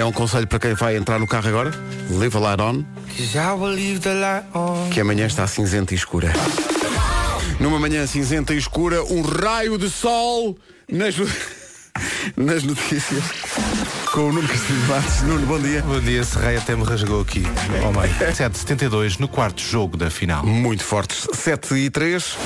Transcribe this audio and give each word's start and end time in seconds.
É 0.00 0.04
um 0.06 0.12
conselho 0.12 0.46
para 0.46 0.58
quem 0.58 0.72
vai 0.72 0.96
entrar 0.96 1.18
no 1.18 1.26
carro 1.26 1.46
agora. 1.46 1.70
Live 2.08 2.34
a 2.34 2.40
light 2.40 2.62
on. 2.62 2.84
Que 4.88 5.02
amanhã 5.02 5.26
está 5.26 5.46
cinzenta 5.46 5.92
e 5.92 5.94
escura. 5.94 6.32
Numa 7.60 7.78
manhã 7.78 8.06
cinzenta 8.06 8.54
e 8.54 8.56
escura, 8.56 9.04
um 9.04 9.20
raio 9.20 9.76
de 9.76 9.90
sol 9.90 10.56
nas, 10.90 11.14
nas 12.34 12.62
notícias. 12.62 13.22
Com 14.10 14.30
o 14.30 14.32
Nuno 14.32 14.48
Castilho 14.48 14.80
Matos. 14.88 15.20
Nuno, 15.20 15.44
bom 15.44 15.58
dia. 15.58 15.82
Bom 15.82 16.00
dia, 16.00 16.24
Serrei 16.24 16.56
até 16.56 16.74
me 16.74 16.82
rasgou 16.82 17.20
aqui 17.20 17.42
ao 17.84 17.92
meio. 17.92 18.14
7,72 18.14 19.18
no 19.18 19.28
quarto 19.28 19.60
jogo 19.60 19.98
da 19.98 20.10
final. 20.10 20.46
Muito 20.46 20.82
fortes. 20.82 21.28
7 21.34 21.74
e 21.74 21.90
3. 21.90 22.38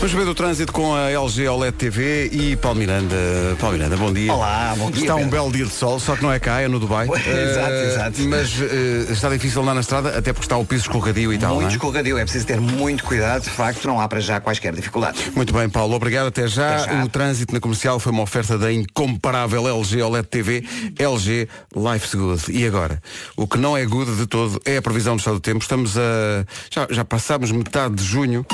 Vamos 0.00 0.14
ver 0.14 0.26
o 0.30 0.34
trânsito 0.34 0.72
com 0.72 0.94
a 0.94 1.10
LG 1.10 1.46
OLED 1.46 1.76
TV 1.76 2.30
e 2.32 2.56
Paulo 2.56 2.78
Miranda. 2.78 3.14
Paulo 3.60 3.76
Miranda, 3.76 3.98
bom 3.98 4.10
dia. 4.10 4.32
Olá, 4.32 4.74
bom 4.78 4.90
dia, 4.90 5.02
Está 5.02 5.14
um 5.14 5.28
belo 5.28 5.52
dia 5.52 5.66
de 5.66 5.70
sol, 5.70 6.00
só 6.00 6.16
que 6.16 6.22
não 6.22 6.32
é 6.32 6.38
cá, 6.38 6.58
é 6.62 6.68
no 6.68 6.80
Dubai. 6.80 7.06
Pois, 7.06 7.20
exato, 7.26 7.70
Eh, 7.70 7.86
exato. 7.86 8.20
Mas 8.22 8.50
eh, 8.62 9.12
está 9.12 9.28
difícil 9.28 9.60
andar 9.60 9.74
na 9.74 9.82
estrada, 9.82 10.16
até 10.16 10.32
porque 10.32 10.46
está 10.46 10.56
o 10.56 10.64
piso 10.64 10.84
escorregadio 10.84 11.34
e 11.34 11.38
tal, 11.38 11.50
Muito 11.50 11.64
não 11.64 11.70
é? 11.70 11.72
escorregadio, 11.74 12.16
é 12.16 12.22
preciso 12.22 12.46
ter 12.46 12.58
muito 12.58 13.04
cuidado, 13.04 13.42
de 13.42 13.50
facto 13.50 13.86
não 13.86 14.00
há 14.00 14.08
para 14.08 14.20
já 14.20 14.40
quaisquer 14.40 14.72
dificuldades. 14.74 15.22
Muito 15.36 15.52
bem, 15.52 15.68
Paulo, 15.68 15.94
obrigado. 15.94 16.28
Até 16.28 16.48
já. 16.48 16.76
Até 16.76 16.94
já. 16.94 17.04
O 17.04 17.08
trânsito 17.08 17.52
na 17.52 17.60
comercial 17.60 18.00
foi 18.00 18.10
uma 18.10 18.22
oferta 18.22 18.56
da 18.56 18.72
incomparável 18.72 19.68
LG 19.68 20.00
OLED 20.00 20.28
TV, 20.28 20.64
LG 20.98 21.46
Life's 21.76 22.14
Good. 22.14 22.44
E 22.50 22.66
agora? 22.66 23.02
O 23.36 23.46
que 23.46 23.58
não 23.58 23.76
é 23.76 23.84
good 23.84 24.16
de 24.16 24.26
todo 24.26 24.62
é 24.64 24.78
a 24.78 24.82
previsão 24.82 25.14
do 25.16 25.18
estado 25.18 25.34
do 25.34 25.40
tempo. 25.40 25.58
Estamos 25.60 25.98
a. 25.98 26.46
Já, 26.70 26.86
já 26.90 27.04
passámos 27.04 27.52
metade 27.52 27.96
de 27.96 28.04
junho. 28.04 28.46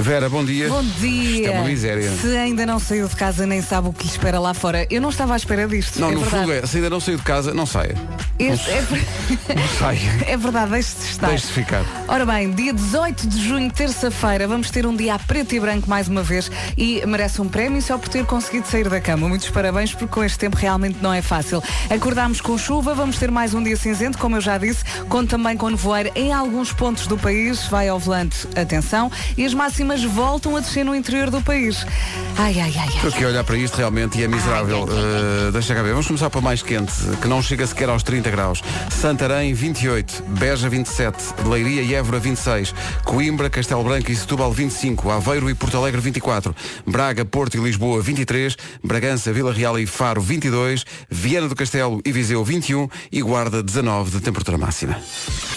Vera, 0.00 0.30
bom 0.30 0.42
dia. 0.44 0.68
Bom 0.68 0.82
dia. 0.82 1.40
Isto 1.40 1.48
é 1.48 1.50
uma 1.50 1.64
miséria. 1.68 2.10
Se 2.10 2.34
ainda 2.36 2.64
não 2.64 2.78
saiu 2.78 3.06
de 3.06 3.14
casa 3.14 3.46
nem 3.46 3.60
sabe 3.60 3.88
o 3.88 3.92
que 3.92 4.04
lhe 4.04 4.10
espera 4.10 4.38
lá 4.40 4.54
fora. 4.54 4.86
Eu 4.90 5.00
não 5.00 5.10
estava 5.10 5.34
à 5.34 5.36
espera 5.36 5.68
disto. 5.68 6.00
Não, 6.00 6.08
é 6.10 6.14
no 6.14 6.20
verdade. 6.20 6.42
fundo 6.44 6.52
é, 6.54 6.66
se 6.66 6.76
ainda 6.78 6.88
não 6.90 7.00
saiu 7.00 7.18
de 7.18 7.22
casa, 7.22 7.52
não 7.52 7.66
saia. 7.66 7.94
Este 8.38 8.70
é, 8.70 8.80
Não 9.54 9.68
saia. 9.78 10.00
é 10.26 10.36
verdade, 10.38 10.70
deixe-se 10.70 11.10
estar. 11.10 11.28
Deixe-se 11.28 11.52
ficar. 11.52 11.84
Ora 12.08 12.24
bem, 12.24 12.50
dia 12.50 12.72
18 12.72 13.26
de 13.28 13.46
junho, 13.46 13.70
terça-feira, 13.70 14.48
vamos 14.48 14.70
ter 14.70 14.86
um 14.86 14.96
dia 14.96 15.14
a 15.14 15.18
preto 15.18 15.54
e 15.54 15.60
branco 15.60 15.88
mais 15.90 16.08
uma 16.08 16.22
vez 16.22 16.50
e 16.78 17.04
merece 17.06 17.42
um 17.42 17.48
prémio 17.48 17.82
só 17.82 17.98
por 17.98 18.08
ter 18.08 18.24
conseguido 18.24 18.66
sair 18.66 18.88
da 18.88 18.98
cama. 19.00 19.28
Muitos 19.28 19.50
parabéns 19.50 19.92
porque 19.92 20.06
com 20.06 20.24
este 20.24 20.38
tempo 20.38 20.56
realmente 20.56 20.98
não 21.02 21.12
é 21.12 21.20
fácil. 21.20 21.62
Acordámos 21.90 22.40
com 22.40 22.56
chuva, 22.56 22.94
vamos 22.94 23.18
ter 23.18 23.30
mais 23.30 23.52
um 23.52 23.62
dia 23.62 23.76
cinzento, 23.76 24.16
como 24.16 24.36
eu 24.36 24.40
já 24.40 24.56
disse, 24.56 24.82
conto 25.10 25.28
também 25.28 25.54
com 25.58 25.68
nevoeiro 25.68 26.10
em 26.14 26.32
alguns 26.32 26.72
pontos 26.72 27.06
do 27.06 27.18
país, 27.18 27.66
vai 27.66 27.88
ao 27.88 27.98
volante, 27.98 28.48
atenção, 28.56 29.12
e 29.36 29.44
as 29.44 29.52
máximas 29.52 29.89
voltam 29.98 30.56
a 30.56 30.60
descer 30.60 30.84
no 30.84 30.94
interior 30.94 31.30
do 31.30 31.42
país. 31.42 31.84
Ai, 32.38 32.60
ai, 32.60 32.72
ai, 32.78 32.88
Estou 32.88 33.10
ai. 33.10 33.14
aqui 33.14 33.24
a 33.24 33.28
olhar 33.28 33.44
para 33.44 33.56
isto 33.56 33.76
realmente 33.76 34.18
e 34.18 34.22
é 34.22 34.28
miserável. 34.28 34.84
Uh, 34.84 35.50
deixa 35.52 35.74
cá 35.74 35.82
ver. 35.82 35.90
Vamos 35.90 36.06
começar 36.06 36.30
para 36.30 36.40
mais 36.40 36.62
quente, 36.62 36.92
que 37.20 37.26
não 37.26 37.42
chega 37.42 37.66
sequer 37.66 37.88
aos 37.88 38.02
30 38.04 38.30
graus. 38.30 38.62
Santarém, 38.88 39.52
28. 39.52 40.22
Beja, 40.28 40.68
27. 40.68 41.16
Leiria 41.44 41.82
e 41.82 41.94
Évora, 41.94 42.20
26. 42.20 42.72
Coimbra, 43.04 43.50
Castelo 43.50 43.82
Branco 43.82 44.12
e 44.12 44.16
Setúbal, 44.16 44.52
25. 44.52 45.10
Aveiro 45.10 45.50
e 45.50 45.54
Porto 45.54 45.76
Alegre, 45.76 46.00
24. 46.00 46.54
Braga, 46.86 47.24
Porto 47.24 47.56
e 47.56 47.60
Lisboa, 47.60 48.00
23. 48.00 48.56
Bragança, 48.84 49.32
Vila 49.32 49.52
Real 49.52 49.78
e 49.78 49.86
Faro, 49.86 50.20
22. 50.20 50.84
Viana 51.10 51.48
do 51.48 51.56
Castelo 51.56 52.00
e 52.04 52.12
Viseu, 52.12 52.44
21. 52.44 52.88
E 53.10 53.20
Guarda, 53.20 53.62
19 53.62 54.12
de 54.12 54.20
temperatura 54.20 54.56
máxima. 54.56 54.96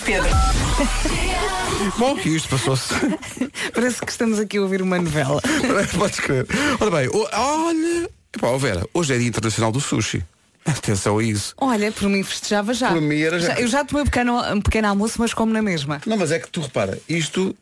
Pedro. 0.03 0.29
Bom, 1.97 2.17
e 2.23 2.35
isto 2.35 2.49
passou-se. 2.49 2.93
Parece 3.73 4.01
que 4.01 4.11
estamos 4.11 4.39
aqui 4.39 4.57
a 4.57 4.61
ouvir 4.61 4.81
uma 4.81 4.97
novela. 4.97 5.41
Podes 5.97 6.19
crer. 6.19 6.45
Ora 6.79 6.91
bem, 6.91 7.09
olha. 7.33 8.09
Epá, 8.35 8.47
ó 8.47 8.57
Vera, 8.57 8.85
hoje 8.93 9.13
é 9.13 9.17
Dia 9.17 9.27
Internacional 9.27 9.71
do 9.71 9.79
Sushi. 9.79 10.23
Atenção 10.65 11.17
a 11.17 11.23
isso. 11.23 11.53
Olha, 11.57 11.91
por 11.91 12.07
mim 12.07 12.23
festejava 12.23 12.73
já. 12.73 12.89
Por 12.93 13.01
mim 13.01 13.19
era 13.19 13.37
já. 13.37 13.59
Eu 13.59 13.67
já 13.67 13.83
tomei 13.83 14.03
um 14.03 14.05
pequeno, 14.05 14.39
um 14.53 14.61
pequeno 14.61 14.87
almoço, 14.87 15.15
mas 15.19 15.33
como 15.33 15.51
na 15.51 15.61
mesma. 15.61 16.01
Não, 16.05 16.15
mas 16.15 16.31
é 16.31 16.39
que 16.39 16.47
tu 16.49 16.61
repara, 16.61 16.97
isto 17.09 17.53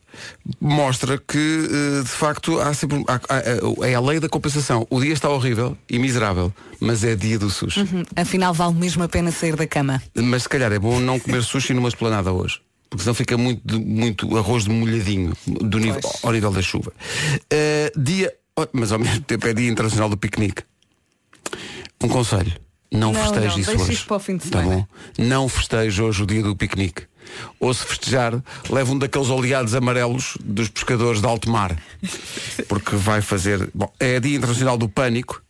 mostra 0.59 1.17
que 1.17 1.67
eh, 1.71 2.03
de 2.03 2.07
facto 2.09 2.59
há 2.59 2.71
sempre 2.75 3.03
há- 3.07 3.19
é 3.87 3.95
a 3.95 3.99
lei 3.99 4.19
da 4.19 4.29
compensação. 4.29 4.85
O 4.89 5.01
dia 5.01 5.13
está 5.13 5.29
horrível 5.29 5.75
e 5.89 5.97
miserável, 5.97 6.53
mas 6.79 7.03
é 7.03 7.15
dia 7.15 7.39
do 7.39 7.49
sushi. 7.49 7.79
Hum, 7.81 8.03
Afinal, 8.15 8.53
vale 8.53 8.75
mesmo 8.75 9.01
a 9.01 9.09
pena 9.09 9.31
sair 9.31 9.55
da 9.55 9.65
cama. 9.65 9.99
Mas 10.13 10.43
se 10.43 10.49
calhar 10.49 10.71
é 10.71 10.77
bom 10.77 10.99
não 10.99 11.19
comer 11.19 11.41
sushi 11.41 11.73
numa 11.73 11.89
esplanada 11.89 12.31
hoje. 12.31 12.61
Porque 12.91 13.03
senão 13.03 13.13
fica 13.13 13.37
muito, 13.37 13.79
muito 13.79 14.37
arroz 14.37 14.65
de 14.65 14.69
molhadinho 14.69 15.31
do 15.47 15.79
nível, 15.79 16.01
Pois. 16.01 16.19
ao 16.25 16.31
nível 16.33 16.51
da 16.51 16.61
chuva. 16.61 16.91
Eh, 17.49 17.89
dia, 17.97 18.33
oh, 18.59 18.67
mas 18.73 18.91
ao 18.91 18.99
mesmo 18.99 19.21
tempo 19.21 19.47
é 19.47 19.53
dia 19.53 19.69
internacional 19.71 20.09
do 20.09 20.17
piquenique. 20.17 20.61
Um 22.03 22.09
conselho. 22.09 22.51
Não, 22.91 23.13
Não, 23.13 23.21
festeje 23.23 23.47
não, 23.47 23.59
isso 23.59 23.71
hoje. 23.71 23.93
isso 23.93 24.05
para 24.05 24.17
o 24.17 24.19
fim 24.19 24.35
de 24.35 24.49
Tá 24.49 24.59
semana. 24.59 24.75
bom? 25.17 25.23
Não 25.23 25.47
festeje 25.47 26.01
hoje 26.01 26.21
o 26.21 26.25
dia 26.25 26.43
do 26.43 26.53
piquenique. 26.53 27.03
Ou 27.61 27.73
se 27.73 27.85
festejar, 27.85 28.43
leva 28.69 28.91
um 28.91 28.99
daqueles 28.99 29.29
oleados 29.29 29.73
amarelos 29.73 30.37
dos 30.43 30.67
pescadores 30.67 31.21
de 31.21 31.27
alto 31.27 31.49
mar. 31.49 31.81
Porque 32.67 32.97
vai 32.97 33.21
fazer. 33.21 33.69
Bom, 33.73 33.89
é 33.97 34.19
dia 34.19 34.35
internacional 34.35 34.77
do 34.77 34.89
pânico. 34.89 35.41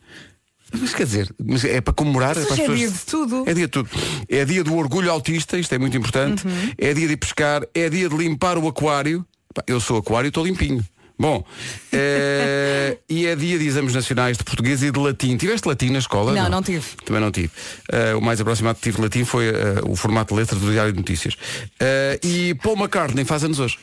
Mas 0.79 0.93
quer 0.93 1.05
dizer, 1.05 1.33
mas 1.43 1.63
é 1.65 1.81
para 1.81 1.93
comemorar. 1.93 2.35
Mas 2.35 2.45
para 2.45 2.53
as 2.53 2.59
hoje 2.59 2.61
é 2.61 2.65
pessoas- 2.65 2.79
dia 2.79 2.89
de 2.89 3.05
tudo. 3.05 3.43
É 3.49 3.53
dia 3.53 3.65
de 3.65 3.71
tudo. 3.71 3.89
É 4.29 4.45
dia 4.45 4.63
do 4.63 4.75
orgulho 4.75 5.11
autista, 5.11 5.57
isto 5.57 5.73
é 5.73 5.77
muito 5.77 5.97
importante. 5.97 6.45
Uhum. 6.47 6.71
É 6.77 6.93
dia 6.93 7.07
de 7.07 7.17
pescar, 7.17 7.63
é 7.73 7.89
dia 7.89 8.07
de 8.09 8.15
limpar 8.15 8.57
o 8.57 8.67
aquário. 8.67 9.25
Eu 9.67 9.79
sou 9.81 9.97
aquário 9.97 10.27
e 10.27 10.29
estou 10.29 10.45
limpinho. 10.45 10.83
Bom, 11.19 11.45
eh, 11.93 12.97
e 13.07 13.27
é 13.27 13.35
dia 13.35 13.59
de 13.59 13.65
exames 13.67 13.93
nacionais 13.93 14.37
de 14.37 14.43
português 14.43 14.81
e 14.81 14.89
de 14.89 14.99
latim. 14.99 15.37
Tiveste 15.37 15.67
latim 15.67 15.89
na 15.91 15.99
escola? 15.99 16.33
Não, 16.33 16.49
não 16.49 16.63
tive. 16.63 16.85
Também 17.05 17.21
não 17.21 17.31
tive. 17.31 17.51
Eh, 17.91 18.15
o 18.15 18.21
mais 18.21 18.41
aproximado 18.41 18.77
que 18.77 18.81
tive 18.81 18.95
de 18.97 19.03
latim 19.03 19.23
foi 19.23 19.49
eh, 19.49 19.81
o 19.83 19.95
formato 19.95 20.33
de 20.33 20.39
letra 20.39 20.57
do 20.57 20.71
Diário 20.71 20.91
de 20.91 20.97
Notícias. 20.97 21.35
Eh, 21.79 22.19
e 22.23 22.53
Paul 22.55 22.75
McCartney 22.75 23.23
faz 23.23 23.43
anos 23.43 23.59
hoje. 23.59 23.77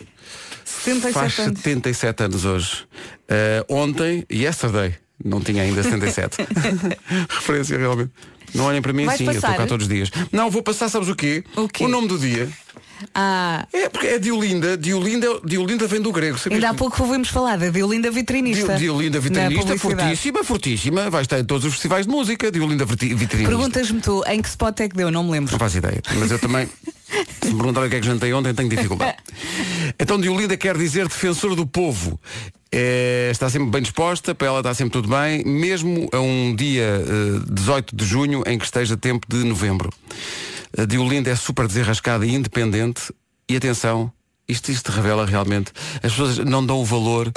77 0.64 1.12
faz 1.12 1.38
anos. 1.38 1.60
77 1.60 2.22
anos 2.24 2.44
hoje. 2.44 2.84
Ontem, 3.68 4.24
yesterday, 4.30 4.94
não 5.24 5.40
tinha 5.40 5.62
ainda 5.62 5.82
77. 5.82 6.36
Referência 7.28 7.78
realmente. 7.78 8.10
Não 8.54 8.64
olhem 8.64 8.80
para 8.80 8.92
mim 8.92 9.04
Vais 9.04 9.16
assim, 9.16 9.24
eu 9.24 9.32
estou 9.32 9.50
passar? 9.50 9.62
cá 9.62 9.66
todos 9.66 9.86
os 9.86 9.92
dias. 9.92 10.10
Não, 10.32 10.50
vou 10.50 10.62
passar, 10.62 10.88
sabes 10.88 11.08
o 11.08 11.14
quê? 11.14 11.44
O 11.56 11.68
quê? 11.68 11.86
nome 11.86 12.08
do 12.08 12.18
dia. 12.18 12.48
É 13.72 13.88
porque 13.88 14.06
é 14.06 14.18
Diolinda. 14.18 14.76
Diolinda, 14.76 15.26
Diolinda 15.44 15.86
vem 15.86 16.00
do 16.00 16.12
grego. 16.12 16.38
ainda 16.50 16.70
há 16.70 16.74
pouco 16.74 17.02
ouvimos 17.02 17.28
falar 17.28 17.56
da 17.58 17.68
Diolinda 17.70 18.10
Vitrinista. 18.10 18.76
Dio- 18.76 18.88
Diolinda 18.98 19.20
vitrinista, 19.20 19.78
fortíssima, 19.78 20.44
fortíssima. 20.44 21.10
Vai 21.10 21.22
estar 21.22 21.38
em 21.38 21.44
todos 21.44 21.64
os 21.64 21.72
festivais 21.74 22.06
de 22.06 22.12
música. 22.12 22.50
Diolinda 22.50 22.84
vitrinista. 22.84 23.38
Perguntas-me 23.48 24.00
tu, 24.00 24.22
em 24.26 24.40
que 24.42 24.48
spot 24.48 24.80
é 24.80 24.88
que 24.88 24.96
deu? 24.96 25.10
Não 25.10 25.22
me 25.24 25.30
lembro. 25.32 25.52
Não 25.52 25.58
faço 25.58 25.78
ideia. 25.78 26.00
Mas 26.18 26.30
eu 26.30 26.38
também, 26.38 26.66
se 27.42 27.48
me 27.50 27.54
perguntarem 27.56 27.86
o 27.86 27.90
que 27.90 27.96
é 27.96 28.00
que 28.00 28.06
jantei 28.06 28.32
ontem, 28.32 28.54
tenho 28.54 28.68
dificuldade. 28.68 29.16
Então 29.98 30.20
Diolinda 30.20 30.56
quer 30.56 30.76
dizer 30.76 31.06
defensor 31.08 31.54
do 31.54 31.66
povo. 31.66 32.18
É, 32.70 33.28
está 33.32 33.48
sempre 33.48 33.70
bem 33.70 33.80
disposta, 33.80 34.34
para 34.34 34.46
ela 34.48 34.58
está 34.60 34.74
sempre 34.74 34.92
tudo 34.92 35.08
bem, 35.08 35.42
mesmo 35.42 36.06
a 36.12 36.20
um 36.20 36.54
dia 36.54 37.02
eh, 37.02 37.40
18 37.50 37.96
de 37.96 38.04
junho 38.04 38.42
em 38.46 38.58
que 38.58 38.64
esteja 38.66 38.94
tempo 38.94 39.26
de 39.26 39.42
novembro. 39.42 39.90
A 40.76 40.84
Diolinda 40.84 41.30
é 41.30 41.36
super 41.36 41.66
desenrascada 41.66 42.26
e 42.26 42.34
independente. 42.34 43.12
E 43.48 43.56
atenção, 43.56 44.12
isto, 44.48 44.70
isto 44.70 44.90
revela 44.90 45.26
realmente. 45.26 45.72
As 45.96 46.12
pessoas 46.12 46.38
não 46.38 46.64
dão 46.64 46.80
o 46.80 46.84
valor 46.84 47.30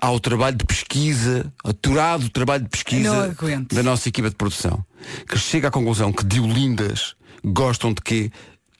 ao 0.00 0.18
trabalho 0.18 0.56
de 0.56 0.64
pesquisa, 0.64 1.52
aturado 1.64 2.28
trabalho 2.28 2.64
de 2.64 2.68
pesquisa 2.68 3.36
da 3.72 3.82
nossa 3.82 4.08
equipa 4.08 4.28
de 4.28 4.36
produção, 4.36 4.84
que 5.28 5.38
chega 5.38 5.68
à 5.68 5.70
conclusão 5.70 6.12
que 6.12 6.24
Diolindas 6.24 7.14
gostam 7.44 7.92
de 7.92 8.02
quê? 8.02 8.30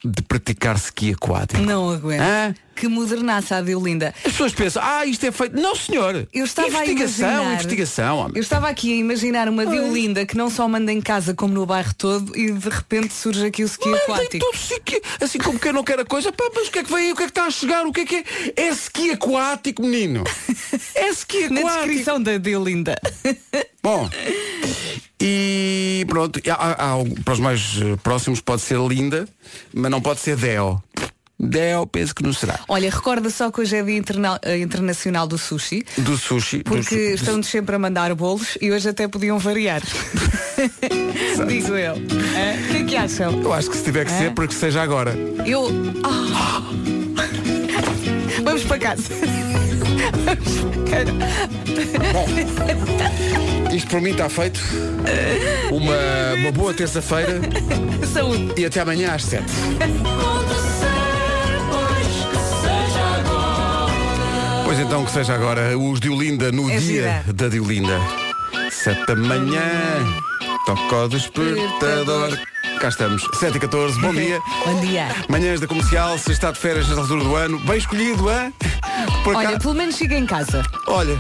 De 0.05 0.22
praticar 0.22 0.77
ski 0.77 1.12
aquático. 1.12 1.61
Não 1.62 1.91
aguento. 1.91 2.22
Hã? 2.22 2.55
Que 2.75 2.89
modernaça 2.89 3.57
a 3.57 3.61
Diolinda. 3.61 4.15
As 4.25 4.33
pessoas 4.33 4.53
pensam, 4.55 4.83
ah, 4.83 5.05
isto 5.05 5.27
é 5.27 5.31
feito. 5.31 5.55
Não, 5.61 5.75
senhor. 5.77 6.27
Eu 6.33 6.45
estava 6.47 6.69
investigação, 6.69 7.27
a 7.29 7.33
imaginar, 7.33 7.53
investigação. 7.55 8.19
homem. 8.19 8.33
Eu 8.37 8.41
estava 8.41 8.69
aqui 8.71 8.93
a 8.93 8.97
imaginar 8.97 9.49
uma 9.51 9.67
Diolinda 9.67 10.25
que 10.25 10.35
não 10.37 10.49
só 10.49 10.67
manda 10.67 10.91
em 10.91 11.01
casa 11.01 11.35
como 11.35 11.53
no 11.53 11.67
bairro 11.67 11.93
todo 11.95 12.34
e 12.34 12.51
de 12.51 12.69
repente 12.71 13.13
surge 13.13 13.45
aqui 13.45 13.63
o 13.63 13.67
ski 13.67 13.87
Mandem 13.87 14.03
aquático. 14.05 14.39
tudo 14.47 14.55
ski, 14.57 15.03
assim 15.21 15.39
como 15.39 15.59
quem 15.59 15.72
não 15.75 15.84
quer 15.84 16.01
a 16.01 16.05
coisa, 16.07 16.33
pá, 16.33 16.45
mas 16.55 16.69
o 16.69 16.71
que 16.71 16.78
é 16.78 16.83
que 16.84 16.89
vem 16.93 17.07
aí? 17.07 17.13
O 17.13 17.17
que 17.17 17.22
é 17.22 17.27
que 17.27 17.31
está 17.33 17.45
a 17.45 17.51
chegar? 17.51 17.84
O 17.87 17.93
que 17.93 18.01
é 18.01 18.07
que 18.07 18.17
é? 18.17 18.25
É 18.57 18.69
ski 18.71 19.11
aquático, 19.11 19.83
menino. 19.83 20.25
É 20.95 21.09
ski 21.11 21.49
Na 21.53 21.61
aquático. 21.61 21.84
descrição 21.87 22.23
da 22.23 22.39
Diolinda. 22.39 22.99
Bom, 23.83 24.09
e 25.21 26.05
pronto, 26.09 26.41
há- 26.51 26.95
há- 26.95 27.05
para 27.25 27.34
os 27.34 27.41
mais 27.41 27.61
eh, 27.81 27.97
próximos 28.03 28.41
pode 28.41 28.63
ser 28.63 28.78
linda, 28.78 29.28
mas 29.73 29.91
não 29.91 30.01
pode 30.01 30.21
ser 30.21 30.37
Deo. 30.37 30.83
Deo, 31.42 31.87
penso 31.87 32.15
que 32.15 32.22
não 32.22 32.34
será. 32.34 32.60
Olha, 32.69 32.91
recorda 32.91 33.31
só 33.31 33.51
que 33.51 33.63
hoje 33.63 33.75
é 33.77 33.83
dia 33.83 33.97
interna- 33.97 34.39
eh, 34.42 34.59
internacional 34.59 35.27
do 35.27 35.39
sushi, 35.39 35.84
Do 35.97 36.19
sushi. 36.19 36.63
porque 36.63 36.95
estão-nos 37.15 37.47
sempre 37.47 37.75
a 37.75 37.78
mandar 37.78 38.15
bolos 38.15 38.59
e 38.60 38.71
hoje 38.71 38.91
até 38.91 39.09
podiam 39.09 39.39
variar. 39.39 39.81
Digo 41.48 41.75
eu. 41.77 41.95
O 41.95 42.01
que 42.71 42.77
é 42.77 42.84
que 42.87 42.97
acham? 42.97 43.41
Eu 43.42 43.53
acho 43.54 43.71
que 43.71 43.77
se 43.78 43.84
tiver 43.84 44.04
que 44.04 44.10
ser, 44.13 44.33
para 44.34 44.47
que 44.47 44.54
seja 44.54 44.83
agora. 44.83 45.15
Eu. 45.47 45.69
Ah. 46.04 46.63
Vamos 48.45 48.63
para 48.65 48.78
casa. 48.78 49.03
Vamos 50.25 50.60
para 50.60 50.91
casa. 50.91 51.13
Isto 53.75 53.89
para 53.89 54.01
mim 54.01 54.10
está 54.10 54.28
feito. 54.28 54.60
Uma 55.71 56.34
uma 56.41 56.53
boa 56.53 56.75
terça-feira 56.75 57.41
Saúde. 58.13 58.53
e 58.60 58.66
até 58.66 58.81
amanhã 58.81 59.13
às 59.15 59.25
7. 59.25 59.45
Pois 64.71 64.78
então 64.78 65.05
que 65.05 65.11
seja 65.11 65.34
agora 65.34 65.77
os 65.77 65.99
Diolinda 65.99 66.53
no 66.53 66.71
É 66.71 66.77
dia 66.77 66.81
gira. 66.81 67.25
da 67.34 67.49
Diolinda. 67.49 68.01
7 68.71 69.05
da 69.05 69.17
manhã, 69.17 69.61
toca 70.65 70.97
o 70.97 71.09
despertador. 71.09 72.39
Cá 72.81 72.89
estamos, 72.89 73.27
7 73.41 73.57
e 73.57 73.61
14, 73.63 74.01
bom 74.01 74.15
dia. 74.15 74.39
Bom 74.65 74.81
dia. 74.81 75.09
Manhãs 75.28 75.59
da 75.59 75.67
comercial, 75.67 76.17
se 76.19 76.31
está 76.31 76.53
de 76.53 76.61
férias 76.61 76.87
nesta 76.87 77.01
altura 77.03 77.25
do 77.25 77.34
ano, 77.34 77.59
bem 77.59 77.78
escolhido, 77.78 78.28
hã? 78.28 78.53
Por 79.25 79.34
Olha, 79.34 79.49
acaso- 79.49 79.63
pelo 79.63 79.75
menos 79.75 79.97
chega 79.97 80.17
em 80.17 80.25
casa. 80.25 80.63
Olha. 80.87 81.19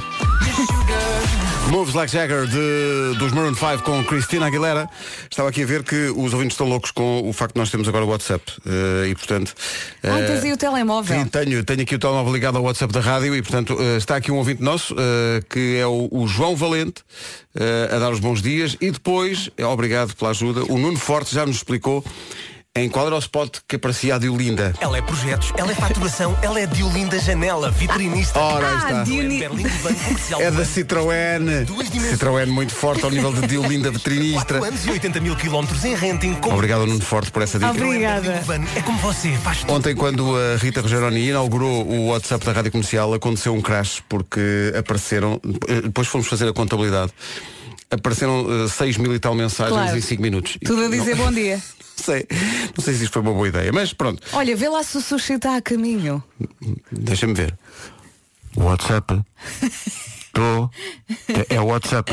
Moves 1.68 1.94
Like 1.94 2.12
Jagger 2.12 2.46
de, 2.46 3.18
dos 3.18 3.32
Maroon 3.32 3.54
5 3.54 3.82
com 3.82 4.04
Cristina 4.04 4.46
Aguilera. 4.46 4.88
Estava 5.30 5.48
aqui 5.48 5.62
a 5.62 5.66
ver 5.66 5.82
que 5.82 6.08
os 6.16 6.32
ouvintes 6.32 6.54
estão 6.54 6.68
loucos 6.68 6.90
com 6.90 7.28
o 7.28 7.32
facto 7.32 7.54
de 7.54 7.60
nós 7.60 7.70
termos 7.70 7.88
agora 7.88 8.04
o 8.04 8.08
WhatsApp. 8.08 8.42
Eh, 8.66 9.08
e 9.10 9.14
portanto. 9.14 9.54
Ah, 10.02 10.20
eh, 10.20 10.26
tens 10.26 10.44
aí 10.44 10.52
o 10.52 10.56
telemóvel. 10.56 11.20
Sim, 11.20 11.26
tenho, 11.26 11.64
tenho 11.64 11.82
aqui 11.82 11.94
o 11.94 11.98
telemóvel 11.98 12.32
ligado 12.32 12.58
ao 12.58 12.64
WhatsApp 12.64 12.92
da 12.92 13.00
rádio 13.00 13.34
e, 13.36 13.42
portanto, 13.42 13.76
eh, 13.78 13.96
está 13.96 14.16
aqui 14.16 14.32
um 14.32 14.36
ouvinte 14.36 14.62
nosso, 14.62 14.94
eh, 14.98 15.42
que 15.48 15.76
é 15.76 15.86
o, 15.86 16.08
o 16.10 16.26
João 16.26 16.56
Valente, 16.56 17.02
a 17.92 17.98
dar 17.98 18.10
os 18.10 18.20
bons 18.20 18.40
dias. 18.40 18.76
E 18.80 18.90
depois, 18.90 19.50
obrigado 19.58 20.14
pela 20.14 20.30
ajuda, 20.30 20.64
o 20.72 20.78
Nuno 20.78 20.98
Forte 20.98 21.34
já 21.34 21.44
nos 21.44 21.56
explicou 21.56 22.04
em 22.76 22.88
qual 22.88 23.06
era 23.06 23.16
o 23.16 23.18
spot 23.18 23.58
que 23.66 23.74
aparecia 23.76 24.14
a 24.14 24.18
Diolinda. 24.18 24.72
Ela 24.80 24.98
é 24.98 25.02
projetos, 25.02 25.52
ela 25.56 25.72
é 25.72 25.74
faturação, 25.74 26.38
ela 26.40 26.60
é 26.60 26.66
Diolinda 26.66 27.18
Janela, 27.18 27.68
vitrinista. 27.68 28.38
Ora, 28.38 28.68
Ah, 28.70 29.02
está. 29.02 29.48
Comercial. 30.04 30.40
É 30.40 30.50
da 30.52 30.62
Citroën. 30.64 31.64
Duas 31.66 31.90
dimensões. 31.90 32.18
Citroën 32.20 32.46
muito 32.46 32.72
forte 32.72 33.04
ao 33.04 33.10
nível 33.10 33.32
de 33.32 33.44
Diolinda 33.48 33.90
4 33.90 33.98
veterinistra. 33.98 34.64
anos 34.64 34.86
e 34.86 34.90
80 34.90 35.20
mil 35.20 35.34
quilómetros 35.34 35.84
em 35.84 35.96
renting. 35.96 36.34
Com 36.34 36.54
Obrigado, 36.54 36.86
Nuno 36.86 37.00
Forte, 37.00 37.32
por 37.32 37.42
essa 37.42 37.58
dica. 37.58 37.72
Obrigada. 37.72 38.40
É 38.76 38.82
como 38.82 38.98
você, 39.00 39.32
faz 39.38 39.58
tudo. 39.60 39.72
Ontem, 39.72 39.96
quando 39.96 40.36
a 40.36 40.56
Rita 40.56 40.80
Rogeroni 40.80 41.28
inaugurou 41.28 41.84
o 41.84 42.06
WhatsApp 42.10 42.44
da 42.46 42.52
Rádio 42.52 42.70
Comercial, 42.70 43.12
aconteceu 43.12 43.52
um 43.52 43.60
crash 43.60 44.00
porque 44.08 44.72
apareceram, 44.78 45.40
eh, 45.68 45.80
depois 45.82 46.06
fomos 46.06 46.28
fazer 46.28 46.48
a 46.48 46.52
contabilidade, 46.52 47.10
apareceram 47.90 48.68
6 48.68 48.96
mil 48.96 49.12
e 49.12 49.18
tal 49.18 49.34
mensagens 49.34 49.74
Claro. 49.76 49.98
em 49.98 50.00
5 50.00 50.22
minutos. 50.22 50.56
Tudo 50.64 50.84
a 50.84 50.88
dizer 50.88 51.16
não, 51.16 51.24
bom 51.26 51.32
dia. 51.32 51.60
sei, 52.00 52.26
não 52.76 52.84
sei 52.84 52.94
se 52.94 53.04
isto 53.04 53.12
foi 53.12 53.22
uma 53.22 53.32
boa 53.32 53.46
ideia, 53.48 53.72
mas 53.72 53.92
pronto, 53.92 54.22
Olha, 54.32 54.56
vê 54.56 54.68
lá 54.68 54.82
se 54.82 54.96
o 54.96 55.00
sushi 55.00 55.34
está 55.34 55.56
a 55.56 55.62
caminho. 55.62 56.22
deixa-me 56.90 57.34
ver. 57.34 57.56
WhatsApp. 58.56 59.22
Estou. 60.26 60.70
É 61.48 61.60
o 61.60 61.66
WhatsApp. 61.66 62.12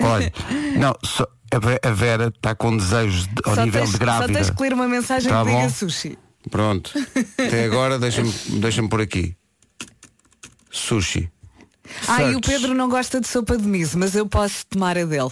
Olha, 0.00 0.32
não, 0.78 0.94
só, 1.02 1.26
a 1.52 1.58
Ve- 1.58 1.80
a 1.82 1.90
Vera 1.92 2.28
está 2.34 2.54
com 2.54 2.76
desejos 2.76 3.26
de- 3.26 3.42
ao 3.44 3.54
só, 3.54 3.64
nível 3.64 3.80
tens, 3.82 3.90
de 3.92 3.96
só 3.96 4.04
grávida. 4.04 4.32
tens 4.34 4.50
que 4.50 4.62
ler 4.62 4.72
uma 4.74 4.86
mensagem 4.88 5.30
Tá 5.30 5.42
que 5.44 5.50
diga 5.50 5.68
sushi. 5.70 6.18
Pronto. 6.50 6.92
Até 7.38 7.64
agora 7.64 7.98
deixa-me 7.98 8.30
deixa 8.60 8.86
por 8.86 9.00
aqui. 9.00 9.34
Sushi. 10.70 11.30
Ah, 12.08 12.22
e 12.22 12.26
o 12.26 12.32
Search. 12.32 12.48
Pedro 12.50 12.74
não 12.74 12.88
gosta 12.88 13.20
de 13.20 13.28
sopa 13.28 13.56
de 13.56 13.66
miso, 13.66 13.98
mas 13.98 14.14
eu 14.14 14.26
posso 14.26 14.66
tomar 14.66 14.96
a 14.98 15.04
dele. 15.04 15.30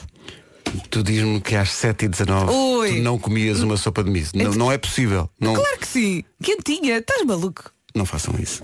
Tu 0.90 1.02
diz-me 1.02 1.40
que 1.40 1.54
às 1.56 1.69
7h19 1.70 2.50
Ui. 2.50 2.88
tu 2.96 3.02
não 3.02 3.19
comias 3.19 3.60
uma 3.60 3.76
sopa 3.76 4.02
de 4.02 4.10
miso. 4.10 4.32
Não, 4.34 4.52
não 4.52 4.72
é 4.72 4.78
possível. 4.78 5.28
Não, 5.40 5.54
Claro 5.54 5.78
que 5.78 5.86
sim. 5.86 6.24
Quentinha, 6.42 6.98
estás 6.98 7.24
maluco? 7.24 7.72
não 7.94 8.06
façam 8.06 8.34
isso. 8.38 8.62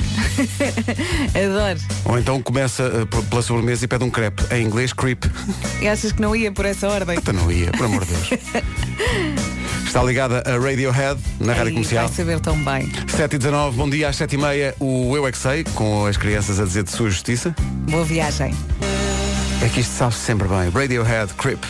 Adoro. 1.34 1.78
Ou 2.04 2.18
então 2.18 2.42
começa 2.42 2.82
eh, 2.84 3.22
pela 3.28 3.42
sobremesa 3.42 3.84
e 3.84 3.88
pede 3.88 4.04
um 4.04 4.10
crepe. 4.10 4.42
Em 4.54 4.64
inglês, 4.64 4.92
creep. 4.92 5.24
E 5.82 5.88
achas 5.88 6.12
que 6.12 6.20
não 6.22 6.34
ia 6.34 6.50
por 6.50 6.64
essa 6.64 6.88
ordem? 6.88 7.18
Até 7.18 7.32
não 7.32 7.50
ia, 7.52 7.70
por 7.72 7.84
amor 7.84 8.04
de 8.04 8.14
Deus. 8.14 8.30
Está 9.86 10.02
ligada 10.02 10.42
a 10.46 10.58
Radiohead 10.58 11.18
na 11.40 11.54
Rádio 11.54 11.72
Comercial. 11.72 12.06
Vai 12.06 12.16
saber 12.16 12.40
tão 12.40 12.62
bem. 12.62 12.90
7 13.08 13.36
e 13.36 13.38
19 13.38 13.76
bom 13.76 13.88
dia 13.88 14.08
às 14.08 14.16
7 14.16 14.34
e 14.34 14.38
meia 14.38 14.74
o 14.78 15.16
Eu 15.16 15.26
é 15.26 15.32
Que 15.32 15.38
Sei, 15.38 15.64
com 15.74 16.06
as 16.06 16.16
crianças 16.16 16.60
a 16.60 16.64
dizer 16.64 16.82
de 16.84 16.90
sua 16.90 17.08
justiça. 17.08 17.54
Boa 17.90 18.04
viagem. 18.04 18.54
É 19.62 19.68
que 19.68 19.80
isto 19.80 19.92
sabe 19.92 20.14
sempre 20.14 20.46
bem. 20.46 20.68
Radiohead, 20.70 21.32
Creep. 21.34 21.64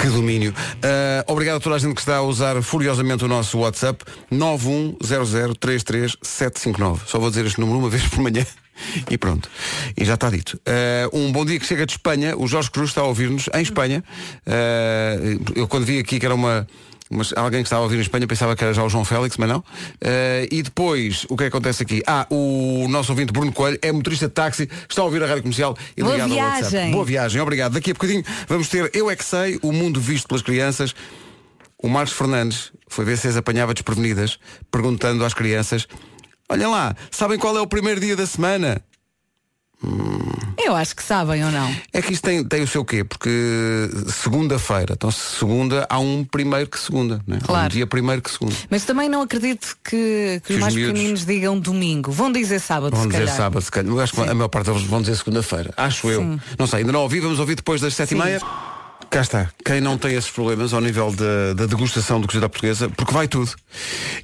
Que 0.00 0.06
domínio. 0.08 0.54
Ah, 0.82 1.24
obrigado 1.28 1.58
a 1.58 1.60
toda 1.60 1.76
a 1.76 1.78
gente 1.78 1.94
que 1.94 2.00
está 2.00 2.16
a 2.16 2.22
usar 2.22 2.60
furiosamente 2.62 3.24
o 3.24 3.28
nosso 3.28 3.58
WhatsApp 3.58 4.02
910033759. 4.32 7.00
Só 7.06 7.18
vou 7.18 7.28
dizer 7.30 7.46
este 7.46 7.60
número 7.60 7.78
uma 7.78 7.88
vez 7.90 8.02
por 8.08 8.20
manhã. 8.20 8.44
E 9.08 9.16
pronto. 9.16 9.48
E 9.96 10.04
já 10.04 10.14
está 10.14 10.28
dito. 10.28 10.60
Ah, 10.66 11.08
um 11.12 11.30
bom 11.30 11.44
dia 11.44 11.60
que 11.60 11.66
chega 11.66 11.86
de 11.86 11.92
Espanha. 11.92 12.36
O 12.36 12.48
Jorge 12.48 12.70
Cruz 12.70 12.90
está 12.90 13.02
a 13.02 13.04
ouvir-nos 13.04 13.48
em 13.54 13.62
Espanha. 13.62 14.02
Ah, 14.46 15.16
eu 15.54 15.68
quando 15.68 15.84
vi 15.84 15.98
aqui 15.98 16.18
que 16.18 16.26
era 16.26 16.34
uma. 16.34 16.66
Mas 17.14 17.30
alguém 17.36 17.62
que 17.62 17.66
estava 17.66 17.82
a 17.82 17.84
ouvir 17.84 17.98
em 17.98 18.00
Espanha 18.00 18.26
pensava 18.26 18.56
que 18.56 18.64
era 18.64 18.72
já 18.72 18.82
o 18.82 18.88
João 18.88 19.04
Félix, 19.04 19.36
mas 19.36 19.48
não. 19.48 19.62
Eh, 20.00 20.48
e 20.50 20.62
depois, 20.62 21.26
o 21.28 21.36
que 21.36 21.44
é 21.44 21.50
que 21.50 21.54
acontece 21.54 21.82
aqui? 21.82 22.02
Ah, 22.06 22.26
o 22.30 22.86
nosso 22.88 23.12
ouvinte 23.12 23.32
Bruno 23.32 23.52
Coelho 23.52 23.78
é 23.82 23.92
motorista 23.92 24.28
de 24.28 24.32
táxi, 24.32 24.68
está 24.88 25.02
a 25.02 25.04
ouvir 25.04 25.22
a 25.22 25.26
rádio 25.26 25.42
comercial 25.42 25.76
e 25.94 26.02
Boa 26.02 26.14
ligado 26.14 26.32
ao 26.32 26.38
WhatsApp. 26.38 26.70
viagem. 26.70 26.90
Boa 26.90 27.04
viagem, 27.04 27.40
obrigado. 27.42 27.72
Daqui 27.74 27.90
a 27.90 27.94
bocadinho 27.94 28.24
vamos 28.48 28.68
ter 28.68 28.90
Eu 28.94 29.10
é 29.10 29.16
que 29.16 29.24
sei, 29.24 29.58
o 29.62 29.72
mundo 29.72 30.00
visto 30.00 30.26
pelas 30.26 30.42
crianças. 30.42 30.94
O 31.76 31.88
Marcos 31.88 32.14
Fernandes 32.14 32.72
foi 32.88 33.04
ver 33.04 33.18
se 33.18 33.28
as 33.28 33.36
apanhava 33.36 33.74
desprevenidas, 33.74 34.38
perguntando 34.70 35.22
às 35.24 35.34
crianças: 35.34 35.86
Olhem 36.48 36.66
lá, 36.66 36.96
sabem 37.10 37.38
qual 37.38 37.56
é 37.56 37.60
o 37.60 37.66
primeiro 37.66 38.00
dia 38.00 38.16
da 38.16 38.26
semana? 38.26 38.80
Eu 40.64 40.76
acho 40.76 40.94
que 40.94 41.02
sabem 41.02 41.44
ou 41.44 41.50
não. 41.50 41.74
É 41.92 42.00
que 42.00 42.12
isto 42.12 42.22
tem, 42.24 42.44
tem 42.44 42.62
o 42.62 42.66
seu 42.68 42.84
quê? 42.84 43.02
Porque 43.04 43.30
segunda-feira, 44.08 44.92
então 44.94 45.10
segunda 45.10 45.86
há 45.90 45.98
um 45.98 46.24
primeiro 46.24 46.68
que 46.70 46.78
segunda, 46.78 47.20
né? 47.26 47.38
há 47.40 47.44
um 47.44 47.46
Claro. 47.46 47.72
dia 47.72 47.86
primeiro 47.86 48.22
que 48.22 48.30
segunda. 48.30 48.54
Mas 48.70 48.84
também 48.84 49.08
não 49.08 49.22
acredito 49.22 49.76
que, 49.84 50.40
que 50.44 50.48
Que 50.48 50.52
os 50.54 50.60
mais 50.60 50.74
miúdos- 50.74 50.92
pequeninos 50.92 51.26
digam 51.26 51.58
domingo. 51.58 52.10
Vão 52.12 52.30
dizer 52.30 52.60
sábado, 52.60 52.92
Vão 52.94 53.02
se 53.02 53.08
dizer 53.08 53.20
calhar. 53.24 53.36
sábado, 53.36 53.62
se 53.62 53.70
calhar. 53.70 53.90
Eu 53.92 54.00
acho 54.00 54.12
que 54.12 54.20
a 54.20 54.34
maior 54.34 54.48
parte 54.48 54.66
deles 54.70 54.82
vão 54.84 55.00
dizer 55.00 55.16
segunda-feira. 55.16 55.72
Acho 55.76 56.08
eu. 56.10 56.38
Não 56.58 56.66
sei, 56.66 56.80
ainda 56.80 56.92
não 56.92 57.00
ouvi, 57.00 57.20
vamos 57.20 57.38
ouvir 57.38 57.56
depois 57.56 57.80
das 57.80 57.94
sete 57.94 58.14
e 58.14 58.16
Sim. 58.16 58.22
meia. 58.24 58.40
Cá 59.12 59.20
está. 59.20 59.50
Quem 59.62 59.78
não 59.78 59.98
tem 59.98 60.14
esses 60.14 60.30
problemas 60.30 60.72
ao 60.72 60.80
nível 60.80 61.12
da, 61.12 61.52
da 61.54 61.66
degustação 61.66 62.18
do 62.18 62.26
cozido 62.26 62.46
à 62.46 62.48
portuguesa, 62.48 62.88
porque 62.88 63.12
vai 63.12 63.28
tudo. 63.28 63.52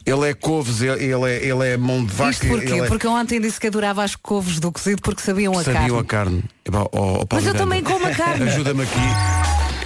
Ele 0.07 0.31
é 0.31 0.33
couves, 0.33 0.81
ele 0.81 1.05
ele 1.05 1.31
é, 1.31 1.45
ele 1.47 1.69
é 1.69 1.77
mão 1.77 2.03
de 2.03 2.11
vaca, 2.11 2.31
Isto 2.31 2.47
porquê? 2.49 2.71
ele 2.73 2.81
é... 2.81 2.87
Porque 2.87 3.07
eu 3.07 3.11
ontem 3.11 3.39
disse 3.39 3.61
que 3.61 3.67
adorava 3.67 4.03
as 4.03 4.17
couves 4.17 4.59
do 4.59 4.73
cozido 4.73 5.03
porque 5.03 5.21
sabiam 5.21 5.53
a 5.59 5.63
sabiam 5.63 5.81
carne. 5.89 6.01
a 6.01 6.05
carne. 6.05 6.45
Epá, 6.65 6.79
ó, 6.81 6.87
ó, 6.93 7.25
Paulo 7.27 7.29
Mas 7.33 7.45
eu 7.47 7.53
Miranda, 7.53 7.59
também 7.59 7.83
como 7.83 8.07
a 8.07 8.15
carne. 8.15 8.49
Ajuda-me 8.49 8.83
aqui. 8.83 8.99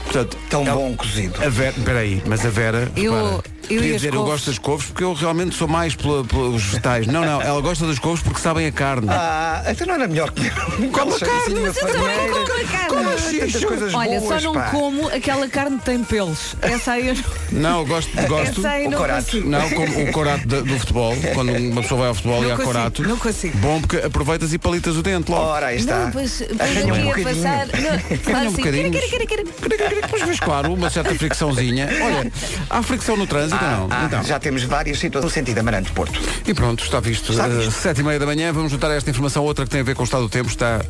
Portanto, 0.04 0.38
Tão 0.48 0.62
ela- 0.66 0.76
bom 0.76 0.94
cozido. 0.94 1.42
A 1.44 1.48
Vera, 1.48 1.74
peraí, 1.84 2.22
mas 2.26 2.46
a 2.46 2.50
Vera. 2.50 2.92
Eu- 2.94 3.12
repara, 3.12 3.42
eu 3.74 3.80
as 3.80 3.86
dizer, 4.00 4.14
eu 4.14 4.24
gosto 4.24 4.46
das 4.46 4.58
couves 4.58 4.86
porque 4.86 5.04
eu 5.04 5.12
realmente 5.14 5.54
sou 5.54 5.68
mais 5.68 5.94
pelos 5.94 6.62
vegetais. 6.62 7.06
Não, 7.06 7.24
não, 7.24 7.40
ela 7.42 7.60
gosta 7.60 7.86
das 7.86 7.98
couves 7.98 8.22
porque 8.22 8.40
sabem 8.40 8.66
a 8.66 8.72
carne. 8.72 9.08
Ah, 9.10 9.62
então 9.68 9.86
não 9.86 9.94
era 9.94 10.08
melhor 10.08 10.30
que 10.30 10.48
Como 10.90 11.14
a 11.14 11.18
carne, 11.18 11.60
mas 11.60 11.76
eu 11.76 11.86
também 11.86 12.30
como 12.30 12.42
a 12.42 12.64
carne. 12.64 12.88
Como 12.88 13.10
assim? 13.10 13.38
tantas 13.40 13.64
coisas 13.64 13.94
Olha, 13.94 14.20
boas, 14.20 14.42
só 14.42 14.48
não 14.48 14.54
pá. 14.54 14.70
como 14.70 15.08
aquela 15.08 15.48
carne 15.48 15.78
que 15.78 15.84
tem 15.84 16.04
pelos. 16.04 16.56
Essa 16.62 16.92
aí 16.92 17.08
eu 17.08 17.14
não, 17.52 17.60
Não, 17.60 17.78
eu 17.80 17.86
gosto, 17.86 18.10
gosto. 18.28 18.60
essa 18.60 18.68
aí 18.70 18.86
O 18.86 18.90
não 18.90 18.98
corato. 18.98 19.24
consigo. 19.24 19.48
Não, 19.48 19.70
como 19.70 20.02
o 20.02 20.12
corato 20.12 20.46
do 20.46 20.78
futebol, 20.78 21.14
quando 21.34 21.52
uma 21.52 21.82
pessoa 21.82 21.98
vai 22.00 22.08
ao 22.08 22.14
futebol 22.14 22.42
Não 22.42 22.48
e 22.48 22.52
há 22.52 22.56
consigo, 22.56 22.72
corato. 22.74 23.02
não 23.02 23.16
consigo. 23.16 23.58
Bom 23.58 23.80
porque 23.80 23.96
aproveitas 23.98 24.52
e 24.52 24.58
palitas 24.58 24.96
o 24.96 25.02
dente 25.02 25.30
logo. 25.30 25.42
Ora, 25.44 25.66
aí 25.66 25.78
está. 25.78 26.04
Não, 26.04 26.10
pois, 26.10 26.42
pois 26.56 26.84
um 26.84 26.96
ia 26.96 27.24
passar. 27.24 27.66
Não, 27.66 28.46
um 28.46 28.50
sim. 28.50 28.56
bocadinho. 28.56 28.90
Quero, 28.90 29.08
quero, 29.08 29.26
quero, 29.26 29.46
quero. 29.78 30.08
Pois, 30.08 30.22
mas 30.26 30.40
claro, 30.40 30.72
uma 30.72 30.90
certa 30.90 31.14
fricçãozinha. 31.14 31.88
Olha, 32.02 32.32
há 32.70 32.82
fricção 32.82 33.16
no 33.16 33.26
trânsito, 33.26 33.61
Ah, 33.62 33.76
não? 33.78 33.88
ah, 33.90 34.04
Então. 34.06 34.22
Já 34.24 34.38
temos 34.38 34.62
várias 34.64 34.98
situações 34.98 35.22
no 35.30 35.30
sentido 35.34 35.58
Amarante-Porto. 35.58 36.20
E 36.46 36.52
pronto, 36.54 36.82
está 36.84 37.00
visto. 37.00 37.32
Está 37.32 37.46
Uh, 37.46 37.58
visto. 37.58 37.70
Sete 37.72 38.00
e 38.00 38.04
meia 38.04 38.18
da 38.18 38.26
manhã, 38.26 38.52
vamos 38.52 38.72
juntar 38.72 38.90
a 38.90 38.94
esta 38.94 39.08
informação, 39.10 39.44
outra 39.44 39.64
que 39.64 39.70
tem 39.70 39.80
a 39.80 39.84
ver 39.84 39.94
com 39.94 40.02
o 40.02 40.04
estado 40.04 40.22
do 40.22 40.28
tempo. 40.28 40.48
Está 40.48 40.80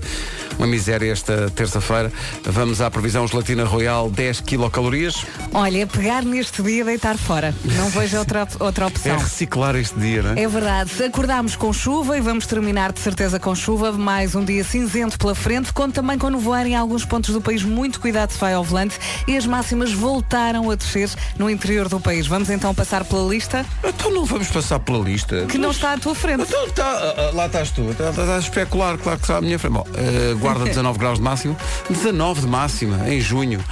uma 0.58 0.66
miséria 0.66 1.10
esta 1.12 1.50
terça-feira. 1.50 2.12
Vamos 2.44 2.80
à 2.80 2.90
previsão 2.90 3.26
gelatina 3.26 3.64
royal 3.64 4.10
10 4.10 4.40
quilocalorias. 4.40 5.24
Olha, 5.52 5.86
pegar 5.86 6.22
neste 6.24 6.62
dia 6.62 6.82
e 6.82 6.84
deitar 6.84 7.16
fora. 7.18 7.54
Não 7.64 7.88
vejo 7.90 8.18
outra, 8.18 8.46
outra 8.60 8.84
É 8.84 8.88
opção. 8.88 9.18
reciclar 9.18 9.76
este 9.76 9.98
dia, 9.98 10.22
não 10.22 10.32
é? 10.34 10.42
É 10.42 10.48
verdade. 10.48 11.02
Acordámos 11.04 11.56
com 11.56 11.72
chuva 11.72 12.16
e 12.16 12.20
vamos 12.20 12.46
terminar 12.46 12.92
de 12.92 13.00
certeza 13.00 13.38
com 13.40 13.54
chuva. 13.54 13.92
Mais 13.92 14.34
um 14.34 14.44
dia 14.44 14.62
cinzento 14.64 15.18
pela 15.18 15.34
frente. 15.34 15.72
Conto 15.72 15.94
também 15.94 16.18
com 16.18 16.28
nevoeiro 16.30 16.68
em 16.68 16.74
alguns 16.76 17.04
pontos 17.04 17.30
do 17.32 17.40
país. 17.40 17.62
Muito 17.62 18.00
cuidado 18.00 18.30
se 18.30 18.38
vai 18.38 18.54
ao 18.54 18.62
volante. 18.64 18.98
E 19.26 19.36
as 19.36 19.46
máximas 19.46 19.92
voltaram 19.92 20.70
a 20.70 20.74
descer 20.74 21.10
no 21.38 21.50
interior 21.50 21.88
do 21.88 21.98
país. 22.00 22.26
Vamos 22.26 22.48
então 22.50 22.61
passar 22.72 23.04
pela 23.04 23.28
lista 23.28 23.66
Então 23.82 24.10
não 24.10 24.24
vamos 24.24 24.48
passar 24.48 24.78
pela 24.78 24.98
lista. 24.98 25.44
que 25.46 25.58
não 25.58 25.70
está 25.72 25.94
à 25.94 25.98
tua 25.98 26.14
frente. 26.14 26.42
Então 26.42 26.66
está, 26.66 26.84
ah, 26.84 27.14
ah, 27.16 27.30
lá 27.34 27.46
estás 27.46 27.70
tu, 27.70 27.82
está, 27.90 28.10
está 28.10 28.36
a 28.36 28.38
especular, 28.38 28.96
claro 28.96 29.18
que 29.18 29.24
está 29.24 29.38
à 29.38 29.40
minha 29.40 29.58
frente. 29.58 29.72
Bom, 29.72 29.84
uh, 29.88 30.38
Guarda 30.38 30.52
Guarda 30.52 30.64
19 30.66 30.98
graus 30.98 31.18
de 31.18 31.24
máximo, 31.24 31.56
19 31.88 32.42
de 32.42 32.46
máxima 32.46 33.08
em 33.08 33.20
junho. 33.20 33.62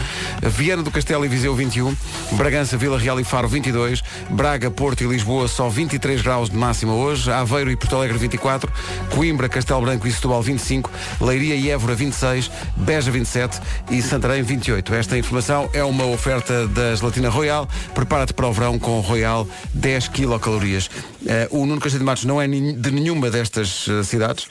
Viana 0.42 0.82
do 0.82 0.90
Castelo 0.90 1.24
e 1.24 1.28
Viseu 1.28 1.54
21, 1.54 1.94
Bragança, 2.32 2.76
Vila 2.76 2.98
Real 2.98 3.20
e 3.20 3.24
Faro 3.24 3.48
22, 3.48 4.02
Braga, 4.30 4.70
Porto 4.70 5.04
e 5.04 5.06
Lisboa 5.06 5.46
só 5.46 5.68
23 5.68 6.22
graus 6.22 6.48
de 6.48 6.56
máxima 6.56 6.94
hoje, 6.94 7.30
Aveiro 7.30 7.70
e 7.70 7.76
Porto 7.76 7.96
Alegre 7.96 8.16
24, 8.18 8.72
Coimbra, 9.10 9.48
Castelo 9.48 9.82
Branco 9.82 10.06
e 10.08 10.12
Setúbal 10.12 10.42
25, 10.42 10.90
Leiria 11.20 11.54
e 11.54 11.70
Évora 11.70 11.94
26, 11.94 12.50
Beja 12.76 13.10
27 13.10 13.60
e 13.90 14.00
Santarém 14.00 14.42
28. 14.42 14.94
Esta 14.94 15.18
informação 15.18 15.68
é 15.72 15.84
uma 15.84 16.06
oferta 16.06 16.66
da 16.68 16.94
Gelatina 16.94 17.28
Royal. 17.28 17.68
Prepara-te 17.94 18.32
para 18.32 18.48
o 18.48 18.52
verão 18.52 18.69
com 18.78 19.00
Royal 19.00 19.46
10 19.74 20.08
quilocalorias. 20.08 20.90
Eh, 21.26 21.48
o 21.50 21.66
Nuno 21.66 21.80
Castilho 21.80 22.00
de 22.00 22.06
Matos 22.06 22.24
não 22.24 22.40
é 22.40 22.46
de 22.46 22.90
nenhuma 22.90 23.30
destas 23.30 23.86
eh, 23.88 24.02
cidades, 24.02 24.48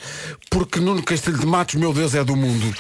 porque 0.49 0.79
Nuno 0.79 1.03
Castilho 1.03 1.37
de 1.37 1.45
Matos, 1.45 1.75
meu 1.75 1.93
Deus, 1.93 2.13
é 2.15 2.23
do 2.23 2.35
mundo. 2.35 2.75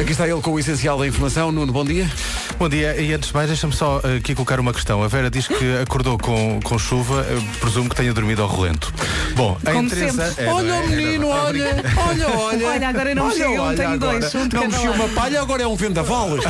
Aqui 0.00 0.12
está 0.12 0.28
ele 0.28 0.40
com 0.40 0.50
o 0.52 0.58
essencial 0.58 0.98
da 0.98 1.06
informação. 1.06 1.50
Nuno, 1.50 1.72
bom 1.72 1.84
dia. 1.84 2.10
Bom 2.58 2.68
dia, 2.68 2.96
e 3.00 3.12
antes 3.12 3.28
de 3.28 3.34
mais, 3.34 3.48
deixa-me 3.48 3.72
só 3.72 4.00
eh, 4.04 4.16
aqui 4.16 4.34
colocar 4.34 4.58
uma 4.60 4.72
questão. 4.72 5.02
A 5.02 5.08
Vera 5.08 5.30
diz 5.30 5.46
que 5.46 5.76
acordou 5.82 6.16
com, 6.18 6.58
com 6.62 6.78
chuva, 6.78 7.26
eu 7.30 7.42
presumo 7.60 7.88
que 7.88 7.96
tenha 7.96 8.12
dormido 8.14 8.42
ao 8.42 8.48
relento. 8.48 8.92
Bom, 9.34 9.58
em 9.68 9.72
Como 9.72 9.88
três 9.90 10.12
sempre. 10.12 10.24
anos- 10.24 10.38
é, 10.38 10.46
olha 10.52 10.70
é? 10.70 10.72
o 10.80 10.82
É, 10.84 10.86
menino, 10.86 11.26
é? 11.26 11.30
olha, 11.30 11.84
olha, 12.08 12.28
olha. 12.38 12.66
Olha, 12.68 12.88
agora 12.88 13.14
não 13.14 13.26
Olha, 13.26 13.34
chega, 13.34 13.62
um, 13.62 13.74
tenho 13.74 13.90
agora. 13.90 14.20
dois, 14.20 14.34
um 14.34 14.48
Não 14.48 14.92
uma 14.92 15.08
palha, 15.08 15.40
agora 15.42 15.62
é 15.62 15.66
um 15.66 15.76
vendaval. 15.76 16.30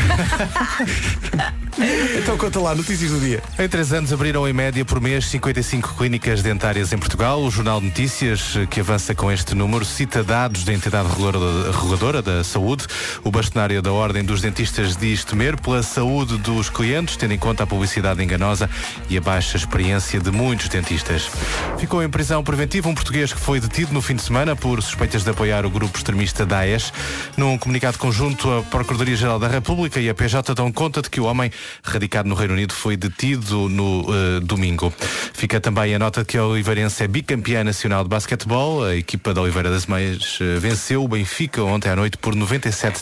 então 2.19 2.37
conta 2.39 2.61
lá, 2.61 2.75
notícias 2.75 3.11
do 3.11 3.21
dia. 3.21 3.43
Em 3.59 3.69
três 3.69 3.93
anos 3.93 4.13
abriram 4.13 4.47
em 4.49 4.53
média 4.53 4.85
por 4.85 5.01
mês 5.01 5.27
55 5.27 5.95
clínicas 5.97 6.41
dentárias 6.43 6.93
em 6.93 6.99
Portugal. 6.99 7.43
O 7.43 7.51
Jornal 7.51 7.81
de 7.81 7.87
Notícias, 7.87 8.55
eh, 8.57 8.67
que 8.67 8.81
avança 8.81 9.15
com 9.15 9.31
este 9.31 9.55
número, 9.55 9.85
cita 9.85 10.23
dados 10.23 10.65
da 10.65 10.73
entidade 10.73 11.09
reguladora, 11.09 11.73
reguladora 11.73 12.23
da 12.23 12.45
saúde. 12.45 12.87
O 13.25 13.31
bastonário 13.31 13.81
da 13.83 13.93
Ordem 13.93 14.25
dos 14.25 14.41
Dentistas 14.41 14.97
diz 14.97 15.25
temer 15.25 15.61
pela 15.61 15.83
saúde 15.83 16.37
dos 16.39 16.71
clientes, 16.71 17.17
tendo 17.17 17.35
em 17.35 17.39
conta 17.39 17.65
a 17.65 17.67
publicidade 17.67 18.23
enganosa 18.23 18.69
e 19.09 19.17
a 19.17 19.21
baixa 19.21 19.57
experiência 19.57 20.21
de 20.21 20.31
muitos 20.31 20.69
dentistas. 20.69 21.31
Ficou 21.79 22.03
em 22.03 22.09
prisão 22.09 22.43
preventiva 22.43 22.89
um 22.89 22.95
português 22.95 23.33
que 23.33 23.41
foi 23.41 23.61
detido 23.61 23.93
no 23.93 24.01
fim 24.01 24.15
de 24.15 24.23
semana 24.23 24.57
por 24.57 24.83
suspeitas 24.83 25.25
de 25.25 25.31
apoiar 25.31 25.67
o 25.67 25.71
grupo 25.71 25.97
extremista 25.97 26.47
Daesh. 26.47 26.93
Num 27.37 27.59
comunicado 27.59 27.99
conjunto, 27.99 28.51
a 28.51 28.63
Procuradoria-Geral 28.63 29.39
da 29.39 29.49
República 29.49 30.01
e 30.01 30.09
a 30.09 30.15
PJ 30.15 30.55
dão 30.55 30.73
conta 30.73 31.03
de 31.03 31.11
que 31.11 31.21
o 31.21 31.25
homem, 31.25 31.51
radicado 31.83 32.29
no 32.29 32.35
Reino 32.35 32.55
Unido, 32.55 32.73
foi 32.73 32.97
detido 32.97 33.69
no 33.69 34.07
eh, 34.09 34.41
domingo. 34.41 34.93
Fica 35.33 35.61
também 35.61 35.95
a 35.95 35.99
nota 35.99 36.21
de 36.21 36.27
que 36.27 36.39
a 36.39 36.45
Oliveirense 36.45 37.03
é 37.03 37.09
bicampeã 37.09 37.63
nacional 37.63 38.03
de 38.03 38.09
basquetebol. 38.09 38.85
A 38.85 38.97
equipa 38.97 39.35
da 39.35 39.43
Oliveira 39.43 39.71
das 39.71 39.87
Meias 39.87 40.39
eh, 40.41 40.59
venceu 40.59 41.05
o 41.05 41.09
Benfica 41.09 41.63
ontem 41.63 41.91
à 41.91 41.97
noite 41.97 42.17
por 42.17 42.35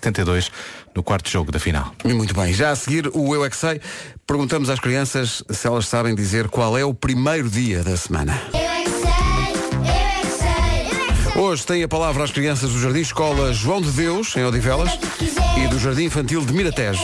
97-72 0.01 0.51
no 0.95 1.03
quarto 1.03 1.31
jogo 1.31 1.51
da 1.51 1.59
final. 1.59 1.93
Muito 2.05 2.35
bem, 2.35 2.53
já 2.53 2.71
a 2.71 2.77
seguir 2.77 3.11
o 3.15 3.35
Eu 3.35 3.45
é 3.45 3.51
que 3.51 3.57
Sei, 3.57 3.81
perguntamos 4.27 4.69
às 4.71 4.79
crianças 4.81 5.43
se 5.49 5.67
elas 5.67 5.87
sabem 5.87 6.15
dizer 6.15 6.49
qual 6.49 6.77
é 6.77 6.85
o 6.85 6.93
primeiro 6.95 7.49
dia 7.49 7.83
da 7.83 7.97
semana. 7.97 8.41
Eu 8.53 8.61
é 8.61 8.83
que 8.83 8.91
sei, 8.91 9.11
eu 9.75 9.85
é 9.85 10.21
que 10.21 10.27
sei, 10.27 10.49
eu 10.49 11.05
é 11.05 11.13
que 11.27 11.33
sei. 11.33 11.43
Hoje 11.43 11.67
tem 11.67 11.83
a 11.83 11.89
palavra 11.89 12.25
às 12.25 12.31
crianças 12.31 12.71
do 12.71 12.81
Jardim 12.81 13.01
Escola 13.01 13.53
João 13.53 13.81
de 13.81 13.91
Deus, 13.91 14.37
em 14.37 14.45
Odivelas, 14.45 14.91
e 15.57 15.69
do 15.69 15.79
Jardim 15.79 16.05
Infantil 16.05 16.45
de 16.45 16.53
Miratejo. 16.53 17.03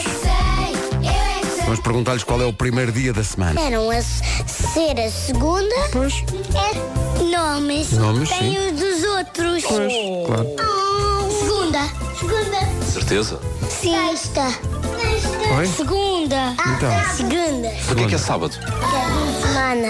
Vamos 1.63 1.79
perguntar-lhes 1.79 2.23
qual 2.23 2.41
é 2.41 2.45
o 2.45 2.51
primeiro 2.51 2.91
dia 2.91 3.13
da 3.13 3.23
semana. 3.23 3.59
Eram 3.61 3.89
a 3.91 4.01
ser 4.01 4.99
a 4.99 5.09
segunda. 5.09 5.73
Pois. 5.93 6.13
É 6.53 7.23
nomes. 7.23 7.91
Nomes, 7.93 8.29
Tem 8.29 8.39
sim. 8.51 8.57
os 8.57 8.79
dos 8.79 9.03
outros. 9.03 9.63
Pois, 9.63 9.93
claro. 10.25 10.47
Oh. 10.59 11.20
Segunda. 12.21 12.85
Certeza? 12.85 13.39
Sexta. 13.67 14.47
Sexta. 14.51 15.53
Oi? 15.57 15.65
Segunda. 15.67 16.55
Então. 16.75 17.15
Segunda. 17.17 17.69
Porquê 17.87 18.05
que 18.07 18.15
é 18.15 18.17
sábado? 18.17 18.53
Semana. 19.41 19.87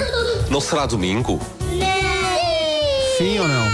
Não 0.49 0.61
será 0.61 0.85
domingo? 0.85 1.39
Não. 1.59 3.17
Sim 3.17 3.39
ou 3.39 3.47
não? 3.47 3.67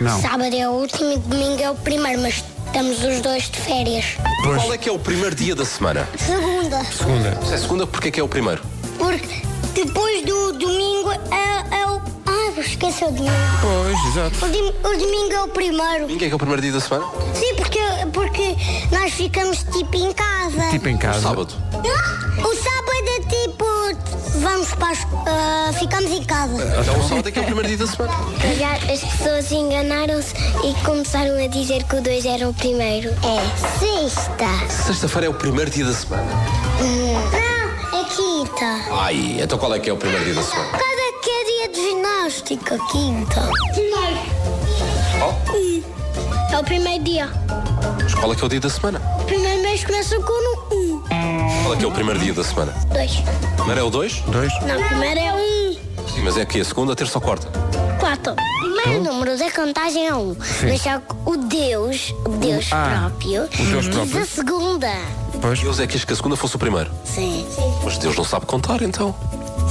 Não. 0.00 0.20
Sábado 0.20 0.54
é 0.54 0.68
o 0.68 0.72
último 0.72 1.12
e 1.12 1.18
domingo 1.18 1.62
é 1.62 1.70
o 1.70 1.74
primeiro, 1.76 2.20
mas 2.22 2.42
estamos 2.66 3.02
os 3.04 3.20
dois 3.20 3.48
de 3.48 3.58
férias. 3.60 4.04
Qual 4.42 4.72
é 4.72 4.76
que 4.78 4.88
é 4.88 4.92
o 4.92 4.98
primeiro 4.98 5.34
dia 5.36 5.54
da 5.54 5.64
semana? 5.64 6.08
Segunda. 6.18 6.84
Segunda. 6.84 7.38
Se 7.46 7.54
é 7.54 7.58
segunda, 7.58 7.86
porquê 7.86 8.10
que 8.10 8.18
é 8.18 8.22
o 8.22 8.28
primeiro? 8.28 8.60
Porque 8.98 9.42
depois 9.74 10.24
do 10.24 10.52
domingo 10.54 11.12
é, 11.30 11.76
é 11.80 11.86
o. 11.86 12.02
Ah, 12.26 12.50
vou 12.54 12.62
esquecer 12.64 13.06
o 13.06 13.12
domingo. 13.12 13.34
Pois, 13.60 14.06
exato. 14.14 14.44
O, 14.44 14.48
dim- 14.48 14.74
o 14.82 14.98
domingo 14.98 15.32
é 15.34 15.42
o 15.42 15.48
primeiro. 15.48 16.00
Domingo 16.06 16.24
é 16.24 16.26
que 16.26 16.32
é 16.32 16.34
o 16.34 16.38
primeiro 16.38 16.62
dia 16.62 16.72
da 16.72 16.80
semana? 16.80 17.06
Sim, 17.34 17.54
porque, 17.56 17.78
porque 18.12 18.56
nós 18.90 19.12
ficamos 19.12 19.58
tipo 19.64 19.96
em 19.96 20.12
casa. 20.12 20.70
Tipo 20.70 20.88
em 20.88 20.96
casa. 20.96 21.20
Sábado. 21.20 21.54
Ah, 21.74 22.46
O 22.46 22.54
sábado 22.54 23.08
é 23.08 23.20
tipo. 23.20 23.62
Vamos 24.40 24.68
para 24.74 24.90
as, 24.90 24.98
ah, 25.26 25.70
ficamos 25.78 26.10
em 26.10 26.22
casa. 26.24 26.54
Então 26.80 26.98
o 26.98 27.08
sábado 27.08 27.28
é 27.28 27.32
que 27.32 27.38
é 27.38 27.42
o 27.42 27.44
primeiro 27.44 27.68
dia 27.68 27.78
da 27.78 27.86
semana. 27.86 28.14
As 28.92 29.00
pessoas 29.00 29.52
enganaram-se 29.52 30.34
e 30.64 30.74
começaram 30.84 31.36
a 31.42 31.46
dizer 31.46 31.84
que 31.84 31.96
o 31.96 32.00
2 32.02 32.24
era 32.26 32.48
o 32.48 32.54
primeiro. 32.54 33.10
É 33.10 33.78
sexta. 33.78 34.46
Sexta-feira 34.86 35.26
é 35.26 35.30
o 35.30 35.34
primeiro 35.34 35.70
dia 35.70 35.84
da 35.84 35.92
semana. 35.92 36.24
Não, 36.80 38.00
é 38.00 38.04
quinta. 38.04 38.80
Ai, 38.92 39.38
então 39.40 39.58
qual 39.58 39.74
é 39.74 39.78
que 39.78 39.90
é 39.90 39.92
o 39.92 39.96
primeiro 39.96 40.24
dia 40.24 40.34
da 40.34 40.42
semana? 40.42 40.70
Cada 40.72 41.20
que 41.22 41.30
é 41.30 41.44
dia 41.44 41.68
de 41.68 41.88
ginástica, 41.90 42.78
quinta. 42.90 43.50
É 46.52 46.58
o 46.58 46.64
primeiro 46.64 47.04
dia. 47.04 47.30
Mas 48.02 48.14
qual 48.14 48.32
é 48.32 48.36
que 48.36 48.42
é 48.42 48.46
o 48.46 48.48
dia 48.48 48.60
da 48.60 48.70
semana? 48.70 49.00
O 49.20 49.24
primeiro 49.24 49.62
mês 49.62 49.84
começa 49.84 50.16
com 50.20 50.74
um. 50.74 51.02
Qual 51.62 51.74
é 51.74 51.76
que 51.76 51.84
é 51.84 51.88
o 51.88 51.92
primeiro 51.92 52.20
dia 52.20 52.32
da 52.32 52.44
semana? 52.44 52.72
Dois. 52.92 53.12
Primeiro 53.56 53.80
é 53.80 53.82
o 53.84 53.90
dois? 53.90 54.20
Dois. 54.28 54.52
Não, 54.62 54.80
o 54.80 54.84
primeiro 54.88 55.20
é 55.20 55.32
um. 55.32 55.72
Sim, 56.08 56.22
mas 56.22 56.36
é 56.36 56.42
aqui 56.42 56.60
a 56.60 56.64
segunda, 56.64 56.92
a 56.92 56.96
terça 56.96 57.18
ou 57.18 57.22
quarta? 57.22 57.48
Quatro. 57.98 58.34
Primeiro 58.60 59.04
número 59.04 59.38
da 59.38 59.50
contagem 59.50 60.08
é 60.08 60.14
um. 60.14 60.36
Mas 60.62 60.82
só 60.82 60.98
que 60.98 61.14
o 61.24 61.36
Deus, 61.36 62.14
o 62.24 62.30
Deus 62.30 62.68
Ah, 62.72 63.08
próprio, 63.10 63.44
o 63.44 63.46
Deus 63.70 63.84
diz 63.84 63.94
próprio. 63.94 64.20
a 64.22 64.26
segunda. 64.26 64.90
Pois. 65.40 65.60
Deus 65.60 65.78
é 65.80 65.86
que 65.86 65.92
quis 65.94 66.04
que 66.04 66.12
a 66.12 66.16
segunda 66.16 66.36
fosse 66.36 66.56
o 66.56 66.58
primeiro. 66.58 66.90
Sim. 67.04 67.46
Mas 67.84 67.98
Deus 67.98 68.16
não 68.16 68.24
sabe 68.24 68.46
contar, 68.46 68.82
então. 68.82 69.14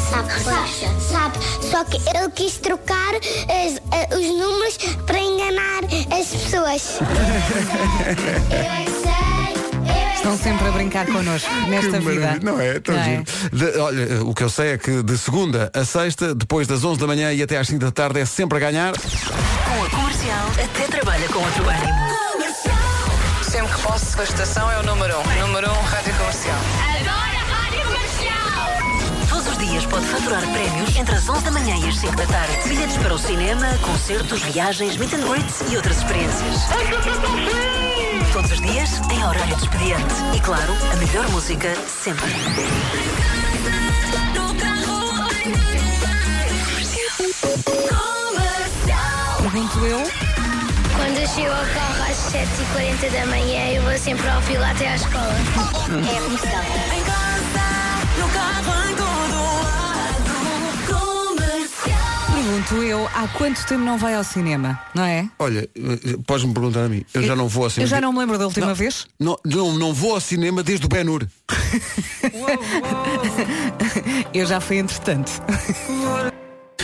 Sabe, 0.10 0.43
sabe, 0.43 1.01
sabe. 1.01 1.38
Só 1.70 1.84
que 1.86 1.98
ele 2.17 2.29
quis 2.36 2.58
trocar 2.58 3.13
as- 3.15 3.81
a- 3.91 4.15
os 4.17 4.25
números 4.27 4.77
para 5.05 5.20
enganar 5.20 5.84
as 6.12 6.27
pessoas. 6.27 7.00
eu 7.00 7.08
é 8.58 8.86
que 8.86 8.91
sei, 8.91 9.08
eu 9.55 10.01
é 10.01 10.05
que 10.05 10.15
Estão 10.15 10.38
sempre 10.38 10.67
a 10.67 10.72
brincar 10.72 11.05
connosco 11.08 11.50
nesta 11.67 12.00
Que 12.00 12.00
vida. 12.10 12.39
Não 12.43 12.60
é? 12.62 12.79
Tão 12.79 12.93
Não 12.93 13.01
é? 13.01 13.05
giro. 13.05 13.24
De- 13.51 13.79
olha, 13.79 14.24
o 14.24 14.34
que 14.36 14.43
eu 14.43 14.50
sei 14.50 14.74
é 14.74 14.77
que 14.77 15.01
de 15.01 15.17
segunda 15.17 15.72
a 15.74 15.84
sexta, 15.84 16.36
depois 16.36 16.67
das 16.67 16.84
11 16.84 17.00
da 17.00 17.08
manhã 17.08 17.34
e 17.34 17.41
até 17.41 17.58
às 17.58 17.67
5 17.67 17.79
da 17.79 17.91
tarde, 17.91 18.20
é 18.20 18.25
sempre 18.25 18.58
a 18.58 18.62
ganhar. 18.62 18.93
Com 18.93 19.84
a 19.86 19.89
comercial, 19.89 20.48
até 20.63 20.88
trabalha 20.88 21.27
com 21.29 21.39
outro 21.39 21.67
ânimo. 21.67 22.12
Sempre 23.50 23.74
que 23.75 23.81
posso, 23.81 24.22
a 24.22 24.24
estação 24.24 24.72
é 24.72 24.77
o 24.79 24.84
número 24.84 25.15
1. 25.17 25.22
Um. 25.22 25.48
Número 25.48 25.70
1, 25.72 25.74
um, 25.74 25.81
Rádio 25.84 26.13
Comercial. 26.15 26.60
Pode 29.91 30.05
faturar 30.05 30.41
prémios 30.53 30.95
entre 30.95 31.15
as 31.15 31.27
11 31.27 31.43
da 31.43 31.51
manhã 31.51 31.75
e 31.75 31.89
as 31.89 31.98
5 31.98 32.15
da 32.15 32.25
tarde. 32.25 32.69
Bilhetes 32.69 32.95
para 32.98 33.13
o 33.13 33.19
cinema, 33.19 33.67
concertos, 33.81 34.41
viagens, 34.43 34.95
meet 34.95 35.12
and 35.13 35.27
greets 35.27 35.62
e 35.69 35.75
outras 35.75 35.98
experiências. 35.98 36.62
Todos 38.31 38.51
os 38.51 38.62
dias 38.62 39.01
em 39.12 39.24
horário 39.24 39.53
de 39.57 39.63
expediente. 39.63 40.15
E 40.33 40.39
claro, 40.39 40.74
a 40.93 40.95
melhor 40.95 41.27
música 41.31 41.75
sempre. 41.86 42.25
Pergunto 49.41 49.86
eu. 49.86 50.01
Quando 50.95 51.17
eu 51.17 51.27
chego 51.27 51.51
ao 51.51 51.65
carro 51.65 52.03
às 52.10 52.17
7h40 52.31 53.12
da 53.12 53.25
manhã, 53.25 53.74
eu 53.74 53.83
vou 53.83 53.98
sempre 53.98 54.29
ao 54.29 54.41
filo 54.43 54.63
até 54.63 54.88
à 54.88 54.95
escola. 54.95 55.36
É 55.91 56.17
a 56.17 56.21
comercial. 56.21 56.63
Em 56.95 57.03
casa, 57.03 57.65
no 58.17 58.29
carro, 58.29 58.89
em 58.89 58.95
Pergunto 62.51 62.84
eu, 62.84 63.08
há 63.15 63.29
quanto 63.29 63.65
tempo 63.65 63.86
não 63.86 63.98
vai 63.98 64.13
ao 64.13 64.25
cinema, 64.25 64.77
não 64.93 65.05
é? 65.05 65.25
Olha, 65.39 65.70
eh, 65.74 66.17
podes-me 66.27 66.53
perguntar 66.53 66.84
a 66.84 66.89
mim. 66.89 67.05
Eu 67.13 67.24
já 67.24 67.34
não 67.34 67.48
vou 67.48 67.63
ao 67.63 67.67
Eu 67.67 67.72
cinema. 67.72 67.89
já 67.89 68.01
não 68.01 68.12
me 68.12 68.20
lembro 68.20 68.38
da 68.38 68.46
última 68.46 68.65
Não. 68.67 68.75
vez. 68.75 69.08
Não, 69.17 69.38
não, 69.46 69.79
não 69.79 69.93
vou 69.93 70.15
ao 70.15 70.20
cinema 70.20 70.62
desde 70.62 70.86
o 70.86 70.89
Ben-Hur. 70.89 71.25
Eu 74.34 74.46
já 74.46 74.60
fui 74.60 74.79
entretanto. 74.79 75.31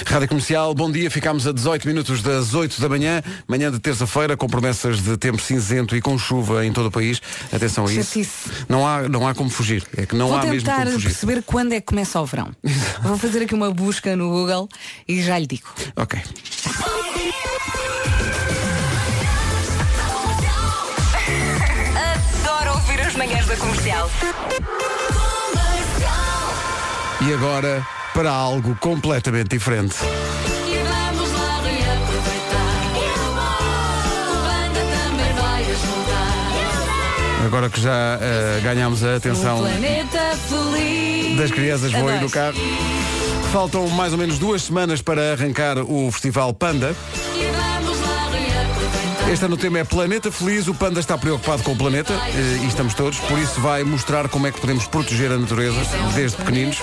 Rádio 0.07 0.29
Comercial, 0.29 0.73
bom 0.73 0.89
dia. 0.89 1.11
Ficámos 1.11 1.45
a 1.45 1.51
18 1.51 1.85
minutos 1.85 2.21
das 2.21 2.53
8 2.53 2.79
da 2.79 2.87
manhã, 2.87 3.21
manhã 3.45 3.69
de 3.69 3.77
terça-feira, 3.77 4.37
com 4.37 4.47
promessas 4.47 5.01
de 5.01 5.17
tempo 5.17 5.41
cinzento 5.41 5.97
e 5.97 6.01
com 6.01 6.17
chuva 6.17 6.65
em 6.65 6.71
todo 6.71 6.85
o 6.85 6.91
país. 6.91 7.21
Atenção 7.51 7.85
a 7.85 7.91
isso. 7.91 8.49
Não 8.69 8.87
há, 8.87 9.09
não 9.09 9.27
há 9.27 9.35
como 9.35 9.49
fugir. 9.49 9.85
É 9.97 10.05
que 10.05 10.15
não 10.15 10.29
Vou 10.29 10.37
há 10.37 10.43
mesmo 10.43 10.61
tentar 10.61 10.83
como 10.83 10.91
fugir. 10.91 11.09
perceber 11.09 11.43
quando 11.43 11.73
é 11.73 11.81
que 11.81 11.87
começa 11.87 12.21
o 12.21 12.25
verão. 12.25 12.51
Vou 13.03 13.17
fazer 13.17 13.43
aqui 13.43 13.53
uma 13.53 13.69
busca 13.69 14.15
no 14.15 14.29
Google 14.29 14.69
e 15.07 15.21
já 15.21 15.37
lhe 15.37 15.45
digo. 15.45 15.67
Ok. 15.95 16.21
Manhãs 23.17 23.47
da 23.47 23.57
Comercial. 23.57 24.11
E 27.19 27.33
agora 27.33 27.85
para 28.17 28.31
algo 28.31 28.75
completamente 28.79 29.49
diferente. 29.49 29.95
E 30.01 30.77
vamos 30.79 31.31
lá 31.33 31.61
reaproveitar. 31.61 32.81
O 34.27 34.33
banda 34.41 34.81
também 34.97 35.33
vai 35.35 35.61
ajudar. 35.61 37.45
Agora 37.45 37.69
que 37.69 37.79
já 37.79 38.17
eh, 38.19 38.59
ganhámos 38.63 39.03
a 39.03 39.17
atenção 39.17 39.61
das 41.37 41.51
crianças, 41.51 41.91
vou 41.91 42.07
Adoro. 42.07 42.23
no 42.23 42.29
carro. 42.31 42.57
Faltam 43.53 43.87
mais 43.89 44.13
ou 44.13 44.17
menos 44.17 44.39
duas 44.39 44.63
semanas 44.63 44.99
para 44.99 45.33
arrancar 45.33 45.77
o 45.77 46.11
Festival 46.11 46.51
Panda. 46.55 46.95
Este 49.31 49.45
ano 49.45 49.53
o 49.53 49.57
tema 49.59 49.77
é 49.77 49.83
Planeta 49.83 50.31
Feliz. 50.31 50.67
O 50.67 50.73
Panda 50.73 50.99
está 50.99 51.19
preocupado 51.19 51.61
com 51.61 51.73
o 51.73 51.75
planeta 51.75 52.13
eh, 52.13 52.61
e 52.63 52.67
estamos 52.67 52.95
todos. 52.95 53.19
Por 53.19 53.37
isso 53.37 53.61
vai 53.61 53.83
mostrar 53.83 54.27
como 54.27 54.47
é 54.47 54.51
que 54.51 54.59
podemos 54.59 54.87
proteger 54.87 55.31
a 55.31 55.37
natureza 55.37 55.79
desde 56.15 56.37
pequeninos. 56.37 56.79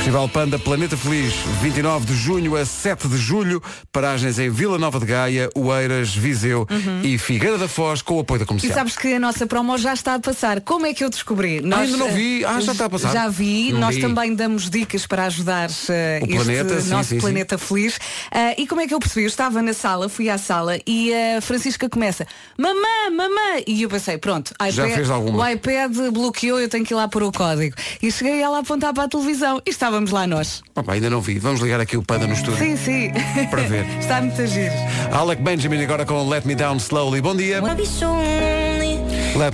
Festival 0.00 0.30
Panda 0.30 0.58
Planeta 0.58 0.96
Feliz, 0.96 1.34
29 1.60 2.06
de 2.06 2.14
junho 2.14 2.56
a 2.56 2.64
7 2.64 3.06
de 3.06 3.18
julho. 3.18 3.62
Paragens 3.92 4.38
em 4.38 4.48
Vila 4.48 4.78
Nova 4.78 4.98
de 4.98 5.04
Gaia, 5.04 5.50
Oeiras, 5.54 6.16
Viseu 6.16 6.66
e 7.02 7.18
Figueira 7.18 7.58
da 7.58 7.68
Foz 7.68 8.00
com 8.00 8.14
o 8.14 8.20
apoio 8.20 8.38
da 8.40 8.44
E 8.44 8.46
comercial. 8.46 8.72
sabes 8.74 8.96
que 8.96 9.12
a 9.12 9.20
nossa 9.20 9.46
promo 9.46 9.76
já 9.76 9.92
está 9.92 10.14
a 10.14 10.18
passar. 10.18 10.62
Como 10.62 10.86
é 10.86 10.94
que 10.94 11.04
eu 11.04 11.10
descobri? 11.10 11.58
ainda 11.58 11.96
não 11.98 12.08
eh, 12.08 12.12
vi. 12.12 12.44
Ah, 12.46 12.58
já 12.62 12.72
está 12.72 12.86
a 12.86 12.88
passar. 12.90 13.12
Já 13.12 13.28
vi. 13.28 13.72
Não 13.72 13.80
Nós 13.80 13.96
vi. 13.96 14.00
também 14.00 14.34
damos 14.34 14.70
dicas 14.70 15.06
para 15.06 15.26
ajudar 15.26 15.68
eh, 15.90 16.20
O 16.22 16.24
este 16.24 16.34
planeta, 16.44 16.80
sim, 16.80 16.88
nosso 16.88 17.08
sim, 17.10 17.14
sim. 17.16 17.20
planeta 17.20 17.58
feliz. 17.58 17.98
Ah, 18.32 18.54
e 18.56 18.66
como 18.66 18.80
é 18.80 18.86
que 18.88 18.94
eu 18.94 18.98
percebi? 18.98 19.24
Eu 19.24 19.28
estava 19.28 19.60
na 19.60 19.74
sala, 19.74 20.08
fui 20.08 20.30
à 20.30 20.38
sala 20.38 20.78
e 20.86 21.12
a 21.12 21.42
Francisca 21.42 21.90
começa 21.90 22.26
Mamã, 22.56 23.10
mamã! 23.14 23.62
E 23.66 23.82
eu 23.82 23.88
pensei, 23.90 24.16
pronto, 24.16 24.54
Já 24.70 24.88
iPad, 24.88 25.08
o 25.34 25.46
iPad 25.46 25.96
bloqueou, 26.10 26.58
eu 26.58 26.70
tenho 26.70 26.86
que 26.86 26.94
ir 26.94 26.96
lá 26.96 27.06
pôr 27.06 27.22
o 27.22 27.30
código. 27.30 27.76
E 28.02 28.10
cheguei 28.10 28.40
ela 28.40 28.56
a 28.56 28.60
apontar 28.60 28.94
para 28.94 29.04
a 29.04 29.08
televisão 29.08 29.60
e 29.66 29.70
estávamos 29.90 30.10
lá 30.12 30.26
nós. 30.26 30.62
Opa, 30.76 30.94
ainda 30.94 31.10
não 31.10 31.20
vi. 31.20 31.38
Vamos 31.38 31.60
ligar 31.60 31.80
aqui 31.80 31.96
o 31.96 32.02
Panda 32.02 32.26
no 32.26 32.32
estúdio. 32.32 32.58
Sim, 32.58 32.76
sim. 32.76 33.12
Para 33.50 33.62
ver. 33.62 33.84
Está 33.98 34.20
muito 34.20 34.40
a 34.40 34.46
giro. 34.46 34.74
Alec 35.12 35.42
Benjamin 35.42 35.82
agora 35.82 36.06
com 36.06 36.28
Let 36.28 36.44
Me 36.44 36.54
Down 36.54 36.76
Slowly. 36.76 37.20
Bom 37.20 37.34
dia. 37.34 37.60
Let 37.60 37.76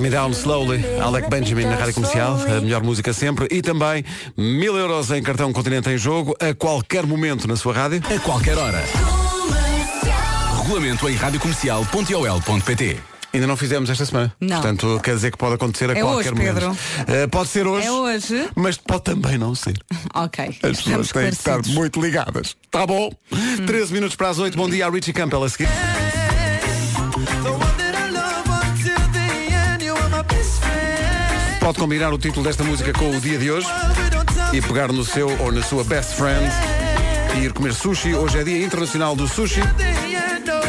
Me 0.00 0.10
Down 0.10 0.32
Slowly. 0.32 0.84
Alec 1.00 1.30
Benjamin 1.30 1.64
na 1.64 1.76
Rádio 1.76 1.94
Comercial. 1.94 2.34
A 2.34 2.60
melhor 2.60 2.82
música 2.82 3.14
sempre. 3.14 3.48
E 3.50 3.62
também 3.62 4.04
mil 4.36 4.76
euros 4.76 5.10
em 5.10 5.22
cartão 5.22 5.50
Continente 5.52 5.88
em 5.88 5.96
jogo 5.96 6.36
a 6.38 6.52
qualquer 6.54 7.06
momento 7.06 7.48
na 7.48 7.56
sua 7.56 7.72
rádio. 7.72 8.02
A 8.14 8.20
qualquer 8.20 8.58
hora. 8.58 8.84
Regulamento 10.58 11.08
em 11.08 11.14
radiocomercial.ol.pt 11.14 13.15
Ainda 13.36 13.46
não 13.46 13.56
fizemos 13.56 13.90
esta 13.90 14.06
semana. 14.06 14.34
Não. 14.40 14.62
Portanto, 14.62 14.98
quer 15.04 15.14
dizer 15.14 15.30
que 15.30 15.36
pode 15.36 15.56
acontecer 15.56 15.90
a 15.90 15.92
É 15.92 16.00
qualquer 16.00 16.32
hoje, 16.32 16.54
momento. 16.54 16.78
Eh, 17.06 17.26
pode 17.26 17.50
ser 17.50 17.66
hoje. 17.66 17.86
É 17.86 17.92
hoje? 17.92 18.48
Mas 18.54 18.78
pode 18.78 19.02
também 19.02 19.36
não 19.36 19.54
ser. 19.54 19.76
Ok. 20.14 20.58
As 20.62 20.80
pessoas 20.80 21.12
têm 21.12 21.24
que 21.28 21.34
estar 21.36 21.60
muito 21.66 22.00
ligadas. 22.00 22.56
Tá 22.70 22.86
bom? 22.86 23.10
13 23.66 23.92
minutos 23.92 24.16
para 24.16 24.30
as 24.30 24.38
8. 24.38 24.56
Bom 24.56 24.70
dia 24.70 24.86
a 24.86 24.90
Richie 24.90 25.12
Campbell 25.12 25.44
a 25.44 25.48
seguir. 25.50 25.68
Pode 31.60 31.78
combinar 31.78 32.14
o 32.14 32.18
título 32.18 32.42
desta 32.42 32.64
música 32.64 32.94
com 32.94 33.10
o 33.10 33.20
dia 33.20 33.36
de 33.36 33.50
hoje 33.50 33.66
e 34.54 34.62
pegar 34.62 34.90
no 34.90 35.04
seu 35.04 35.28
ou 35.42 35.52
na 35.52 35.62
sua 35.62 35.84
best 35.84 36.14
friend 36.14 36.50
e 37.38 37.44
ir 37.44 37.52
comer 37.52 37.74
sushi. 37.74 38.14
Hoje 38.14 38.38
é 38.38 38.44
Dia 38.44 38.64
Internacional 38.64 39.14
do 39.14 39.28
Sushi. 39.28 39.60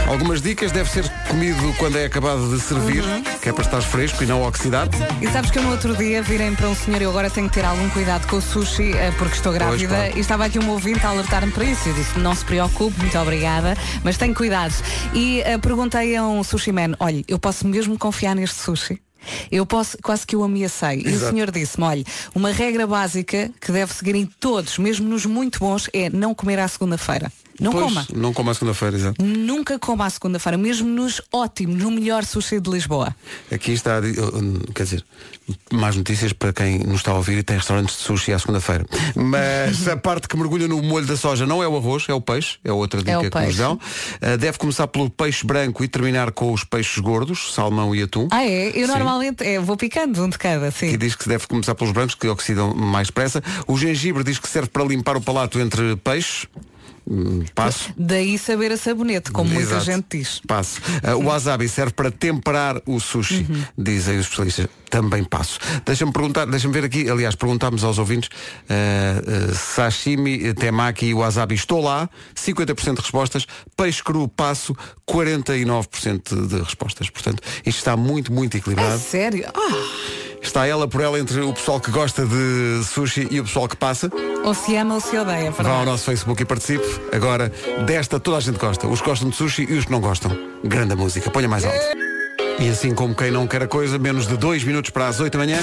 Algumas 0.07 0.41
dicas, 0.41 0.71
deve 0.71 0.89
ser 0.89 1.03
comido 1.27 1.73
quando 1.77 1.97
é 1.97 2.05
acabado 2.05 2.49
de 2.49 2.61
servir, 2.61 3.03
que 3.41 3.49
é 3.49 3.53
para 3.53 3.63
estar 3.63 3.81
fresco 3.81 4.23
e 4.23 4.25
não 4.25 4.41
oxidado. 4.43 4.97
E 5.21 5.27
sabes 5.27 5.51
que 5.51 5.59
eu 5.59 5.63
no 5.63 5.71
outro 5.71 5.95
dia 5.95 6.21
virem 6.21 6.55
para 6.55 6.69
um 6.69 6.75
senhor 6.75 7.01
e 7.01 7.03
eu 7.03 7.09
agora 7.09 7.29
tenho 7.29 7.47
que 7.49 7.55
ter 7.55 7.65
algum 7.65 7.89
cuidado 7.89 8.27
com 8.27 8.37
o 8.37 8.41
sushi 8.41 8.93
eh, 8.93 9.11
porque 9.17 9.35
estou 9.35 9.51
grávida 9.51 9.95
claro. 9.95 10.17
e 10.17 10.19
estava 10.19 10.45
aqui 10.45 10.59
um 10.59 10.69
ouvinte 10.69 11.05
a 11.05 11.09
alertar-me 11.09 11.51
para 11.51 11.65
isso. 11.65 11.89
Eu 11.89 11.93
disse, 11.93 12.17
não 12.19 12.33
se 12.33 12.45
preocupe, 12.45 12.97
muito 12.99 13.17
obrigada, 13.17 13.75
mas 14.03 14.17
tenho 14.17 14.33
cuidado. 14.33 14.73
E 15.13 15.41
eh, 15.41 15.57
perguntei 15.57 16.15
a 16.15 16.23
um 16.23 16.43
sushi 16.43 16.71
man, 16.71 16.95
olha, 16.99 17.23
eu 17.27 17.37
posso 17.37 17.67
mesmo 17.67 17.97
confiar 17.97 18.35
neste 18.35 18.59
sushi? 18.59 19.01
Eu 19.51 19.65
posso, 19.65 19.97
quase 20.03 20.25
que 20.25 20.35
o 20.35 20.43
ameacei. 20.43 21.01
E 21.01 21.05
o 21.05 21.09
Exato. 21.09 21.33
senhor 21.33 21.51
disse-me, 21.51 21.85
olha, 21.85 22.03
uma 22.33 22.51
regra 22.51 22.85
básica 22.87 23.51
que 23.59 23.71
deve 23.71 23.93
seguir 23.93 24.15
em 24.15 24.25
todos, 24.25 24.77
mesmo 24.77 25.07
nos 25.07 25.25
muito 25.25 25.59
bons, 25.59 25.89
é 25.93 26.09
não 26.09 26.33
comer 26.33 26.59
à 26.59 26.67
segunda-feira. 26.67 27.31
Não 27.59 27.71
Pois, 27.71 27.85
coma. 27.85 28.07
Não 28.13 28.33
coma 28.33 28.51
à 28.51 28.53
segunda-feira, 28.53 28.95
exato. 28.95 29.23
Nunca 29.23 29.79
coma 29.79 30.05
à 30.05 30.09
segunda-feira, 30.09 30.57
mesmo 30.57 30.87
nos 30.89 31.21
ótimos, 31.31 31.81
no 31.81 31.89
melhor 31.91 32.23
sushi 32.23 32.59
de 32.59 32.69
Lisboa. 32.69 33.15
Aqui 33.51 33.71
está, 33.71 33.99
di- 33.99 34.19
uh, 34.19 34.73
quer 34.73 34.83
dizer, 34.83 35.05
mais 35.71 35.95
notícias 35.95 36.33
para 36.33 36.53
quem 36.53 36.79
nos 36.79 36.97
está 36.97 37.11
a 37.11 37.15
ouvir 37.15 37.37
e 37.39 37.43
tem 37.43 37.57
restaurantes 37.57 37.97
de 37.97 38.01
sushi 38.03 38.31
à 38.33 38.39
segunda-feira. 38.39 38.85
Mas 39.15 39.87
a 39.87 39.97
parte 39.97 40.27
que 40.27 40.37
mergulha 40.37 40.67
no 40.67 40.81
molho 40.83 41.05
da 41.05 41.17
soja 41.17 41.45
não 41.45 41.63
é 41.63 41.67
o 41.67 41.75
arroz, 41.75 42.05
é 42.07 42.13
o 42.13 42.21
peixe, 42.21 42.57
é 42.63 42.71
outra 42.71 42.99
dica 43.01 43.25
É 43.25 43.29
que 43.29 43.39
nos 43.39 43.55
dão. 43.57 43.73
Uh, 43.73 44.37
deve 44.37 44.57
começar 44.57 44.87
pelo 44.87 45.09
peixe 45.09 45.45
branco 45.45 45.83
e 45.83 45.87
terminar 45.87 46.31
com 46.31 46.53
os 46.53 46.63
peixes 46.63 46.97
gordos, 46.99 47.53
salmão 47.53 47.95
e 47.95 48.03
atum. 48.03 48.27
Ah, 48.31 48.43
é? 48.45 48.67
Eu 48.69 48.87
Sim. 48.87 48.93
normalmente 48.93 49.43
é, 49.43 49.59
vou 49.59 49.75
picando 49.77 50.23
um 50.23 50.29
de 50.29 50.37
cada, 50.37 50.69
sim. 50.71 50.91
Que 50.91 50.97
diz 50.97 51.15
que 51.15 51.23
se 51.23 51.29
deve 51.29 51.47
começar 51.47 51.73
pelos 51.75 51.91
brancos, 51.93 52.13
que 52.15 52.27
oxidam 52.27 52.73
mais 52.75 53.07
depressa. 53.07 53.41
O 53.67 53.77
gengibre 53.77 54.23
diz 54.23 54.37
que 54.37 54.47
serve 54.47 54.69
para 54.69 54.83
limpar 54.83 55.17
o 55.17 55.21
palato 55.21 55.59
entre 55.59 55.95
peixes. 55.97 56.45
Hum, 57.09 57.45
Passo. 57.55 57.93
Daí 57.97 58.37
saber 58.37 58.71
a 58.73 58.77
sabonete, 58.77 59.31
como 59.31 59.49
muita 59.49 59.69
Exato. 59.75 59.85
gente 59.85 60.05
diz. 60.17 60.41
Passo. 60.45 60.81
Uh, 61.03 61.15
o 61.15 61.25
wasabi 61.27 61.69
serve 61.69 61.93
para 61.93 62.11
temperar 62.11 62.81
o 62.85 62.99
sushi, 62.99 63.45
Uhum. 63.49 63.63
dizem 63.77 64.15
os 64.17 64.25
especialistas. 64.25 64.67
Também 64.89 65.23
passo. 65.23 65.59
Deixa-me 65.85 66.13
perguntar, 66.13 66.45
deixa-me 66.45 66.73
ver 66.73 66.85
aqui, 66.85 67.09
aliás, 67.09 67.35
perguntámos 67.35 67.83
aos 67.83 67.97
ouvintes 67.97 68.29
uh, 68.29 69.51
uh, 69.51 69.55
sashimi, 69.55 70.53
temaki 70.53 71.07
e 71.07 71.13
wasabi. 71.13 71.55
Estou 71.55 71.81
lá, 71.81 72.09
50% 72.35 72.95
de 72.95 73.01
respostas. 73.01 73.45
Peixe 73.75 74.01
cru, 74.03 74.27
passo, 74.29 74.75
49% 75.05 76.47
de 76.47 76.59
respostas. 76.61 77.09
Portanto, 77.09 77.41
isto 77.65 77.77
está 77.79 77.97
muito, 77.97 78.31
muito 78.31 78.55
É 78.55 78.59
equilibrado. 78.59 78.99
sério? 78.99 79.45
Ah, 79.53 79.87
Está 80.47 80.65
ela 80.65 80.87
por 80.87 81.01
ela 81.01 81.19
entre 81.19 81.41
o 81.41 81.51
pessoal 81.51 81.77
que 81.77 81.91
gosta 81.91 82.25
de 82.25 82.81
sushi 82.85 83.27
e 83.29 83.41
o 83.41 83.43
pessoal 83.43 83.67
que 83.67 83.75
passa. 83.75 84.09
ou 84.45 84.53
se 84.53 84.77
ama 84.77 84.95
ou 84.95 85.01
se 85.01 85.17
odeia. 85.17 85.51
Vá 85.51 85.69
ao 85.71 85.85
nosso 85.85 86.05
Facebook 86.05 86.41
e 86.41 86.45
participe. 86.45 86.85
Agora, 87.11 87.51
desta 87.85 88.17
toda 88.17 88.37
a 88.37 88.39
gente 88.39 88.57
gosta. 88.57 88.87
Os 88.87 89.01
que 89.01 89.09
gostam 89.09 89.29
de 89.29 89.35
sushi 89.35 89.67
e 89.69 89.73
os 89.73 89.83
que 89.83 89.91
não 89.91 89.99
gostam. 89.99 90.31
Grande 90.63 90.95
música. 90.95 91.29
Ponha 91.29 91.49
mais 91.49 91.65
alto. 91.65 91.77
E 92.59 92.69
assim 92.69 92.95
como 92.95 93.13
quem 93.13 93.29
não 93.29 93.45
quer 93.45 93.61
a 93.63 93.67
coisa, 93.67 93.99
menos 93.99 94.25
de 94.25 94.37
dois 94.37 94.63
minutos 94.63 94.89
para 94.89 95.09
as 95.09 95.19
8 95.19 95.37
da 95.37 95.37
manhã. 95.37 95.59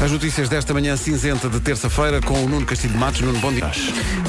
As 0.00 0.12
notícias 0.12 0.48
desta 0.48 0.72
manhã 0.72 0.96
cinzenta 0.96 1.48
de 1.48 1.58
terça-feira 1.58 2.20
com 2.20 2.44
o 2.44 2.48
Nuno 2.48 2.64
Castilho 2.64 2.92
de 2.92 2.98
Matos. 2.98 3.20
Nuno, 3.20 3.38
bom 3.40 3.52
dia. 3.52 3.68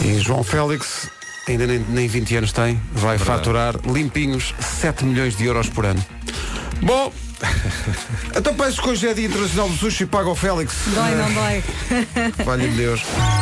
E 0.04 0.20
João 0.20 0.44
Félix, 0.44 1.08
ainda 1.48 1.68
nem, 1.68 1.80
nem 1.90 2.08
20 2.08 2.38
anos 2.38 2.52
tem, 2.52 2.82
vai 2.92 3.20
faturar 3.20 3.76
limpinhos 3.86 4.56
7 4.60 5.06
milhões 5.06 5.38
de 5.38 5.46
euros 5.46 5.70
por 5.70 5.86
ano. 5.86 6.04
Bom, 6.82 7.14
então 8.36 8.54
penso 8.56 8.82
que 8.82 8.90
hoje 8.90 9.08
é 9.08 9.14
dia 9.14 9.28
internacional 9.28 9.70
do 9.70 9.78
sushi 9.78 10.04
e 10.04 10.08
paga 10.08 10.30
o 10.30 10.36
Félix. 10.36 10.74
Dói, 10.88 11.16
não 11.16 11.34
dói. 11.34 11.64
Valha-me 12.44 12.76
Deus. 12.76 13.02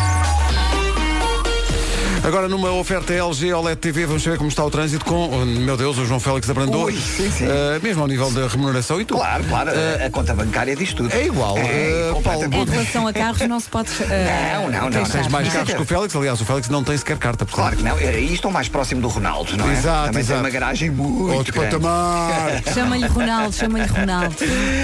Agora 2.28 2.50
numa 2.50 2.70
oferta 2.74 3.14
LG 3.14 3.54
OLED 3.54 3.78
TV 3.80 4.06
vamos 4.06 4.22
saber 4.22 4.36
como 4.38 4.50
está 4.50 4.62
o 4.62 4.70
trânsito 4.70 5.06
com, 5.06 5.30
oh, 5.32 5.46
meu 5.46 5.78
Deus, 5.78 5.98
o 5.98 6.06
João 6.06 6.20
Félix 6.20 6.50
abrandou. 6.50 6.84
Ui, 6.84 6.92
sim, 6.92 7.32
sim. 7.32 7.46
Eh, 7.46 7.80
mesmo 7.82 8.02
ao 8.02 8.08
nível 8.08 8.30
da 8.32 8.46
remuneração 8.50 9.00
e 9.00 9.06
tudo. 9.06 9.20
Claro, 9.22 9.46
claro, 9.46 9.70
a- 9.72 10.06
a 10.08 10.10
conta 10.10 10.34
bancária 10.34 10.76
diz 10.76 10.92
tudo. 10.92 11.10
É 11.14 11.26
igual. 11.26 11.58
É, 11.58 12.10
completamente. 12.12 12.52
Paulo, 12.52 12.68
Em 12.70 12.72
relação 12.74 13.08
a 13.08 13.14
carros 13.14 13.48
não 13.48 13.60
se 13.62 13.70
pode. 13.70 13.90
Não, 14.02 14.70
não, 14.70 14.90
não, 14.90 15.04
Tens 15.06 15.28
mais 15.30 15.48
Não. 15.48 15.54
carros 15.54 15.74
que 15.74 15.82
o 15.82 15.86
Félix, 15.86 16.16
aliás, 16.18 16.42
o 16.42 16.46
Félix 16.46 16.68
não 16.68 16.84
tem 16.84 16.98
sequer 16.98 17.18
carta. 17.18 17.46
portanto. 17.46 17.56
Claro 17.56 17.78
que 17.78 17.84
não. 17.84 17.98
E 17.98 18.34
estou 18.34 18.52
mais 18.52 18.68
próximo 18.68 19.00
do 19.00 19.08
Ronaldo, 19.08 19.56
não 19.56 19.70
é? 19.70 19.74
Exato, 19.74 20.08
Também 20.08 20.20
exato. 20.20 20.42
tem 20.42 20.50
uma 20.50 20.50
garagem 20.50 20.90
muito 20.90 21.34
Outro 21.34 21.54
grande. 21.54 21.76
patamar. 21.78 22.62
Chama-lhe 22.74 23.08
Ronaldo, 23.08 23.56
chama-lhe 23.56 23.86
Ronaldo. 23.88 24.36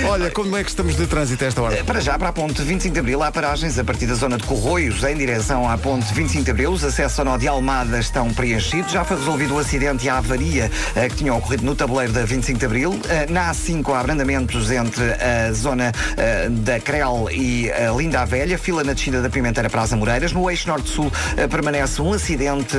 Olha, 0.09 0.31
como 0.31 0.55
é 0.55 0.63
que 0.63 0.69
estamos 0.69 0.95
de 0.95 1.05
trânsito 1.07 1.43
a 1.43 1.47
esta 1.47 1.61
hora? 1.61 1.83
Para 1.83 1.99
já, 1.99 2.17
para 2.17 2.29
a 2.29 2.33
ponte 2.33 2.61
25 2.61 2.93
de 2.93 2.99
Abril, 3.01 3.21
há 3.21 3.29
paragens 3.33 3.77
a 3.77 3.83
partir 3.83 4.05
da 4.07 4.13
zona 4.15 4.37
de 4.37 4.43
Corroios, 4.45 5.03
em 5.03 5.17
direção 5.17 5.69
à 5.69 5.77
ponte 5.77 6.13
25 6.13 6.45
de 6.45 6.51
Abril, 6.51 6.71
os 6.71 6.85
acessos 6.85 7.19
ao 7.19 7.25
nó 7.33 7.37
de 7.37 7.47
Almada 7.47 7.99
estão 7.99 8.31
preenchidos. 8.31 8.91
Já 8.91 9.03
foi 9.03 9.17
resolvido 9.17 9.55
o 9.55 9.59
acidente 9.59 10.05
e 10.05 10.09
a 10.09 10.17
avaria 10.17 10.69
eh, 10.95 11.09
que 11.09 11.15
tinha 11.15 11.33
ocorrido 11.33 11.65
no 11.65 11.75
tabuleiro 11.75 12.13
da 12.13 12.25
25 12.25 12.59
de 12.59 12.65
Abril. 12.65 12.99
Eh, 13.09 13.25
na 13.29 13.51
A5 13.51 13.91
há 13.91 13.99
abrandamentos 13.99 14.69
entre 14.69 15.03
a 15.13 15.51
zona 15.51 15.91
eh, 16.15 16.47
da 16.49 16.79
Crel 16.79 17.27
e 17.31 17.71
a 17.71 17.91
Linda 17.91 18.21
a 18.21 18.25
Velha, 18.25 18.57
fila 18.57 18.83
na 18.83 18.93
descida 18.93 19.21
da 19.21 19.29
Pimenteira 19.29 19.67
para 19.67 19.81
as 19.81 19.91
Amoreiras. 19.91 20.31
No 20.31 20.49
eixo 20.49 20.67
norte-sul 20.67 21.11
permanece 21.49 22.01
um 22.01 22.13
acidente 22.13 22.77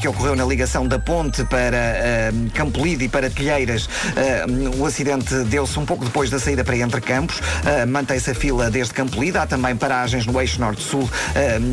que 0.00 0.08
ocorreu 0.08 0.34
na 0.34 0.44
ligação 0.44 0.86
da 0.86 0.98
ponte 0.98 1.44
para 1.44 2.32
Campolide 2.54 3.04
e 3.04 3.08
para 3.08 3.30
Telheiras. 3.30 3.88
O 4.78 4.86
acidente 4.86 5.34
deu-se 5.44 5.78
um 5.78 5.86
pouco 5.86 6.04
depois 6.04 6.30
da 6.30 6.38
saída 6.38 6.64
para 6.64 6.76
Entre 6.76 7.00
Campos. 7.00 7.40
Mantém-se 7.88 8.30
a 8.30 8.34
fila 8.34 8.70
desde 8.70 8.94
Campolide. 8.94 9.38
Há 9.38 9.46
também 9.46 9.76
paragens 9.76 10.26
no 10.26 10.40
eixo 10.40 10.60
norte-sul 10.60 11.08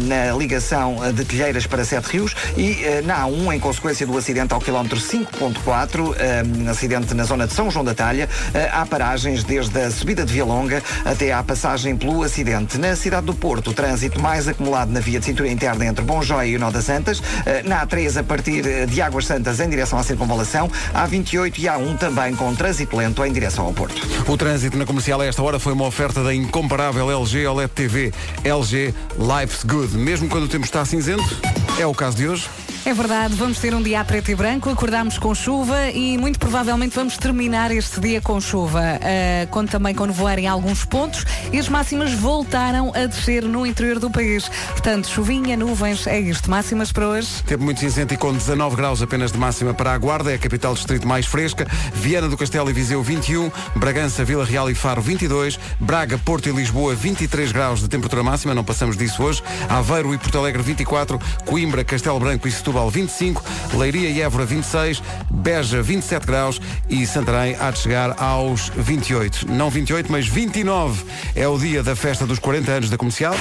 na 0.07 0.35
ligação 0.37 0.97
de 1.13 1.25
Telheiras 1.25 1.65
para 1.65 1.83
Sete 1.83 2.08
Rios 2.09 2.35
e 2.57 2.83
eh, 2.83 3.01
na 3.01 3.25
A1, 3.25 3.55
em 3.55 3.59
consequência 3.59 4.05
do 4.05 4.17
acidente 4.17 4.53
ao 4.53 4.59
quilómetro 4.59 4.99
5.4, 4.99 6.15
eh, 6.17 6.69
acidente 6.69 7.13
na 7.13 7.23
zona 7.23 7.47
de 7.47 7.53
São 7.53 7.69
João 7.69 7.85
da 7.85 7.93
Talha, 7.93 8.27
eh, 8.53 8.69
há 8.71 8.85
paragens 8.85 9.43
desde 9.43 9.79
a 9.79 9.91
subida 9.91 10.25
de 10.25 10.33
Via 10.33 10.45
Longa 10.45 10.81
até 11.05 11.31
à 11.31 11.43
passagem 11.43 11.95
pelo 11.95 12.23
acidente. 12.23 12.77
Na 12.77 12.95
cidade 12.95 13.25
do 13.25 13.33
Porto, 13.33 13.71
o 13.71 13.73
trânsito 13.73 14.19
mais 14.19 14.47
acumulado 14.47 14.91
na 14.91 14.99
via 14.99 15.19
de 15.19 15.25
cintura 15.25 15.49
interna 15.49 15.85
entre 15.85 16.03
Bom 16.03 16.21
Joia 16.21 16.47
e 16.47 16.55
o 16.55 16.59
Nó 16.59 16.71
das 16.71 16.85
Santas, 16.85 17.21
na 17.65 17.85
A3 17.85 18.19
a 18.19 18.23
partir 18.23 18.87
de 18.87 19.01
Águas 19.01 19.25
Santas 19.25 19.59
em 19.59 19.69
direção 19.69 19.99
à 19.99 20.03
circunvalação, 20.03 20.69
A28 20.93 21.59
e 21.59 21.63
A1 21.63 21.97
também 21.97 22.35
com 22.35 22.53
trânsito 22.55 22.95
lento 22.95 23.23
em 23.23 23.31
direção 23.31 23.65
ao 23.65 23.73
Porto. 23.73 24.01
O 24.27 24.37
trânsito 24.37 24.77
na 24.77 24.85
comercial 24.85 25.21
a 25.21 25.25
esta 25.25 25.41
hora 25.41 25.59
foi 25.59 25.73
uma 25.73 25.85
oferta 25.85 26.23
da 26.23 26.33
incomparável 26.33 27.09
LG 27.11 27.47
OLED 27.47 27.71
TV. 27.73 28.13
LG 28.43 28.93
Life's 29.17 29.63
Good. 29.63 29.97
Mesmo 29.97 30.27
quando 30.29 30.43
o 30.45 30.47
tempo 30.47 30.65
está 30.65 30.83
cinzento, 30.85 31.39
é 31.77 31.85
o 31.85 31.93
caso 31.99 32.15
de 32.15 32.29
hoje. 32.29 32.49
É 32.89 32.93
verdade, 32.95 33.35
vamos 33.35 33.59
ter 33.59 33.75
um 33.75 33.83
dia 33.83 34.01
a 34.01 34.03
preto 34.03 34.31
e 34.31 34.35
branco, 34.35 34.67
acordamos 34.67 35.19
com 35.19 35.35
chuva 35.35 35.91
e 35.91 36.17
muito 36.17 36.39
provavelmente 36.39 36.95
vamos 36.95 37.19
terminar 37.19 37.69
este 37.69 37.99
dia 37.99 38.19
com 38.19 38.41
chuva. 38.41 38.81
Uh, 38.81 39.47
conto 39.51 39.69
também 39.69 39.93
com 39.93 40.07
nevoeiro 40.07 40.41
em 40.41 40.47
alguns 40.47 40.85
pontos 40.85 41.23
e 41.53 41.59
as 41.59 41.69
máximas 41.69 42.11
voltaram 42.13 42.91
a 42.95 43.05
descer 43.05 43.43
no 43.43 43.63
interior 43.63 43.99
do 43.99 44.09
país. 44.09 44.49
Portanto, 44.69 45.07
chuvinha, 45.07 45.55
nuvens, 45.55 46.07
é 46.07 46.19
isto. 46.19 46.49
Máximas 46.49 46.91
para 46.91 47.07
hoje. 47.07 47.43
Tempo 47.43 47.63
muito 47.63 47.79
cinzento 47.79 48.15
e 48.15 48.17
com 48.17 48.33
19 48.33 48.75
graus 48.75 49.03
apenas 49.03 49.31
de 49.31 49.37
máxima 49.37 49.71
para 49.71 49.93
a 49.93 49.97
Guarda, 49.99 50.31
é 50.31 50.33
a 50.33 50.39
capital 50.39 50.73
distrito 50.73 51.07
mais 51.07 51.27
fresca. 51.27 51.67
Viana 51.93 52.27
do 52.27 52.35
Castelo 52.35 52.71
e 52.71 52.73
Viseu 52.73 53.03
21, 53.03 53.51
Bragança, 53.75 54.25
Vila 54.25 54.43
Real 54.43 54.67
e 54.67 54.73
Faro 54.73 54.99
22, 54.99 55.59
Braga, 55.79 56.17
Porto 56.17 56.49
e 56.49 56.51
Lisboa 56.51 56.95
23 56.95 57.51
graus 57.51 57.81
de 57.81 57.87
temperatura 57.87 58.23
máxima, 58.23 58.55
não 58.55 58.63
passamos 58.63 58.97
disso 58.97 59.21
hoje. 59.21 59.43
Aveiro 59.69 60.11
e 60.11 60.17
Porto 60.17 60.39
Alegre 60.39 60.63
24, 60.63 61.19
Coimbra, 61.45 61.83
Castelo 61.83 62.19
Branco 62.19 62.47
e 62.47 62.51
Setúbal 62.51 62.78
25, 62.87 63.43
Leiria 63.73 64.09
e 64.09 64.21
Évora 64.21 64.45
26, 64.45 65.01
Beja 65.29 65.81
27 65.81 66.25
graus 66.25 66.61
e 66.87 67.05
Santarém 67.07 67.55
há 67.59 67.71
de 67.71 67.79
chegar 67.79 68.21
aos 68.21 68.69
28. 68.69 69.51
Não 69.51 69.69
28, 69.69 70.11
mas 70.11 70.27
29. 70.27 71.03
É 71.35 71.47
o 71.47 71.57
dia 71.57 71.81
da 71.81 71.95
festa 71.95 72.25
dos 72.27 72.37
40 72.37 72.71
anos 72.71 72.89
da 72.89 72.97
comercial. 72.97 73.33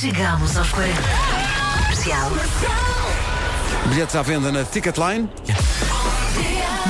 Chegamos 0.00 0.56
aos 0.56 0.68
40. 0.70 0.94
Comercial. 1.82 2.30
Bilhetes 3.88 4.14
à 4.14 4.22
venda 4.22 4.52
na 4.52 4.64
Ticketline. 4.64 5.28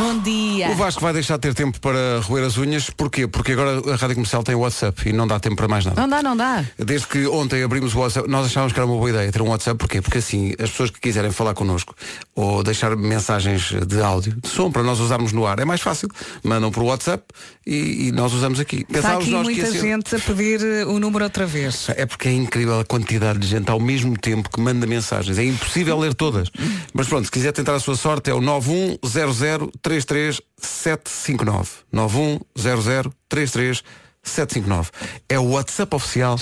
Bom 0.03 0.19
dia. 0.19 0.69
O 0.71 0.75
Vasco 0.75 1.01
vai 1.01 1.13
deixar 1.13 1.37
de 1.37 1.43
ter 1.43 1.55
tempo 1.55 1.79
para 1.81 2.19
roer 2.25 2.45
as 2.45 2.59
unhas. 2.59 2.91
Porquê? 2.91 3.29
Porque 3.29 3.53
agora 3.53 3.79
a 3.93 3.95
Rádio 3.95 4.17
Comercial 4.17 4.43
tem 4.43 4.53
WhatsApp 4.57 5.09
e 5.09 5.13
não 5.13 5.29
dá 5.29 5.39
tempo 5.39 5.55
para 5.55 5.69
mais 5.69 5.85
nada. 5.85 6.01
Não 6.01 6.09
dá, 6.09 6.21
não 6.21 6.37
dá. 6.37 6.65
Desde 6.77 7.07
que 7.07 7.25
ontem 7.29 7.63
abrimos 7.63 7.95
o 7.95 8.01
WhatsApp, 8.01 8.29
nós 8.29 8.47
achávamos 8.47 8.73
que 8.73 8.81
era 8.81 8.87
uma 8.87 8.97
boa 8.97 9.09
ideia 9.11 9.31
ter 9.31 9.41
um 9.41 9.49
WhatsApp. 9.51 9.79
Porquê? 9.79 10.03
Porque 10.03 10.19
assim, 10.19 10.55
as 10.59 10.71
pessoas 10.71 10.91
que 10.91 10.99
quiserem 11.01 11.31
falar 11.31 11.55
connosco 11.55 11.95
ou 12.35 12.65
deixar 12.65 12.97
mensagens 12.97 13.73
de 13.87 14.01
áudio, 14.03 14.35
de 14.43 14.49
som, 14.49 14.73
para 14.73 14.83
nós 14.83 14.99
usarmos 14.99 15.33
no 15.33 15.47
ar, 15.47 15.61
é 15.61 15.65
mais 15.65 15.81
fácil. 15.81 16.09
Mandam 16.43 16.73
por 16.73 16.83
WhatsApp 16.83 17.23
e, 17.65 18.09
e 18.09 18.13
nós 18.13 18.33
usamos 18.33 18.59
aqui. 18.59 18.85
Está 18.93 19.15
aqui 19.15 19.31
muita 19.31 19.71
ser- 19.71 19.81
gente 19.81 20.17
a 20.17 20.19
pedir 20.19 20.61
eh, 20.65 20.85
o 20.85 20.99
número 20.99 21.23
outra 21.23 21.47
vez. 21.47 21.87
É 21.91 22.05
porque 22.07 22.27
é 22.27 22.33
incrível 22.33 22.81
a 22.81 22.85
quantidade 22.85 23.39
de 23.39 23.47
gente 23.47 23.71
ao 23.71 23.79
mesmo 23.79 24.19
tempo 24.19 24.51
que 24.51 24.61
manda 24.61 24.85
mensagens. 24.85 25.39
É 25.39 25.45
impossível 25.45 25.97
ler 25.97 26.13
todas. 26.13 26.51
Mas 26.93 27.07
pronto, 27.07 27.27
se 27.27 27.31
quiser 27.31 27.53
tentar 27.53 27.77
a 27.77 27.81
sua 27.81 27.95
sorte 27.95 28.31
é 28.31 28.35
o 28.35 28.41
910033759. 30.01 31.69
910033759. 31.93 33.83
É 35.29 35.37
o 35.39 35.51
WhatsApp 35.51 35.97
oficial 35.97 36.37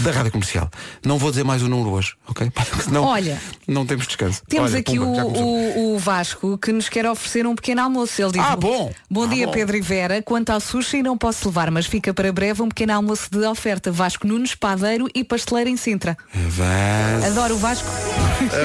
da 0.00 0.10
Rádio 0.10 0.32
Comercial. 0.32 0.68
Não 1.04 1.16
vou 1.16 1.30
dizer 1.30 1.44
mais 1.44 1.62
o 1.62 1.68
número 1.68 1.90
hoje, 1.90 2.14
ok? 2.26 2.50
Senão 2.84 3.04
Olha, 3.04 3.40
não 3.68 3.86
temos 3.86 4.06
descanso. 4.08 4.42
Temos 4.48 4.72
Olha, 4.72 4.80
aqui 4.80 4.98
pumba, 4.98 5.24
o, 5.24 5.38
o- 5.38 5.94
o 5.94 5.98
Vasco 5.98 6.58
que 6.58 6.72
nos 6.72 6.88
quer 6.88 7.06
oferecer 7.06 7.46
um 7.46 7.54
pequeno 7.54 7.82
almoço. 7.82 8.20
Ele 8.20 8.32
diz 8.32 8.42
Ah, 8.42 8.56
bom. 8.56 8.92
Bom 9.08 9.22
Ah, 9.24 9.28
dia, 9.28 9.46
bom. 9.46 9.52
Pedro 9.52 9.76
e 9.76 9.80
Vera. 9.80 10.20
Quanto 10.22 10.50
ao 10.50 10.58
sushi, 10.60 11.02
não 11.04 11.16
posso 11.16 11.46
levar, 11.48 11.70
mas 11.70 11.86
fica 11.86 12.12
para 12.12 12.32
breve 12.32 12.62
um 12.62 12.68
pequeno 12.68 12.94
almoço 12.94 13.28
de 13.30 13.46
oferta. 13.46 13.92
Vasco 13.92 14.26
Nunes, 14.26 14.54
padeiro 14.56 15.08
e 15.14 15.22
pasteleiro 15.22 15.70
em 15.70 15.76
Sintra. 15.76 16.16
Avance. 16.34 17.26
Adoro 17.26 17.54
o 17.54 17.58
Vasco. 17.58 17.86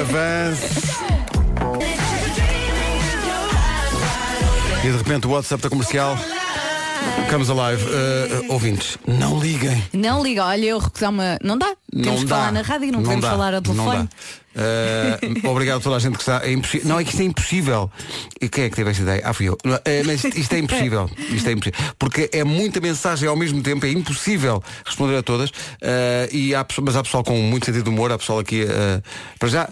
Avance. 0.02 1.36
E 4.86 4.92
de 4.92 4.98
repente 4.98 5.26
o 5.26 5.32
WhatsApp 5.32 5.64
da 5.64 5.68
comercial. 5.68 6.16
Comes 7.32 7.50
alive. 7.50 7.84
Uh, 7.86 8.54
ouvintes, 8.54 9.00
não 9.08 9.40
liguem. 9.40 9.84
Não 9.92 10.22
liga, 10.22 10.46
olha, 10.46 10.64
eu 10.64 10.78
recusar 10.78 11.10
uma. 11.10 11.40
Não 11.44 11.58
dá. 11.58 11.76
Temos 11.92 12.06
não 12.06 12.18
que 12.18 12.26
dá. 12.26 12.36
falar 12.36 12.52
na 12.52 12.62
rádio 12.62 12.90
e 12.90 12.92
não, 12.92 13.02
podemos 13.02 13.24
dá. 13.24 13.32
falar 13.32 13.56
ao 13.56 13.62
telefone. 13.64 14.08
Não. 14.54 15.44
Uh, 15.44 15.50
obrigado 15.50 15.78
a 15.78 15.80
toda 15.80 15.96
a 15.96 16.00
gente 16.00 16.14
que 16.14 16.22
está. 16.22 16.46
É 16.46 16.52
impossível. 16.52 16.88
Não, 16.88 17.00
é 17.00 17.04
que 17.04 17.10
isto 17.10 17.20
é 17.20 17.26
impossível. 17.26 17.92
E 18.40 18.48
quem 18.48 18.66
é 18.66 18.70
que 18.70 18.76
teve 18.76 18.92
esta 18.92 19.02
ideia? 19.02 19.24
Ah, 19.26 19.34
fui 19.34 19.50
eu. 19.50 19.58
Não, 19.66 19.80
mas 20.06 20.24
isto 20.24 20.54
é 20.54 20.60
impossível. 20.60 21.10
Isto 21.32 21.50
é 21.50 21.52
impossível. 21.54 21.80
Porque 21.98 22.30
é 22.32 22.44
muita 22.44 22.80
mensagem 22.80 23.28
ao 23.28 23.36
mesmo 23.36 23.64
tempo, 23.64 23.88
é 23.88 23.90
impossível 23.90 24.64
responder 24.86 25.18
a 25.18 25.24
todas. 25.24 25.50
Uh, 25.50 26.30
e 26.32 26.54
há, 26.54 26.64
mas 26.84 26.96
há 26.96 27.02
pessoal 27.02 27.24
com 27.24 27.36
muito 27.42 27.66
sentido 27.66 27.86
de 27.86 27.90
humor, 27.90 28.12
há 28.12 28.20
pessoal 28.20 28.38
aqui. 28.38 28.68
para 29.40 29.50
já. 29.50 29.68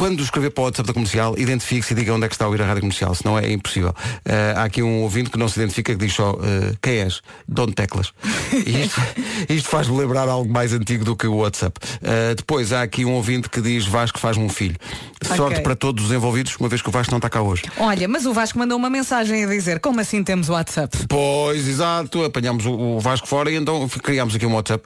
Quando 0.00 0.22
escrever 0.22 0.48
para 0.48 0.62
o 0.62 0.64
WhatsApp 0.64 0.86
da 0.86 0.94
comercial, 0.94 1.34
identifique-se 1.36 1.92
e 1.92 1.94
diga 1.94 2.14
onde 2.14 2.24
é 2.24 2.28
que 2.30 2.34
está 2.34 2.46
a 2.46 2.48
ouvir 2.48 2.62
a 2.62 2.64
rádio 2.64 2.80
comercial, 2.80 3.14
senão 3.14 3.38
é 3.38 3.52
impossível. 3.52 3.90
Uh, 3.90 4.56
há 4.56 4.64
aqui 4.64 4.82
um 4.82 5.02
ouvinte 5.02 5.28
que 5.28 5.38
não 5.38 5.46
se 5.46 5.60
identifica 5.60 5.92
que 5.92 5.98
diz 5.98 6.14
só 6.14 6.32
uh, 6.32 6.38
quem 6.80 7.00
és? 7.00 7.20
Dono 7.46 7.74
Teclas. 7.74 8.14
E 8.50 8.80
isto, 8.80 8.98
isto 9.50 9.68
faz-me 9.68 9.98
lembrar 9.98 10.26
algo 10.26 10.50
mais 10.50 10.72
antigo 10.72 11.04
do 11.04 11.14
que 11.14 11.26
o 11.26 11.36
WhatsApp. 11.36 11.78
Uh, 11.96 12.34
depois 12.34 12.72
há 12.72 12.80
aqui 12.80 13.04
um 13.04 13.12
ouvinte 13.12 13.50
que 13.50 13.60
diz 13.60 13.84
Vasco 13.84 14.18
faz-me 14.18 14.42
um 14.42 14.48
filho. 14.48 14.76
Sorte 15.22 15.56
Ok. 15.56 15.60
para 15.60 15.76
todos 15.76 16.06
os 16.06 16.12
envolvidos, 16.12 16.56
uma 16.56 16.70
vez 16.70 16.80
que 16.80 16.88
o 16.88 16.92
Vasco 16.92 17.10
não 17.10 17.18
está 17.18 17.28
cá 17.28 17.42
hoje. 17.42 17.64
Olha, 17.76 18.08
mas 18.08 18.24
o 18.24 18.32
Vasco 18.32 18.58
mandou 18.58 18.78
uma 18.78 18.88
mensagem 18.88 19.44
a 19.44 19.46
dizer 19.46 19.80
como 19.80 20.00
assim 20.00 20.24
temos 20.24 20.48
WhatsApp? 20.48 20.96
Pois, 21.10 21.68
exato, 21.68 22.24
apanhámos 22.24 22.64
o, 22.64 22.72
o 22.72 23.00
Vasco 23.00 23.28
fora 23.28 23.50
e 23.50 23.56
então 23.56 23.86
criámos 24.02 24.34
aqui 24.34 24.46
um 24.46 24.54
WhatsApp 24.54 24.82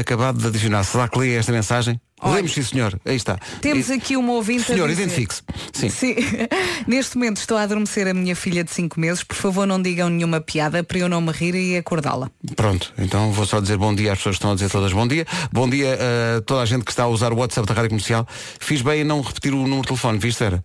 acabado 0.00 0.40
de 0.40 0.48
adicionar. 0.48 0.82
Será 0.82 1.06
que 1.06 1.16
lê 1.16 1.36
esta 1.36 1.52
mensagem? 1.52 2.00
Lemos, 2.22 2.52
sim 2.52 2.62
senhor, 2.62 2.98
aí 3.04 3.16
está. 3.16 3.38
Temos 3.60 3.90
aqui 3.90 4.16
uma 4.16 4.32
ouvinte 4.32 4.64
Senhor, 4.64 4.90
identifique-se. 4.90 5.42
Sim. 5.72 5.88
Sim. 5.88 6.16
Neste 6.86 7.16
momento 7.16 7.38
estou 7.38 7.56
a 7.56 7.62
adormecer 7.62 8.08
a 8.08 8.14
minha 8.14 8.34
filha 8.34 8.64
de 8.64 8.70
5 8.70 8.98
meses. 8.98 9.22
Por 9.22 9.36
favor, 9.36 9.66
não 9.66 9.80
digam 9.80 10.08
nenhuma 10.08 10.40
piada 10.40 10.82
para 10.82 10.98
eu 10.98 11.08
não 11.08 11.20
me 11.20 11.30
rir 11.32 11.54
e 11.54 11.76
acordá-la. 11.76 12.30
Pronto, 12.56 12.92
então 12.98 13.30
vou 13.32 13.46
só 13.46 13.60
dizer 13.60 13.76
bom 13.76 13.94
dia 13.94 14.12
às 14.12 14.18
pessoas 14.18 14.36
que 14.36 14.38
estão 14.38 14.52
a 14.52 14.54
dizer 14.54 14.70
todas 14.70 14.92
bom 14.92 15.06
dia. 15.06 15.26
Bom 15.52 15.68
dia 15.68 15.98
a 16.36 16.40
toda 16.42 16.62
a 16.62 16.66
gente 16.66 16.84
que 16.84 16.90
está 16.90 17.04
a 17.04 17.08
usar 17.08 17.32
o 17.32 17.36
WhatsApp 17.36 17.66
da 17.68 17.74
Rádio 17.74 17.90
Comercial. 17.90 18.26
Fiz 18.58 18.82
bem 18.82 19.02
em 19.02 19.04
não 19.04 19.20
repetir 19.20 19.52
o 19.52 19.58
número 19.58 19.82
de 19.82 19.88
telefone, 19.88 20.18
viste 20.18 20.42
era? 20.42 20.62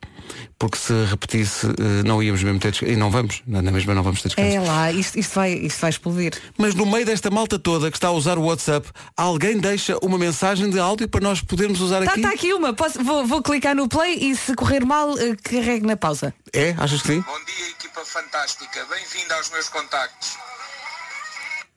Porque 0.57 0.77
se 0.77 0.93
repetisse 1.05 1.67
eh, 1.67 2.03
não 2.05 2.23
íamos 2.23 2.41
mesmo 2.41 2.59
ter 2.59 2.71
descanso. 2.71 2.91
E 2.93 2.95
não 2.95 3.11
vamos, 3.11 3.41
na 3.45 3.61
na 3.61 3.71
mesma 3.71 3.93
não 3.93 4.01
vamos 4.01 4.21
ter 4.21 4.29
descanso. 4.29 4.55
É 4.55 4.59
lá, 4.59 4.91
isto, 4.91 5.19
isto 5.19 5.35
vai, 5.35 5.53
isto 5.53 5.79
vai 5.81 5.89
explodir. 5.89 6.33
Mas 6.57 6.73
no 6.73 6.85
meio 6.85 7.05
desta 7.05 7.29
malta 7.29 7.59
toda 7.59 7.91
que 7.91 7.97
está 7.97 8.07
a 8.07 8.11
usar 8.11 8.37
o 8.37 8.43
WhatsApp, 8.43 8.87
alguém 9.17 9.57
deixa 9.59 9.97
uma 10.01 10.17
mensagem 10.17 10.69
de 10.69 10.79
áudio 10.79 11.07
para 11.07 11.21
nós 11.21 11.41
podermos 11.47 11.79
usar 11.81 11.99
Está 12.01 12.11
aqui? 12.13 12.21
tá 12.21 12.29
aqui 12.29 12.53
uma, 12.53 12.73
Posso- 12.73 13.03
vou, 13.03 13.25
vou 13.25 13.41
clicar 13.41 13.75
no 13.75 13.87
play 13.87 14.15
e 14.17 14.35
se 14.35 14.53
correr 14.55 14.85
mal, 14.85 15.17
eh, 15.19 15.35
carregue 15.43 15.85
na 15.85 15.95
pausa. 15.97 16.33
É? 16.51 16.75
Achas 16.77 17.01
que 17.01 17.07
sim? 17.09 17.21
Bom 17.21 17.39
dia, 17.45 17.69
equipa 17.69 18.01
fantástica. 18.05 18.85
Bem-vindo 18.89 19.33
aos 19.33 19.49
meus 19.51 19.69
contactos. 19.69 20.37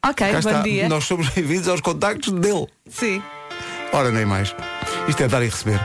Ok, 0.07 0.27
Cá 0.27 0.33
bom 0.33 0.39
está. 0.51 0.63
dia. 0.63 0.89
Nós 0.89 1.05
somos 1.05 1.29
bem-vindos 1.31 1.69
aos 1.69 1.81
contactos 1.81 2.33
dele. 2.33 2.67
Sim. 2.89 3.23
Ora, 3.93 4.11
nem 4.11 4.25
mais. 4.25 4.55
Isto 5.09 5.23
é 5.23 5.29
dar 5.29 5.43
e 5.43 5.47
receber. 5.49 5.81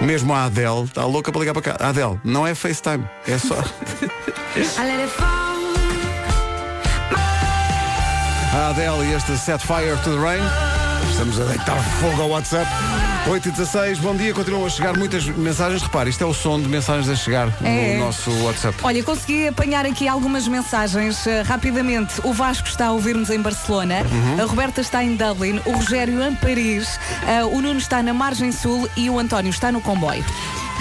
Mesmo 0.00 0.32
a 0.34 0.44
Adele 0.44 0.84
está 0.84 1.04
louca 1.04 1.30
para 1.30 1.40
ligar 1.40 1.52
para 1.54 1.62
cá. 1.62 1.76
A 1.84 1.88
Adele, 1.90 2.20
não 2.24 2.46
é 2.46 2.54
FaceTime, 2.54 3.08
é 3.26 3.38
só. 3.38 3.56
A 8.54 8.68
Adele 8.68 9.06
e 9.10 9.14
este 9.14 9.36
Set 9.38 9.60
Fire 9.66 9.96
to 10.04 10.10
the 10.10 10.18
Rain. 10.18 10.71
Estamos 11.10 11.38
a 11.40 11.44
deitar 11.44 11.78
fogo 12.00 12.22
ao 12.22 12.28
WhatsApp. 12.30 12.68
8 13.28 13.48
e 13.48 13.52
16, 13.52 13.98
bom 13.98 14.14
dia. 14.16 14.32
Continuam 14.34 14.66
a 14.66 14.70
chegar 14.70 14.96
muitas 14.96 15.24
mensagens. 15.26 15.82
Repare, 15.82 16.10
isto 16.10 16.22
é 16.22 16.26
o 16.26 16.34
som 16.34 16.60
de 16.60 16.68
mensagens 16.68 17.08
a 17.08 17.14
chegar 17.14 17.48
É. 17.62 17.96
no 17.98 18.06
nosso 18.06 18.30
WhatsApp. 18.44 18.76
Olha, 18.82 19.02
consegui 19.02 19.48
apanhar 19.48 19.86
aqui 19.86 20.08
algumas 20.08 20.48
mensagens 20.48 21.26
eh, 21.26 21.42
rapidamente. 21.42 22.14
O 22.24 22.32
Vasco 22.32 22.66
está 22.68 22.86
a 22.86 22.92
ouvir-nos 22.92 23.30
em 23.30 23.40
Barcelona, 23.40 24.02
Uhum. 24.10 24.42
a 24.42 24.46
Roberta 24.46 24.80
está 24.80 25.02
em 25.04 25.14
Dublin, 25.16 25.60
o 25.64 25.72
Rogério 25.72 26.22
em 26.22 26.34
Paris, 26.34 26.98
eh, 27.28 27.44
o 27.44 27.60
Nuno 27.60 27.78
está 27.78 28.02
na 28.02 28.12
Margem 28.12 28.50
Sul 28.50 28.88
e 28.96 29.08
o 29.08 29.18
António 29.18 29.50
está 29.50 29.70
no 29.70 29.80
comboio. 29.80 30.24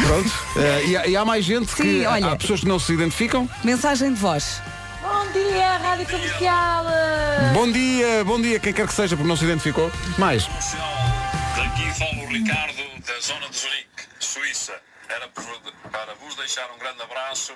Pronto. 0.07 0.31
Eh, 0.57 0.85
e, 0.87 0.97
há, 0.97 1.07
e 1.07 1.15
há 1.15 1.23
mais 1.25 1.45
gente 1.45 1.69
Sim, 1.71 1.83
que. 1.83 2.05
olha. 2.05 2.31
Há 2.31 2.35
pessoas 2.35 2.61
que 2.61 2.67
não 2.67 2.79
se 2.79 2.91
identificam. 2.93 3.47
Mensagem 3.63 4.11
de 4.13 4.19
voz. 4.19 4.61
Bom 5.01 5.31
dia, 5.31 5.77
Rádio 5.77 6.05
Comercial. 6.05 6.85
Bom 7.53 7.71
dia, 7.71 8.23
bom 8.23 8.41
dia, 8.41 8.59
quem 8.59 8.71
quer 8.71 8.87
que 8.87 8.93
seja, 8.93 9.15
porque 9.15 9.27
não 9.27 9.35
se 9.35 9.45
identificou. 9.45 9.91
Mais. 10.17 10.45
Daqui 11.55 11.91
fala 11.97 12.23
o 12.23 12.27
Ricardo, 12.27 12.83
da 13.05 13.19
zona 13.19 13.49
de 13.49 13.57
Zurique, 13.57 14.03
Suíça. 14.19 14.73
Era 15.09 15.27
para 15.27 16.13
vos 16.15 16.35
deixar 16.35 16.69
um 16.71 16.77
grande 16.77 17.01
abraço 17.01 17.53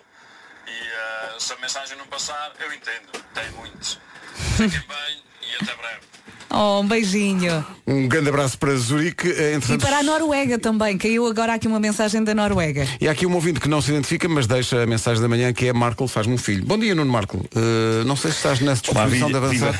e 0.67 0.71
eh, 0.71 1.35
se 1.39 1.53
a 1.53 1.57
mensagem 1.57 1.97
não 1.97 2.07
passar, 2.07 2.51
eu 2.59 2.73
entendo, 2.73 3.11
tem 3.33 3.49
muitos. 3.51 3.99
Fiquem 4.35 4.69
bem 4.69 5.15
e 5.41 5.63
até 5.63 5.75
breve. 5.75 6.05
Oh, 6.49 6.79
um 6.81 6.87
beijinho. 6.87 7.65
Um 7.85 8.07
grande 8.07 8.29
abraço 8.29 8.57
para 8.57 8.73
Zurique. 8.75 9.27
Eh, 9.29 9.51
E 9.51 9.55
entretanto, 9.55 9.81
para 9.81 9.97
a 9.97 10.03
Noruega 10.03 10.57
também. 10.57 10.97
Caiu 10.97 11.25
agora 11.27 11.53
aqui 11.53 11.67
uma 11.67 11.79
mensagem 11.79 12.23
da 12.23 12.33
Noruega. 12.33 12.87
E 13.01 13.07
há 13.07 13.11
aqui 13.11 13.25
um 13.25 13.33
ouvinte 13.33 13.59
que 13.59 13.67
não 13.67 13.81
se 13.81 13.91
identifica, 13.91 14.29
mas 14.29 14.47
deixa 14.47 14.83
a 14.83 14.85
mensagem 14.85 15.21
da 15.21 15.27
manhã 15.27 15.51
que 15.51 15.67
é 15.67 15.73
Marco, 15.73 16.07
faz-me 16.07 16.33
um 16.33 16.37
filho. 16.37 16.63
Bom 16.65 16.77
dia, 16.77 16.95
Nuno 16.95 17.11
Marco. 17.11 17.37
Uh, 17.37 18.05
não 18.05 18.15
sei 18.15 18.31
se 18.31 18.37
estás 18.37 18.59
nessa 18.61 18.83
Olá, 18.91 19.05
disposição 19.05 19.31
de 19.31 19.47
viva. 19.49 19.75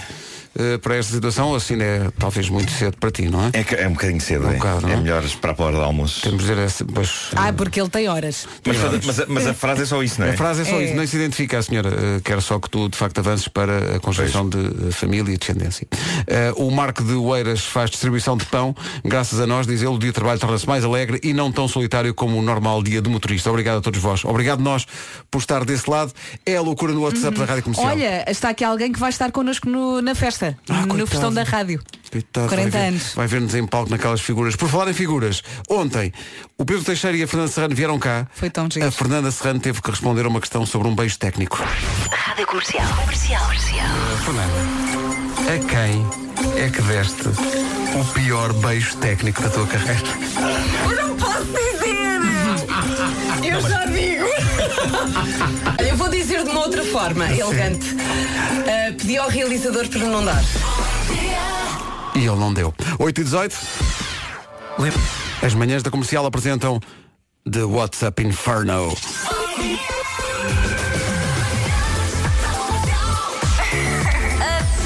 Uh, 0.60 0.80
para 0.80 0.96
esta 0.96 1.14
situação, 1.14 1.50
ou 1.50 1.56
assim 1.56 1.82
é 1.82 2.10
talvez 2.20 2.50
muito 2.50 2.72
cedo 2.72 2.98
para 2.98 3.12
ti, 3.12 3.28
não 3.30 3.46
é? 3.46 3.52
É, 3.54 3.84
é 3.84 3.88
um 3.88 3.92
bocadinho 3.94 4.22
cedo, 4.22 4.46
Um 4.48 4.52
é, 4.52 4.54
bocado, 4.56 4.82
não 4.82 4.90
é 4.90 4.94
é? 4.94 4.98
melhor 4.98 5.24
esperar 5.24 5.54
pela 5.56 5.68
hora 5.70 5.78
do 5.78 5.84
almoço. 5.84 6.22
Temos 6.22 6.44
de 6.44 6.50
dizer 6.50 6.58
essa, 6.64 6.86
pois, 6.86 7.30
Ah, 7.36 7.52
porque 7.54 7.80
ele 7.80 7.90
tem 7.90 8.08
horas. 8.08 8.48
Mas, 8.66 9.06
mas 9.06 9.20
a- 9.20 9.26
mas 9.28 9.48
a 9.48 9.54
frase 9.54 9.84
é 9.84 9.86
só 9.86 10.02
isso, 10.04 10.20
não 10.20 10.28
é? 10.28 10.32
A 10.32 10.38
frase 10.38 10.62
é 10.62 10.66
só 10.66 10.76
É. 10.76 10.84
isso, 10.86 10.96
nem 10.96 11.08
se 11.08 11.16
identifica 11.18 11.58
a 11.60 11.64
senhora. 11.64 11.90
Uh, 11.90 12.22
quer 12.22 12.42
só 12.42 12.60
que 12.60 12.70
tu 12.70 12.90
de 12.90 12.98
facto 12.98 13.18
avances 13.20 13.48
para 13.48 13.96
a 13.96 14.00
construção 14.00 14.48
de 14.50 14.58
uh, 14.58 14.92
família 14.92 15.34
e 15.34 15.38
descendência. 15.38 15.88
Uh, 16.56 16.66
o 16.68 16.72
Marco 16.72 17.04
de 17.04 17.14
Oeiras 17.14 17.62
faz 17.66 17.90
distribuição 17.90 18.38
de 18.38 18.46
pão. 18.46 18.76
Graças 19.04 19.40
a 19.40 19.48
nós, 19.48 19.66
diz 19.68 19.82
ele, 19.82 19.90
o 19.92 19.98
dia 19.98 20.10
de 20.10 20.16
trabalho 20.16 20.40
torna-se 20.40 20.68
mais 20.68 20.84
alegre 20.84 21.20
e 21.24 21.34
não 21.34 21.52
tão 21.52 21.68
solitário 21.68 22.14
como 22.14 22.38
o 22.38 22.42
normal 22.42 22.82
dia 22.84 23.02
de 23.02 23.10
motorista. 23.10 23.50
Obrigado 23.50 23.78
a 23.78 23.82
todos 23.82 24.00
vós. 24.00 24.24
Obrigado 24.26 24.60
nós 24.62 24.86
por 25.32 25.40
estar 25.40 25.64
desse 25.66 25.90
lado. 25.90 26.12
É 26.46 26.56
a 26.58 26.62
loucura 26.62 26.94
no 26.94 27.02
WhatsApp 27.02 27.38
da 27.38 27.46
Rádio 27.46 27.64
Comercial. 27.64 27.92
Olha, 27.92 28.26
está 28.30 28.50
aqui 28.50 28.64
alguém 28.64 28.92
que 28.92 29.00
vai 29.00 29.10
estar 29.10 29.32
connosco 29.32 29.70
no- 29.70 30.02
na 30.02 30.14
festa. 30.16 30.45
Ah, 30.70 30.82
no 30.82 30.88
coitado. 30.88 31.08
festão 31.08 31.34
da 31.34 31.44
rádio. 31.44 31.82
Coitado, 32.12 32.48
40 32.48 32.70
vai 32.72 32.82
ver- 32.82 32.88
anos. 32.88 33.14
Vai 33.16 33.28
ver-nos 33.28 33.56
em 33.56 33.66
palco 33.66 33.90
naquelas 33.92 34.22
figuras. 34.22 34.56
Por 34.56 34.70
falar 34.70 34.90
em 34.90 34.94
figuras, 34.94 35.42
ontem 35.70 36.14
o 36.58 36.64
Pedro 36.66 36.84
Teixeira 36.84 37.18
e 37.18 37.24
a 37.24 37.28
Fernanda 37.28 37.52
Serrano 37.52 37.76
vieram 37.76 38.00
cá. 38.00 38.28
Foi 38.34 38.50
tão 38.50 38.68
A 38.86 38.92
Fernanda 38.92 39.32
Serrano 39.32 39.60
teve 39.60 39.82
que 39.82 39.90
responder 39.92 40.26
a 40.26 40.28
uma 40.30 40.40
questão 40.40 40.66
sobre 40.66 40.88
um 40.88 40.96
beijo 40.96 41.18
técnico. 41.18 41.62
Rádio 42.12 42.48
Comercial. 42.48 42.88
Comercial. 42.96 43.44
Comercial. 43.46 43.88
Fernanda, 44.24 44.54
a 45.42 45.58
quem 45.68 46.06
é 46.64 46.70
que 46.70 46.82
deste 46.84 47.28
o 48.00 48.06
pior 48.14 48.54
beijo 48.54 48.96
técnico 48.98 49.42
da 49.42 49.50
tua 49.50 49.68
carreira? 49.68 50.02
Eu 50.90 51.08
não 51.08 51.16
posso 51.18 51.46
dizer! 51.46 51.86
Eu 53.56 53.62
já 53.62 53.86
digo! 53.86 54.45
Eu 55.88 55.98
vou 55.98 56.10
dizer 56.10 56.44
de 56.44 56.50
uma 56.50 56.62
outra 56.62 56.84
forma, 56.84 57.26
elegante. 57.32 57.96
Ah, 58.68 58.94
pedi 58.98 59.18
ao 59.18 59.30
realizador 59.30 59.88
para 59.88 60.00
não 60.00 60.24
dar. 60.24 60.44
E 62.16 62.20
ele 62.20 62.36
não 62.36 62.54
deu. 62.54 62.74
8 63.00 63.22
e 63.22 63.24
18. 63.24 63.58
As 65.42 65.54
manhãs 65.54 65.84
da 65.84 65.92
comercial 65.92 66.26
apresentam 66.26 66.80
The 67.50 67.64
WhatsApp 67.64 68.24
Inferno. 68.24 68.96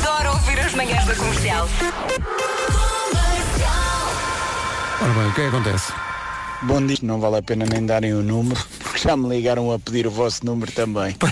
Adoro 0.02 0.30
ouvir 0.32 0.60
as 0.60 0.74
manhãs 0.74 1.06
da 1.06 1.16
comercial. 1.16 1.70
Ora 5.02 5.14
bem, 5.14 5.28
o 5.28 5.34
que 5.34 5.42
é 5.42 5.50
que 5.50 5.56
acontece? 5.56 5.94
Bom 6.64 6.86
dia, 6.86 6.98
não 7.04 7.20
vale 7.22 7.38
a 7.38 7.42
pena 7.42 7.66
nem 7.66 7.86
darem 7.86 8.14
o 8.14 8.22
número, 8.22 8.60
porque 9.00 9.08
já 9.08 9.16
me 9.16 9.30
ligaram 9.30 9.72
a 9.72 9.80
pedir 9.80 10.06
o 10.06 10.12
vosso 10.12 10.46
número 10.46 10.72
também. 10.72 11.16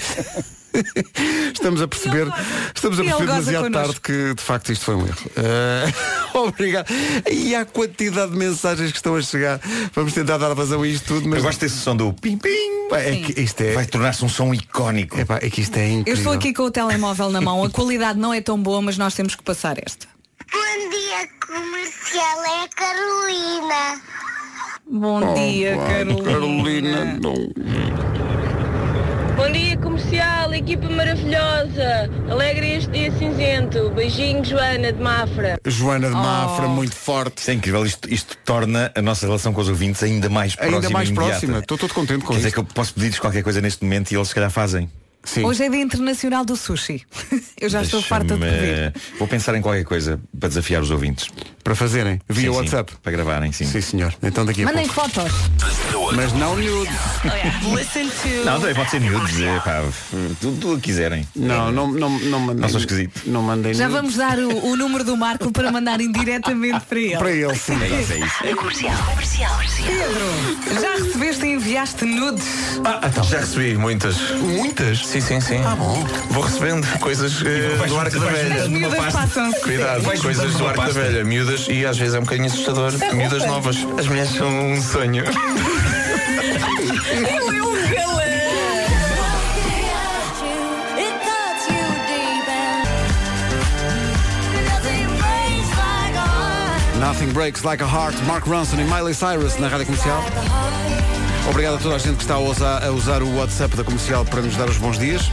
Estamos 1.51 1.81
a 1.81 1.87
perceber, 1.87 2.27
estamos 2.75 2.99
a 2.99 3.03
perceber 3.03 3.25
demasiado 3.25 3.63
connosco. 3.63 3.71
tarde 3.71 4.01
que 4.01 4.35
de 4.35 4.43
facto 4.43 4.71
isto 4.71 4.85
foi 4.85 4.95
um 4.95 5.07
erro. 5.07 5.31
Eh, 5.35 5.93
obrigado. 6.37 6.85
E 7.31 7.55
há 7.55 7.65
quantidade 7.65 8.31
de 8.31 8.37
mensagens 8.37 8.91
que 8.91 8.97
estão 8.97 9.15
a 9.15 9.21
chegar. 9.23 9.59
Vamos 9.95 10.13
tentar 10.13 10.37
dar 10.37 10.53
vazão 10.53 10.83
a 10.83 10.87
isto 10.87 11.07
tudo, 11.07 11.27
mas. 11.27 11.39
Eu 11.39 11.45
gosto 11.45 11.61
desse 11.61 11.77
som 11.77 11.95
do 11.95 12.13
pim 12.13 12.37
pim. 12.37 12.49
É 12.91 13.15
que 13.15 13.41
isto 13.41 13.59
é... 13.61 13.73
Vai 13.73 13.87
tornar-se 13.87 14.23
um 14.23 14.29
som 14.29 14.53
icónico. 14.53 15.17
É, 15.19 15.49
que 15.49 15.61
isto 15.61 15.75
é 15.77 15.89
incrível. 15.89 16.13
Eu 16.13 16.17
estou 16.17 16.33
aqui 16.33 16.53
com 16.53 16.63
o 16.63 16.69
telemóvel 16.69 17.31
na 17.31 17.41
mão. 17.41 17.63
A 17.63 17.71
qualidade 17.71 18.19
não 18.19 18.31
é 18.31 18.39
tão 18.39 18.61
boa, 18.61 18.79
mas 18.79 18.99
nós 18.99 19.15
temos 19.15 19.33
que 19.33 19.41
passar 19.41 19.79
esta. 19.83 20.05
Bom 20.51 20.89
dia, 20.91 21.27
comercial. 21.43 22.45
É 22.45 22.65
a 22.65 22.67
Carolina. 22.75 24.01
Bom 24.89 25.33
dia, 25.33 25.75
Oh, 25.77 25.85
Carolina. 25.85 26.23
Carolina, 26.23 27.05
não. 27.21 27.33
Bom 29.35 29.51
dia, 29.51 29.77
comercial, 29.77 30.53
equipa 30.53 30.89
maravilhosa. 30.89 32.09
Alegre 32.29 32.77
este 32.77 32.89
dia 32.91 33.11
cinzento. 33.11 33.89
Beijinho, 33.91 34.43
Joana 34.43 34.91
de 34.93 35.01
Mafra. 35.01 35.59
Joana 35.65 36.07
de 36.07 36.13
Oh. 36.15 36.17
Mafra, 36.17 36.67
muito 36.67 36.95
forte. 36.95 37.39
Isso 37.39 37.51
é 37.51 37.53
incrível, 37.53 37.85
isto, 37.85 38.11
isto 38.11 38.37
torna 38.45 38.91
a 38.95 39.01
nossa 39.01 39.25
relação 39.25 39.51
com 39.53 39.61
os 39.61 39.69
ouvintes 39.69 40.01
ainda 40.03 40.29
mais 40.29 40.55
próxima. 40.55 40.77
Ainda 40.77 40.89
mais 40.89 41.11
próxima. 41.11 41.59
Estou 41.59 41.77
todo 41.77 41.93
contente 41.93 42.21
com 42.21 42.29
Quer 42.31 42.37
dizer 42.37 42.47
isso. 42.47 42.53
que 42.55 42.59
eu 42.61 42.63
posso 42.65 42.93
pedir-lhes 42.93 43.19
qualquer 43.19 43.43
coisa 43.43 43.59
neste 43.61 43.83
momento 43.83 44.11
e 44.11 44.15
eles 44.15 44.29
se 44.29 44.35
calhar 44.35 44.49
fazem. 44.49 44.89
Sim. 45.27 45.43
Hoje 45.43 45.63
é 45.65 45.69
dia 45.69 45.81
internacional 45.81 46.45
do 46.45 46.55
sushi. 46.55 47.03
Eu 47.59 47.69
já 47.69 47.81
estou 47.81 48.01
farta 48.01 48.35
de 48.35 48.39
pedir. 48.39 48.93
Vou 49.19 49.27
pensar 49.27 49.53
em 49.55 49.61
qualquer 49.61 49.83
coisa 49.83 50.19
para 50.39 50.47
desafiar 50.49 50.81
os 50.81 50.89
ouvintes. 50.89 51.27
Para 51.63 51.75
fazerem, 51.75 52.21
via 52.29 52.43
Sim, 52.45 52.51
sim, 52.53 52.57
WhatsApp. 52.57 52.93
para 53.03 53.11
gravarem, 53.11 53.51
sim. 53.51 53.65
Sim, 53.65 53.81
senhor. 53.81 54.15
Então 54.23 54.45
daqui 54.45 54.63
a 54.63 54.65
Mandem 54.67 54.87
pouco. 54.87 55.09
fotos. 55.09 55.33
Mas 56.15 56.31
não 56.31 56.55
nude. 56.55 56.89
Listen 57.75 58.07
to. 58.07 58.45
Não, 58.45 58.59
também 58.61 58.73
pode 58.73 58.89
ser 58.89 59.01
nudes, 59.01 59.41
é, 59.41 59.59
pá, 59.59 59.83
tudo, 60.39 60.73
o 60.73 60.75
que 60.77 60.83
quiserem. 60.83 61.27
Não, 61.35 61.69
não, 61.69 61.91
não, 61.91 62.09
não 62.19 62.39
mandem. 62.39 62.61
Não 62.61 62.69
sou 62.69 62.79
esquisito. 62.79 63.21
Não 63.25 63.41
mandem 63.43 63.73
Já 63.73 63.89
vamos 63.89 64.15
dar 64.15 64.39
o, 64.39 64.65
o 64.71 64.75
número 64.77 65.03
do 65.03 65.17
Marco 65.17 65.51
para 65.51 65.69
mandarem 65.69 66.09
diretamente 66.09 66.79
para 66.85 66.99
ele. 66.99 67.17
Para 67.17 67.31
ele, 67.31 67.55
sim. 67.55 67.73
É 67.83 68.01
isso, 68.01 68.13
é 68.13 68.19
isso. 68.19 68.55
Comercial. 68.55 68.97
Comercial. 69.03 69.51
Comercial. 69.55 69.87
Pedro, 69.87 70.81
já 70.81 70.91
recebeste 71.03 71.45
e 71.45 71.49
enviaste 71.53 72.05
nudes? 72.05 72.45
Já 73.29 73.39
recebi 73.39 73.77
muitas. 73.77 74.15
Muitas? 74.31 74.99
Sim, 75.05 75.16
sim, 75.21 75.39
sim. 75.39 75.61
Ah, 75.65 75.75
bom. 75.75 76.05
Vou 76.29 76.43
recebendo 76.43 76.85
coisas 76.99 77.41
eh, 77.45 77.87
do 77.87 77.97
arco 77.97 78.19
da 78.19 78.25
velha. 78.27 78.63
As 78.63 78.67
miúdas. 78.67 78.99
Cuidado, 79.63 80.01
Vais 80.01 80.21
coisas 80.21 80.53
do 80.55 80.67
arco 80.67 80.81
da 80.81 80.89
velha. 80.89 81.23
Miúdas 81.23 81.67
e 81.69 81.85
às 81.85 81.97
vezes 81.97 82.15
é 82.15 82.19
um 82.19 82.23
bocadinho 82.23 82.47
assustador. 82.47 82.93
Miúdas 83.13 83.45
novas. 83.45 83.77
As 83.97 84.07
mulheres 84.07 84.31
são 84.31 84.47
um 84.47 84.81
sonho. 84.81 85.23
Ele 87.09 87.57
é 87.57 87.63
um 87.63 87.73
galã! 87.95 88.23
Nothing 96.99 97.31
Breaks 97.31 97.63
Like 97.63 97.81
a 97.81 97.87
Heart, 97.87 98.15
Mark 98.25 98.45
Ronson 98.45 98.79
e 98.79 98.83
Miley 98.83 99.13
Cyrus 99.13 99.57
na 99.57 99.67
Rádio 99.67 99.85
Comercial. 99.85 100.23
Obrigado 101.49 101.75
a 101.75 101.79
toda 101.79 101.95
a 101.95 101.97
gente 101.97 102.17
que 102.17 102.23
está 102.23 102.35
a 102.35 102.39
usar, 102.39 102.83
a 102.83 102.91
usar 102.91 103.23
o 103.23 103.37
WhatsApp 103.37 103.75
da 103.75 103.83
Comercial 103.83 104.25
para 104.25 104.41
nos 104.41 104.55
dar 104.55 104.67
os 104.67 104.77
bons 104.77 104.99
dias. 104.99 105.23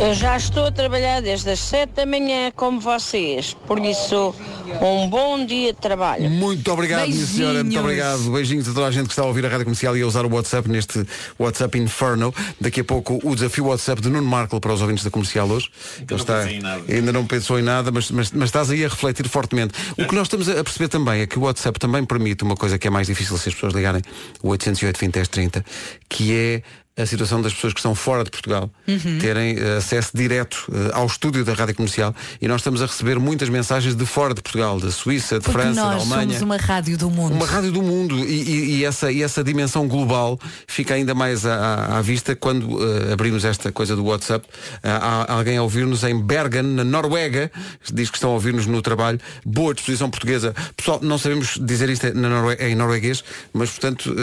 Eu 0.00 0.14
já 0.14 0.36
estou 0.36 0.66
a 0.66 0.72
trabalhar 0.72 1.20
desde 1.20 1.50
as 1.50 1.60
7 1.60 1.92
da 1.92 2.06
manhã 2.06 2.50
como 2.56 2.80
vocês. 2.80 3.54
Por 3.66 3.78
isso, 3.78 4.34
um 4.80 5.08
bom 5.08 5.44
dia 5.44 5.72
de 5.72 5.80
trabalho. 5.80 6.30
Muito 6.30 6.70
obrigado, 6.72 7.08
minha 7.08 7.26
senhora. 7.26 7.64
Muito 7.64 7.64
Beijinhos. 7.64 7.84
obrigado. 7.84 8.32
Beijinhos 8.32 8.68
a 8.68 8.74
toda 8.74 8.86
a 8.86 8.90
gente 8.90 9.06
que 9.06 9.12
está 9.12 9.22
a 9.22 9.26
ouvir 9.26 9.44
a 9.44 9.48
Rádio 9.48 9.64
Comercial 9.64 9.96
e 9.96 10.02
a 10.02 10.06
usar 10.06 10.24
o 10.24 10.34
WhatsApp 10.34 10.68
neste 10.68 11.04
WhatsApp 11.38 11.78
Inferno. 11.78 12.34
Daqui 12.60 12.80
a 12.80 12.84
pouco 12.84 13.18
o 13.22 13.34
desafio 13.34 13.66
WhatsApp 13.66 14.00
de 14.00 14.08
Nuno 14.08 14.26
Marco 14.26 14.60
para 14.60 14.72
os 14.72 14.80
ouvintes 14.80 15.04
da 15.04 15.10
Comercial 15.10 15.48
hoje. 15.48 15.70
Está, 16.10 16.50
em 16.50 16.60
nada. 16.60 16.82
ainda 16.88 17.12
não 17.12 17.26
pensou 17.26 17.58
em 17.58 17.62
nada, 17.62 17.90
mas, 17.90 18.10
mas, 18.10 18.30
mas 18.32 18.48
estás 18.48 18.70
aí 18.70 18.84
a 18.84 18.88
refletir 18.88 19.28
fortemente. 19.28 19.74
O 19.98 20.06
que 20.06 20.14
nós 20.14 20.26
estamos 20.26 20.48
a 20.48 20.62
perceber 20.62 20.88
também 20.88 21.20
é 21.22 21.26
que 21.26 21.38
o 21.38 21.42
WhatsApp 21.42 21.78
também 21.78 22.04
permite 22.04 22.42
uma 22.44 22.56
coisa 22.56 22.78
que 22.78 22.86
é 22.86 22.90
mais 22.90 23.06
difícil 23.06 23.36
se 23.38 23.48
as 23.48 23.54
pessoas 23.54 23.74
ligarem 23.74 24.02
o 24.42 24.48
808 24.48 24.98
20 24.98 25.12
10 25.12 25.28
30, 25.28 25.64
que 26.08 26.34
é 26.34 26.62
a 26.96 27.06
situação 27.06 27.40
das 27.40 27.54
pessoas 27.54 27.72
que 27.72 27.78
estão 27.78 27.94
fora 27.94 28.24
de 28.24 28.30
Portugal 28.30 28.68
Uhum. 28.86 29.18
terem 29.20 29.56
eh, 29.56 29.76
acesso 29.78 30.10
direto 30.12 30.66
eh, 30.74 30.90
ao 30.92 31.06
estúdio 31.06 31.44
da 31.44 31.54
Rádio 31.54 31.74
Comercial 31.76 32.14
e 32.42 32.48
nós 32.48 32.60
estamos 32.60 32.82
a 32.82 32.86
receber 32.86 33.18
muitas 33.18 33.48
mensagens 33.48 33.94
de 33.94 34.04
fora 34.04 34.34
de 34.34 34.42
Portugal, 34.42 34.78
da 34.80 34.90
Suíça, 34.90 35.38
de 35.38 35.44
Porque 35.44 35.60
França, 35.62 35.80
da 35.80 35.92
Alemanha. 35.92 36.22
somos 36.38 36.42
uma 36.42 36.56
rádio 36.56 36.98
do 36.98 37.08
mundo. 37.08 37.32
Uma 37.34 37.46
rádio 37.46 37.70
do 37.72 37.80
mundo 37.82 38.18
e, 38.18 38.22
e- 38.42 38.74
e 38.80 38.84
essa, 38.84 39.10
e 39.12 39.22
essa 39.22 39.42
dimensão 39.44 39.86
global 39.86 40.38
fica 40.66 40.94
ainda 40.94 41.14
mais 41.14 41.46
à, 41.46 41.98
à- 41.98 42.02
vista 42.02 42.34
quando 42.34 42.66
eh, 42.82 43.12
abrimos 43.12 43.44
esta 43.44 43.70
coisa 43.70 43.94
do 43.94 44.04
WhatsApp. 44.04 44.46
Ah, 44.82 45.24
há 45.28 45.32
alguém 45.34 45.56
a 45.56 45.62
ouvir-nos 45.62 46.02
em 46.04 46.20
Bergen, 46.20 46.62
na 46.62 46.84
Noruega, 46.84 47.50
diz 47.92 48.10
que 48.10 48.16
estão 48.16 48.30
a 48.30 48.34
ouvir-nos 48.34 48.66
no 48.66 48.82
trabalho. 48.82 49.20
Boa 49.46 49.72
disposição 49.72 50.10
portuguesa. 50.10 50.54
Pessoal, 50.76 50.98
não 51.02 51.16
sabemos 51.18 51.56
dizer 51.62 51.88
isto 51.88 52.12
na 52.14 52.28
Norue- 52.28 52.56
em 52.60 52.74
norueguês, 52.74 53.22
mas 53.52 53.70
portanto, 53.70 54.14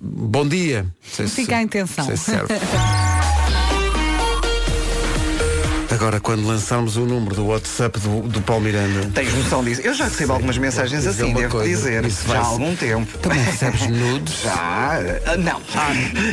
bom 0.00 0.48
dia. 0.48 0.86
Sei 1.02 1.28
se- 1.28 1.34
Fica 1.36 1.56
a 1.58 1.62
intenção. 1.62 2.05
Não 2.08 2.16
se 2.16 2.24
serve. 2.24 3.25
Agora, 5.90 6.18
quando 6.20 6.46
lançarmos 6.46 6.96
o 6.96 7.06
número 7.06 7.34
do 7.36 7.46
WhatsApp 7.46 7.98
do, 8.00 8.22
do 8.22 8.40
Paulo 8.42 8.64
Miranda. 8.64 9.08
Tens 9.14 9.32
noção 9.34 9.62
disso? 9.64 9.80
Eu 9.82 9.94
já 9.94 10.04
recebo 10.04 10.32
algumas 10.32 10.58
mensagens 10.58 11.06
assim, 11.06 11.32
devo 11.32 11.50
coisa, 11.58 11.68
dizer. 11.68 12.04
isso 12.04 12.26
Já 12.28 12.40
há 12.40 12.44
algum 12.44 12.74
tempo. 12.74 13.18
Também 13.18 13.38
recebes 13.42 13.86
nudes? 13.86 14.42
Já. 14.42 14.98
Ah, 15.26 15.36
Não. 15.36 15.60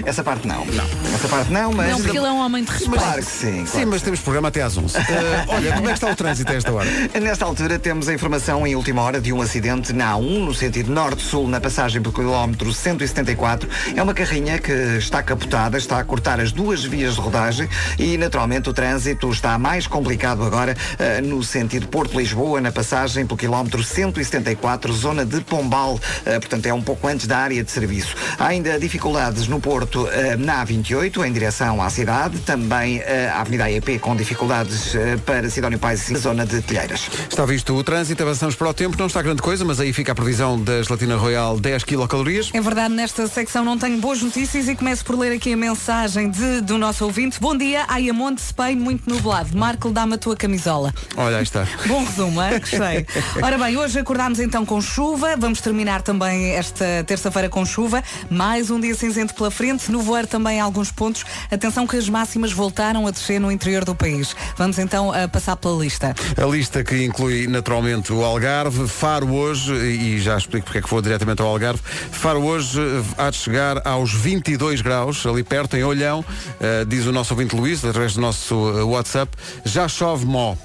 Essa 0.06 0.24
parte 0.24 0.48
não. 0.48 0.66
Não. 0.66 0.84
Essa 1.14 1.28
parte 1.28 1.52
não, 1.52 1.72
mas. 1.72 1.92
Não, 1.92 2.02
porque 2.02 2.18
ele 2.18 2.26
é 2.26 2.32
um 2.32 2.40
homem 2.40 2.64
de 2.64 2.72
respeito. 2.72 2.98
Claro 2.98 3.20
que 3.20 3.32
sim. 3.32 3.66
Sim, 3.66 3.86
mas 3.86 4.02
temos 4.02 4.20
programa 4.22 4.48
até 4.48 4.62
às 4.64 4.76
11. 4.76 4.98
Eh, 4.98 5.02
olha, 5.48 5.74
como 5.74 5.86
é 5.88 5.92
que 5.92 5.98
está 5.98 6.12
o 6.12 6.16
trânsito 6.16 6.52
a 6.52 6.56
esta 6.56 6.72
hora? 6.72 6.90
Nesta 7.22 7.46
altura 7.46 7.78
temos 7.78 8.08
a 8.10 8.14
informação 8.14 8.66
em 8.66 8.76
última 8.76 9.02
hora 9.02 9.22
de 9.22 9.32
um 9.32 9.42
acidente 9.42 9.94
na 9.94 10.14
A1, 10.14 10.46
no 10.46 10.54
sentido 10.54 10.92
norte-sul, 10.92 11.48
na 11.48 11.62
passagem 11.62 12.02
pelo 12.02 12.14
quilómetro 12.14 12.74
174. 12.74 13.70
É 13.96 14.02
uma 14.02 14.14
carrinha 14.14 14.58
que 14.58 14.72
está 14.72 15.22
capotada, 15.22 15.78
está 15.78 16.00
a 16.00 16.04
cortar 16.04 16.40
as 16.40 16.52
duas 16.52 16.84
vias 16.84 17.16
de 17.16 17.22
rodagem 17.22 17.70
e, 18.00 18.18
naturalmente, 18.18 18.70
o 18.70 18.74
trânsito 18.74 19.30
está 19.32 19.43
mais 19.58 19.88
complicado 19.88 20.44
agora 20.44 20.76
eh, 20.98 21.22
no 21.22 21.44
sentido 21.44 21.88
Porto-Lisboa, 21.88 22.62
na 22.62 22.72
passagem 22.72 23.26
pelo 23.26 23.38
quilómetro 23.38 23.84
174, 23.84 24.94
zona 24.94 25.26
de 25.26 25.42
Pombal. 25.42 26.00
Eh, 26.26 26.40
portanto, 26.40 26.66
é 26.66 26.74
um 26.74 26.82
pouco 26.82 27.08
antes 27.08 27.28
da 27.28 27.38
área 27.38 27.64
de 27.64 27.70
serviço. 27.70 28.16
Há 28.40 28.48
ainda 28.48 28.80
dificuldades 28.80 29.48
no 29.48 29.60
Porto, 29.60 30.08
eh, 30.08 30.38
na 30.38 30.66
A28, 30.66 31.26
em 31.26 31.34
direção 31.34 31.82
à 31.82 31.90
cidade. 31.90 32.40
Também 32.40 33.02
a 33.04 33.42
Avenida 33.42 33.66
AEP 33.66 34.00
com 34.00 34.16
dificuldades 34.16 34.94
para 35.26 35.50
Sidónio 35.50 35.78
Pais 35.78 36.10
e 36.10 36.16
zona 36.16 36.46
de 36.46 36.62
Telheiras. 36.62 37.10
Está 37.30 37.46
visto 37.46 37.76
o 37.76 37.84
trânsito, 37.84 38.24
avançamos 38.24 38.56
para 38.56 38.70
o 38.70 38.74
tempo, 38.74 38.96
não 38.98 39.08
está 39.08 39.22
grande 39.22 39.42
coisa, 39.42 39.66
mas 39.66 39.80
aí 39.80 39.92
fica 39.92 40.14
a 40.14 40.16
previsão 40.16 40.60
da 40.62 40.82
gelatina 40.82 41.18
royal 41.18 41.60
10 41.60 41.84
quilocalorias. 41.84 42.50
É 42.54 42.62
verdade, 42.62 42.94
nesta 42.94 43.28
secção 43.28 43.66
não 43.66 43.78
tenho 43.78 43.98
boas 44.00 44.22
notícias 44.22 44.68
e 44.68 44.76
começo 44.76 45.04
por 45.04 45.18
ler 45.18 45.34
aqui 45.34 45.54
a 45.54 45.58
mensagem 45.58 46.30
de, 46.30 46.62
do 46.62 46.78
nosso 46.78 47.04
ouvinte. 47.04 47.40
Bom 47.40 47.56
dia, 47.58 47.86
Ayamonte, 47.88 48.42
Spain, 48.42 48.76
muito 48.76 49.10
nublado. 49.10 49.33
Marco, 49.56 49.90
dá-me 49.90 50.14
a 50.14 50.18
tua 50.18 50.36
camisola. 50.36 50.94
Olha, 51.18 51.38
aí 51.38 51.44
está. 51.44 51.68
Bom 51.88 52.04
resumo, 52.04 52.42
hein? 52.42 52.60
gostei. 52.60 53.06
Ora 53.42 53.58
bem, 53.58 53.76
hoje 53.78 53.98
acordámos 53.98 54.40
então 54.40 54.64
com 54.66 54.80
chuva, 54.80 55.36
vamos 55.36 55.60
terminar 55.60 56.02
também 56.04 56.52
esta 56.52 57.04
terça-feira 57.08 57.50
com 57.50 57.66
chuva, 57.66 58.04
mais 58.30 58.70
um 58.70 58.80
dia 58.80 58.94
cinzento 58.94 59.34
pela 59.34 59.50
frente, 59.50 59.92
no 59.92 60.02
voar 60.02 60.28
também 60.28 60.60
alguns 60.60 60.92
pontos. 60.92 61.26
Atenção 61.52 61.88
que 61.88 61.98
as 61.98 62.08
máximas 62.08 62.52
voltaram 62.52 63.08
a 63.08 63.12
descer 63.12 63.40
no 63.40 63.52
interior 63.52 63.84
do 63.84 63.96
país. 63.96 64.36
Vamos 64.56 64.78
então 64.78 65.12
a 65.12 65.28
passar 65.28 65.56
pela 65.56 65.82
lista. 65.82 66.14
A 66.38 66.46
lista 66.46 66.84
que 66.84 67.04
inclui 67.04 67.48
naturalmente 67.48 68.14
o 68.14 68.24
Algarve, 68.24 68.88
Faro 68.88 69.34
hoje, 69.34 69.74
e 69.74 70.20
já 70.20 70.38
explico 70.38 70.66
porque 70.66 70.78
é 70.80 70.82
que 70.82 70.90
vou 70.90 71.02
diretamente 71.02 71.42
ao 71.42 71.48
Algarve, 71.48 71.82
Faro 72.12 72.44
hoje 72.44 72.80
eh, 72.80 73.04
há 73.18 73.30
de 73.30 73.38
chegar 73.38 73.86
aos 73.88 74.14
22 74.14 74.82
graus, 74.82 75.26
ali 75.26 75.44
perto, 75.44 75.76
em 75.76 75.84
Olhão, 75.84 76.24
eh, 76.60 76.86
diz 76.86 77.06
o 77.06 77.12
nosso 77.12 77.34
ouvinte 77.34 77.56
Luís, 77.56 77.84
através 77.84 78.14
do 78.14 78.22
nosso 78.22 78.74
eh, 78.78 78.84
WhatsApp, 79.24 79.38
já 79.66 79.88
chove 79.88 80.26
mó. 80.26 80.56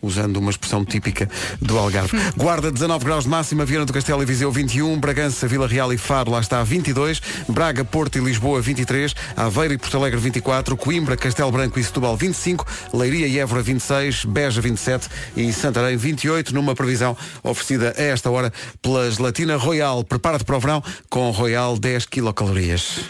Usando 0.00 0.36
uma 0.36 0.52
expressão 0.52 0.84
típica 0.84 1.28
do 1.60 1.76
Algarve. 1.76 2.16
Guarda 2.36 2.70
19 2.70 3.04
graus 3.04 3.24
de 3.24 3.30
máxima, 3.30 3.64
Viana 3.64 3.84
do 3.84 3.92
Castelo 3.92 4.22
e 4.22 4.24
Viseu 4.24 4.52
21, 4.52 4.96
Bragança, 5.00 5.48
Vila 5.48 5.66
Real 5.66 5.92
e 5.92 5.98
Faro 5.98 6.30
lá 6.30 6.38
está 6.38 6.62
22, 6.62 7.20
Braga, 7.48 7.84
Porto 7.84 8.16
e 8.16 8.20
Lisboa 8.20 8.60
23, 8.60 9.12
Aveiro 9.36 9.74
e 9.74 9.78
Porto 9.78 9.96
Alegre 9.96 10.20
24, 10.20 10.76
Coimbra, 10.76 11.16
Castelo 11.16 11.50
Branco 11.50 11.80
e 11.80 11.82
Setúbal 11.82 12.16
25, 12.16 12.64
Leiria 12.94 13.26
e 13.26 13.40
Évora 13.40 13.60
26, 13.60 14.24
Beja 14.26 14.60
27 14.60 15.08
e 15.36 15.52
Santarém 15.52 15.96
28, 15.96 16.54
numa 16.54 16.76
previsão 16.76 17.16
oferecida 17.42 17.92
a 17.98 18.00
esta 18.00 18.30
hora 18.30 18.52
pela 18.80 19.10
Gelatina 19.10 19.56
Royal. 19.56 20.04
Prepara-te 20.04 20.44
para 20.44 20.56
o 20.56 20.60
verão 20.60 20.84
com 21.10 21.28
Royal 21.32 21.76
10 21.76 22.06
quilocalorias. 22.06 23.00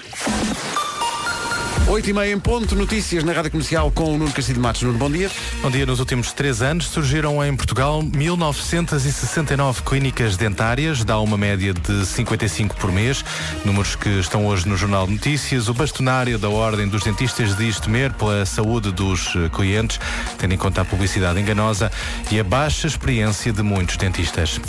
8 1.87 2.11
e 2.11 2.13
meia 2.13 2.33
em 2.33 2.39
ponto, 2.39 2.75
notícias 2.75 3.23
na 3.23 3.33
Rádio 3.33 3.51
Comercial 3.51 3.91
com 3.91 4.15
o 4.15 4.19
Nuno 4.19 4.33
Castilho 4.33 4.61
Matos. 4.61 4.83
Nuno, 4.83 4.99
bom 4.99 5.11
dia. 5.11 5.31
Bom 5.63 5.71
dia. 5.71 5.87
Nos 5.87 6.01
últimos 6.01 6.33
três 6.33 6.63
anos 6.63 6.87
surgiram 6.87 7.45
em 7.45 7.55
Portugal 7.55 8.03
1969 8.03 9.83
clínicas 9.83 10.37
dentárias, 10.37 11.05
dá 11.05 11.19
uma 11.21 11.37
média 11.37 11.75
de 11.75 12.07
55 12.07 12.77
por 12.77 12.91
mês. 12.91 13.25
Números 13.65 13.97
que 13.97 14.09
estão 14.19 14.47
hoje 14.47 14.69
no 14.69 14.77
Jornal 14.77 15.07
de 15.07 15.13
Notícias. 15.13 15.69
O 15.69 15.75
bastonário 15.75 16.39
da 16.39 16.49
Ordem 16.49 16.89
dos 16.89 17.03
Dentistas 17.03 17.57
diz 17.57 17.79
temer 17.81 18.13
pela 18.13 18.45
saúde 18.45 18.93
dos 18.93 19.35
eh, 19.37 19.49
clientes, 19.49 20.01
tendo 20.39 20.55
em 20.55 20.59
conta 20.59 20.83
a 20.83 20.85
publicidade 20.85 21.41
enganosa 21.41 21.91
e 22.31 22.41
a 22.41 22.45
baixa 22.45 22.87
experiência 22.87 23.53
de 23.53 23.63
muitos 23.63 23.97
dentistas. 23.97 24.61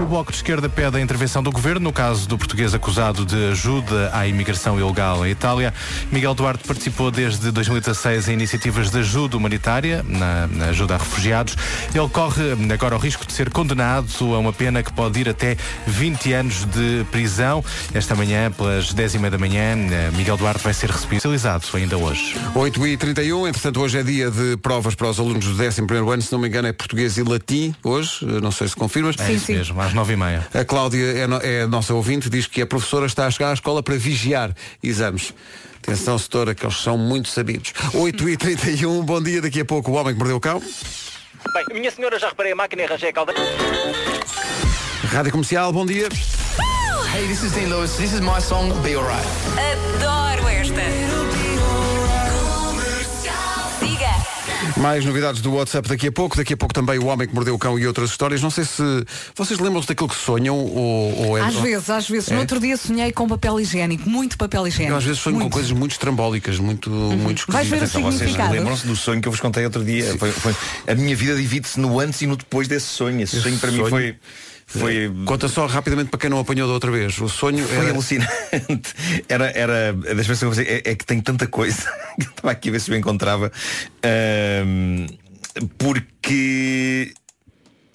O 0.00 0.04
Bloco 0.04 0.30
de 0.30 0.38
Esquerda 0.38 0.68
pede 0.68 0.96
a 0.96 1.00
intervenção 1.00 1.42
do 1.42 1.50
Governo 1.50 1.80
no 1.80 1.92
caso 1.92 2.28
do 2.28 2.38
português 2.38 2.74
acusado 2.74 3.24
de 3.24 3.50
ajuda 3.50 4.10
à 4.12 4.26
imigração 4.26 4.78
ilegal 4.78 5.26
em 5.26 5.30
Itália. 5.30 5.72
Miguel 6.10 6.34
Duarte 6.34 6.55
participou 6.64 7.10
desde 7.10 7.50
2016 7.50 8.28
em 8.28 8.32
iniciativas 8.34 8.90
de 8.90 8.98
ajuda 8.98 9.36
humanitária, 9.36 10.04
na, 10.08 10.46
na 10.46 10.66
ajuda 10.66 10.94
a 10.94 10.98
refugiados. 10.98 11.56
Ele 11.94 12.08
corre 12.08 12.42
agora 12.72 12.94
o 12.96 12.98
risco 12.98 13.26
de 13.26 13.32
ser 13.32 13.50
condenado 13.50 14.06
a 14.34 14.38
uma 14.38 14.52
pena 14.52 14.82
que 14.82 14.92
pode 14.92 15.20
ir 15.20 15.28
até 15.28 15.56
20 15.86 16.32
anos 16.32 16.64
de 16.66 17.04
prisão. 17.10 17.64
Esta 17.94 18.14
manhã, 18.14 18.50
pelas 18.50 18.92
10 18.92 19.14
e 19.14 19.18
meia 19.18 19.30
da 19.30 19.38
manhã, 19.38 19.76
eh, 19.90 20.10
Miguel 20.16 20.36
Duarte 20.36 20.62
vai 20.62 20.74
ser 20.74 20.90
responsabilizado 20.90 21.64
ainda 21.74 21.96
hoje. 21.96 22.36
8 22.54 22.86
e 22.86 22.96
31 22.96 23.46
entretanto 23.48 23.80
hoje 23.80 23.98
é 23.98 24.02
dia 24.02 24.30
de 24.30 24.56
provas 24.58 24.94
para 24.94 25.08
os 25.08 25.18
alunos 25.18 25.44
do 25.46 25.54
11º 25.54 26.12
ano, 26.12 26.22
se 26.22 26.32
não 26.32 26.38
me 26.38 26.48
engano 26.48 26.68
é 26.68 26.72
português 26.72 27.16
e 27.16 27.22
latim 27.22 27.74
hoje, 27.82 28.18
eh, 28.22 28.40
não 28.40 28.50
sei 28.50 28.68
se 28.68 28.76
confirmas. 28.76 29.16
É 29.18 29.32
isso 29.32 29.52
mesmo, 29.52 29.80
às 29.80 29.92
9 29.92 30.12
e 30.12 30.16
meia. 30.16 30.46
A 30.54 30.64
Cláudia 30.64 31.04
é, 31.18 31.26
no- 31.26 31.40
é 31.42 31.62
a 31.62 31.66
nossa 31.66 31.94
ouvinte, 31.94 32.28
diz 32.30 32.46
que 32.46 32.60
a 32.62 32.66
professora 32.66 33.06
está 33.06 33.26
a 33.26 33.30
chegar 33.30 33.50
à 33.50 33.54
escola 33.54 33.82
para 33.82 33.96
vigiar 33.96 34.54
exames. 34.82 35.32
Atenção, 35.86 36.18
setora, 36.18 36.52
que 36.52 36.66
eles 36.66 36.76
são 36.78 36.98
muito 36.98 37.28
sabidos. 37.28 37.72
8 37.94 38.28
e 38.28 38.36
31 38.36 39.04
bom 39.04 39.22
dia, 39.22 39.40
daqui 39.40 39.60
a 39.60 39.64
pouco 39.64 39.92
o 39.92 39.94
homem 39.94 40.14
que 40.14 40.18
mordeu 40.18 40.36
o 40.36 40.40
cão. 40.40 40.60
Bem, 41.54 41.78
minha 41.78 41.92
senhora, 41.92 42.18
já 42.18 42.28
reparei 42.28 42.50
a 42.52 42.56
máquina 42.56 42.82
e 42.82 42.84
arranjei 42.86 43.10
a 43.10 43.12
caldeira. 43.12 43.40
Rádio 45.12 45.30
Comercial, 45.30 45.72
bom 45.72 45.86
dia. 45.86 46.08
Hey, 47.14 47.28
this 47.28 47.44
is 47.44 47.52
Dean 47.52 47.68
Lewis. 47.68 47.96
This 47.96 48.12
is 48.12 48.20
my 48.20 48.40
song, 48.40 48.72
Be 48.82 48.96
Alright. 48.96 49.24
Adoro 49.56 50.15
Mais 54.76 55.04
novidades 55.06 55.40
do 55.40 55.54
WhatsApp 55.54 55.88
daqui 55.88 56.08
a 56.08 56.12
pouco. 56.12 56.36
Daqui 56.36 56.52
a 56.52 56.56
pouco 56.56 56.74
também 56.74 56.98
o 56.98 57.06
homem 57.06 57.26
que 57.26 57.34
mordeu 57.34 57.54
o 57.54 57.58
cão 57.58 57.78
e 57.78 57.86
outras 57.86 58.10
histórias. 58.10 58.42
Não 58.42 58.50
sei 58.50 58.64
se 58.64 58.82
vocês 59.34 59.58
lembram-se 59.58 59.88
daquilo 59.88 60.08
que 60.08 60.14
sonham 60.14 60.54
ou, 60.56 61.28
ou 61.28 61.38
é 61.38 61.40
Às 61.42 61.54
vezes, 61.54 61.88
às 61.88 62.08
vezes. 62.08 62.28
No 62.28 62.36
É? 62.36 62.40
outro 62.40 62.60
dia 62.60 62.76
sonhei 62.76 63.10
com 63.10 63.26
papel 63.26 63.58
higiênico, 63.58 64.08
muito 64.08 64.36
papel 64.36 64.66
higiênico. 64.68 64.92
Eu 64.92 64.98
às 64.98 65.04
vezes 65.04 65.20
sonho 65.22 65.38
com 65.40 65.48
coisas 65.48 65.72
muito 65.72 65.92
estrambólicas, 65.92 66.58
muito, 66.58 66.90
muito 66.90 67.46
Vais 67.50 67.66
ver 67.68 67.76
esquisitas. 67.82 67.94
Então, 67.94 68.12
vocês 68.12 68.50
lembram-se 68.50 68.86
do 68.86 68.94
sonho 68.96 69.20
que 69.22 69.28
eu 69.28 69.32
vos 69.32 69.40
contei 69.40 69.64
outro 69.64 69.82
dia? 69.82 70.14
Foi, 70.18 70.30
foi- 70.30 70.54
a 70.86 70.94
minha 70.94 71.16
vida 71.16 71.34
divide-se 71.36 71.80
no 71.80 71.98
antes 71.98 72.20
e 72.20 72.26
no 72.26 72.36
depois 72.36 72.68
desse 72.68 72.86
sonho. 72.86 73.20
Esse, 73.22 73.40
sonho 73.40 73.58
para 73.58 73.70
mim 73.70 73.78
sonho- 73.78 73.90
foi. 73.90 74.16
Foi, 74.68 75.12
Conta 75.24 75.46
só 75.46 75.66
rapidamente 75.66 76.10
para 76.10 76.18
quem 76.18 76.28
não 76.28 76.40
apanhou 76.40 76.66
da 76.66 76.74
outra 76.74 76.90
vez. 76.90 77.16
O 77.20 77.28
sonho 77.28 77.64
foi 77.64 77.76
era... 77.76 77.90
alucinante. 77.90 78.94
Era, 79.28 79.50
era 79.56 79.92
das 79.92 80.26
vezes 80.26 80.40
que 80.40 80.44
eu 80.44 80.52
é, 80.52 80.82
é 80.84 80.94
que 80.96 81.06
tem 81.06 81.20
tanta 81.20 81.46
coisa. 81.46 81.88
que 82.18 82.26
Estava 82.26 82.50
aqui 82.50 82.68
a 82.68 82.72
ver 82.72 82.80
se 82.80 82.90
eu 82.90 82.96
encontrava. 82.96 83.52
Ahm, 84.02 85.06
porque. 85.78 87.14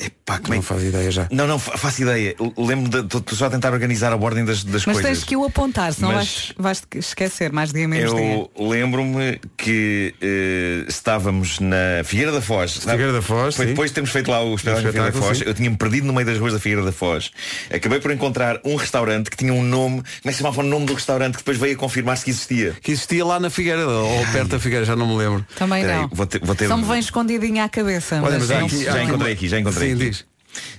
Epá, 0.04 0.40
como 0.40 0.54
é 0.54 0.58
Não 0.58 0.64
que- 0.64 0.68
faz 0.68 0.84
ideia 0.84 1.12
já. 1.12 1.28
Não, 1.32 1.46
não, 1.46 1.60
fa- 1.60 1.78
faço 1.78 2.02
ideia. 2.02 2.36
Lembro 2.58 3.04
de 3.04 3.36
só 3.36 3.46
a 3.46 3.50
tentar 3.50 3.72
organizar 3.72 4.12
a 4.12 4.16
ordem 4.16 4.44
das, 4.44 4.64
das 4.64 4.86
Mas 4.86 4.96
coisas. 4.98 5.04
tens 5.04 5.24
que 5.24 5.36
o 5.38 5.46
apontar, 5.46 5.94
senão 5.94 6.12
Mas- 6.14 6.54
vais, 6.58 6.82
vais 6.92 7.06
esquecer 7.06 7.52
mais 7.52 7.72
dia 7.72 7.88
menos 7.88 8.14
dia. 8.16 8.22
Eu 8.34 8.50
lembro-me 8.68 9.40
que 9.58 10.16
eh, 10.22 10.86
estávamos 10.88 11.60
na 11.60 12.04
Figueira 12.04 12.32
da 12.32 12.42
Foz. 12.42 12.78
Figueira 12.78 13.14
da 13.14 13.22
Foz, 13.22 13.56
Foi 13.56 13.66
sim. 13.66 13.72
depois 13.72 13.92
de 13.92 13.96
termos 13.96 14.12
feito 14.12 14.32
lá 14.32 14.42
o 14.44 14.56
espetáculo 14.56 14.86
na 14.88 14.92
Figueira 14.92 15.12
da 15.12 15.22
Foz. 15.22 15.38
sim. 15.38 15.44
Eu 15.46 15.54
tinha-me 15.54 15.78
perdido 15.78 16.08
no 16.08 16.14
meio 16.14 16.26
das 16.26 16.38
ruas 16.40 16.54
da 16.54 16.60
Figueira 16.60 16.84
da 16.84 16.92
Foz. 16.92 17.32
Acabei 17.74 18.00
por 18.00 18.12
encontrar 18.12 18.60
um 18.66 18.76
restaurante 18.76 19.30
que 19.30 19.38
tinha 19.38 19.54
um 19.54 19.64
nome. 19.64 19.98
Como 19.98 20.06
é 20.26 20.28
que 20.30 20.34
se 20.34 20.38
chamava 20.40 20.62
o 20.62 20.64
nome 20.64 20.86
do 20.86 20.94
restaurante 20.94 21.34
que 21.34 21.40
depois 21.40 21.58
veio 21.58 21.76
a 21.76 21.78
confirmar-se 21.78 22.24
que 22.26 22.32
existia? 22.32 22.76
Que 22.82 22.92
existia 22.92 23.24
lá 23.26 23.40
na 23.40 23.50
Figueira, 23.50 23.88
ou 23.88 24.26
perto 24.28 24.48
da 24.50 24.60
Figueira, 24.60 24.86
já 24.86 24.96
não 24.96 25.08
me 25.08 25.16
lembro. 25.18 25.46
Também 25.56 25.82
Espera 25.82 25.98
aí, 25.98 26.02
não. 26.04 26.10
vou 26.12 26.26
ter, 26.26 26.42
vou 26.44 26.56
ter- 26.56 26.68
Só 26.68 26.78
me 26.78 26.86
vem 26.86 27.00
escondidinho 27.00 27.64
à 27.64 27.70
cabeça. 27.70 28.20
Olha, 28.24 28.40
mas 28.40 28.50
há 28.50 28.60
não- 28.60 28.66
aqui- 28.66 28.84
já 28.84 29.04
encontrei 29.04 29.34
aqui, 29.34 29.48
já 29.48 29.60
encontrei 29.60 29.90
Sim, 29.90 29.91
aqui. 29.94 30.06
diz. 30.06 30.26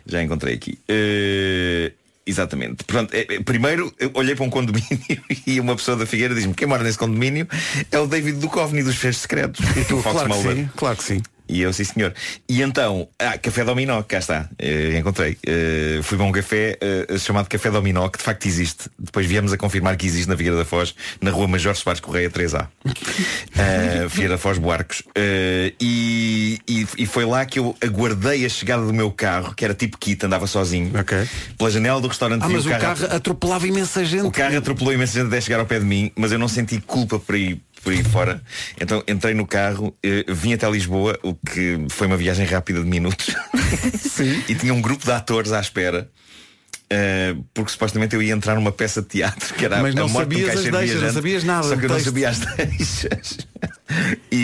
Já 0.07 0.22
encontrei 0.22 0.55
aqui. 0.55 0.79
Eh, 0.88 1.92
exatamente. 2.27 2.85
Eh, 3.12 3.27
eh, 3.29 3.40
primeiro 3.40 3.92
olhei 4.14 4.35
para 4.35 4.44
um 4.44 4.51
condomínio 4.51 5.01
e 5.46 5.61
uma 5.61 5.77
pessoa 5.77 5.96
da 5.96 6.07
Figueira 6.07 6.35
diz-me 6.35 6.55
quem 6.55 6.68
mora 6.68 6.83
nesse 6.83 6.98
condomínio 6.98 7.48
é 7.90 7.98
o 7.98 8.07
David 8.07 8.38
Duchovny 8.38 8.83
dos 8.83 8.96
Fechos 8.96 9.22
Secretos. 9.22 9.61
E 9.77 9.85
tu, 9.85 10.03
claro 10.03 10.29
que 10.29 10.42
sim, 10.42 10.70
claro 10.77 10.96
que 10.96 11.05
sim. 11.05 11.22
E 11.53 11.61
eu, 11.61 11.73
sim 11.73 11.85
senhor. 11.85 12.15
E 12.49 12.62
então, 12.62 13.07
ah, 13.19 13.37
Café 13.37 13.62
Dominó, 13.65 14.03
cá 14.03 14.19
está, 14.19 14.49
Eh, 14.59 14.97
encontrei. 14.99 15.37
Eh, 15.47 16.01
fui 16.03 16.17
para 16.17 16.27
um 16.27 16.33
café 16.33 16.79
eh, 16.81 17.19
chamado 17.19 17.47
Café 17.49 17.71
Dominó, 17.71 18.09
que 18.09 18.17
de 18.19 18.25
facto 18.25 18.47
existe. 18.47 18.88
Depois 18.99 19.27
viemos 19.27 19.53
a 19.53 19.59
confirmar 19.59 19.97
que 19.97 20.07
existe 20.07 20.29
na 20.29 20.37
Figueira 20.37 20.57
da 20.57 20.65
Foz, 20.65 20.95
na 21.21 21.31
rua 21.31 21.47
Major 21.47 21.77
Soares 21.77 22.01
Correia 22.01 22.31
3A. 22.31 22.67
Eh, 23.55 24.07
Figueira 24.09 24.35
da 24.35 24.38
Foz 24.38 24.57
Buarcos. 24.59 25.03
E, 25.79 26.59
e, 26.67 26.87
e 26.99 27.07
foi 27.07 27.25
lá 27.27 27.45
que 27.45 27.59
eu 27.59 27.77
aguardei 27.83 28.47
a 28.47 28.49
chegada 28.49 28.85
do 28.85 28.93
meu 28.93 29.11
carro, 29.11 29.55
que 29.55 29.65
era 29.65 29.75
tipo 29.75 29.99
kit, 29.99 30.25
andava 30.25 30.47
sozinho. 30.47 30.91
Pela 31.59 31.71
janela 31.71 32.01
do 32.01 32.09
restaurante 32.09 32.43
Ah, 32.43 32.49
mas 32.49 32.65
o 32.65 32.71
carro 32.71 33.07
atropelava 33.11 33.67
imensa 33.67 34.05
gente. 34.05 34.25
o 34.27 34.31
carro 34.31 34.57
atropelou 34.57 34.93
imensa 34.93 35.19
gente 35.19 35.29
até 35.29 35.41
chegar 35.41 35.61
ao 35.61 35.67
pé 35.67 35.79
de 35.79 35.85
mim, 35.85 36.11
mas 36.17 36.33
eu 36.33 36.38
não 36.38 36.49
senti 36.49 36.81
culpa 36.81 37.19
por 37.19 37.35
ir 37.35 37.61
por 37.83 37.92
aí 37.92 38.03
fora. 38.05 38.42
Então 38.81 39.03
entrei 39.09 39.35
no 39.35 39.47
carro, 39.47 39.95
eh, 40.03 40.25
vim 40.29 40.53
até 40.55 40.71
Lisboa, 40.71 41.18
o 41.23 41.35
que 41.35 41.85
foi 41.90 42.07
uma 42.07 42.16
viagem 42.16 42.47
rápida 42.47 42.81
de 42.81 42.87
minutos. 42.88 43.35
e 44.48 44.54
tinha 44.54 44.73
um 44.73 44.81
grupo 44.81 45.04
de 45.04 45.13
atores 45.13 45.52
à 45.52 45.61
espera. 45.61 46.09
eh, 46.90 47.35
porque 47.54 47.71
supostamente 47.73 48.15
eu 48.15 48.23
ia 48.23 48.33
entrar 48.35 48.54
numa 48.54 48.71
peça 48.73 49.00
de 49.02 49.09
teatro 49.09 49.54
que 49.54 49.65
era 49.65 49.81
Mas 49.83 49.96
a 49.96 50.00
não 50.00 50.09
morte 50.09 50.29
de 50.29 50.37
um 50.37 50.38
sabias 50.38 50.48
as 50.48 50.54
caixeiro 50.54 50.77
deixas, 50.77 50.94
não 50.94 51.00
viajante. 51.00 51.15
sabias 51.15 51.44
nada 51.44 51.63
Só 51.69 51.75
do 51.75 51.79
que 51.81 51.85
eu 51.87 51.88
não 51.88 51.96
texto. 51.96 52.06
sabia 52.06 52.29
as 52.29 52.38
deixas. 52.56 53.38
E, 54.31 54.37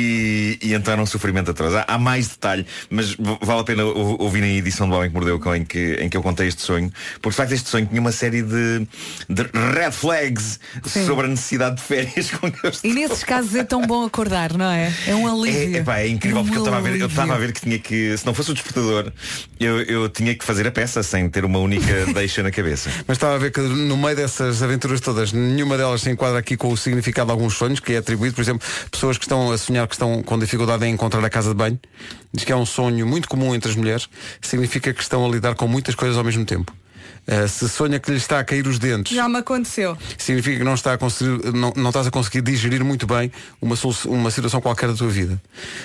e 0.68 0.74
então 0.74 0.92
era 0.92 1.02
um 1.02 1.06
sofrimento 1.06 1.50
atrás. 1.50 1.74
Há, 1.74 1.84
há 1.88 1.98
mais 1.98 2.28
detalhe, 2.28 2.66
mas 2.90 3.14
vale 3.40 3.60
a 3.60 3.64
pena 3.64 3.84
ou- 3.84 4.20
ouvir 4.22 4.42
a 4.42 4.46
edição 4.46 4.88
do 4.88 4.94
Homem 4.94 5.08
que 5.08 5.14
Mordeu 5.14 5.36
o 5.36 5.40
Cão 5.40 5.54
em 5.54 5.64
que, 5.64 5.94
em 6.00 6.08
que 6.08 6.16
eu 6.16 6.22
contei 6.22 6.48
este 6.48 6.62
sonho, 6.62 6.90
porque 7.22 7.30
de 7.30 7.36
facto 7.36 7.52
este 7.52 7.68
sonho 7.68 7.86
tinha 7.86 8.00
uma 8.00 8.12
série 8.12 8.42
de, 8.42 8.86
de 9.28 9.42
red 9.74 9.92
flags 9.92 10.60
sobre 10.86 11.26
a 11.26 11.28
necessidade 11.28 11.76
de 11.76 11.82
férias 11.82 12.30
com 12.38 12.50
que 12.50 12.66
eu 12.66 12.72
E 12.84 12.92
nesses 12.92 13.24
casos 13.24 13.54
é 13.54 13.64
tão 13.64 13.82
bom 13.86 14.04
acordar, 14.04 14.52
não 14.56 14.70
é? 14.70 14.92
É 15.06 15.14
um 15.14 15.26
alívio. 15.26 15.76
é, 15.76 15.78
epá, 15.80 15.98
é 16.00 16.08
incrível 16.08 16.40
um 16.40 16.44
porque 16.44 16.58
eu 16.58 16.62
estava 16.62 16.78
a 16.78 16.80
ver, 16.80 16.88
eu 16.88 16.92
alívio. 16.92 17.06
estava 17.08 17.34
a 17.34 17.38
ver 17.38 17.52
que 17.52 17.60
tinha 17.60 17.78
que, 17.78 18.16
se 18.16 18.26
não 18.26 18.34
fosse 18.34 18.50
o 18.50 18.54
despertador, 18.54 19.12
eu, 19.58 19.80
eu 19.82 20.08
tinha 20.08 20.34
que 20.34 20.44
fazer 20.44 20.66
a 20.66 20.70
peça 20.70 21.02
sem 21.02 21.28
ter 21.28 21.44
uma 21.44 21.58
única 21.58 22.06
deixa 22.14 22.42
na 22.42 22.50
cabeça. 22.50 22.90
Mas 23.06 23.16
estava 23.16 23.34
a 23.34 23.38
ver 23.38 23.52
que 23.52 23.60
no 23.60 23.96
meio 23.96 24.16
dessas 24.16 24.62
aventuras 24.62 25.00
todas, 25.00 25.32
nenhuma 25.32 25.76
delas 25.76 26.02
se 26.02 26.10
enquadra 26.10 26.38
aqui 26.38 26.56
com 26.56 26.68
o 26.72 26.76
significado 26.76 27.26
de 27.26 27.32
alguns 27.32 27.54
sonhos, 27.54 27.80
que 27.80 27.92
é 27.92 27.98
atribuído, 27.98 28.34
por 28.34 28.42
exemplo, 28.42 28.66
pessoas 28.90 29.18
que 29.18 29.24
estão 29.24 29.50
a 29.50 29.58
sonhar 29.58 29.86
que 29.86 29.94
estão 29.94 30.22
com 30.22 30.38
dificuldade 30.58 30.84
em 30.84 30.92
encontrar 30.92 31.24
a 31.24 31.30
casa 31.30 31.50
de 31.50 31.54
banho. 31.54 31.78
Diz 32.32 32.44
que 32.44 32.52
é 32.52 32.56
um 32.56 32.66
sonho 32.66 33.06
muito 33.06 33.28
comum 33.28 33.54
entre 33.54 33.70
as 33.70 33.76
mulheres, 33.76 34.08
significa 34.42 34.92
que 34.92 35.00
estão 35.00 35.24
a 35.24 35.28
lidar 35.28 35.54
com 35.54 35.68
muitas 35.68 35.94
coisas 35.94 36.18
ao 36.18 36.24
mesmo 36.24 36.44
tempo. 36.44 36.74
Uh, 37.26 37.46
se 37.46 37.68
sonha 37.68 38.00
que 38.00 38.10
lhe 38.10 38.16
está 38.16 38.38
a 38.40 38.44
cair 38.44 38.66
os 38.66 38.78
dentes, 38.78 39.14
Já 39.14 39.28
me 39.28 39.38
aconteceu. 39.38 39.96
significa 40.16 40.56
que 40.56 40.64
não, 40.64 40.74
está 40.74 40.94
a 40.94 40.98
conseguir, 40.98 41.52
não, 41.52 41.72
não 41.76 41.90
estás 41.90 42.06
a 42.06 42.10
conseguir 42.10 42.40
digerir 42.40 42.82
muito 42.82 43.06
bem 43.06 43.30
uma, 43.60 43.76
uma 44.06 44.30
situação 44.30 44.60
qualquer 44.60 44.88
da 44.88 44.94
tua 44.94 45.08
vida. 45.08 45.40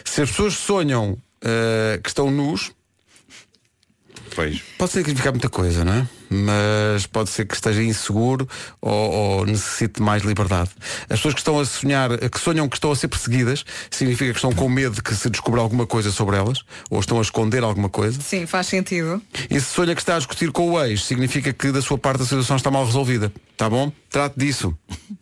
Se 0.06 0.22
as 0.22 0.30
pessoas 0.30 0.54
sonham 0.54 1.12
uh, 1.12 2.02
que 2.02 2.10
estão 2.10 2.32
nus, 2.32 2.72
Pois. 4.36 4.62
Pode 4.78 4.92
significar 4.92 5.32
muita 5.32 5.50
coisa, 5.50 5.86
não 5.86 5.94
é? 5.94 6.08
Mas 6.30 7.06
pode 7.06 7.30
ser 7.30 7.46
que 7.46 7.54
esteja 7.54 7.84
inseguro 7.84 8.48
ou, 8.82 9.12
ou 9.12 9.46
necessite 9.46 9.96
de 9.96 10.02
mais 10.02 10.24
liberdade. 10.24 10.72
As 11.04 11.20
pessoas 11.20 11.36
que 11.36 11.40
estão 11.40 11.60
a 11.60 11.66
sonhar, 11.66 12.18
que 12.18 12.40
sonham 12.40 12.68
que 12.68 12.76
estão 12.76 12.92
a 12.92 12.96
ser 12.96 13.08
perseguidas, 13.08 13.64
significa 13.92 14.32
que 14.32 14.38
estão 14.38 14.52
com 14.52 14.68
medo 14.68 14.96
de 14.96 15.04
que 15.04 15.14
se 15.14 15.30
descubra 15.30 15.62
alguma 15.62 15.86
coisa 15.86 16.12
sobre 16.12 16.36
elas, 16.36 16.64
ou 16.90 17.00
estão 17.00 17.20
a 17.20 17.22
esconder 17.22 17.64
alguma 17.64 17.90
coisa. 17.90 18.20
Sim, 18.20 18.48
faz 18.48 18.68
sentido. 18.68 19.22
E 19.50 19.60
se 19.60 19.68
sonha 19.68 19.94
que 19.94 20.02
está 20.02 20.16
a 20.16 20.18
discutir 20.18 20.52
com 20.52 20.72
o 20.72 20.84
ex, 20.84 21.06
significa 21.06 21.54
que 21.54 21.72
da 21.72 21.82
sua 21.82 21.98
parte 21.98 22.24
a 22.24 22.26
situação 22.26 22.56
está 22.56 22.72
mal 22.72 22.86
resolvida. 22.86 23.32
Tá 23.56 23.70
bom? 23.70 23.92
Trate 24.10 24.40
disso. 24.40 24.76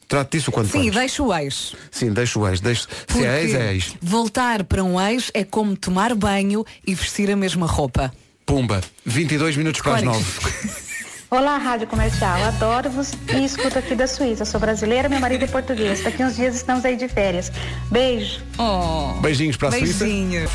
Trate 0.08 0.38
disso 0.38 0.52
quando 0.52 0.70
Sim, 0.70 0.90
deixa 0.90 1.22
o 1.22 1.34
ex. 1.34 1.76
Sim, 1.92 2.14
deixa 2.14 2.40
o 2.40 2.48
ex. 2.48 2.62
Deixa... 2.62 2.88
Se 3.08 3.26
é 3.26 3.44
ex, 3.44 3.54
é 3.54 3.74
ex. 3.74 3.94
voltar 4.02 4.64
para 4.64 4.84
um 4.84 5.00
ex 5.00 5.30
é 5.34 5.44
como 5.44 5.76
tomar 5.76 6.16
banho 6.16 6.66
e 6.88 6.96
vestir 6.96 7.30
a 7.30 7.36
mesma 7.36 7.66
roupa. 7.68 8.14
Pumba. 8.46 8.82
22 9.06 9.58
minutos 9.58 9.82
para 9.82 9.96
as 9.96 10.02
Claro. 10.02 10.20
9. 10.20 10.92
Olá, 11.32 11.58
Rádio 11.58 11.88
Comercial. 11.88 12.44
Adoro-vos 12.44 13.14
e 13.34 13.46
escuto 13.46 13.80
aqui 13.80 13.96
da 13.96 14.06
Suíça. 14.06 14.44
Sou 14.44 14.60
brasileira, 14.60 15.08
meu 15.08 15.20
marido 15.20 15.46
é 15.46 15.48
português. 15.48 16.04
Daqui 16.04 16.24
uns 16.24 16.36
dias 16.36 16.56
estamos 16.56 16.84
aí 16.84 16.98
de 16.98 17.08
férias. 17.08 17.50
Beijo. 17.90 18.42
Oh. 18.58 19.14
Beijinhos 19.22 19.56
para 19.56 19.70
a 19.70 19.72
Suíça. 19.72 20.04
Beijinho. 20.04 20.50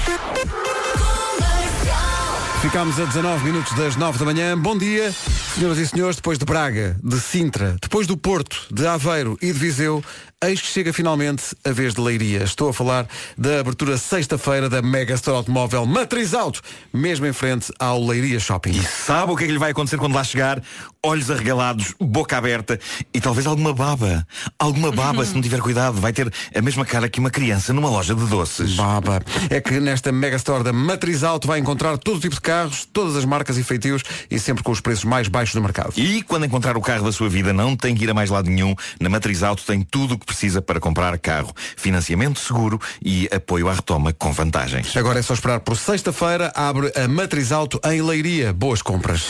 Ficámos 2.61 2.99
a 2.99 3.05
19 3.05 3.45
minutos 3.45 3.72
das 3.74 3.97
9 3.97 4.18
da 4.18 4.24
manhã. 4.24 4.59
Bom 4.59 4.76
dia, 4.76 5.12
senhoras 5.55 5.78
e 5.78 5.87
senhores. 5.87 6.16
Depois 6.16 6.37
de 6.37 6.45
Braga, 6.45 6.97
de 7.03 7.20
Sintra, 7.20 7.76
depois 7.80 8.07
do 8.07 8.16
Porto, 8.16 8.66
de 8.72 8.87
Aveiro 8.87 9.39
e 9.41 9.47
de 9.47 9.59
Viseu, 9.59 10.03
eis 10.45 10.61
que 10.61 10.66
chega 10.66 10.93
finalmente 10.93 11.57
a 11.64 11.72
vez 11.72 11.95
de 11.95 12.01
Leiria. 12.01 12.43
Estou 12.43 12.68
a 12.68 12.74
falar 12.74 13.09
da 13.39 13.61
abertura 13.61 13.97
sexta-feira 13.97 14.68
da 14.68 14.82
Mega 14.82 15.14
Store 15.14 15.39
Automóvel 15.39 15.87
Matriz 15.87 16.34
Auto, 16.34 16.61
mesmo 16.93 17.26
em 17.26 17.32
frente 17.32 17.72
ao 17.78 18.05
Leiria 18.05 18.39
Shopping. 18.39 18.72
E 18.72 18.82
sabe 18.82 19.32
o 19.32 19.37
que 19.37 19.45
é 19.45 19.47
que 19.47 19.53
lhe 19.55 19.59
vai 19.59 19.70
acontecer 19.70 19.97
quando 19.97 20.14
lá 20.14 20.22
chegar? 20.22 20.62
Olhos 21.07 21.30
arregalados, 21.30 21.94
boca 22.00 22.36
aberta 22.36 22.80
e 23.14 23.20
talvez 23.20 23.46
alguma 23.46 23.72
baba. 23.72 24.26
Alguma 24.59 24.90
baba, 24.90 25.24
se 25.24 25.32
não 25.32 25.40
tiver 25.40 25.61
cuidado, 25.61 26.00
vai 26.00 26.12
ter 26.12 26.28
a 26.52 26.61
mesma 26.61 26.84
cara 26.84 27.09
que 27.09 27.20
uma 27.20 27.30
criança 27.30 27.72
numa 27.72 27.88
loja 27.88 28.12
de 28.12 28.26
doces. 28.26 28.74
Baba. 28.74 29.22
É 29.48 29.61
que 29.61 29.78
nesta 29.78 30.11
Mega 30.11 30.34
Store 30.34 30.64
da 30.64 30.72
Matriz 30.72 31.22
Auto 31.22 31.46
vai 31.46 31.61
encontrar 31.61 31.96
todo 31.96 32.18
tipo 32.18 32.34
de 32.34 32.40
carros, 32.40 32.88
todas 32.92 33.14
as 33.14 33.24
marcas 33.24 33.57
e 33.57 33.62
feitios 33.62 34.02
e 34.28 34.36
sempre 34.40 34.64
com 34.64 34.72
os 34.72 34.80
preços 34.80 35.04
mais 35.04 35.28
baixos 35.28 35.54
do 35.54 35.62
mercado. 35.62 35.92
E 35.96 36.24
quando 36.24 36.44
encontrar 36.44 36.76
o 36.76 36.80
carro 36.80 37.04
da 37.04 37.12
sua 37.12 37.28
vida, 37.28 37.52
não 37.52 37.76
tem 37.76 37.94
que 37.94 38.02
ir 38.02 38.11
a 38.11 38.14
mais 38.14 38.28
lado 38.28 38.50
nenhum. 38.50 38.74
Na 39.00 39.09
Matriz 39.09 39.44
Auto 39.44 39.62
tem 39.64 39.82
tudo 39.82 40.14
o 40.14 40.18
que 40.18 40.26
precisa 40.26 40.61
para 40.61 40.80
comprar 40.80 41.16
carro. 41.20 41.54
Financiamento 41.76 42.40
seguro 42.40 42.80
e 43.00 43.28
apoio 43.32 43.68
à 43.68 43.74
retoma 43.74 44.12
com 44.12 44.32
vantagens. 44.32 44.96
Agora 44.96 45.20
é 45.20 45.22
só 45.22 45.34
esperar 45.34 45.61
por 45.61 45.76
sexta-feira, 45.76 46.52
abre 46.52 46.92
a 46.96 47.07
Matriz 47.07 47.52
Auto 47.52 47.80
em 47.84 48.02
Leiria. 48.02 48.52
Boas 48.52 48.82
compras. 48.82 49.28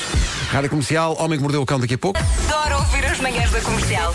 Rádio 0.50 0.70
Comercial, 0.70 1.14
Homem 1.20 1.36
que 1.36 1.42
Mordeu 1.42 1.65
Cão 1.66 1.80
daqui 1.80 1.94
a 1.94 1.98
pouco. 1.98 2.20
Adoro 2.48 2.76
ouvir 2.76 3.04
as 3.04 3.18
manhãs 3.18 3.50
da 3.50 3.60
comercial. 3.60 4.14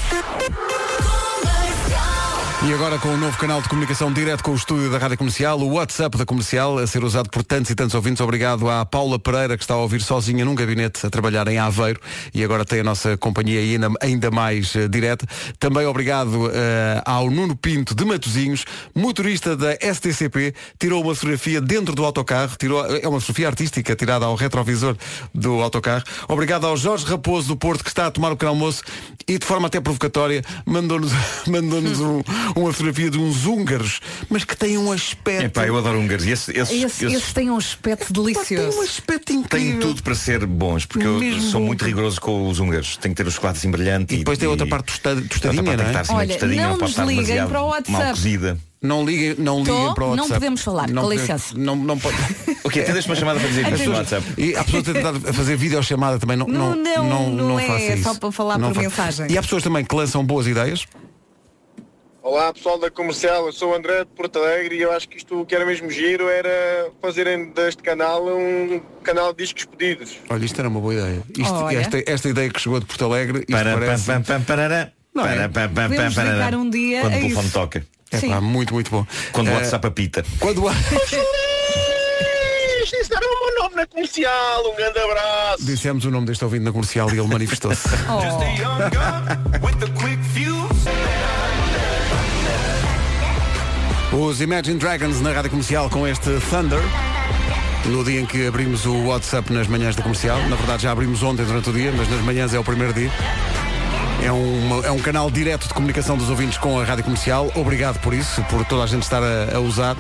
E 2.63 2.71
agora 2.73 2.99
com 2.99 3.09
o 3.09 3.17
novo 3.17 3.35
canal 3.39 3.59
de 3.59 3.67
comunicação 3.67 4.13
direto 4.13 4.43
com 4.43 4.51
o 4.51 4.55
estúdio 4.55 4.91
da 4.91 4.99
Rádio 4.99 5.17
Comercial, 5.17 5.59
o 5.59 5.73
WhatsApp 5.73 6.15
da 6.15 6.27
Comercial, 6.27 6.77
a 6.77 6.85
ser 6.85 7.03
usado 7.03 7.27
por 7.27 7.43
tantos 7.43 7.71
e 7.71 7.75
tantos 7.75 7.95
ouvintes. 7.95 8.21
Obrigado 8.21 8.69
à 8.69 8.85
Paula 8.85 9.17
Pereira, 9.17 9.57
que 9.57 9.63
está 9.63 9.73
a 9.73 9.77
ouvir 9.77 9.99
sozinha 9.99 10.45
num 10.45 10.53
gabinete 10.53 11.03
a 11.03 11.09
trabalhar 11.09 11.47
em 11.47 11.57
Aveiro 11.57 11.99
e 12.31 12.43
agora 12.43 12.63
tem 12.63 12.81
a 12.81 12.83
nossa 12.83 13.17
companhia 13.17 13.59
ainda, 13.59 13.89
ainda 13.99 14.29
mais 14.29 14.75
eh, 14.75 14.87
direta. 14.87 15.25
Também 15.57 15.87
obrigado 15.87 16.51
eh, 16.53 17.01
ao 17.03 17.31
Nuno 17.31 17.55
Pinto 17.55 17.95
de 17.95 18.05
Matozinhos, 18.05 18.63
motorista 18.93 19.57
da 19.57 19.73
STCP, 19.73 20.53
tirou 20.77 21.03
uma 21.03 21.15
fotografia 21.15 21.59
dentro 21.59 21.95
do 21.95 22.05
autocarro, 22.05 22.55
tirou, 22.59 22.85
é 22.85 23.07
uma 23.07 23.19
fotografia 23.19 23.47
artística 23.47 23.95
tirada 23.95 24.25
ao 24.27 24.35
retrovisor 24.35 24.95
do 25.33 25.61
autocarro. 25.63 26.03
Obrigado 26.27 26.67
ao 26.67 26.77
Jorge 26.77 27.05
Raposo 27.07 27.47
do 27.47 27.55
Porto, 27.55 27.83
que 27.83 27.89
está 27.89 28.05
a 28.05 28.11
tomar 28.11 28.31
o 28.31 28.35
pequeno 28.35 28.51
almoço 28.51 28.83
e 29.27 29.39
de 29.39 29.45
forma 29.47 29.65
até 29.65 29.81
provocatória 29.81 30.43
mandou-nos 30.63 31.11
mandou-nos 31.49 31.99
um- 31.99 32.21
uma 32.59 32.71
fotografia 32.71 33.09
de 33.09 33.17
uns 33.17 33.45
húngaros, 33.45 33.99
mas 34.29 34.43
que 34.43 34.55
têm 34.57 34.77
um 34.77 34.91
aspecto. 34.91 35.45
Epá, 35.45 35.65
eu 35.65 35.77
adoro 35.77 35.99
húngaros. 35.99 36.25
E 36.25 36.31
esses, 36.31 36.49
esses, 36.49 36.71
Esse, 36.83 37.05
esses 37.05 37.17
esse 37.23 37.33
tem 37.33 37.49
um 37.49 37.57
aspecto 37.57 38.11
delicioso. 38.11 38.77
um 38.77 38.81
aspecto 38.81 39.43
têm 39.43 39.77
tudo 39.79 40.01
para 40.03 40.15
ser 40.15 40.45
bons, 40.45 40.85
porque 40.85 41.05
eu 41.07 41.19
Mesmo 41.19 41.41
sou 41.41 41.59
bom. 41.61 41.67
muito 41.67 41.85
rigoroso 41.85 42.19
com 42.19 42.47
os 42.49 42.59
húngaros. 42.59 42.97
Tem 42.97 43.11
que 43.11 43.17
ter 43.23 43.27
o 43.27 43.31
chocolate 43.31 43.59
assim 43.59 43.71
brilhante. 43.71 44.13
E 44.15 44.17
depois 44.19 44.37
tem 44.37 44.47
outra 44.47 44.65
parte 44.67 44.87
tostada- 44.87 45.21
tostadinha, 45.21 45.61
outra 45.61 45.77
parte 45.77 45.83
não 45.83 45.89
é? 45.89 45.93
tem 45.93 45.93
que 45.93 45.99
assim 46.01 46.13
Olha, 46.13 46.27
tostadinha, 46.27 46.67
não 46.67 46.77
nos 46.77 46.97
liguem 46.97 47.47
para 47.47 47.61
o 47.61 47.67
WhatsApp. 47.67 47.91
Mal 47.91 48.09
cozida. 48.09 48.57
Não 48.83 49.05
liguem, 49.05 49.35
não 49.37 49.63
Tô? 49.63 49.71
liguem 49.77 49.93
para 49.93 50.03
o 50.03 50.07
Não 50.07 50.23
WhatsApp. 50.23 50.33
podemos 50.33 50.61
falar, 50.61 50.87
com 50.87 50.95
pode- 51.01 51.15
licença. 51.15 51.53
Não, 51.55 51.75
não 51.75 51.99
pode. 51.99 52.17
Ok, 52.63 52.79
até 52.81 52.93
deixa 52.93 53.09
uma 53.09 53.15
chamada 53.15 53.39
para 53.39 53.49
dizer 53.49 53.61
isto 53.61 53.71
no 53.71 53.77
pessoas- 53.77 53.97
WhatsApp. 53.97 54.23
E 54.37 54.55
há 54.55 54.63
pessoas 54.63 54.89
a 54.89 54.93
tentar 54.93 55.09
a 55.29 55.33
fazer 55.33 55.55
videochamada 55.55 56.19
também. 56.19 56.37
Não, 56.37 56.47
Não, 56.47 56.75
não, 56.75 57.03
não, 57.03 57.29
não 57.31 57.59
é, 57.59 57.65
faça 57.67 57.83
é 57.85 57.97
só 57.97 58.13
para 58.15 58.31
falar 58.31 58.57
Não 58.59 58.71
por 58.71 58.81
mensagem. 58.83 59.25
E 59.31 59.37
há 59.37 59.41
pessoas 59.41 59.63
também 59.63 59.83
que 59.83 59.95
lançam 59.95 60.23
boas 60.23 60.45
ideias. 60.47 60.85
Olá 62.23 62.53
pessoal 62.53 62.77
da 62.77 62.91
comercial, 62.91 63.47
eu 63.47 63.51
sou 63.53 63.71
o 63.71 63.75
André 63.75 63.99
de 64.01 64.11
Porto 64.11 64.37
Alegre 64.37 64.75
e 64.75 64.81
eu 64.81 64.91
acho 64.91 65.09
que 65.09 65.17
isto 65.17 65.43
que 65.43 65.55
era 65.55 65.65
mesmo 65.65 65.89
giro 65.89 66.29
era 66.29 66.91
fazerem 67.01 67.49
deste 67.51 67.81
canal 67.81 68.23
um 68.27 68.79
canal 69.03 69.33
de 69.33 69.43
discos 69.43 69.65
pedidos. 69.65 70.17
Olha, 70.29 70.45
isto 70.45 70.59
era 70.59 70.69
uma 70.69 70.79
boa 70.79 70.93
ideia. 70.93 71.23
Isto- 71.35 71.51
Olha. 71.55 71.79
esta, 71.79 72.03
esta 72.05 72.29
ideia 72.29 72.47
que 72.51 72.59
chegou 72.61 72.79
de 72.79 72.85
Porto 72.85 73.05
Alegre. 73.05 73.43
Para, 73.47 73.73
parece... 73.75 74.05
pam, 74.05 74.21
pam, 74.21 74.35
pam, 74.35 74.43
parará. 74.43 74.91
Não 75.15 75.25
é? 75.25 75.47
Para, 75.47 75.67
pam, 75.67 75.89
Podemos 75.89 76.13
pam, 76.13 76.23
parará. 76.23 76.37
dedicar 76.45 76.57
um 76.57 76.69
dia 76.69 77.01
Quando 77.01 77.13
o 77.13 77.19
telefone 77.19 77.45
isso. 77.47 77.53
toca. 77.53 77.85
É 78.11 78.17
Sim. 78.19 78.29
pá, 78.29 78.39
muito, 78.41 78.73
muito 78.75 78.91
bom. 78.91 79.05
Quando 79.31 79.47
o 79.47 79.51
Eh, 79.51 79.55
WhatsApp 79.55 79.87
apita. 79.87 80.23
Quando 80.39 80.63
o 80.65 80.69
Isto 83.01 83.15
era 83.15 83.25
o 83.25 83.45
meu 83.45 83.63
nome 83.63 83.75
na 83.77 83.87
comercial, 83.87 84.71
um 84.71 84.75
grande 84.75 84.99
abraço. 84.99 85.65
Dissemos 85.65 86.05
o 86.05 86.11
nome 86.11 86.27
deste 86.27 86.43
ouvinte 86.43 86.65
na 86.65 86.71
comercial 86.71 87.09
e 87.09 87.17
ele 87.17 87.27
manifestou-se. 87.27 87.87
Os 94.11 94.41
Imagine 94.41 94.77
Dragons 94.77 95.21
na 95.21 95.31
rádio 95.31 95.49
comercial 95.51 95.89
com 95.89 96.07
este 96.07 96.29
Thunder. 96.49 96.79
No 97.85 98.03
dia 98.03 98.21
em 98.21 98.25
que 98.25 98.45
abrimos 98.45 98.85
o 98.85 99.05
WhatsApp 99.05 99.51
nas 99.51 99.67
manhãs 99.67 99.95
da 99.95 100.03
comercial. 100.03 100.37
Na 100.49 100.55
verdade 100.55 100.83
já 100.83 100.91
abrimos 100.91 101.23
ontem 101.23 101.45
durante 101.45 101.69
o 101.69 101.73
dia, 101.73 101.91
mas 101.95 102.09
nas 102.09 102.21
manhãs 102.21 102.53
é 102.53 102.59
o 102.59 102.63
primeiro 102.63 102.93
dia. 102.93 103.09
É, 104.23 104.31
uma- 104.31 104.85
é 104.85 104.91
um 104.91 104.99
canal 104.99 105.31
direto 105.31 105.67
de 105.67 105.73
comunicação 105.73 106.15
dos 106.15 106.29
ouvintes 106.29 106.57
com 106.59 106.79
a 106.79 106.83
rádio 106.83 107.03
comercial. 107.05 107.51
Obrigado 107.55 107.99
por 108.01 108.13
isso, 108.13 108.43
por 108.43 108.63
toda 108.65 108.83
a 108.83 108.87
gente 108.87 109.01
estar 109.01 109.21
a, 109.23 109.55
a 109.55 109.59
usar. 109.59 109.95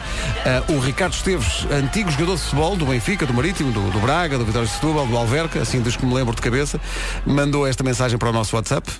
Ah, 0.45 0.61
o 0.71 0.77
Ricardo 0.79 1.13
Esteves, 1.13 1.65
antigo 1.71 2.11
jogador 2.11 2.35
de 2.35 2.41
futebol 2.41 2.75
do 2.75 2.85
Benfica, 2.85 3.25
do 3.25 3.33
Marítimo, 3.33 3.71
do, 3.71 3.89
do 3.89 3.99
Braga, 3.99 4.37
do 4.37 4.45
Vitória 4.45 4.67
de 4.67 4.73
Setúbal, 4.73 5.07
do 5.07 5.17
Alverca, 5.17 5.59
assim 5.61 5.81
dos 5.81 5.95
que 5.95 6.05
me 6.05 6.13
lembro 6.13 6.35
de 6.35 6.41
cabeça, 6.41 6.79
mandou 7.25 7.65
esta 7.65 7.83
mensagem 7.83 8.17
para 8.19 8.29
o 8.29 8.33
nosso 8.33 8.55
WhatsApp. 8.55 8.91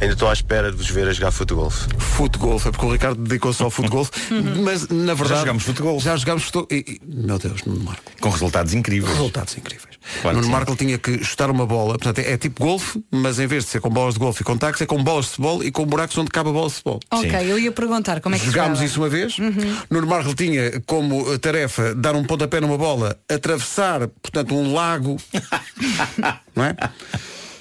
Ainda 0.00 0.14
estou 0.14 0.28
à 0.28 0.32
espera 0.32 0.70
de 0.70 0.76
vos 0.78 0.88
ver 0.88 1.06
a 1.08 1.12
jogar 1.12 1.30
futebol. 1.30 1.68
Futebol, 1.70 2.56
é 2.64 2.70
porque 2.70 2.86
o 2.86 2.92
Ricardo 2.92 3.22
dedicou-se 3.22 3.62
ao 3.62 3.70
futebol, 3.70 4.08
mas 4.64 4.88
na 4.88 5.12
verdade. 5.12 5.28
Já 5.28 5.40
jogámos 5.40 5.62
futebol. 5.62 6.00
Já 6.00 6.16
jogámos 6.16 6.44
futebol. 6.44 6.66
E, 6.70 6.76
e- 6.76 7.00
meu 7.06 7.38
Deus, 7.38 7.62
Nuno 7.64 7.84
Marco. 7.84 8.10
Com 8.18 8.30
resultados 8.30 8.72
incríveis. 8.72 9.12
Resultados 9.12 9.56
incríveis. 9.58 9.90
Claro 10.22 10.28
que 10.28 10.34
Nuno 10.36 10.44
sim. 10.44 10.50
Marco 10.50 10.76
tinha 10.76 10.96
que 10.96 11.22
chutar 11.22 11.50
uma 11.50 11.66
bola, 11.66 11.98
portanto 11.98 12.18
é, 12.20 12.32
é 12.32 12.38
tipo 12.38 12.64
golfe, 12.64 13.04
mas 13.10 13.38
em 13.38 13.46
vez 13.46 13.64
de 13.64 13.70
ser 13.70 13.80
com 13.82 13.90
bolas 13.90 14.14
de 14.14 14.20
golfe 14.20 14.40
e 14.40 14.44
com 14.44 14.56
tacos, 14.56 14.80
é 14.80 14.86
com 14.86 15.02
bolas 15.04 15.26
de 15.26 15.30
futebol 15.32 15.62
e 15.62 15.70
com 15.70 15.84
buracos 15.84 16.16
onde 16.16 16.30
cabe 16.30 16.48
a 16.48 16.52
bola 16.52 16.68
de 16.68 16.74
futebol. 16.74 17.00
Ok, 17.10 17.30
eu 17.50 17.58
ia 17.58 17.70
perguntar 17.70 18.20
como 18.22 18.34
é 18.34 18.38
que 18.38 18.46
Jogámos 18.46 18.78
jogava. 18.78 18.84
isso 18.86 19.00
uma 19.02 19.08
vez. 19.10 19.38
Uhum. 19.38 19.76
Nuno 19.90 20.06
Marco 20.06 20.34
tinha 20.34 20.80
como 20.86 21.30
eh, 21.34 21.36
tarefa 21.36 21.94
dar 21.94 22.14
um 22.14 22.24
pontapé 22.24 22.58
numa 22.60 22.78
bola, 22.78 23.18
atravessar, 23.30 24.08
portanto, 24.22 24.54
um 24.54 24.72
lago, 24.72 25.18
não 26.56 26.64
é? 26.64 26.74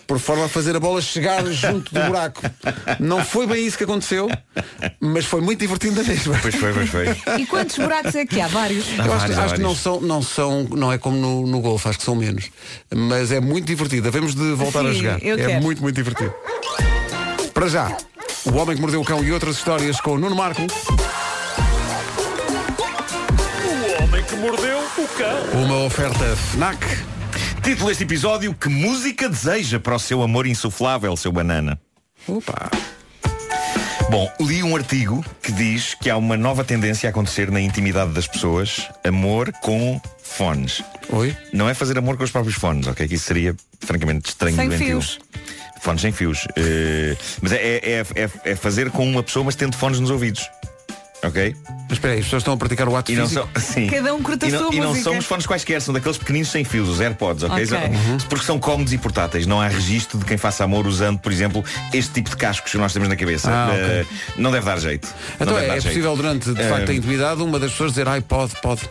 Por 0.10 0.18
forma 0.18 0.46
a 0.46 0.50
fazer 0.50 0.76
a 0.76 0.80
bola 0.80 1.00
chegar 1.04 1.46
junto 1.46 1.94
do 1.94 2.02
buraco. 2.02 2.42
Não 3.00 3.24
foi 3.24 3.46
bem 3.46 3.64
isso 3.64 3.78
que 3.78 3.84
aconteceu, 3.84 4.28
mas 5.00 5.24
foi 5.26 5.40
muito 5.40 5.60
divertido 5.60 5.96
da 5.98 6.04
mesma. 6.04 6.36
Pois 6.42 6.56
foi, 6.56 6.74
pois 6.74 6.90
foi. 6.90 7.06
E 7.40 7.46
quantos 7.46 7.78
buracos 7.78 8.16
é 8.16 8.26
que 8.26 8.42
há? 8.42 8.48
Vários? 8.48 8.86
Eu 8.98 9.14
acho, 9.14 9.26
que- 9.28 9.34
acho 9.34 9.54
que 9.54 9.62
não 9.62 9.76
são, 9.76 10.02
não 10.02 10.22
são, 10.24 10.64
não 10.64 10.92
é 10.92 10.98
como 10.98 11.16
no, 11.16 11.46
no 11.46 11.62
golfe, 11.62 11.88
acho 11.88 12.00
que 12.00 12.04
são 12.06 12.16
menos. 12.16 12.50
Mas 12.92 13.32
é 13.32 13.40
muito 13.40 13.68
divertido. 13.68 14.02
Devemos 14.02 14.34
de 14.34 14.52
voltar 14.54 14.80
a 14.84 14.92
Sim, 14.92 14.96
jogar. 14.98 15.22
eu 15.24 15.38
é 15.38 15.46
quero. 15.46 15.62
muito, 15.64 15.80
muito 15.84 15.96
divertido. 15.96 16.34
Para 17.54 17.68
já, 17.68 17.96
o 18.46 18.58
homem 18.58 18.76
que 18.76 18.82
mordeu 18.82 19.02
o 19.02 19.06
cão 19.06 19.24
e 19.24 19.32
outras 19.32 19.58
histórias 19.58 20.02
com 20.02 20.14
o 20.14 20.18
Nuno 20.18 20.36
Marco. 20.36 20.64
O 23.64 24.04
homem 24.04 24.24
que 24.24 24.36
mordeu 24.38 24.80
o 24.80 25.08
cão. 25.16 25.62
Uma 25.64 25.84
oferta 25.86 26.36
FNAC. 26.36 26.80
Título 27.70 27.90
deste 27.90 28.04
episódio: 28.04 28.52
Que 28.56 28.68
música 28.68 29.30
deseja 29.30 29.80
para 29.80 29.94
o 29.94 30.00
seu 30.00 30.24
amor 30.24 30.48
insuflável, 30.48 31.16
seu 31.16 31.32
banana? 31.32 31.80
Opa! 32.28 32.68
Bom, 34.10 34.28
li 34.42 34.64
um 34.64 34.76
artigo 34.76 35.24
que 35.40 35.52
diz 35.52 35.94
que 35.94 36.10
há 36.10 36.18
uma 36.18 36.36
nova 36.36 36.64
tendência 36.64 37.08
a 37.08 37.12
acontecer 37.12 37.52
na 37.52 37.62
intimidade 37.62 38.12
das 38.12 38.26
pessoas: 38.26 38.90
amor 39.06 39.54
com 39.62 40.02
fones. 40.18 40.84
Oi? 41.12 41.38
Não 41.54 41.70
é 41.70 41.76
fazer 41.76 41.96
amor 41.96 42.18
com 42.18 42.24
os 42.24 42.32
próprios 42.32 42.56
fones, 42.56 42.88
ok? 42.88 43.08
Que 43.08 43.14
isso 43.14 43.26
seria 43.26 43.56
francamente 43.82 44.30
estranho 44.30 44.56
Sem 44.56 44.72
fios. 44.72 45.20
Fones 45.80 46.02
sem 46.02 46.12
fios. 46.12 46.48
Eh, 46.56 47.16
mas 47.40 47.52
é, 47.52 47.58
é, 47.58 48.06
é, 48.16 48.30
é 48.46 48.56
fazer 48.56 48.90
com 48.90 49.08
uma 49.08 49.22
pessoa, 49.22 49.46
mas 49.46 49.56
tendo 49.56 49.78
fones 49.78 50.00
nos 50.00 50.10
ouvidos. 50.10 50.50
Ok? 51.22 51.54
Mas 51.90 51.94
espera 51.98 52.14
aí, 52.14 52.20
as 52.20 52.26
pessoas 52.26 52.42
estão 52.42 52.54
a 52.54 52.58
praticar 52.58 52.88
o 52.88 52.96
ato 52.96 53.12
E 53.12 53.16
não 53.16 53.28
físico? 53.28 53.50
são, 53.54 53.62
sim. 53.62 53.88
Cada 53.88 54.14
um 54.14 54.22
curta 54.22 54.46
a 54.46 54.50
e 54.50 54.52
não, 54.54 54.60
sua 54.60 54.76
e 54.76 54.80
não 54.80 54.88
música. 54.90 55.04
são 55.10 55.18
os 55.18 55.26
fones 55.26 55.46
quaisquer, 55.46 55.82
são 55.82 55.94
daqueles 55.94 56.18
pequeninos 56.18 56.50
sem 56.50 56.64
fios, 56.64 56.88
os 56.88 57.02
AirPods, 57.02 57.44
ok? 57.44 57.64
Ok. 57.66 57.78
Uhum. 57.78 58.18
Porque 58.30 58.46
são 58.46 58.58
cómodos 58.60 58.94
e 58.94 58.98
portáteis. 58.98 59.46
Não 59.46 59.60
há 59.60 59.68
registro 59.68 60.18
de 60.18 60.24
quem 60.26 60.38
faça 60.38 60.64
amor 60.64 60.88
usando, 60.88 61.20
por 61.20 61.32
exemplo, 61.32 61.64
este 61.94 62.14
tipo 62.14 62.30
de 62.30 62.38
cascos 62.38 62.72
que 62.72 62.78
nós 62.78 62.94
temos 62.94 63.10
na 63.10 63.16
cabeça. 63.18 63.50
Ah, 63.52 63.70
ok. 63.72 63.82
Eh, 63.84 64.06
não 64.38 64.50
deve 64.52 64.66
dar 64.66 64.80
jeito. 64.80 65.08
Não 65.40 65.46
Então 65.48 65.54
deve 65.56 65.66
é, 65.66 65.68
dar 65.70 65.76
é 65.78 65.80
jeito. 65.82 65.88
possível 65.94 66.16
durante, 66.16 66.54
de 66.54 66.62
Eh, 66.62 66.70
facto, 66.70 66.90
a 66.90 66.94
intimidade, 66.94 67.42
uma 67.42 67.60
das 67.60 67.72
pessoas 67.72 67.92
dizer, 67.92 68.08
ai, 68.08 68.22
pode, 68.22 68.54
pode. 68.62 68.82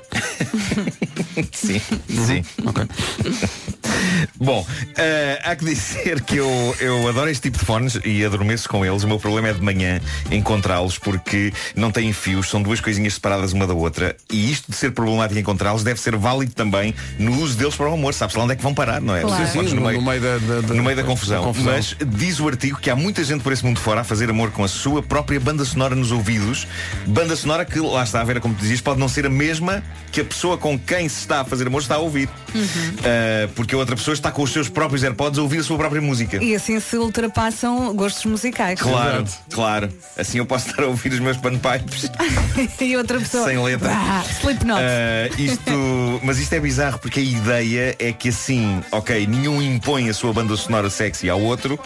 Sim, 1.52 1.80
sim. 2.08 2.44
Ok. 2.66 2.84
Bom, 4.40 4.66
eh, 4.96 5.40
há 5.44 5.54
que 5.56 5.64
dizer 5.64 6.20
que 6.22 6.36
eu, 6.36 6.76
eu 6.80 7.08
adoro 7.08 7.30
este 7.30 7.42
tipo 7.42 7.58
de 7.58 7.64
fones 7.64 7.98
e 8.04 8.24
adormeço 8.24 8.68
com 8.68 8.84
eles. 8.84 9.02
O 9.04 9.08
meu 9.08 9.18
problema 9.18 9.48
é 9.48 9.52
de 9.52 9.60
manhã 9.62 10.00
encontrá-los 10.30 10.98
porque 10.98 11.52
não 11.76 11.90
têm 11.90 12.12
fios, 12.18 12.48
são 12.50 12.62
duas 12.62 12.80
coisinhas 12.80 13.14
separadas 13.14 13.52
uma 13.52 13.66
da 13.66 13.74
outra. 13.74 14.16
E 14.30 14.50
isto 14.50 14.70
de 14.70 14.76
ser 14.76 14.90
problemático 14.92 15.38
encontrá-los 15.40 15.82
deve 15.82 16.00
ser 16.00 16.16
válido 16.16 16.52
também 16.52 16.94
no 17.18 17.32
uso 17.40 17.56
deles 17.56 17.74
para 17.74 17.88
o 17.88 17.94
amor. 17.94 18.12
Sabe-se 18.14 18.38
lá 18.38 18.44
onde 18.44 18.52
é 18.54 18.56
que 18.56 18.62
vão 18.62 18.74
parar, 18.74 19.00
não 19.00 19.14
é? 19.14 19.20
Claro. 19.22 19.46
Sim, 19.46 19.68
sim, 19.68 19.74
no- 19.74 19.92
no 19.92 20.02
meio 20.02 20.20
da- 20.20 20.38
da- 20.38 20.60
da- 20.60 20.74
no 20.74 20.82
meio 20.82 20.96
da 20.96 21.02
da 21.02 21.08
confusão. 21.08 21.42
confusão. 21.44 21.72
Mas 21.72 21.96
diz 22.06 22.40
o 22.40 22.48
artigo 22.48 22.78
que 22.78 22.90
há 22.90 22.96
muita 22.96 23.22
gente 23.24 23.42
por 23.42 23.52
esse 23.52 23.64
mundo 23.64 23.80
fora 23.80 24.00
a 24.00 24.04
fazer 24.04 24.28
amor 24.30 24.50
com 24.50 24.64
a 24.64 24.68
sua 24.68 25.02
própria 25.02 25.38
banda 25.38 25.64
sonora 25.64 25.94
nos 25.94 26.10
ouvidos. 26.12 26.66
Banda 27.06 27.36
sonora 27.36 27.64
que, 27.64 27.78
lá 27.78 28.02
está 28.02 28.20
a 28.20 28.24
ver, 28.24 28.40
como 28.40 28.54
tu 28.54 28.60
dizias, 28.60 28.80
pode 28.80 28.98
não 28.98 29.08
ser 29.08 29.26
a 29.26 29.30
mesma 29.30 29.82
que 30.10 30.20
a 30.20 30.24
pessoa 30.24 30.58
com 30.58 30.78
quem 30.78 31.08
se 31.08 31.20
está 31.20 31.40
a 31.42 31.44
fazer 31.44 31.66
amor 31.66 31.82
está 31.82 31.94
a 31.96 31.98
ouvir. 31.98 32.28
Uh, 32.28 33.48
porque 33.54 33.74
a 33.74 33.78
outra 33.78 33.94
pessoa 33.96 34.14
está 34.14 34.30
com 34.30 34.42
os 34.42 34.50
seus 34.52 34.68
próprios 34.68 35.02
AirPods 35.04 35.38
a 35.38 35.42
ouvir 35.42 35.58
a 35.58 35.62
sua 35.62 35.76
própria 35.78 36.00
música. 36.00 36.42
E 36.42 36.54
assim 36.54 36.80
se 36.80 36.96
ultrapassam 36.96 37.94
gostos 37.94 38.24
musicais. 38.24 38.80
Claro, 38.80 39.24
claro. 39.52 39.88
Assim 40.16 40.38
eu 40.38 40.46
posso 40.46 40.68
estar 40.70 40.82
a 40.82 40.86
ouvir 40.86 41.12
os 41.12 41.20
meus 41.20 41.36
panpipes 41.36 42.07
e 42.80 42.96
outra 42.96 43.18
pessoa. 43.18 43.44
sem 43.46 43.62
letra. 43.62 43.90
Ah, 43.92 44.24
Slipknot. 44.40 44.80
Uh, 44.80 45.40
isto, 45.40 46.20
mas 46.22 46.38
isto 46.38 46.52
é 46.52 46.60
bizarro 46.60 46.98
porque 46.98 47.20
a 47.20 47.22
ideia 47.22 47.96
é 47.98 48.12
que 48.12 48.28
assim, 48.30 48.80
ok, 48.90 49.26
nenhum 49.26 49.60
impõe 49.62 50.08
a 50.08 50.14
sua 50.14 50.32
banda 50.32 50.56
sonora 50.56 50.90
sexy 50.90 51.28
ao 51.28 51.40
outro. 51.40 51.78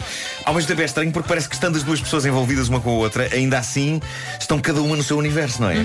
Ao 0.45 0.53
mesmo 0.53 0.67
tempo 0.67 0.81
é 0.81 0.85
estranho 0.85 1.11
porque 1.11 1.27
parece 1.27 1.47
que 1.49 1.55
estando 1.55 1.75
as 1.77 1.83
duas 1.83 1.99
pessoas 2.01 2.25
envolvidas 2.25 2.67
uma 2.69 2.79
com 2.79 2.89
a 2.91 2.93
outra, 2.93 3.29
ainda 3.31 3.57
assim 3.57 4.01
estão 4.39 4.59
cada 4.59 4.81
uma 4.81 4.95
no 4.95 5.03
seu 5.03 5.17
universo, 5.17 5.61
não 5.61 5.69
é? 5.69 5.77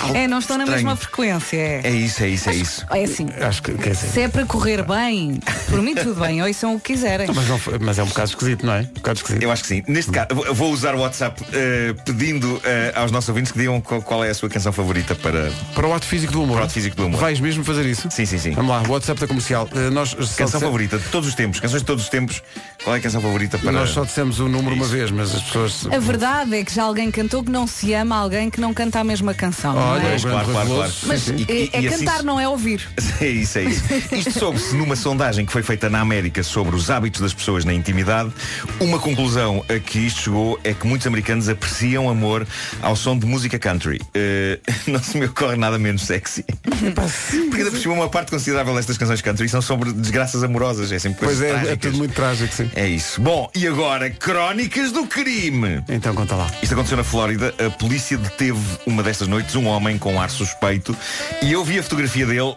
Algo 0.00 0.16
É, 0.16 0.26
não 0.26 0.38
estão 0.38 0.56
na 0.58 0.64
estranho. 0.64 0.84
mesma 0.86 0.96
frequência. 0.96 1.56
É, 1.56 1.80
É 1.84 1.90
isso, 1.90 2.22
é 2.22 2.28
isso, 2.28 2.50
é 2.50 2.54
isso. 2.54 2.86
é 2.90 3.04
assim. 3.04 3.26
Acho 3.40 3.62
que, 3.62 3.72
quer 3.74 3.90
dizer, 3.90 4.06
Se 4.08 4.20
é 4.22 4.28
para 4.28 4.44
correr 4.46 4.82
bem, 4.82 5.40
por 5.68 5.82
mim 5.82 5.94
tudo 5.94 6.20
bem, 6.20 6.42
ouçam 6.42 6.74
o 6.74 6.80
que 6.80 6.92
quiserem. 6.94 7.28
mas, 7.34 7.48
não 7.48 7.60
mas 7.80 7.98
é 7.98 8.02
um 8.02 8.06
bocado 8.06 8.28
esquisito, 8.30 8.66
não 8.66 8.74
é? 8.74 8.80
Um 8.80 8.84
bocado 8.94 9.18
esquisito. 9.18 9.42
Eu 9.42 9.50
acho 9.50 9.62
que 9.62 9.68
sim. 9.68 9.82
Neste 9.86 10.10
caso, 10.10 10.28
vou 10.54 10.72
usar 10.72 10.94
o 10.94 11.00
WhatsApp 11.00 11.42
eh, 11.52 11.94
pedindo 12.04 12.60
eh, 12.64 12.92
aos 12.94 13.10
nossos 13.10 13.28
ouvintes 13.28 13.52
que 13.52 13.58
digam 13.58 13.75
qual, 13.80 14.02
qual 14.02 14.24
é 14.24 14.30
a 14.30 14.34
sua 14.34 14.48
canção 14.48 14.72
favorita 14.72 15.14
para. 15.14 15.50
Para 15.74 15.86
o 15.86 15.94
ato 15.94 16.06
físico 16.06 16.32
do 16.32 16.42
humor. 16.42 16.54
Para 16.56 16.62
o 16.62 16.64
ato 16.64 16.72
físico 16.74 16.96
do 16.96 17.06
humor. 17.06 17.20
Vais 17.20 17.40
mesmo 17.40 17.64
fazer 17.64 17.86
isso? 17.86 18.08
Sim, 18.10 18.26
sim, 18.26 18.38
sim. 18.38 18.50
Vamos 18.52 18.70
lá, 18.70 18.82
WhatsApp 18.88 19.20
da 19.20 19.26
comercial. 19.26 19.68
Eh, 19.74 19.90
nós 19.90 20.14
Canção 20.14 20.46
disse- 20.46 20.58
favorita 20.60 20.98
de 20.98 21.04
todos 21.08 21.28
os 21.28 21.34
tempos, 21.34 21.60
canções 21.60 21.80
de 21.82 21.86
todos 21.86 22.04
os 22.04 22.08
tempos. 22.10 22.42
Qual 22.84 22.94
é 22.94 22.98
a 22.98 23.02
canção 23.02 23.20
favorita 23.20 23.58
para. 23.58 23.72
Nós 23.72 23.90
só 23.90 24.04
dissemos 24.04 24.38
o 24.40 24.48
número 24.48 24.74
uma 24.76 24.86
vez, 24.86 25.10
mas 25.10 25.34
as 25.34 25.42
pessoas. 25.42 25.86
A 25.92 25.98
verdade 25.98 26.54
é 26.56 26.64
que 26.64 26.72
já 26.74 26.84
alguém 26.84 27.10
cantou 27.10 27.42
que 27.42 27.50
não 27.50 27.66
se 27.66 27.92
ama 27.94 28.16
alguém 28.16 28.48
que 28.50 28.60
não 28.60 28.72
canta 28.72 29.00
a 29.00 29.04
mesma 29.04 29.34
canção. 29.34 29.72
não 29.74 29.82
Olha, 29.82 30.02
é? 30.08 30.16
o 30.16 30.20
claro, 30.22 30.48
claro, 30.50 30.68
claro. 30.68 30.92
Mas 31.04 31.28
é, 31.28 31.32
E- 31.36 31.70
é 31.72 31.80
e 31.80 31.88
assim 31.88 31.98
cantar, 32.04 32.18
se- 32.18 32.24
não 32.24 32.38
é 32.40 32.48
ouvir. 32.48 32.86
É 33.18 33.28
isso, 33.28 33.58
é 33.58 33.64
isso. 33.64 33.82
Isto 34.12 34.38
soube-se 34.38 34.74
numa 34.76 34.94
sondagem 34.94 35.46
que 35.46 35.52
foi 35.52 35.62
feita 35.62 35.88
na 35.88 36.00
América 36.00 36.42
sobre 36.42 36.76
os 36.76 36.90
hábitos 36.90 37.20
das 37.22 37.32
pessoas 37.32 37.64
na 37.64 37.72
intimidade. 37.72 38.30
Uma 38.78 38.98
conclusão 38.98 39.64
a 39.74 39.78
que 39.78 39.98
isto 40.00 40.20
chegou 40.24 40.60
é 40.62 40.74
que 40.74 40.86
muitos 40.86 41.06
americanos 41.06 41.48
apreciam 41.48 42.10
amor 42.10 42.46
ao 42.82 42.94
som 42.94 43.18
de 43.18 43.24
música 43.24 43.58
country. 43.66 44.00
Eh, 44.14 44.60
não 44.86 45.02
se 45.02 45.18
me 45.18 45.26
ocorre 45.26 45.56
nada 45.56 45.76
menos 45.76 46.02
sexy. 46.02 46.44
Porque 46.62 47.56
ainda 47.56 47.70
por 47.72 47.80
cima 47.80 47.94
uma 47.94 48.08
parte 48.08 48.30
considerável 48.30 48.72
destas 48.76 48.96
canções 48.96 49.20
country 49.20 49.48
são 49.48 49.60
sobre 49.60 49.92
desgraças 49.92 50.44
amorosas. 50.44 50.92
É 50.92 51.00
sempre 51.00 51.26
Pois 51.26 51.42
é, 51.42 51.48
é 51.48 51.52
trágicas. 51.52 51.78
tudo 51.80 51.98
muito 51.98 52.14
trágico, 52.14 52.54
sim. 52.54 52.70
É 52.76 52.86
isso. 52.86 53.20
Bom, 53.20 53.50
e 53.56 53.66
agora, 53.66 54.08
crónicas 54.08 54.92
do 54.92 55.04
crime. 55.06 55.82
Então 55.88 56.14
conta 56.14 56.36
lá. 56.36 56.48
Isto 56.62 56.74
aconteceu 56.74 56.96
na 56.96 57.02
Flórida. 57.04 57.52
A 57.58 57.70
polícia 57.70 58.16
deteve 58.16 58.60
uma 58.86 59.02
destas 59.02 59.26
noites 59.26 59.56
um 59.56 59.66
homem 59.66 59.98
com 59.98 60.20
ar 60.20 60.30
suspeito 60.30 60.96
e 61.42 61.50
eu 61.52 61.64
vi 61.64 61.78
a 61.80 61.82
fotografia 61.82 62.24
dele. 62.24 62.54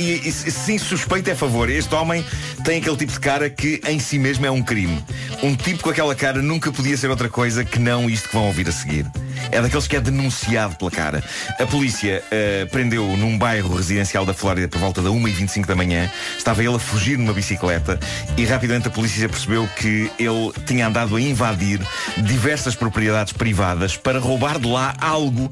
E, 0.00 0.26
e 0.26 0.32
sim, 0.32 0.78
suspeito 0.78 1.28
é 1.28 1.34
favor. 1.34 1.68
Este 1.68 1.94
homem 1.94 2.24
tem 2.64 2.78
aquele 2.78 2.96
tipo 2.96 3.12
de 3.12 3.20
cara 3.20 3.50
que 3.50 3.82
em 3.86 3.98
si 3.98 4.18
mesmo 4.18 4.46
é 4.46 4.50
um 4.50 4.62
crime. 4.62 5.04
Um 5.42 5.54
tipo 5.54 5.82
com 5.82 5.90
aquela 5.90 6.14
cara 6.14 6.40
nunca 6.40 6.72
podia 6.72 6.96
ser 6.96 7.10
outra 7.10 7.28
coisa 7.28 7.66
que 7.66 7.78
não 7.78 8.08
isto 8.08 8.30
que 8.30 8.34
vão 8.34 8.46
ouvir 8.46 8.66
a 8.66 8.72
seguir. 8.72 9.04
É 9.52 9.60
daqueles 9.60 9.86
que 9.86 9.96
é 9.96 10.00
denunciado 10.00 10.74
pela 10.76 10.90
cara. 10.90 11.22
A 11.58 11.66
polícia 11.66 12.22
eh, 12.30 12.66
prendeu-o 12.70 13.14
num 13.14 13.36
bairro 13.36 13.74
residencial 13.76 14.24
da 14.24 14.32
Flórida 14.32 14.68
por 14.68 14.78
volta 14.78 15.02
da 15.02 15.10
1h25 15.10 15.66
da 15.66 15.76
manhã. 15.76 16.10
Estava 16.36 16.64
ele 16.64 16.76
a 16.76 16.78
fugir 16.78 17.18
numa 17.18 17.34
bicicleta 17.34 18.00
e 18.38 18.46
rapidamente 18.46 18.88
a 18.88 18.90
polícia 18.90 19.28
percebeu 19.28 19.68
que 19.76 20.10
ele 20.18 20.50
tinha 20.66 20.86
andado 20.86 21.14
a 21.14 21.20
invadir 21.20 21.78
diversas 22.18 22.74
propriedades 22.74 23.34
privadas 23.34 23.98
para 23.98 24.18
roubar 24.18 24.58
de 24.58 24.66
lá 24.66 24.94
algo 24.98 25.50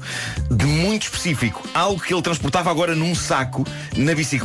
de 0.49 0.65
muito 0.65 1.03
específico. 1.03 1.67
Algo 1.71 2.01
que 2.01 2.11
ele 2.11 2.21
transportava 2.23 2.71
agora 2.71 2.95
num 2.95 3.13
saco 3.13 3.63
na 3.95 4.15
bicicleta. 4.15 4.38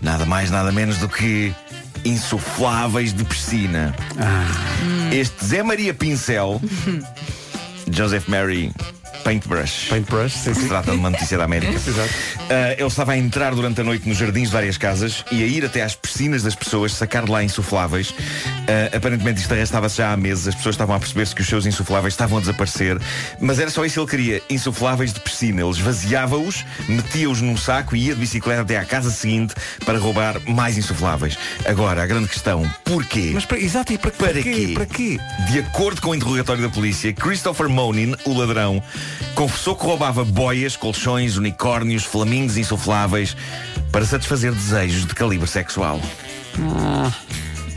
Nada 0.00 0.24
mais, 0.24 0.50
nada 0.50 0.72
menos 0.72 0.98
do 0.98 1.08
que 1.08 1.54
insufláveis 2.04 3.12
de 3.12 3.24
piscina. 3.24 3.94
Este 5.12 5.44
Zé 5.44 5.62
Maria 5.62 5.94
Pincel, 5.94 6.60
Joseph 7.90 8.28
Mary 8.28 8.72
Paintbrush. 9.24 9.88
Paintbrush, 9.88 10.32
sim, 10.32 10.54
sim. 10.54 10.62
Se 10.62 10.68
trata 10.68 10.90
de 10.90 10.96
uma 10.96 11.10
notícia 11.10 11.38
da 11.38 11.44
América. 11.44 11.72
Exato. 11.86 12.10
Ah, 12.50 12.72
ele 12.76 12.86
estava 12.86 13.12
a 13.12 13.18
entrar 13.18 13.54
durante 13.54 13.80
a 13.80 13.84
noite 13.84 14.08
nos 14.08 14.18
jardins 14.18 14.48
de 14.48 14.52
várias 14.52 14.76
casas 14.76 15.24
e 15.30 15.42
a 15.42 15.46
ir 15.46 15.64
até 15.64 15.82
às 15.82 15.94
piscinas 15.94 16.42
das 16.42 16.54
pessoas, 16.54 16.92
sacar 16.92 17.24
de 17.24 17.30
lá 17.30 17.42
insufláveis. 17.42 18.14
Ah, 18.68 18.96
aparentemente 18.96 19.40
isto 19.40 19.52
arrastava-se 19.52 19.98
já 19.98 20.12
há 20.12 20.16
meses, 20.16 20.48
as 20.48 20.54
pessoas 20.54 20.74
estavam 20.74 20.94
a 20.96 20.98
perceber-se 20.98 21.34
que 21.34 21.40
os 21.40 21.46
seus 21.48 21.66
insufláveis 21.66 22.14
estavam 22.14 22.38
a 22.38 22.40
desaparecer, 22.40 22.98
mas 23.40 23.58
era 23.58 23.70
só 23.70 23.84
isso 23.84 23.94
que 24.06 24.16
ele 24.16 24.24
queria, 24.24 24.42
insufláveis 24.50 25.12
de 25.12 25.20
piscina. 25.20 25.60
Ele 25.62 25.70
esvaziava-os, 25.70 26.64
metia-os 26.88 27.40
num 27.40 27.56
saco 27.56 27.94
e 27.96 28.06
ia 28.06 28.14
de 28.14 28.20
bicicleta 28.20 28.62
até 28.62 28.78
à 28.78 28.84
casa 28.84 29.10
seguinte 29.10 29.54
para 29.84 29.98
roubar 29.98 30.40
mais 30.48 30.76
insufláveis. 30.78 31.36
Agora, 31.66 32.02
a 32.02 32.06
grande 32.06 32.28
questão, 32.28 32.68
porquê? 32.84 33.30
Mas 33.34 33.44
para, 33.44 33.58
exato, 33.58 33.92
e 33.92 33.98
para, 33.98 34.10
Para 34.10 34.32
quê? 34.34 34.42
quê? 34.42 34.70
Para 34.74 34.86
quê? 34.86 35.18
De 35.50 35.58
acordo 35.60 36.00
com 36.00 36.10
o 36.10 36.14
interrogatório 36.14 36.62
da 36.62 36.68
polícia, 36.68 37.12
Christopher 37.12 37.68
Monin, 37.68 38.14
o 38.24 38.32
ladrão, 38.32 38.82
confessou 39.34 39.74
que 39.76 39.84
roubava 39.84 40.24
boias, 40.24 40.76
colchões, 40.76 41.36
unicórnios, 41.36 42.04
flamingos 42.04 42.56
insufláveis 42.56 43.36
para 43.90 44.04
satisfazer 44.04 44.52
desejos 44.52 45.06
de 45.06 45.14
calibre 45.14 45.48
sexual. 45.48 46.00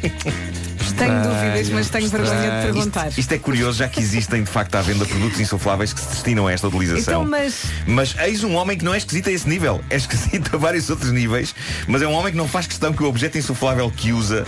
Tenho 0.02 1.12
Estranho, 1.12 1.24
dúvidas, 1.24 1.70
mas 1.70 1.90
tenho 1.90 2.08
vergonha 2.08 2.32
de 2.32 2.46
estranho. 2.46 2.74
perguntar. 2.74 3.12
Isto 3.18 3.32
é 3.34 3.38
curioso, 3.38 3.80
já 3.80 3.88
que 3.90 4.00
existem 4.00 4.44
de 4.44 4.50
facto 4.50 4.76
à 4.76 4.82
venda 4.82 5.06
produtos 5.06 5.40
insufláveis 5.40 5.92
que 5.92 6.00
se 6.00 6.08
destinam 6.08 6.48
a 6.48 6.54
esta 6.54 6.68
utilização. 6.68 7.24
Então, 7.24 7.26
mas 7.26 7.64
Mas 7.86 8.16
eis 8.20 8.44
um 8.44 8.56
homem 8.56 8.78
que 8.78 8.86
não 8.86 8.94
é 8.94 8.98
esquisito 8.98 9.30
a 9.30 9.32
esse 9.32 9.48
nível. 9.50 9.82
É 9.90 9.98
esquisito 9.98 10.56
a 10.56 10.58
vários 10.58 10.90
outros 10.90 11.12
níveis, 11.12 11.54
mas 11.88 12.02
é 12.02 12.08
um 12.08 12.14
homem 12.14 12.32
que 12.32 12.38
não 12.38 12.48
faz 12.48 12.68
questão 12.68 12.94
que 12.94 13.04
o 13.04 13.08
objeto 13.08 13.38
insuflável 13.38 13.92
que 13.92 14.14
usa 14.14 14.46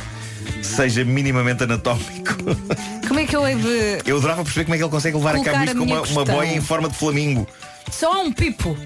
seja 0.62 1.04
minimamente 1.04 1.64
anatómico. 1.64 2.36
como 3.08 3.20
é 3.20 3.26
que 3.26 3.36
eu 3.36 3.48
hei 3.48 3.56
de. 3.56 4.10
Eu 4.10 4.18
adorava 4.18 4.44
perceber 4.44 4.66
como 4.66 4.76
é 4.76 4.78
que 4.78 4.84
ele 4.84 4.92
consegue 4.92 5.18
levar 5.18 5.36
a 5.36 5.44
cabo 5.44 5.64
isto 5.64 5.78
com 5.78 5.84
uma, 5.84 6.02
uma 6.02 6.26
boia 6.26 6.54
em 6.54 6.62
forma 6.62 6.90
de 6.90 6.96
flamingo. 6.96 7.48
Só 7.92 8.22
um 8.22 8.32
pipo. 8.32 8.78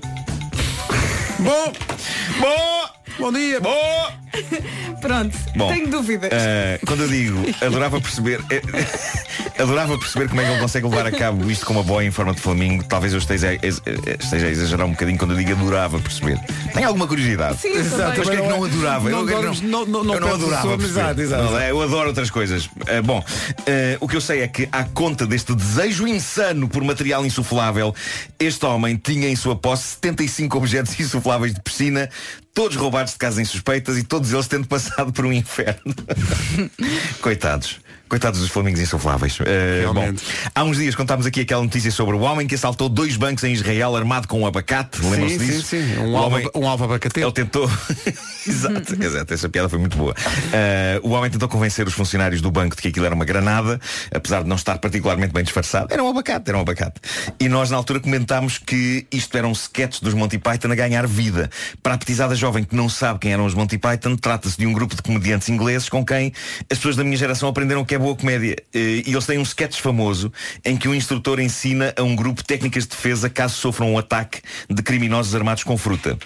Bom, 1.39 1.73
Bom! 2.39 3.00
Bom 3.19 3.31
dia. 3.31 3.59
Bom! 3.59 4.21
Pronto, 5.01 5.37
Bom, 5.57 5.67
tenho 5.73 5.89
dúvidas. 5.89 6.29
eh, 6.31 6.79
quando 6.85 7.01
eu 7.03 7.09
digo 7.09 7.37
adorava 7.61 7.99
perceber 7.99 8.39
eh, 8.49 8.61
adorava 9.61 9.97
perceber 9.97 10.29
como 10.29 10.39
é 10.39 10.45
que 10.45 10.51
ele 10.51 10.59
consegue 10.61 10.87
levar 10.87 11.05
a 11.07 11.11
cabo 11.11 11.51
isto 11.51 11.65
com 11.65 11.73
uma 11.73 11.83
boia 11.83 12.07
em 12.07 12.11
forma 12.11 12.33
de 12.33 12.39
flamingo 12.39 12.83
talvez 12.85 13.11
eu 13.11 13.19
esteja, 13.19 13.49
a 13.49 13.53
eh, 13.55 13.59
esteja 14.19 14.45
a 14.47 14.49
exagerar 14.49 14.85
um 14.87 14.91
bocadinho 14.91 15.17
quando 15.17 15.31
eu 15.31 15.37
digo 15.37 15.51
adorava 15.51 15.99
perceber 15.99 16.39
tenho 16.73 16.87
alguma 16.87 17.07
curiosidade 17.07 17.57
Sim, 17.59 17.73
Exato, 17.73 18.19
mas 18.19 18.29
que 18.29 18.35
é 18.35 18.41
que 18.41 18.47
Não 18.47 18.65
é- 18.65 18.69
adorava? 18.69 19.09
não 19.09 19.19
eu, 19.21 19.29
eu 19.29 19.41
dormes- 19.41 19.61
não- 19.61 19.85
não- 19.85 20.03
não 20.03 20.13
eu 20.13 20.19
não 20.21 20.33
adorava 20.33 20.73
amizade, 20.75 21.21
exato, 21.21 21.57
é, 21.57 21.71
Eu 21.71 21.81
adoro 21.81 22.07
outras 22.09 22.29
coisas. 22.29 22.69
Eh, 22.87 23.01
bom, 23.01 23.23
eh, 23.65 23.97
o 23.99 24.07
que 24.07 24.15
eu 24.15 24.21
sei 24.21 24.41
é 24.41 24.47
que, 24.47 24.67
à 24.71 24.83
conta 24.85 25.25
deste 25.25 25.53
desejo 25.55 26.07
insano 26.07 26.67
por 26.69 26.83
material 26.83 27.25
insuflável, 27.25 27.93
este 28.39 28.65
homem 28.65 28.95
tinha 28.95 29.27
em 29.29 29.35
sua 29.35 29.55
posse 29.55 29.83
75 30.01 30.57
objetos 30.57 30.97
insufláveis 30.99 31.53
de 31.53 31.61
piscina, 31.61 32.09
todos 32.53 32.75
roubados 32.75 33.13
de 33.13 33.19
casas 33.19 33.39
insuspeitas 33.39 33.97
e 33.97 34.03
todos 34.03 34.31
eles 34.31 34.47
tendo 34.47 34.67
passado 34.67 35.11
por 35.11 35.25
um 35.25 35.33
inferno. 35.33 35.93
Coitados. 37.21 37.79
Coitados 38.11 38.41
dos 38.41 38.49
flamingos 38.49 38.81
insufláveis. 38.81 39.37
Eh, 39.45 39.85
bom, 39.93 40.13
há 40.53 40.63
uns 40.65 40.75
dias 40.75 40.95
contámos 40.95 41.25
aqui 41.25 41.39
aquela 41.39 41.63
notícia 41.63 41.89
sobre 41.91 42.13
o 42.13 42.19
homem 42.19 42.45
que 42.45 42.55
assaltou 42.55 42.89
dois 42.89 43.15
bancos 43.15 43.41
em 43.45 43.53
Israel 43.53 43.95
armado 43.95 44.27
com 44.27 44.41
um 44.41 44.45
abacate. 44.45 45.01
Lembram-se 45.01 45.39
Sim, 45.39 45.45
sim, 45.45 45.51
disso? 45.53 45.67
sim. 45.69 45.97
Um 45.97 46.11
O 46.11 46.17
alvo, 46.17 46.35
homem- 46.35 46.49
um 46.53 46.67
alvo 46.67 46.83
abacate. 46.83 47.17
ele 47.21 47.31
tentou. 47.31 47.71
exato, 48.45 48.95
exato, 49.01 49.33
essa 49.33 49.47
piada 49.47 49.69
foi 49.69 49.79
muito 49.79 49.95
boa. 49.95 50.13
Uh, 50.13 51.07
o 51.07 51.11
homem 51.11 51.31
tentou 51.31 51.47
convencer 51.47 51.87
os 51.87 51.93
funcionários 51.93 52.41
do 52.41 52.51
banco 52.51 52.75
de 52.75 52.81
que 52.81 52.89
aquilo 52.89 53.05
era 53.05 53.15
uma 53.15 53.23
granada, 53.23 53.79
apesar 54.13 54.43
de 54.43 54.49
não 54.49 54.57
estar 54.57 54.77
particularmente 54.79 55.31
bem 55.31 55.43
disfarçado. 55.45 55.87
Era 55.89 56.03
um 56.03 56.09
abacate, 56.09 56.49
era 56.49 56.57
um 56.57 56.61
abacate. 56.61 56.99
E 57.39 57.47
nós 57.47 57.69
na 57.71 57.77
altura 57.77 58.01
comentámos 58.01 58.57
que 58.57 59.07
isto 59.09 59.37
eram 59.37 59.53
sketches 59.53 60.01
dos 60.01 60.13
Monty 60.13 60.37
Python 60.37 60.69
a 60.69 60.75
ganhar 60.75 61.07
vida. 61.07 61.49
Para 61.81 61.93
a 61.93 61.97
petizada 61.97 62.35
jovem 62.35 62.65
que 62.65 62.75
não 62.75 62.89
sabe 62.89 63.19
quem 63.19 63.31
eram 63.31 63.45
os 63.45 63.53
Monty 63.53 63.77
Python, 63.77 64.17
trata-se 64.17 64.57
de 64.57 64.67
um 64.67 64.73
grupo 64.73 64.97
de 64.97 65.01
comediantes 65.01 65.47
ingleses 65.47 65.87
com 65.87 66.03
quem 66.03 66.33
as 66.69 66.77
pessoas 66.77 66.97
da 66.97 67.05
minha 67.05 67.15
geração 67.15 67.47
aprenderam 67.47 67.85
que 67.85 67.95
é 67.95 68.00
boa 68.01 68.15
comédia. 68.15 68.55
Uh, 68.73 68.77
E 68.77 69.11
eles 69.11 69.25
têm 69.25 69.37
um 69.37 69.43
sketch 69.43 69.79
famoso 69.79 70.31
em 70.65 70.77
que 70.77 70.87
o 70.87 70.95
instrutor 70.95 71.39
ensina 71.39 71.93
a 71.97 72.03
um 72.03 72.15
grupo 72.15 72.43
técnicas 72.43 72.83
de 72.83 72.89
defesa 72.89 73.29
caso 73.29 73.55
sofram 73.55 73.93
um 73.93 73.97
ataque 73.97 74.41
de 74.69 74.81
criminosos 74.81 75.33
armados 75.35 75.63
com 75.63 75.77
fruta. 75.77 76.17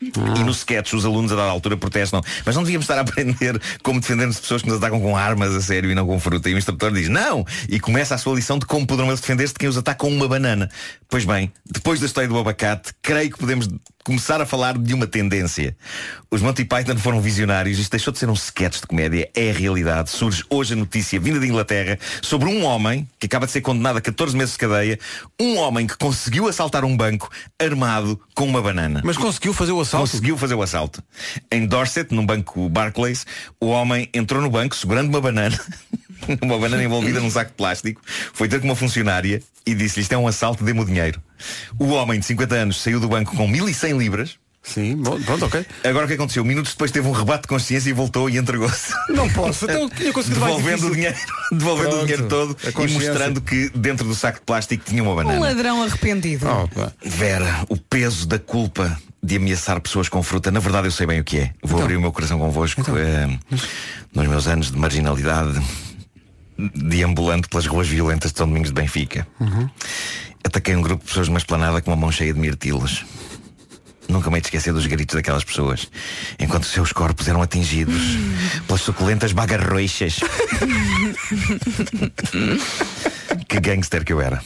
E 0.00 0.44
no 0.44 0.50
sketch 0.50 0.92
os 0.92 1.06
alunos 1.06 1.32
a 1.32 1.36
dada 1.36 1.50
altura 1.50 1.74
protestam 1.74 2.20
Mas 2.44 2.54
não 2.54 2.62
devíamos 2.62 2.84
estar 2.84 2.98
a 2.98 3.00
aprender 3.00 3.58
como 3.82 3.98
defender-nos 3.98 4.36
de 4.36 4.42
pessoas 4.42 4.60
que 4.60 4.68
nos 4.68 4.76
atacam 4.76 5.00
com 5.00 5.16
armas 5.16 5.54
a 5.54 5.60
sério 5.62 5.90
e 5.90 5.94
não 5.94 6.06
com 6.06 6.20
fruta 6.20 6.50
E 6.50 6.54
o 6.54 6.58
instrutor 6.58 6.92
diz 6.92 7.08
não 7.08 7.46
E 7.66 7.80
começa 7.80 8.14
a 8.14 8.18
sua 8.18 8.34
lição 8.34 8.58
de 8.58 8.66
como 8.66 8.86
poderão 8.86 9.08
eles 9.08 9.20
defender-se 9.20 9.54
de 9.54 9.58
quem 9.58 9.70
os 9.70 9.78
ataca 9.78 10.00
com 10.00 10.08
uma 10.08 10.28
banana 10.28 10.68
Pois 11.08 11.24
bem, 11.24 11.50
depois 11.64 11.98
da 11.98 12.04
história 12.04 12.28
do 12.28 12.38
abacate 12.38 12.92
Creio 13.00 13.30
que 13.30 13.38
podemos 13.38 13.68
começar 14.06 14.40
a 14.40 14.46
falar 14.46 14.78
de 14.78 14.94
uma 14.94 15.04
tendência 15.04 15.76
Os 16.30 16.40
Monty 16.40 16.64
Python 16.64 16.96
foram 16.96 17.20
visionários 17.20 17.76
Isto 17.76 17.90
deixou 17.90 18.12
de 18.12 18.20
ser 18.20 18.30
um 18.30 18.34
sketch 18.34 18.80
de 18.80 18.86
comédia 18.86 19.28
É 19.34 19.50
a 19.50 19.52
realidade 19.52 20.10
Surge 20.10 20.44
hoje 20.48 20.74
a 20.74 20.76
notícia 20.76 21.18
vinda 21.18 21.40
de 21.40 21.48
Inglaterra 21.48 21.98
Sobre 22.22 22.48
um 22.48 22.64
homem 22.64 23.08
que 23.18 23.26
acaba 23.26 23.46
de 23.46 23.52
ser 23.52 23.62
condenado 23.62 23.96
a 23.96 24.00
14 24.00 24.36
meses 24.36 24.52
de 24.52 24.60
cadeia 24.60 24.96
Um 25.40 25.56
homem 25.56 25.88
que 25.88 25.98
conseguiu 25.98 26.46
assaltar 26.46 26.84
um 26.84 26.96
banco 26.96 27.28
Armado 27.58 28.20
com 28.32 28.46
uma 28.46 28.62
banana 28.62 29.02
Mas 29.04 29.16
conseguiu 29.16 29.52
fazer 29.52 29.72
o 29.72 29.80
assalto? 29.80 30.08
Conseguiu 30.08 30.38
fazer 30.38 30.54
o 30.54 30.62
assalto. 30.62 31.02
Em 31.50 31.66
Dorset, 31.66 32.14
num 32.14 32.24
banco 32.24 32.68
Barclays, 32.68 33.26
o 33.60 33.66
homem 33.66 34.08
entrou 34.14 34.40
no 34.40 34.50
banco 34.50 34.76
segurando 34.76 35.08
uma 35.08 35.20
banana, 35.20 35.58
uma 36.42 36.58
banana 36.58 36.82
envolvida 36.82 37.20
num 37.20 37.30
saco 37.30 37.50
de 37.50 37.56
plástico, 37.56 38.00
foi 38.32 38.48
ter 38.48 38.60
com 38.60 38.66
uma 38.66 38.76
funcionária 38.76 39.42
e 39.66 39.74
disse-lhe 39.74 40.02
isto 40.02 40.12
é 40.12 40.18
um 40.18 40.26
assalto, 40.28 40.64
dê-me 40.64 40.80
o 40.80 40.84
dinheiro. 40.84 41.20
O 41.78 41.86
homem 41.88 42.18
de 42.20 42.26
50 42.26 42.54
anos 42.54 42.80
saiu 42.80 43.00
do 43.00 43.08
banco 43.08 43.34
com 43.36 43.46
1100 43.48 43.98
libras. 43.98 44.34
Sim, 44.62 44.96
bom, 44.96 45.20
pronto, 45.22 45.44
ok. 45.44 45.64
Agora 45.84 46.06
o 46.06 46.08
que 46.08 46.14
aconteceu? 46.14 46.44
Minutos 46.44 46.72
depois 46.72 46.90
teve 46.90 47.06
um 47.06 47.12
rebate 47.12 47.42
de 47.42 47.48
consciência 47.48 47.88
e 47.88 47.92
voltou 47.92 48.28
e 48.28 48.36
entregou-se. 48.36 48.92
Não 49.10 49.28
posso, 49.30 49.64
então 49.64 49.88
tinha 49.88 50.12
conseguido 50.12 50.40
mais 50.40 50.56
Devolvendo 50.56 50.88
o 50.88 50.92
dinheiro, 50.92 51.16
devolvendo 51.52 51.88
Pronto, 51.90 52.02
o 52.02 52.06
dinheiro 52.06 52.26
todo 52.28 52.56
e 52.64 52.88
mostrando 52.92 53.40
que 53.40 53.70
dentro 53.76 54.04
do 54.08 54.14
saco 54.16 54.40
de 54.40 54.44
plástico 54.44 54.82
tinha 54.84 55.04
uma 55.04 55.12
Um 55.12 55.16
banana. 55.16 55.38
ladrão 55.38 55.84
arrependido. 55.84 56.48
Opa. 56.48 56.92
Vera, 57.04 57.64
o 57.68 57.76
peso 57.76 58.26
da 58.26 58.40
culpa 58.40 58.98
de 59.22 59.36
ameaçar 59.36 59.80
pessoas 59.80 60.08
com 60.08 60.20
fruta, 60.20 60.50
na 60.50 60.58
verdade 60.58 60.88
eu 60.88 60.92
sei 60.92 61.06
bem 61.06 61.20
o 61.20 61.24
que 61.24 61.38
é. 61.38 61.50
Vou 61.62 61.74
Então. 61.74 61.82
abrir 61.84 61.96
o 61.96 62.00
meu 62.00 62.10
coração 62.10 62.36
convosco. 62.40 62.82
eh, 62.98 63.38
nos 64.12 64.26
meus 64.26 64.48
anos 64.48 64.72
de 64.72 64.78
marginalidade, 64.78 65.60
deambulando 66.74 67.48
pelas 67.48 67.66
ruas 67.66 67.86
violentas 67.88 68.32
de 68.32 68.38
São 68.38 68.46
Domingos 68.48 68.70
de 68.70 68.74
Benfica, 68.74 69.26
Uhum. 69.40 69.68
ataquei 70.44 70.74
um 70.76 70.80
grupo 70.82 71.02
de 71.04 71.08
pessoas 71.08 71.28
numa 71.28 71.38
esplanada 71.38 71.80
com 71.82 71.90
uma 71.90 71.96
mão 71.96 72.10
cheia 72.12 72.32
de 72.32 72.40
mirtilos. 72.40 73.04
Nunca 74.08 74.30
me 74.30 74.36
hei 74.36 74.40
de 74.40 74.46
esquecer 74.48 74.72
dos 74.72 74.86
gritos 74.86 75.14
daquelas 75.16 75.44
pessoas 75.44 75.88
Enquanto 76.38 76.62
os 76.64 76.70
seus 76.70 76.92
corpos 76.92 77.26
eram 77.28 77.42
atingidos 77.42 78.00
Pelas 78.66 78.82
suculentas 78.82 79.32
bagarroixas 79.32 80.20
Que 83.48 83.60
gangster 83.60 84.04
que 84.04 84.12
eu 84.12 84.20
era 84.20 84.40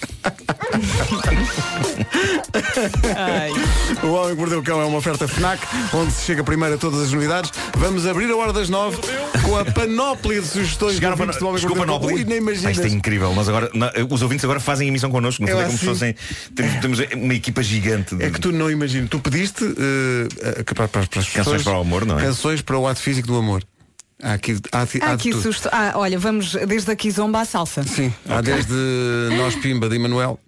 O 4.02 4.06
Homem 4.12 4.34
que 4.34 4.40
Mordeu 4.40 4.60
o 4.60 4.62
Cão 4.62 4.80
é 4.80 4.84
uma 4.84 4.98
oferta 4.98 5.26
FNAC, 5.28 5.60
onde 5.94 6.12
se 6.12 6.24
chega 6.24 6.42
primeiro 6.42 6.74
a 6.74 6.78
todas 6.78 7.00
as 7.00 7.12
unidades. 7.12 7.52
Vamos 7.76 8.06
abrir 8.06 8.30
a 8.30 8.36
hora 8.36 8.52
das 8.52 8.68
nove 8.68 8.98
com 9.44 9.56
a 9.56 9.64
panóplia 9.64 10.40
de 10.40 10.46
sugestões 10.46 10.94
Chegaram 10.94 11.16
de 11.16 11.24
para 11.24 11.38
do 11.38 11.46
Homem 11.46 11.60
que 11.60 11.66
Mordeu 11.68 11.94
o 11.96 12.00
Cão. 12.00 12.08
Ui, 12.14 12.24
nem 12.24 12.38
imaginas. 12.38 12.72
Isto 12.76 12.86
é 12.86 12.90
incrível. 12.90 13.34
Nós 13.34 13.48
agora, 13.48 13.70
na- 13.74 13.92
os 14.08 14.22
ouvintes 14.22 14.44
agora 14.44 14.60
fazem 14.60 14.88
emissão 14.88 15.10
connosco. 15.10 15.42
No 15.42 15.48
fundo 15.48 15.60
É 15.60 15.64
como 15.66 15.78
se 15.78 15.84
assim. 15.88 15.94
fossem. 15.94 16.14
Temos, 16.54 16.80
temos 16.80 16.98
uma 17.14 17.34
equipa 17.34 17.62
gigante 17.62 18.14
de 18.16 18.24
É 18.24 18.30
que 18.30 18.40
tu 18.40 18.52
não 18.52 18.70
imaginas. 18.70 19.08
Tu 19.10 19.18
pediste 19.20 19.49
eh, 19.62 20.62
para, 20.64 20.88
para, 20.88 20.88
para 20.88 21.00
as 21.00 21.08
Canções 21.08 21.32
pessoas- 21.34 21.62
para 21.62 21.78
o 21.78 21.80
amor, 21.80 22.04
não 22.06 22.18
é? 22.18 22.22
Canções 22.22 22.60
para 22.62 22.78
o 22.78 22.86
ato 22.86 23.00
físico 23.00 23.26
do 23.28 23.36
amor. 23.36 23.62
Há 24.22 24.34
aqui, 24.34 24.58
há, 24.70 24.78
há 24.82 25.10
Há 25.10 25.12
aqui 25.14 25.32
susto. 25.32 25.68
Ah, 25.72 25.92
olha, 25.94 26.18
vamos 26.18 26.52
desde 26.66 26.90
aqui 26.90 27.10
zomba 27.10 27.40
à 27.40 27.44
salsa. 27.44 27.82
Sim, 27.82 28.12
há 28.28 28.40
desde 28.42 28.72
Nós 29.36 29.54
Pimba 29.56 29.88
de 29.88 29.96
Emanuel 29.96 30.38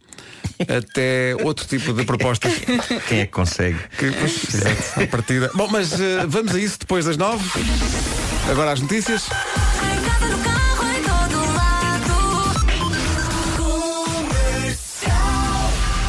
até 0.69 1.35
outro 1.43 1.67
tipo 1.67 1.93
de 1.95 2.05
propostas. 2.05 2.53
Quem 3.09 3.21
é 3.21 3.27
que 3.27 3.33
consegue? 3.33 3.79
Que, 3.99 4.11
pois, 4.13 4.55
exato, 4.55 5.07
partida. 5.09 5.51
Bom, 5.55 5.69
mas 5.71 5.93
eh, 5.99 6.25
vamos 6.29 6.55
a 6.55 6.59
isso 6.59 6.79
depois 6.81 7.05
das 7.07 7.17
nove. 7.17 7.43
Agora 8.51 8.73
as 8.73 8.81
notícias. 8.81 9.25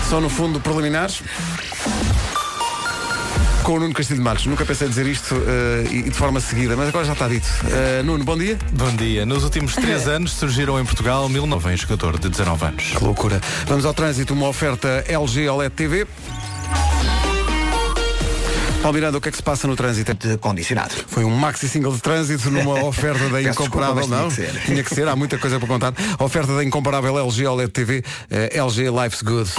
Só 0.09 0.19
no 0.21 0.29
fundo 0.29 0.59
preliminares. 0.59 1.21
Com 3.63 3.75
o 3.75 3.79
Nuno 3.79 3.93
Castilho 3.93 4.17
de 4.19 4.23
Matos. 4.23 4.45
Nunca 4.45 4.65
pensei 4.65 4.89
dizer 4.89 5.07
isto 5.07 5.35
eh, 5.47 5.87
e 5.89 6.01
de 6.03 6.11
forma 6.11 6.41
seguida, 6.41 6.75
mas 6.75 6.89
agora 6.89 7.05
já 7.05 7.13
está 7.13 7.29
dito. 7.29 7.47
Eh, 7.71 8.03
Nuno, 8.03 8.23
bom 8.25 8.37
dia. 8.37 8.57
Bom 8.73 8.93
dia. 8.95 9.25
Nos 9.25 9.43
últimos 9.45 9.73
três 9.75 10.05
anos 10.09 10.33
surgiram 10.33 10.77
em 10.79 10.83
Portugal 10.85 11.29
mil 11.29 11.47
novos 11.47 11.79
jogador 11.79 12.19
de 12.19 12.27
19 12.29 12.65
anos. 12.65 12.83
Que 12.97 13.03
loucura. 13.03 13.39
Vamos 13.65 13.85
ao 13.85 13.93
trânsito, 13.93 14.33
uma 14.33 14.47
oferta 14.49 15.05
LG 15.07 15.47
OLED 15.47 15.73
TV. 15.75 16.05
Paulo 18.81 18.95
Miranda, 18.95 19.17
o 19.17 19.21
que 19.21 19.29
é 19.29 19.31
que 19.31 19.37
se 19.37 19.43
passa 19.43 19.65
no 19.65 19.77
trânsito? 19.77 20.13
De 20.13 20.37
condicionado. 20.37 20.93
Foi 21.07 21.23
um 21.23 21.29
maxi 21.33 21.69
single 21.69 21.93
de 21.93 22.01
trânsito 22.01 22.51
numa 22.51 22.83
oferta 22.83 23.29
da 23.29 23.41
incomparável. 23.41 23.95
desculpa, 23.95 24.23
Não, 24.23 24.29
tinha 24.29 24.47
que 24.47 24.53
ser. 24.53 24.61
tinha 24.65 24.83
que 24.83 24.93
ser, 24.93 25.07
há 25.07 25.15
muita 25.15 25.37
coisa 25.37 25.57
para 25.57 25.67
contar. 25.69 25.93
Oferta 26.19 26.53
da 26.53 26.65
incomparável 26.65 27.17
LG 27.17 27.47
OLED 27.47 27.71
TV, 27.71 28.03
eh, 28.29 28.49
LG 28.59 28.89
Life's 28.89 29.21
Good. 29.21 29.49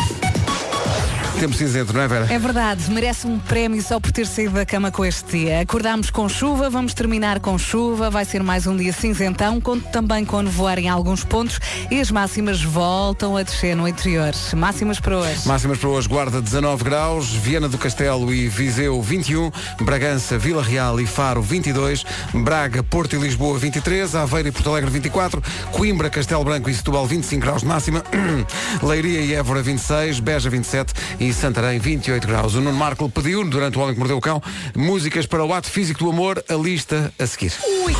Tempo 1.39 1.55
cinzento, 1.57 1.93
não 1.93 2.01
é 2.01 2.09
Vera? 2.09 2.33
É 2.33 2.39
verdade, 2.39 2.91
merece 2.91 3.27
um 3.27 3.39
prémio 3.39 3.83
só 3.83 3.99
por 3.99 4.13
ter 4.13 4.25
saído 4.25 4.55
da 4.55 4.65
cama 4.65 4.91
com 4.91 5.05
este 5.05 5.37
dia. 5.37 5.61
Acordámos 5.61 6.09
com 6.09 6.29
chuva, 6.29 6.71
vamos 6.71 6.95
terminar 6.95 7.41
com 7.41 7.59
chuva, 7.59 8.09
vai 8.09 8.25
ser 8.25 8.43
mais 8.43 8.67
um 8.67 8.77
dia 8.77 8.93
cinzentão, 8.93 9.61
conto 9.61 9.87
também 9.91 10.25
com 10.25 10.41
nevoar 10.41 10.79
em 10.79 10.89
alguns 10.89 11.25
pontos 11.25 11.59
e 11.91 12.01
as 12.01 12.11
máximas 12.11 12.63
voltam 12.63 13.37
a 13.37 13.43
descer 13.43 13.77
no 13.77 13.87
interior. 13.87 14.33
Máximas 14.57 15.01
para 15.01 15.19
hoje. 15.19 15.47
Máximas 15.47 15.79
para 15.79 15.89
hoje, 15.89 16.09
Guarda 16.09 16.41
19 16.41 16.85
graus, 16.85 17.31
Viana 17.31 17.69
do 17.69 17.77
Castelo 17.77 18.33
e 18.33 18.49
Viseu 18.49 19.03
21, 19.03 19.51
Bragança, 19.81 20.39
Vila 20.39 20.63
Real 20.63 21.01
e 21.01 21.07
Faro 21.07 21.43
22, 21.43 22.07
Braga, 22.33 22.83
Porto 22.83 23.17
e 23.17 23.19
Lisboa 23.19 23.59
23, 23.59 24.15
Aveiro 24.15 24.49
e 24.49 24.53
Porto 24.53 24.71
Alegre 24.71 24.91
24, 24.91 25.43
Coimbra, 25.73 26.09
Castelo 26.09 26.45
Branco 26.45 26.71
e 26.71 26.75
Setúbal 26.75 27.07
25 27.07 27.43
graus 27.43 27.63
de 27.63 27.69
máxima, 27.69 28.03
Leiria 28.83 29.21
e 29.21 29.35
Évora 29.35 29.63
26, 29.63 30.21
Beja 30.21 30.49
27 30.49 30.95
e 31.19 31.24
Santarém 31.33 31.79
28 31.79 32.27
graus. 32.27 32.55
O 32.55 32.61
Nuno 32.61 32.77
Marco 32.79 33.09
pediu, 33.09 33.45
durante 33.49 33.79
o 33.79 33.81
Homem 33.81 33.95
que 33.95 33.99
Mordeu 33.99 34.17
o 34.19 34.21
Cão, 34.21 34.43
músicas 34.77 35.27
para 35.27 35.45
o 35.45 35.53
ato 35.53 35.71
físico 35.71 36.01
do 36.05 36.11
amor, 36.11 36.43
a 36.49 36.55
lista 36.55 37.13
a 37.19 37.27
seguir. 37.27 37.53
Ui. 37.85 37.95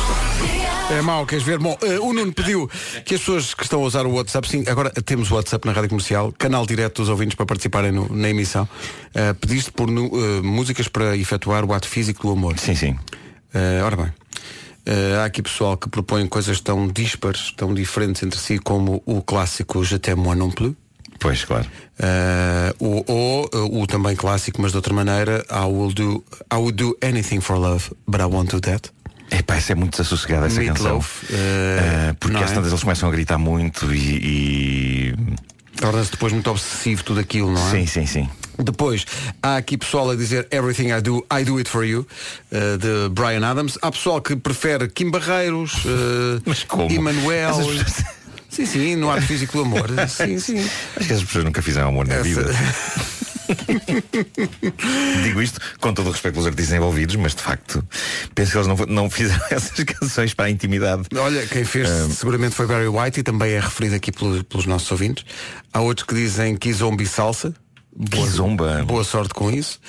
É 0.91 1.01
mau, 1.01 1.25
queres 1.25 1.43
ver? 1.43 1.57
Bom, 1.57 1.75
eh, 1.81 1.99
o 1.99 2.13
Nuno 2.13 2.31
pediu 2.31 2.69
que 3.03 3.15
as 3.15 3.19
pessoas 3.21 3.53
que 3.55 3.63
estão 3.63 3.81
a 3.81 3.85
usar 3.87 4.05
o 4.05 4.11
WhatsApp, 4.13 4.47
sim, 4.47 4.63
agora 4.67 4.91
temos 5.03 5.31
o 5.31 5.35
WhatsApp 5.35 5.65
na 5.65 5.73
Rádio 5.73 5.89
Comercial, 5.89 6.31
canal 6.37 6.63
direto 6.65 7.01
dos 7.01 7.09
ouvintes 7.09 7.33
para 7.35 7.45
participarem 7.47 7.91
no- 7.91 8.07
na 8.15 8.29
emissão. 8.29 8.67
Eh, 9.13 9.33
pediste 9.33 9.71
por 9.71 9.89
eh, 9.89 10.41
músicas 10.43 10.87
para 10.87 11.17
efetuar 11.17 11.65
o 11.65 11.73
ato 11.73 11.87
físico 11.87 12.27
do 12.27 12.33
amor. 12.33 12.59
Sim, 12.59 12.75
sim. 12.75 12.95
Ora 13.83 13.95
bem. 13.95 14.13
há 15.19 15.25
aqui 15.25 15.41
pessoal 15.41 15.75
que 15.77 15.89
propõe 15.89 16.27
coisas 16.27 16.59
tão 16.61 16.87
dispares, 16.87 17.51
tão 17.57 17.73
diferentes 17.73 18.21
entre 18.21 18.39
si, 18.39 18.59
como 18.59 19.01
o 19.05 19.21
clássico 19.23 19.83
Je 19.83 19.97
t'aime 19.97 20.21
moi 20.21 20.35
non 20.35 20.51
plus. 20.51 20.75
Pois, 21.19 21.43
claro. 21.45 21.65
Eh, 21.97 22.75
o, 22.79 23.03
ou 23.11 23.49
eh, 23.53 23.57
o 23.81 23.87
também 23.87 24.15
clássico, 24.15 24.61
mas 24.61 24.71
de 24.71 24.77
outra 24.77 24.93
maneira, 24.93 25.45
I 25.49 25.65
will 25.65 25.91
do, 25.93 26.23
I 26.51 26.55
would 26.57 26.73
do 26.75 26.95
anything 27.01 27.39
for 27.41 27.57
love, 27.57 27.89
but 28.07 28.19
I 28.21 28.25
won't 28.25 28.51
do 28.51 28.59
that. 28.61 28.91
Epá, 29.31 29.55
essa 29.55 29.71
é 29.71 29.75
muito 29.75 29.91
desassossegada 29.97 30.45
essa 30.47 30.63
canção. 30.63 31.03
eh, 31.31 32.09
Eh, 32.11 32.13
porque 32.19 32.37
às 32.37 32.51
é? 32.51 32.53
tantas 32.53 32.71
eles 32.71 32.83
começam 32.83 33.09
a 33.09 33.11
gritar 33.11 33.37
muito 33.37 33.93
e. 33.93 35.13
e- 35.13 35.15
Torna-se 35.77 36.11
depois 36.11 36.31
muito 36.31 36.49
obsessivo 36.49 37.03
tudo 37.03 37.19
aquilo, 37.19 37.51
não 37.51 37.67
é? 37.67 37.71
Sim, 37.71 37.85
sim, 37.85 38.05
sim. 38.05 38.29
Depois, 38.57 39.05
há 39.43 39.57
aqui 39.57 39.77
pessoal 39.77 40.09
a 40.11 40.15
dizer 40.15 40.47
Everything 40.49 40.87
I 40.97 41.01
Do, 41.01 41.25
I 41.37 41.43
Do 41.43 41.57
It 41.57 41.69
For 41.69 41.83
You, 41.83 42.07
de 42.49 43.09
Brian 43.09 43.45
Adams. 43.45 43.77
Há 43.81 43.91
pessoal 43.91 44.21
que 44.21 44.37
prefere 44.37 44.87
Kim 44.87 45.09
Barreiros, 45.11 45.73
uh, 45.83 46.91
Emanuel. 46.93 47.49
Essas 47.49 48.05
Sim, 48.55 48.65
sim, 48.65 48.95
no 48.95 49.11
ato 49.11 49.23
físico 49.23 49.57
do 49.57 49.63
amor. 49.63 49.89
Sim, 50.07 50.39
sim. 50.39 50.59
Acho 50.95 51.07
que 51.07 51.13
as 51.13 51.23
pessoas 51.23 51.43
nunca 51.43 51.61
fizeram 51.61 51.89
amor 51.89 52.07
na 52.07 52.15
Essa- 52.15 52.23
vida. 52.23 52.45
Digo 55.23 55.41
isto 55.41 55.59
com 55.79 55.93
todo 55.93 56.07
o 56.07 56.11
respeito 56.11 56.33
pelos 56.35 56.47
artistas 56.47 56.75
envolvidos, 56.75 57.15
mas 57.15 57.35
de 57.35 57.41
facto 57.41 57.83
penso 58.33 58.51
que 58.51 58.57
eles 58.57 58.67
não, 58.67 58.75
não 58.87 59.09
fizeram 59.09 59.45
essas 59.51 59.83
canções 59.83 60.33
para 60.33 60.45
a 60.45 60.49
intimidade. 60.49 61.03
Olha, 61.15 61.45
quem 61.47 61.63
fez 61.63 61.87
seguramente 62.17 62.55
foi 62.55 62.65
Barry 62.67 62.87
White 62.87 63.19
e 63.19 63.23
também 63.23 63.51
é 63.51 63.59
referido 63.59 63.95
aqui 63.95 64.11
pelos, 64.11 64.41
pelos 64.43 64.65
nossos 64.65 64.89
ouvintes. 64.91 65.25
Há 65.73 65.81
outros 65.81 66.07
que 66.07 66.15
dizem 66.15 66.55
Kizomba 66.55 67.03
e 67.03 67.05
Salsa. 67.05 67.53
Boa, 67.95 68.25
Kizomba. 68.25 68.83
Boa 68.85 69.03
sorte 69.03 69.33
com 69.33 69.51
isso. 69.51 69.79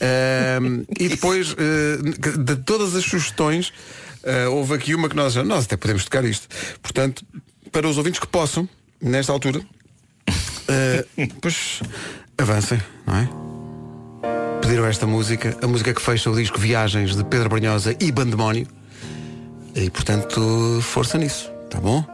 Ahm, 0.00 0.82
e 0.98 1.08
depois, 1.08 1.54
eh, 1.58 2.36
de 2.38 2.56
todas 2.56 2.94
as 2.96 3.04
sugestões, 3.04 3.72
eh, 4.24 4.46
houve 4.48 4.74
aqui 4.74 4.94
uma 4.94 5.08
que 5.08 5.14
nós, 5.16 5.34
nós 5.36 5.64
até 5.64 5.76
podemos 5.76 6.04
tocar 6.04 6.24
isto. 6.24 6.48
Portanto, 6.82 7.24
para 7.74 7.88
os 7.88 7.98
ouvintes 7.98 8.20
que 8.20 8.26
possam, 8.28 8.68
nesta 9.02 9.32
altura, 9.32 9.60
eh, 10.68 11.04
pois 11.42 11.82
avancem, 12.38 12.80
não 13.04 13.16
é? 13.16 13.28
Pediram 14.62 14.86
esta 14.86 15.08
música, 15.08 15.58
a 15.60 15.66
música 15.66 15.92
que 15.92 16.00
fecha 16.00 16.30
o 16.30 16.36
disco 16.36 16.56
Viagens 16.56 17.16
de 17.16 17.24
Pedro 17.24 17.48
Brunhosa 17.48 17.96
e 17.98 18.12
Bandemónio. 18.12 18.68
E 19.74 19.90
portanto, 19.90 20.78
força 20.82 21.18
nisso, 21.18 21.50
tá 21.68 21.80
bom? 21.80 22.04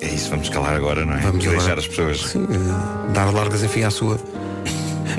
É 0.00 0.06
isso, 0.06 0.30
vamos 0.30 0.48
calar 0.48 0.76
agora, 0.76 1.04
não 1.04 1.14
é? 1.14 1.20
Vamos 1.20 1.44
deixar 1.44 1.76
as 1.76 1.88
pessoas. 1.88 2.20
Sim, 2.20 2.44
eh, 2.44 3.12
dar 3.12 3.32
largas, 3.32 3.64
enfim, 3.64 3.82
à 3.82 3.90
sua. 3.90 4.20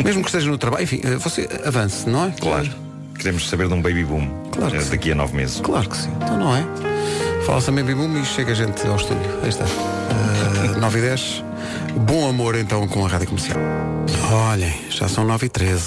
Mesmo 0.02 0.22
que 0.22 0.30
esteja 0.30 0.50
no 0.50 0.58
trabalho, 0.58 0.86
enfim, 0.86 1.02
eh, 1.04 1.18
você 1.18 1.48
avance, 1.66 2.10
não 2.10 2.28
é? 2.28 2.32
Claro. 2.32 2.70
Queremos 3.18 3.50
saber 3.50 3.68
de 3.68 3.74
um 3.74 3.82
baby 3.82 4.04
boom 4.06 4.28
Claro 4.50 4.76
eh, 4.78 4.80
sim. 4.80 4.90
daqui 4.92 5.12
a 5.12 5.16
nove 5.16 5.36
meses. 5.36 5.60
Claro 5.60 5.90
que 5.90 5.98
sim. 5.98 6.10
Então 6.16 6.40
não 6.40 6.56
é? 6.56 6.93
Fala-se 7.46 7.66
também 7.66 7.84
Boom 7.84 8.18
e 8.22 8.26
chega 8.26 8.52
a 8.54 8.56
gente 8.56 8.88
ao 8.88 8.96
estúdio. 8.96 9.39
Aí 9.44 9.50
está. 9.50 9.66
Uh, 9.66 10.80
9 10.80 11.00
e 11.00 11.02
10. 11.02 11.44
Bom 12.08 12.30
amor 12.30 12.56
então 12.56 12.88
com 12.88 13.06
a 13.06 13.10
rádio 13.10 13.28
comercial. 13.28 13.60
Olhem, 14.32 14.74
já 14.89 15.08
são 15.10 15.26
9 15.26 15.46
e 15.46 15.50
13. 15.50 15.84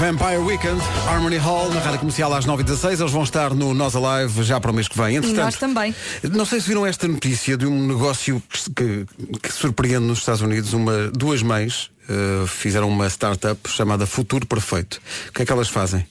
Vampire 0.00 0.38
Weekend, 0.38 0.80
Harmony 1.06 1.36
Hall, 1.36 1.68
na 1.70 1.80
rádio 1.80 2.00
comercial 2.00 2.32
às 2.32 2.46
9 2.46 2.62
e 2.62 2.64
16 2.64 3.00
Eles 3.00 3.12
vão 3.12 3.22
estar 3.22 3.54
no 3.54 3.74
Nós 3.74 3.94
Alive 3.94 4.42
já 4.42 4.58
para 4.58 4.70
o 4.70 4.74
mês 4.74 4.88
que 4.88 4.96
vem. 4.96 5.16
Entretanto, 5.16 5.44
nós 5.44 5.56
também. 5.56 5.94
não 6.32 6.44
sei 6.44 6.60
se 6.60 6.68
viram 6.68 6.86
esta 6.86 7.06
notícia 7.06 7.56
de 7.56 7.66
um 7.66 7.86
negócio 7.86 8.42
que, 8.74 9.06
que- 9.42 9.52
surpreende 9.52 10.06
nos 10.06 10.20
Estados 10.20 10.40
Unidos. 10.40 10.72
Uma, 10.72 11.08
duas 11.08 11.42
mães 11.42 11.90
eh, 12.08 12.44
fizeram 12.48 12.88
uma 12.88 13.06
startup 13.08 13.60
chamada 13.68 14.04
Futuro 14.06 14.44
Perfeito. 14.46 15.00
O 15.28 15.32
que 15.32 15.42
é 15.42 15.46
que 15.46 15.52
elas 15.52 15.68
fazem? 15.68 16.04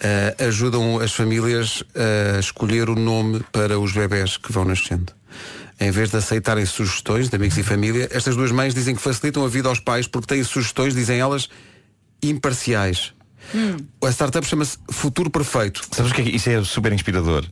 Eh, 0.00 0.36
ajudam 0.46 0.98
as 0.98 1.12
famílias 1.12 1.82
a 1.94 2.38
escolher 2.38 2.90
o 2.90 2.94
nome 2.94 3.44
para 3.52 3.78
os 3.78 3.92
bebés 3.92 4.36
que 4.36 4.52
vão 4.52 4.64
nascendo. 4.64 5.12
Em 5.80 5.90
vez 5.90 6.10
de 6.10 6.16
aceitarem 6.16 6.64
sugestões 6.66 7.28
de 7.28 7.36
amigos 7.36 7.58
e 7.58 7.62
família, 7.62 8.08
estas 8.12 8.36
duas 8.36 8.52
mães 8.52 8.74
dizem 8.74 8.94
que 8.94 9.02
facilitam 9.02 9.44
a 9.44 9.48
vida 9.48 9.68
aos 9.68 9.80
pais 9.80 10.06
porque 10.06 10.28
têm 10.28 10.44
sugestões, 10.44 10.94
dizem 10.94 11.18
elas, 11.18 11.48
imparciais. 12.22 13.12
A 14.02 14.10
startup 14.12 14.46
chama-se 14.46 14.78
Futuro 14.90 15.30
Perfeito. 15.30 15.82
Sabes 15.92 16.10
o 16.12 16.14
que 16.14 16.20
é 16.20 16.24
que 16.24 16.30
isso 16.36 16.48
é 16.50 16.62
super 16.64 16.92
inspirador? 16.92 17.44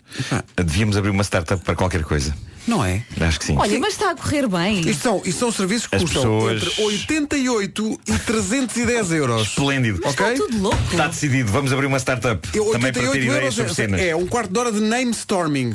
Devíamos 0.57 0.97
abrir 0.97 1.11
uma 1.11 1.23
startup 1.25 1.63
para 1.65 1.75
qualquer 1.75 2.03
coisa. 2.05 2.35
Não 2.67 2.85
é? 2.85 3.03
Acho 3.21 3.41
que 3.41 3.45
sim. 3.47 3.57
Olha, 3.59 3.79
mas 3.81 3.95
está 3.95 4.13
a 4.13 4.15
correr 4.15 4.47
bem. 4.47 4.81
Isto 4.89 5.03
são, 5.03 5.23
isto 5.25 5.39
são 5.39 5.51
serviços 5.51 5.87
que 5.89 5.97
As 5.97 6.03
custam 6.03 6.23
pessoas- 6.23 6.63
entre 6.63 6.83
88 6.85 8.01
e 8.07 8.19
310 8.21 9.11
euros. 9.13 9.49
Esplêndido. 9.49 10.01
Ok? 10.05 10.11
Está 10.11 10.45
tudo 10.45 10.59
louco. 10.63 10.79
Está 10.91 11.09
decidido, 11.09 11.51
vamos 11.51 11.73
abrir 11.73 11.87
uma 11.87 11.99
startup. 11.99 12.49
Eu, 12.57 12.67
Também 12.67 12.93
para 12.93 13.03
ter 13.03 13.09
88 13.09 13.17
ideias 13.25 13.37
euros 13.43 13.55
sobre 13.55 13.75
cenas. 13.75 14.01
é, 14.01 14.09
é 14.11 14.17
um 14.17 14.27
quarto 14.27 14.53
de 14.53 14.59
hora 14.61 14.71
de 14.71 14.81
name 14.81 15.11
storming, 15.11 15.75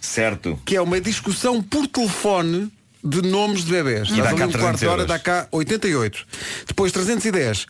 Certo. 0.00 0.58
que 0.64 0.74
é 0.76 0.80
uma 0.80 1.00
discussão 1.00 1.62
por 1.62 1.86
telefone 1.86 2.72
de 3.04 3.22
nomes 3.22 3.64
de 3.64 3.70
bebés. 3.70 4.08
E 4.10 4.16
dá 4.16 4.24
Dás 4.24 4.34
cá 4.36 4.44
ali 4.44 4.56
um 4.56 4.58
quarto 4.58 4.78
300 4.78 4.80
de 4.80 4.86
hora, 4.86 5.02
euros. 5.02 5.06
dá 5.06 5.18
cá 5.20 5.48
88. 5.52 6.26
Depois 6.66 6.90
310. 6.90 7.66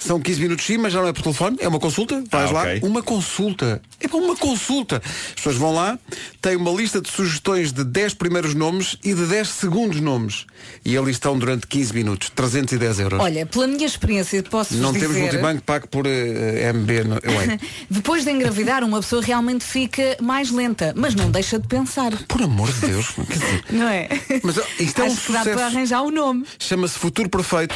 São 0.00 0.18
15 0.18 0.40
minutos 0.40 0.64
sim, 0.64 0.78
mas 0.78 0.92
já 0.92 1.00
não 1.00 1.08
é 1.08 1.12
por 1.12 1.22
telefone, 1.22 1.58
é 1.60 1.68
uma 1.68 1.78
consulta, 1.78 2.24
vais 2.30 2.50
Ah, 2.50 2.52
lá, 2.54 2.62
ok. 2.62 2.80
uma 2.82 3.02
consulta. 3.02 3.80
É 4.00 4.08
para 4.08 4.16
uma 4.18 4.34
consulta. 4.34 4.96
As 5.04 5.34
pessoas 5.34 5.56
vão 5.56 5.74
lá, 5.74 5.98
têm 6.40 6.56
uma 6.56 6.70
lista 6.70 7.00
de 7.00 7.10
sugestões 7.10 7.72
de 7.72 7.84
10 7.84 8.14
primeiros 8.14 8.54
nomes 8.54 8.96
e 9.04 9.14
de 9.14 9.26
10 9.26 9.48
segundos 9.48 10.00
nomes. 10.00 10.46
E 10.84 10.96
ali 10.96 11.10
estão 11.10 11.38
durante 11.38 11.66
15 11.66 11.94
minutos, 11.94 12.30
310 12.30 13.00
euros. 13.00 13.20
Olha, 13.20 13.46
pela 13.46 13.66
minha 13.66 13.86
experiência, 13.86 14.42
posso 14.42 14.74
não 14.74 14.92
dizer... 14.92 15.06
temos 15.06 15.20
multibanco 15.20 15.62
pago 15.62 15.88
por 15.88 16.06
eh, 16.06 16.72
MB. 16.72 17.04
No, 17.04 17.14
ué. 17.14 17.58
Depois 17.90 18.24
de 18.24 18.30
engravidar, 18.30 18.82
uma 18.84 19.00
pessoa 19.00 19.22
realmente 19.22 19.64
fica 19.64 20.16
mais 20.20 20.50
lenta, 20.50 20.92
mas 20.96 21.14
não 21.14 21.30
deixa 21.30 21.58
de 21.58 21.66
pensar. 21.66 22.12
Por 22.26 22.42
amor 22.42 22.72
de 22.72 22.88
Deus. 22.88 23.14
dizer, 23.28 23.64
Não 23.70 23.88
é? 23.88 24.08
Mas 24.42 24.56
isto 24.78 25.02
é 25.02 25.04
um 25.04 25.16
que 25.16 25.32
dá 25.32 25.42
para 25.42 25.66
arranjar 25.66 26.02
o 26.02 26.10
nome. 26.10 26.44
Chama-se 26.58 26.98
Futuro 26.98 27.28
Perfeito 27.28 27.74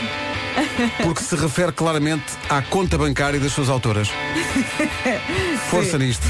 porque 1.02 1.22
se 1.22 1.34
refere 1.36 1.72
claramente 1.72 2.24
à 2.48 2.62
conta 2.62 2.96
bancária 2.96 3.40
das 3.40 3.52
suas 3.52 3.68
autoras. 3.68 4.08
Força 5.70 5.98
nisto. 5.98 6.26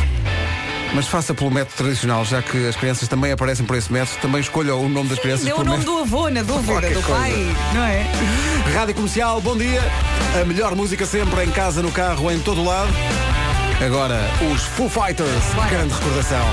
Mas 0.95 1.09
faça 1.09 1.35
pelo 1.35 1.51
método 1.51 1.77
tradicional, 1.77 2.25
já 2.25 2.41
que 2.41 2.69
as 2.69 2.77
crianças 2.77 3.09
também 3.09 3.33
aparecem 3.33 3.67
por 3.67 3.77
esse 3.77 3.93
método, 3.93 4.17
também 4.23 4.41
escolha 4.41 4.77
o 4.77 4.89
nome 4.89 5.09
das 5.09 5.19
crianças 5.19 5.45
Deu 5.45 5.57
o 5.57 5.65
nome 5.65 5.79
método. 5.79 5.97
do 5.97 6.03
avô, 6.03 6.29
na 6.31 6.43
dúvida, 6.43 6.81
do 6.89 7.03
coisa. 7.03 7.09
pai, 7.09 7.57
não 7.75 7.83
é? 7.83 8.07
Rádio 8.73 8.95
Comercial, 8.95 9.41
bom 9.41 9.57
dia. 9.57 9.83
A 10.41 10.45
melhor 10.45 10.75
música 10.77 11.05
sempre, 11.05 11.43
em 11.45 11.51
casa, 11.51 11.83
no 11.83 11.91
carro, 11.91 12.31
em 12.31 12.39
todo 12.39 12.63
lado. 12.65 12.93
Agora, 13.85 14.21
os 14.53 14.63
Foo 14.63 14.89
Fighters, 14.89 15.29
grande 15.69 15.93
recordação. 15.95 16.45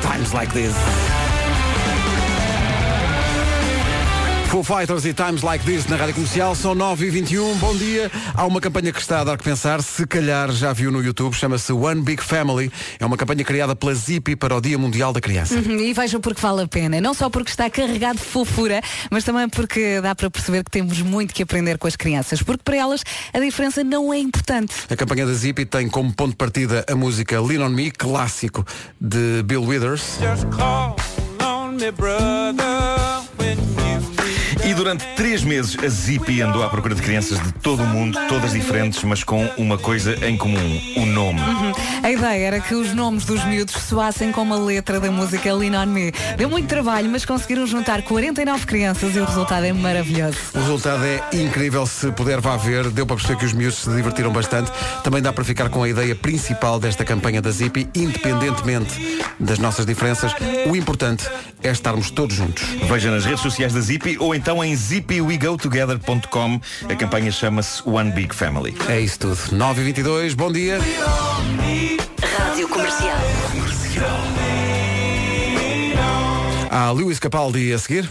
Times 0.00 0.32
like 0.32 0.50
this. 0.54 0.72
Foo 4.52 4.62
Fighters 4.62 5.06
e 5.06 5.14
Times 5.14 5.40
Like 5.40 5.64
This 5.64 5.86
na 5.86 5.96
Rádio 5.96 6.12
Comercial 6.12 6.54
são 6.54 6.74
9 6.74 7.06
e 7.06 7.08
21 7.10 7.56
bom 7.56 7.74
dia. 7.74 8.12
Há 8.34 8.44
uma 8.44 8.60
campanha 8.60 8.92
que 8.92 9.00
está 9.00 9.22
a 9.22 9.24
dar 9.24 9.38
que 9.38 9.44
pensar, 9.44 9.82
se 9.82 10.06
calhar 10.06 10.52
já 10.52 10.74
viu 10.74 10.92
no 10.92 11.02
YouTube, 11.02 11.32
chama-se 11.32 11.72
One 11.72 12.02
Big 12.02 12.22
Family. 12.22 12.70
É 13.00 13.06
uma 13.06 13.16
campanha 13.16 13.42
criada 13.44 13.74
pela 13.74 13.94
Zippy 13.94 14.36
para 14.36 14.54
o 14.54 14.60
Dia 14.60 14.76
Mundial 14.76 15.10
da 15.10 15.22
Criança. 15.22 15.54
Uhum, 15.54 15.80
E 15.80 15.94
vejam 15.94 16.20
porque 16.20 16.38
vale 16.38 16.64
a 16.64 16.68
pena. 16.68 17.00
Não 17.00 17.14
só 17.14 17.30
porque 17.30 17.48
está 17.48 17.70
carregado 17.70 18.18
de 18.18 18.26
fofura, 18.26 18.82
mas 19.10 19.24
também 19.24 19.48
porque 19.48 20.02
dá 20.02 20.14
para 20.14 20.28
perceber 20.30 20.62
que 20.64 20.70
temos 20.70 21.00
muito 21.00 21.32
que 21.32 21.42
aprender 21.42 21.78
com 21.78 21.86
as 21.88 21.96
crianças. 21.96 22.42
Porque 22.42 22.62
para 22.62 22.76
elas 22.76 23.02
a 23.32 23.40
diferença 23.40 23.82
não 23.82 24.12
é 24.12 24.18
importante. 24.18 24.74
A 24.90 24.94
campanha 24.94 25.24
da 25.24 25.32
Zippy 25.32 25.64
tem 25.64 25.88
como 25.88 26.12
ponto 26.12 26.32
de 26.32 26.36
partida 26.36 26.84
a 26.90 26.94
música 26.94 27.40
Lean 27.40 27.64
On 27.64 27.70
Me, 27.70 27.90
clássico 27.90 28.66
de 29.00 29.42
Bill 29.44 29.64
Withers. 29.64 30.18
E 34.72 34.74
durante 34.74 35.04
três 35.14 35.44
meses 35.44 35.76
a 35.84 35.86
Zippy 35.86 36.40
andou 36.40 36.62
à 36.62 36.68
procura 36.70 36.94
de 36.94 37.02
crianças 37.02 37.38
de 37.38 37.52
todo 37.52 37.82
o 37.82 37.86
mundo, 37.86 38.18
todas 38.26 38.52
diferentes, 38.52 39.04
mas 39.04 39.22
com 39.22 39.44
uma 39.58 39.76
coisa 39.76 40.16
em 40.26 40.34
comum, 40.34 40.80
o 40.96 41.04
nome. 41.04 41.40
Uhum. 41.42 41.72
A 42.02 42.10
ideia 42.10 42.46
era 42.46 42.58
que 42.58 42.74
os 42.74 42.94
nomes 42.94 43.26
dos 43.26 43.44
miúdos 43.44 43.74
soassem 43.74 44.32
como 44.32 44.54
a 44.54 44.56
letra 44.56 44.98
da 44.98 45.10
música 45.10 45.52
Lean 45.52 45.78
On 45.78 45.84
Me. 45.84 46.10
Deu 46.38 46.48
muito 46.48 46.68
trabalho, 46.68 47.10
mas 47.10 47.26
conseguiram 47.26 47.66
juntar 47.66 48.00
49 48.00 48.64
crianças 48.64 49.14
e 49.14 49.18
o 49.18 49.26
resultado 49.26 49.66
é 49.66 49.74
maravilhoso. 49.74 50.38
O 50.54 50.60
resultado 50.60 51.04
é 51.04 51.22
incrível, 51.34 51.86
se 51.86 52.10
puder 52.10 52.40
vá 52.40 52.56
ver, 52.56 52.88
deu 52.88 53.04
para 53.04 53.16
perceber 53.16 53.40
que 53.40 53.44
os 53.44 53.52
miúdos 53.52 53.76
se 53.76 53.90
divertiram 53.94 54.32
bastante. 54.32 54.72
Também 55.04 55.20
dá 55.20 55.34
para 55.34 55.44
ficar 55.44 55.68
com 55.68 55.82
a 55.82 55.88
ideia 55.90 56.14
principal 56.14 56.80
desta 56.80 57.04
campanha 57.04 57.42
da 57.42 57.50
Zippy, 57.50 57.90
independentemente 57.94 59.20
das 59.38 59.58
nossas 59.58 59.84
diferenças, 59.84 60.32
o 60.66 60.76
importante 60.76 61.28
é 61.62 61.70
estarmos 61.70 62.10
todos 62.10 62.36
juntos. 62.36 62.62
Veja 62.88 63.10
nas 63.10 63.24
redes 63.24 63.40
sociais 63.40 63.72
da 63.72 63.80
Zippy 63.80 64.16
ou 64.18 64.34
então 64.34 64.61
em 64.62 64.76
zipiwegotogether.com. 64.76 66.60
A 66.88 66.94
campanha 66.94 67.32
chama-se 67.32 67.82
One 67.84 68.12
Big 68.12 68.34
Family. 68.34 68.76
É 68.88 69.00
isso 69.00 69.18
tudo. 69.18 69.38
9 69.52 69.80
e 69.80 69.84
22 69.84 70.34
bom 70.34 70.52
dia. 70.52 70.78
Rádio 72.38 72.68
Comercial. 72.68 73.18
Comercial. 73.52 74.22
Há 76.70 76.90
Lewis 76.90 77.18
Capaldi 77.18 77.72
a 77.72 77.78
seguir. 77.78 78.10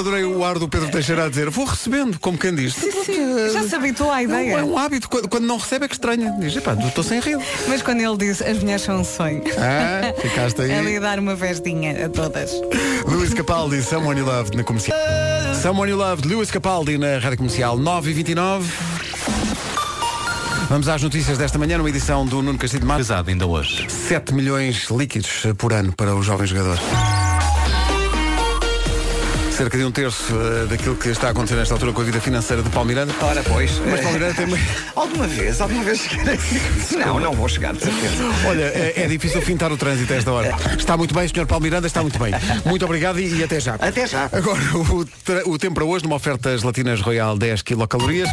Adorei 0.00 0.24
o 0.24 0.42
ar 0.42 0.58
do 0.58 0.66
Pedro 0.66 0.90
Teixeira 0.90 1.26
a 1.26 1.28
dizer 1.28 1.50
vou 1.50 1.66
recebendo, 1.66 2.18
como 2.18 2.38
quem 2.38 2.54
diz. 2.54 2.74
Sim, 2.74 2.90
sim, 3.04 3.50
já 3.52 3.62
se 3.64 3.74
habituou 3.74 4.10
à 4.10 4.22
ideia. 4.22 4.54
É 4.54 4.64
um 4.64 4.78
hábito, 4.78 5.08
quando, 5.08 5.44
não 5.44 5.58
recebe 5.58 5.84
é 5.84 5.88
que 5.88 5.94
estranha. 5.94 6.34
Diz, 6.40 6.56
epá, 6.56 6.72
estou 6.72 7.04
sem 7.04 7.20
rede. 7.20 7.44
Mas 7.68 7.82
quando 7.82 8.00
ele 8.00 8.16
diz 8.16 8.40
as 8.40 8.58
mulheres 8.58 8.80
são 8.80 9.00
um 9.00 9.04
sonho. 9.04 9.42
Ah, 9.58 10.14
ficaste 10.18 10.62
aí. 10.62 10.72
Ali 10.80 10.96
a 10.96 11.00
dar 11.00 11.18
uma 11.18 11.34
vestinha 11.34 12.06
a 12.06 12.08
todas. 12.08 12.50
Lewis 13.06 13.34
Capaldi, 13.34 13.82
Someone 13.82 14.18
You 14.18 14.26
Loved 14.26 14.56
na 14.56 14.64
comercial. 14.64 14.96
Someone 15.60 15.90
You 15.90 15.98
Loved, 15.98 16.26
Lewis 16.26 16.50
Capaldi 16.50 16.96
na 16.96 17.18
rádio 17.18 17.36
comercial 17.36 17.76
9 17.76 18.10
e 18.10 18.14
29 18.14 18.72
Vamos 20.70 20.88
às 20.88 21.02
notícias 21.02 21.36
desta 21.36 21.58
manhã, 21.58 21.76
numa 21.76 21.90
edição 21.90 22.24
do 22.24 22.40
Nuno 22.40 22.56
Castilho 22.56 22.82
de 22.82 22.86
Mar. 22.86 22.96
Pesado 22.96 23.28
ainda 23.28 23.44
hoje. 23.44 23.84
7 23.90 24.32
milhões 24.32 24.88
líquidos 24.88 25.42
por 25.58 25.72
ano 25.72 25.92
para 25.92 26.14
os 26.14 26.24
jovens 26.24 26.48
jogadores. 26.48 26.80
Cerca 29.60 29.76
de 29.76 29.84
um 29.84 29.92
terço 29.92 30.32
eh, 30.32 30.64
daquilo 30.70 30.96
que 30.96 31.10
está 31.10 31.26
a 31.26 31.30
acontecer 31.32 31.54
nesta 31.54 31.74
altura 31.74 31.92
com 31.92 32.00
a 32.00 32.04
vida 32.04 32.18
financeira 32.18 32.62
de 32.62 32.70
Paulo 32.70 32.88
Miranda. 32.88 33.12
Ora, 33.20 33.42
pois. 33.42 33.78
Mas 33.84 34.00
Paulo 34.00 34.18
Miranda 34.18 34.32
tem... 34.34 34.46
Alguma 34.96 35.26
vez, 35.26 35.60
alguma 35.60 35.84
vez 35.84 35.98
chegarei. 35.98 36.38
Não, 36.98 37.20
não 37.20 37.32
vou 37.34 37.46
chegar, 37.46 37.74
de 37.74 37.80
certeza. 37.80 38.24
Olha, 38.48 38.62
é, 38.62 38.94
é 38.96 39.06
difícil 39.06 39.42
fintar 39.42 39.70
o 39.70 39.76
trânsito 39.76 40.14
a 40.14 40.16
esta 40.16 40.32
hora. 40.32 40.56
Está 40.78 40.96
muito 40.96 41.14
bem, 41.14 41.28
Sr. 41.28 41.44
Paulo 41.46 41.62
Miranda, 41.62 41.86
está 41.86 42.00
muito 42.00 42.18
bem. 42.18 42.32
Muito 42.64 42.86
obrigado 42.86 43.20
e, 43.20 43.38
e 43.38 43.44
até 43.44 43.60
já. 43.60 43.74
Até 43.74 44.06
já. 44.06 44.30
Agora, 44.32 44.62
o, 45.44 45.52
o 45.52 45.58
tempo 45.58 45.74
para 45.74 45.84
hoje, 45.84 46.04
numa 46.04 46.16
oferta 46.16 46.56
gelatinas 46.56 47.02
Royal 47.02 47.36
10 47.36 47.60
quilocalorias. 47.60 48.30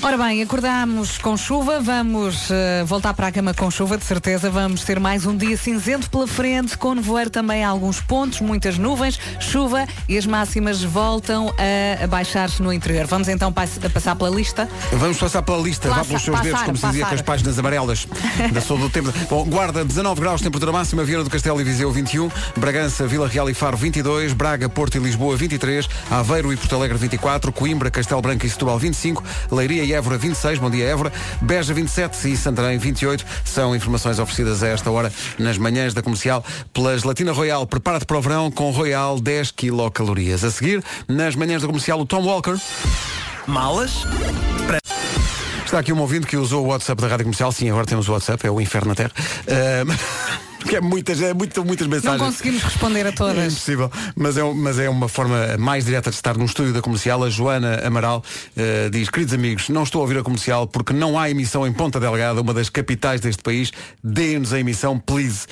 Ora 0.00 0.16
bem, 0.16 0.40
acordámos 0.42 1.18
com 1.18 1.36
chuva, 1.36 1.80
vamos 1.80 2.50
eh, 2.52 2.84
voltar 2.86 3.12
para 3.14 3.26
a 3.26 3.32
cama 3.32 3.52
com 3.52 3.68
chuva, 3.68 3.98
de 3.98 4.04
certeza. 4.04 4.48
Vamos 4.48 4.84
ter 4.84 5.00
mais 5.00 5.26
um 5.26 5.36
dia 5.36 5.56
cinzento 5.56 6.08
pela 6.08 6.26
frente, 6.26 6.78
com 6.78 6.94
nevoeiro 6.94 7.28
também 7.28 7.64
a 7.64 7.68
alguns 7.68 8.00
pontos, 8.00 8.40
muitas 8.40 8.78
nuvens, 8.78 9.18
chuva 9.40 9.86
e 10.08 10.16
as 10.16 10.24
máximas 10.24 10.82
voltam 10.84 11.52
a, 11.58 12.04
a 12.04 12.06
baixar-se 12.06 12.62
no 12.62 12.72
interior. 12.72 13.06
Vamos 13.06 13.26
então 13.28 13.52
pass- 13.52 13.78
passar 13.92 14.14
pela 14.14 14.30
lista. 14.30 14.68
Vamos 14.92 15.18
passar 15.18 15.42
pela 15.42 15.58
lista, 15.58 15.88
vá 15.88 15.96
Passa- 15.96 16.06
pelos 16.08 16.22
seus 16.22 16.36
dedos, 16.40 16.52
passar, 16.52 16.66
como 16.66 16.78
se 16.78 16.86
dizia 16.86 17.04
com 17.06 17.14
as 17.16 17.22
páginas 17.22 17.58
amarelas 17.58 18.06
da 18.52 18.60
Sol 18.60 18.78
do 18.78 18.88
Tempo. 18.88 19.12
Bom, 19.28 19.44
Guarda 19.46 19.84
19 19.84 20.20
graus, 20.20 20.40
temperatura 20.40 20.70
máxima, 20.72 21.02
Vieira 21.04 21.24
do 21.24 21.28
Castelo 21.30 21.60
e 21.60 21.64
Viseu 21.64 21.90
21, 21.90 22.30
Bragança, 22.56 23.04
Vila 23.06 23.26
Real 23.26 23.50
e 23.50 23.54
Faro 23.54 23.76
22, 23.76 24.32
Braga, 24.32 24.68
Porto 24.68 24.94
e 24.94 25.00
Lisboa 25.00 25.36
23, 25.36 25.88
Aveiro 26.08 26.52
e 26.52 26.56
Porto 26.56 26.76
Alegre 26.76 26.96
24, 26.96 27.52
Coimbra, 27.52 27.90
Castelo 27.90 28.22
Branco 28.22 28.46
e 28.46 28.48
Setúbal 28.48 28.78
25, 28.78 29.24
Leiria 29.50 29.87
e 29.88 29.94
Évora 29.94 30.18
26, 30.18 30.58
bom 30.58 30.68
dia 30.68 30.84
Évora, 30.84 31.10
Beja 31.40 31.72
27 31.72 32.30
e 32.30 32.36
Santarém 32.36 32.76
28. 32.76 33.24
São 33.42 33.74
informações 33.74 34.18
oferecidas 34.18 34.62
a 34.62 34.68
esta 34.68 34.90
hora 34.90 35.10
nas 35.38 35.56
manhãs 35.56 35.94
da 35.94 36.02
comercial 36.02 36.44
pela 36.74 36.96
Gelatina 36.98 37.32
Royal. 37.32 37.66
Prepara-te 37.66 38.04
para 38.04 38.18
o 38.18 38.20
verão 38.20 38.50
com 38.50 38.70
Royal 38.70 39.18
10 39.18 39.50
quilocalorias. 39.52 40.44
A 40.44 40.50
seguir, 40.50 40.84
nas 41.08 41.34
manhãs 41.34 41.62
da 41.62 41.68
comercial, 41.68 41.98
o 42.00 42.04
Tom 42.04 42.22
Walker. 42.22 42.56
Malas? 43.46 44.04
Está 45.64 45.78
aqui 45.78 45.92
um 45.92 46.00
ouvinte 46.00 46.26
que 46.26 46.36
usou 46.36 46.66
o 46.66 46.68
WhatsApp 46.68 47.00
da 47.00 47.08
Rádio 47.08 47.24
Comercial. 47.24 47.50
Sim, 47.50 47.70
agora 47.70 47.86
temos 47.86 48.08
o 48.08 48.12
WhatsApp, 48.12 48.46
é 48.46 48.50
o 48.50 48.60
inferno 48.60 48.88
na 48.88 48.94
Terra. 48.94 49.12
Ah, 49.48 50.38
Porque 50.58 50.76
é 50.76 50.80
muitas, 50.80 51.20
é 51.22 51.32
muito, 51.32 51.64
muitas 51.64 51.86
Não 51.86 51.94
mensagens. 51.94 52.20
conseguimos 52.22 52.62
responder 52.62 53.06
a 53.06 53.08
É 53.10 53.12
todas. 53.12 53.52
impossível, 53.52 53.90
mas 54.16 54.36
é, 54.36 54.42
mas 54.42 54.78
é 54.78 54.88
uma 54.90 55.08
forma 55.08 55.56
mais 55.58 55.84
direta 55.84 56.10
de 56.10 56.16
estar 56.16 56.36
num 56.36 56.44
estúdio 56.44 56.72
da 56.72 56.82
comercial. 56.82 57.22
A 57.22 57.30
Joana 57.30 57.80
Amaral 57.86 58.22
eh, 58.56 58.88
diz: 58.90 59.08
Queridos 59.08 59.32
amigos, 59.34 59.68
não 59.68 59.84
estou 59.84 60.00
a 60.00 60.02
ouvir 60.02 60.18
a 60.18 60.22
comercial 60.22 60.66
porque 60.66 60.92
não 60.92 61.18
há 61.18 61.30
emissão 61.30 61.66
em 61.66 61.72
Ponta 61.72 62.00
Delgada, 62.00 62.40
uma 62.40 62.52
das 62.52 62.68
capitais 62.68 63.20
deste 63.20 63.42
país. 63.42 63.70
Deem-nos 64.02 64.52
a 64.52 64.58
emissão, 64.60 64.98
please. 64.98 65.46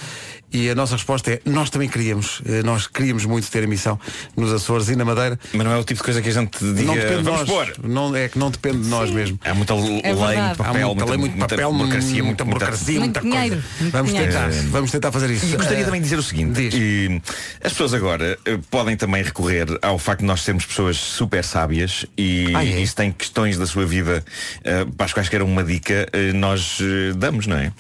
E 0.57 0.71
a 0.71 0.75
nossa 0.75 0.95
resposta 0.95 1.31
é: 1.33 1.41
Nós 1.45 1.69
também 1.69 1.87
queríamos. 1.89 2.41
Eh, 2.47 2.63
nós 2.63 2.87
queríamos 2.87 3.27
muito 3.27 3.51
ter 3.51 3.63
emissão 3.63 4.01
nos 4.35 4.51
Açores 4.53 4.89
e 4.89 4.97
na 4.97 5.05
Madeira. 5.05 5.39
Mas 5.53 5.67
não 5.67 5.73
é 5.73 5.77
o 5.77 5.85
tipo 5.85 5.99
de 6.01 6.05
coisa 6.05 6.23
que 6.23 6.29
a 6.31 6.33
gente 6.33 6.59
diga, 6.73 6.83
não 6.85 6.95
depende 6.95 7.17
de 7.19 7.23
vamos 7.25 7.41
nós. 7.41 7.49
pôr. 7.49 7.75
Não, 7.87 8.17
é 8.17 8.29
que 8.29 8.39
não 8.39 8.51
depende 8.51 8.79
de 8.79 8.89
nós 8.89 9.11
mesmo. 9.11 9.39
Há 9.45 9.53
muita 9.53 9.75
lei, 9.75 10.01
É 10.03 10.15
verdade. 10.15 10.39
muito 10.41 10.57
papel, 10.57 10.67
Há 10.67 10.73
muita 10.73 10.87
muita, 10.87 11.05
lei, 11.11 11.19
muito 11.19 11.37
muita 11.37 11.49
papel, 11.57 11.73
burocracia, 11.73 12.25
muita 12.25 12.45
burocracia, 12.45 13.01
Muito 13.01 13.21
muita 13.21 13.21
dinheiro, 13.21 13.49
coisa. 13.57 13.65
muito 13.81 13.93
Vamos 13.93 14.11
dinheiro. 14.13 14.33
tentar, 14.33 14.51
vamos 14.71 14.91
tentar 14.91 15.13
fazer 15.13 15.31
isso. 15.31 15.47
E 15.47 15.57
gostaria 15.57 15.85
também 15.85 16.01
de 16.01 16.05
dizer 16.05 16.19
o 16.19 16.23
seguinte, 16.23 16.71
e 16.73 17.21
as 17.63 17.73
pessoas 17.73 17.93
agora 17.93 18.39
eh, 18.47 18.59
podem 18.71 18.97
também 18.97 19.23
recorrer 19.23 19.67
ao 19.83 19.99
facto 19.99 20.21
de 20.21 20.27
nós 20.27 20.41
sermos 20.43 20.65
pessoas 20.65 20.97
super 20.97 21.45
sábias 21.45 22.07
e, 22.17 22.53
Ah, 22.55 22.65
é? 22.65 22.85
se 22.87 22.95
têm 22.95 23.13
questões 23.13 23.59
da 23.59 23.67
sua 23.67 23.85
vida 23.85 24.25
eh, 24.65 24.87
para 24.97 25.05
as 25.07 25.13
quais 25.13 25.29
queiram 25.29 25.47
uma 25.47 25.63
dica, 25.63 26.09
eh, 26.13 26.33
nós 26.33 26.79
eh, 26.81 27.13
damos, 27.15 27.47
não 27.47 27.57
é? 27.57 27.73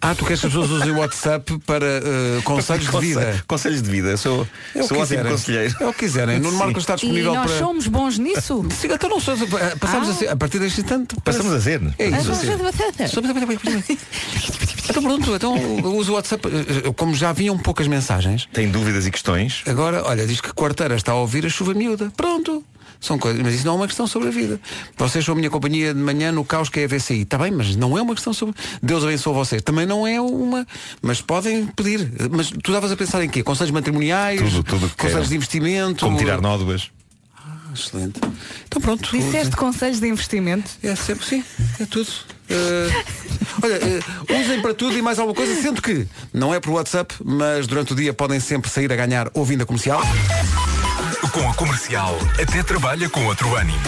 Ah, 0.00 0.14
tu 0.14 0.24
queres 0.24 0.40
que 0.40 0.46
as 0.46 0.52
pessoas 0.52 0.70
usem 0.70 0.90
o 0.92 0.98
WhatsApp 0.98 1.58
para 1.66 1.86
eh, 1.86 2.40
conselhos 2.44 2.88
de 2.90 2.98
vida? 3.00 3.44
Conselhos- 3.46 3.82
de 3.82 3.90
vida, 3.90 4.08
eu 4.10 4.18
sou, 4.18 4.46
É 4.74 4.78
sou 4.82 4.88
que 4.88 4.94
ótimo 4.94 5.06
quiserem. 5.06 5.30
conselheiro. 5.32 5.76
É 5.80 5.86
o 5.86 5.92
que 5.92 5.98
quiserem. 5.98 6.38
Nuno. 6.40 6.56
Marcos 6.58 6.82
está 6.82 6.94
disponível 6.94 7.32
E 7.32 7.36
nós 7.36 7.50
para. 7.50 7.58
somos 7.58 7.86
bons 7.86 8.18
nisso? 8.18 8.64
Sim, 8.80 8.88
então 8.92 9.10
não 9.10 9.20
sou, 9.20 9.36
passamos 9.80 10.08
Ah. 10.08 10.12
a, 10.12 10.14
ser, 10.14 10.28
a 10.28 10.36
partir 10.36 10.58
deste 10.58 10.80
instante. 10.80 11.16
Passamos 11.24 11.52
a 11.52 11.60
ser. 11.60 11.80
É 11.98 12.08
isso. 12.08 12.30
Então 14.90 15.02
pronto, 15.02 15.34
então 15.34 15.54
uso 15.96 16.12
o 16.12 16.14
WhatsApp. 16.14 16.48
eh, 16.48 16.92
Como 16.96 17.14
já 17.14 17.32
vinham 17.32 17.56
poucas 17.58 17.86
mensagens, 17.86 18.48
Tem 18.52 18.70
dúvidas 18.70 19.06
e 19.06 19.10
questões? 19.10 19.62
agora, 19.66 20.02
olha, 20.06 20.26
diz 20.26 20.40
que 20.40 20.52
quarteira 20.52 20.94
está 20.96 21.12
a 21.12 21.16
ouvir 21.16 21.44
a 21.44 21.48
chuva 21.48 21.74
miúda. 21.74 22.10
Pronto. 22.16 22.64
São 23.00 23.18
coisas, 23.18 23.40
mas 23.42 23.54
isso 23.54 23.64
não 23.64 23.74
é 23.74 23.76
uma 23.76 23.86
questão 23.86 24.06
sobre 24.06 24.28
a 24.28 24.30
vida. 24.30 24.60
Vocês 24.96 25.24
são 25.24 25.32
a 25.32 25.36
minha 25.36 25.48
companhia 25.48 25.94
de 25.94 26.00
manhã 26.00 26.32
no 26.32 26.44
caos 26.44 26.68
que 26.68 26.80
é 26.80 26.84
a 26.84 26.88
VCI. 26.88 27.22
Está 27.22 27.38
bem, 27.38 27.52
mas 27.52 27.76
não 27.76 27.96
é 27.96 28.02
uma 28.02 28.14
questão 28.14 28.32
sobre. 28.32 28.56
Deus 28.82 29.04
abençoe 29.04 29.32
vocês. 29.34 29.62
Também 29.62 29.86
não 29.86 30.06
é 30.06 30.20
uma. 30.20 30.66
Mas 31.00 31.20
podem 31.20 31.66
pedir. 31.66 32.10
Mas 32.30 32.50
tu 32.50 32.70
estavas 32.70 32.90
a 32.90 32.96
pensar 32.96 33.22
em 33.22 33.28
quê? 33.28 33.42
Conselhos 33.42 33.70
matrimoniais? 33.70 34.40
Tudo, 34.40 34.64
tudo 34.64 34.88
que 34.88 34.96
Conselhos 34.96 35.12
queiram. 35.12 35.28
de 35.28 35.34
investimento? 35.36 36.04
Como 36.04 36.18
tirar 36.18 36.40
nódoas? 36.40 36.90
Excelente. 37.74 38.18
Então 38.66 38.80
pronto. 38.82 39.10
Disseste 39.10 39.54
conselhos 39.54 40.00
de 40.00 40.08
investimento? 40.08 40.70
É 40.82 40.96
sempre 40.96 41.24
sim, 41.26 41.44
é 41.78 41.84
tudo. 41.84 42.08
Eh, 42.50 43.04
olha, 43.62 43.74
eh, 43.74 44.40
usem 44.40 44.60
para 44.62 44.72
tudo 44.74 44.96
e 44.96 45.02
mais 45.02 45.18
alguma 45.18 45.36
coisa, 45.36 45.60
sendo 45.60 45.80
que 45.82 46.06
não 46.32 46.52
é 46.52 46.58
por 46.60 46.70
WhatsApp, 46.72 47.14
mas 47.24 47.66
durante 47.66 47.92
o 47.92 47.96
dia 47.96 48.12
podem 48.12 48.40
sempre 48.40 48.70
sair 48.70 48.90
a 48.92 48.96
ganhar 48.96 49.30
ouvindo 49.34 49.62
a 49.62 49.66
comercial. 49.66 50.00
Com 51.32 51.48
a 51.48 51.54
comercial, 51.54 52.16
até 52.40 52.62
trabalha 52.62 53.08
com 53.10 53.24
outro 53.26 53.54
ânimo. 53.56 53.78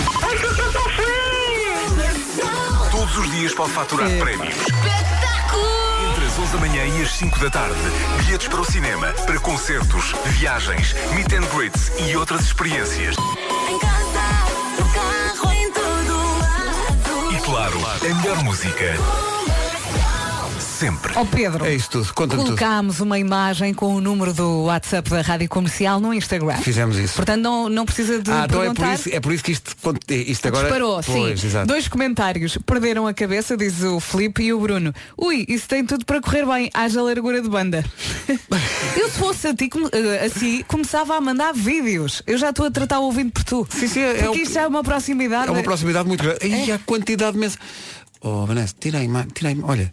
Todos 2.90 3.16
os 3.18 3.30
dias 3.30 3.54
pode 3.54 3.72
faturar 3.72 4.08
prémios. 4.18 4.54
Entre 6.10 6.26
as 6.26 6.38
11 6.38 6.52
da 6.52 6.58
manhã 6.58 6.84
e 6.86 7.02
as 7.02 7.12
5 7.12 7.38
da 7.38 7.50
tarde, 7.50 7.78
bilhetes 8.18 8.48
para 8.48 8.60
o 8.60 8.64
cinema, 8.64 9.12
para 9.26 9.38
concertos, 9.38 10.12
viagens, 10.26 10.94
meet 11.14 11.32
and 11.32 11.46
greets 11.54 11.90
e 11.98 12.16
outras 12.16 12.42
experiências. 12.42 13.16
E 17.30 17.40
claro, 17.42 17.78
a 17.86 18.14
melhor 18.14 18.44
música. 18.44 18.94
Sempre. 20.80 21.12
Ó 21.14 21.26
Pedro, 21.26 21.66
É 21.66 21.74
isso 21.74 21.90
tudo, 21.90 22.06
tudo. 22.14 22.36
colocámos 22.36 23.00
uma 23.00 23.18
imagem 23.18 23.74
com 23.74 23.94
o 23.94 24.00
número 24.00 24.32
do 24.32 24.62
WhatsApp 24.64 25.10
da 25.10 25.20
Rádio 25.20 25.46
Comercial 25.46 26.00
no 26.00 26.14
Instagram. 26.14 26.56
Fizemos 26.56 26.96
isso. 26.96 27.16
Portanto, 27.16 27.42
não, 27.42 27.68
não 27.68 27.84
precisa 27.84 28.18
de 28.18 28.30
Ah, 28.30 28.44
então 28.48 28.62
é 28.62 28.68
por, 28.68 28.76
perguntar. 28.76 28.94
isso, 28.94 29.08
é 29.12 29.20
por 29.20 29.30
isso 29.32 29.44
que 29.44 29.52
isto, 29.52 29.76
isto 30.08 30.48
agora. 30.48 30.64
Disparou, 30.64 31.02
pois, 31.04 31.40
sim. 31.40 31.46
exato. 31.46 31.66
Dois 31.66 31.86
comentários. 31.86 32.56
Perderam 32.64 33.06
a 33.06 33.12
cabeça, 33.12 33.58
diz 33.58 33.82
o 33.82 34.00
Filipe 34.00 34.42
e 34.42 34.54
o 34.54 34.58
Bruno. 34.60 34.94
Ui, 35.18 35.44
isso 35.48 35.68
tem 35.68 35.84
tudo 35.84 36.06
para 36.06 36.18
correr 36.20 36.46
bem. 36.46 36.70
Haja 36.72 37.02
largura 37.02 37.42
de 37.42 37.48
banda. 37.50 37.84
Eu 38.96 39.08
se 39.10 39.18
fosse 39.18 39.48
a 39.48 39.54
ti, 39.54 39.68
assim, 40.24 40.64
começava 40.66 41.14
a 41.14 41.20
mandar 41.20 41.52
vídeos. 41.52 42.22
Eu 42.26 42.38
já 42.38 42.50
estou 42.50 42.64
a 42.66 42.70
tratar 42.70 43.00
o 43.00 43.04
ouvinte 43.04 43.32
por 43.32 43.44
tu. 43.44 43.66
Sim, 43.70 43.86
sim, 43.86 44.00
é, 44.00 44.14
Porque 44.14 44.38
o- 44.40 44.42
isto 44.42 44.58
é 44.58 44.66
uma 44.66 44.82
proximidade. 44.82 45.48
é 45.48 45.50
uma 45.50 45.62
proximidade 45.62 46.08
muito 46.08 46.22
grande. 46.24 46.46
E 46.46 46.72
a 46.72 46.78
quantidade 46.78 47.32
de 47.32 47.38
mensagens. 47.38 47.68
Oh, 48.22 48.44
Vanessa, 48.46 48.74
tira 48.78 48.98
a 48.98 49.02
imagem. 49.02 49.30
Tira 49.30 49.48
a 49.48 49.52
ima- 49.52 49.66
Olha, 49.68 49.92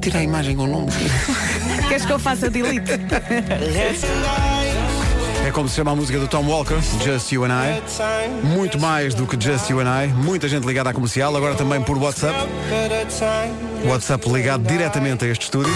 tira 0.00 0.18
a 0.18 0.22
imagem 0.22 0.56
com 0.56 0.64
o 0.64 0.66
nome. 0.66 0.90
Queres 1.88 2.04
que 2.04 2.12
eu 2.12 2.18
faça 2.18 2.50
delete? 2.50 2.90
É 5.46 5.50
como 5.52 5.68
se 5.68 5.76
chama 5.76 5.92
a 5.92 5.96
música 5.96 6.18
do 6.18 6.26
Tom 6.28 6.44
Walker, 6.44 6.76
Just 7.04 7.32
You 7.32 7.44
and 7.44 7.50
I. 7.52 8.46
Muito 8.46 8.78
mais 8.80 9.14
do 9.14 9.26
que 9.26 9.40
Just 9.42 9.70
You 9.70 9.80
and 9.80 10.04
I. 10.04 10.08
Muita 10.08 10.48
gente 10.48 10.66
ligada 10.66 10.90
à 10.90 10.92
comercial, 10.92 11.34
agora 11.36 11.54
também 11.54 11.80
por 11.82 11.96
WhatsApp. 11.98 12.36
WhatsApp 13.84 14.28
ligado 14.30 14.62
diretamente 14.66 15.24
a 15.24 15.28
este 15.28 15.44
estúdio. 15.44 15.72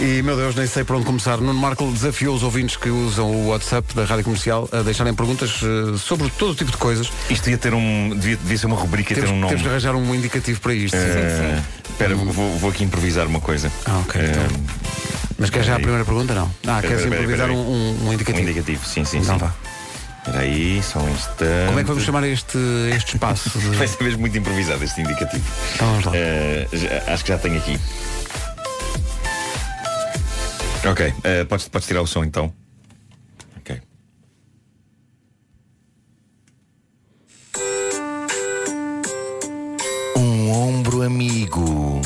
E, 0.00 0.22
meu 0.22 0.34
Deus, 0.34 0.54
nem 0.54 0.66
sei 0.66 0.82
por 0.82 0.96
onde 0.96 1.04
começar. 1.04 1.36
Nuno 1.36 1.52
Marco 1.60 1.84
desafiou 1.92 2.34
os 2.34 2.42
ouvintes 2.42 2.74
que 2.76 2.88
usam 2.88 3.30
o 3.30 3.48
WhatsApp 3.48 3.94
da 3.94 4.04
Rádio 4.06 4.24
Comercial 4.24 4.66
a 4.72 4.80
deixarem 4.80 5.12
perguntas 5.12 5.60
eh, 5.62 5.98
sobre 5.98 6.30
todo 6.30 6.52
o 6.52 6.54
tipo 6.54 6.70
de 6.70 6.78
coisas. 6.78 7.10
Isto 7.28 7.50
ia 7.50 7.58
ter 7.58 7.74
um. 7.74 8.10
Devia, 8.16 8.36
devia 8.38 8.56
ser 8.56 8.66
uma 8.66 8.76
rubrica 8.76 9.12
e 9.12 9.16
ter 9.16 9.20
Temos, 9.22 9.36
um 9.36 9.40
nome. 9.40 9.48
temos 9.48 9.62
que 9.62 9.68
arranjar 9.68 9.94
um 9.94 10.14
indicativo 10.14 10.58
para 10.60 10.72
isto. 10.72 10.96
Eh, 10.96 11.60
Espera, 11.90 12.14
vou, 12.14 12.56
vou 12.58 12.70
aqui 12.70 12.82
improvisar 12.82 13.26
uma 13.26 13.40
coisa. 13.40 13.70
Ah, 13.84 13.98
ok. 13.98 14.18
Eh, 14.22 14.30
então. 14.30 14.60
Mas 15.38 15.50
quer 15.50 15.62
já 15.64 15.74
a 15.76 15.80
primeira 15.80 16.04
pergunta? 16.04 16.32
Não. 16.34 16.50
Ah, 16.66 16.80
queres 16.80 17.02
espera, 17.02 17.16
improvisar 17.22 17.48
espera 17.50 17.52
um, 17.52 17.70
um- 17.70 18.08
um 18.08 18.12
indicativo? 18.14 18.38
Um 18.38 18.48
indicativo, 18.50 18.86
sim, 18.86 19.04
sim, 19.04 19.18
Então 19.18 19.34
sim. 19.34 19.40
vá. 19.44 19.52
Espera 20.18 20.38
aí, 20.40 20.82
só 20.82 20.98
um 21.00 21.08
instante. 21.10 21.44
Como 21.66 21.78
é 21.78 21.82
que 21.82 21.88
vamos 21.88 22.04
chamar 22.04 22.24
este, 22.24 22.58
este 22.96 23.14
espaço? 23.16 23.50
de- 23.58 23.76
Vai 23.76 23.86
ser 23.86 24.02
mesmo 24.02 24.20
muito 24.20 24.36
improvisado 24.38 24.82
este 24.82 25.00
indicativo. 25.02 25.44
Então 25.74 25.88
vamos 25.88 26.04
lá. 26.06 26.12
Eh, 26.14 26.68
já- 26.72 27.12
acho 27.12 27.22
que 27.24 27.28
já 27.28 27.38
tenho 27.38 27.56
aqui. 27.58 27.78
Ok, 30.88 31.12
eh, 31.24 31.44
podes, 31.44 31.68
podes 31.68 31.86
tirar 31.86 32.00
o 32.02 32.06
som 32.06 32.24
então. 32.24 32.52
Ok. 33.58 33.80
Um 40.16 40.50
ombro 40.50 41.02
amigo. 41.02 42.00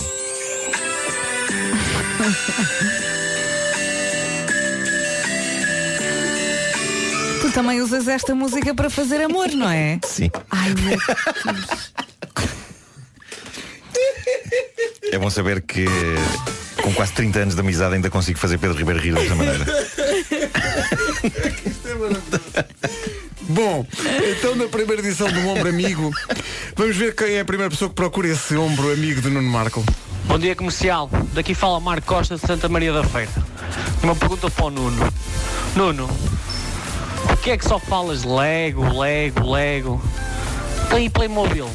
Tu 7.41 7.53
também 7.53 7.81
usas 7.81 8.09
esta 8.09 8.35
música 8.35 8.75
para 8.75 8.91
fazer 8.91 9.23
amor, 9.23 9.49
não 9.53 9.71
é? 9.71 10.01
Sim. 10.05 10.31
Ai, 10.51 10.75
meu 10.75 10.99
Deus. 11.55 11.95
É 15.13 15.19
bom 15.19 15.31
saber 15.31 15.63
que 15.63 15.87
com 16.85 16.93
quase 16.93 17.13
30 17.15 17.39
anos 17.39 17.55
de 17.55 17.61
amizade 17.61 17.95
ainda 17.95 18.11
consigo 18.11 18.39
fazer 18.39 18.59
Pedro 18.59 18.77
Ribeiro 18.77 19.01
rir 19.01 19.15
dessa 19.15 19.35
maneira. 19.35 19.65
Bom, 23.41 23.87
então 24.31 24.55
na 24.55 24.69
primeira 24.69 25.01
edição 25.01 25.27
do 25.33 25.49
Ombro 25.49 25.67
Amigo, 25.69 26.11
vamos 26.77 26.95
ver 26.95 27.15
quem 27.15 27.37
é 27.37 27.41
a 27.41 27.45
primeira 27.45 27.71
pessoa 27.71 27.89
que 27.89 27.95
procura 27.95 28.29
esse 28.29 28.55
ombro 28.57 28.93
amigo 28.93 29.23
de 29.23 29.31
Nuno 29.31 29.49
Marco. 29.49 29.83
Bom 30.27 30.39
dia 30.39 30.55
comercial, 30.55 31.09
daqui 31.33 31.55
fala 31.55 31.81
Marco 31.81 32.07
Costa 32.07 32.35
de 32.35 32.43
Santa 32.43 32.69
Maria 32.69 32.93
da 32.93 33.03
Feira. 33.03 33.31
Uma 34.03 34.15
pergunta 34.15 34.51
para 34.51 34.65
o 34.67 34.71
Nuno. 34.71 35.13
Nuno, 35.75 36.09
porquê 37.27 37.53
é 37.53 37.57
que 37.57 37.65
só 37.65 37.79
falas 37.79 38.25
Lego, 38.25 38.99
Lego, 38.99 39.51
Lego? 39.51 40.03
Tem 40.91 41.09
Playmobil? 41.09 41.71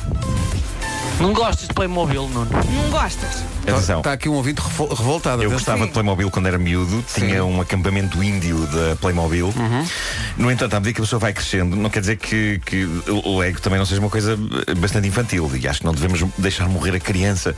Não 1.19 1.33
gostas 1.33 1.67
de 1.67 1.73
Playmobil, 1.73 2.27
Nuno? 2.29 2.47
Não 2.51 2.89
gostas? 2.89 3.43
Atenção. 3.67 3.97
Está 3.99 4.13
aqui 4.13 4.29
um 4.29 4.33
ouvinte 4.35 4.61
revol- 4.61 4.87
revoltado. 4.93 5.43
Eu 5.43 5.51
gostava 5.51 5.85
de 5.85 5.91
Playmobil 5.91 6.31
quando 6.31 6.47
era 6.47 6.57
miúdo, 6.57 7.03
tinha 7.13 7.43
um 7.43 7.59
acampamento 7.59 8.23
índio 8.23 8.65
da 8.67 8.95
Playmobil. 8.95 9.53
No 10.37 10.49
entanto, 10.49 10.73
à 10.75 10.79
medida 10.79 10.95
que 10.95 11.01
a 11.01 11.03
pessoa 11.03 11.19
vai 11.19 11.33
crescendo, 11.33 11.75
não 11.75 11.89
quer 11.89 11.99
dizer 11.99 12.15
que, 12.15 12.61
que 12.65 12.85
o 13.25 13.37
Lego 13.37 13.59
também 13.61 13.77
não 13.77 13.85
seja 13.85 13.99
uma 13.99 14.09
coisa 14.09 14.37
bastante 14.77 15.07
infantil. 15.09 15.51
E 15.61 15.67
acho 15.67 15.81
que 15.81 15.85
não 15.85 15.93
devemos 15.93 16.23
deixar 16.37 16.69
morrer 16.69 16.95
a 16.95 16.99
criança 16.99 17.53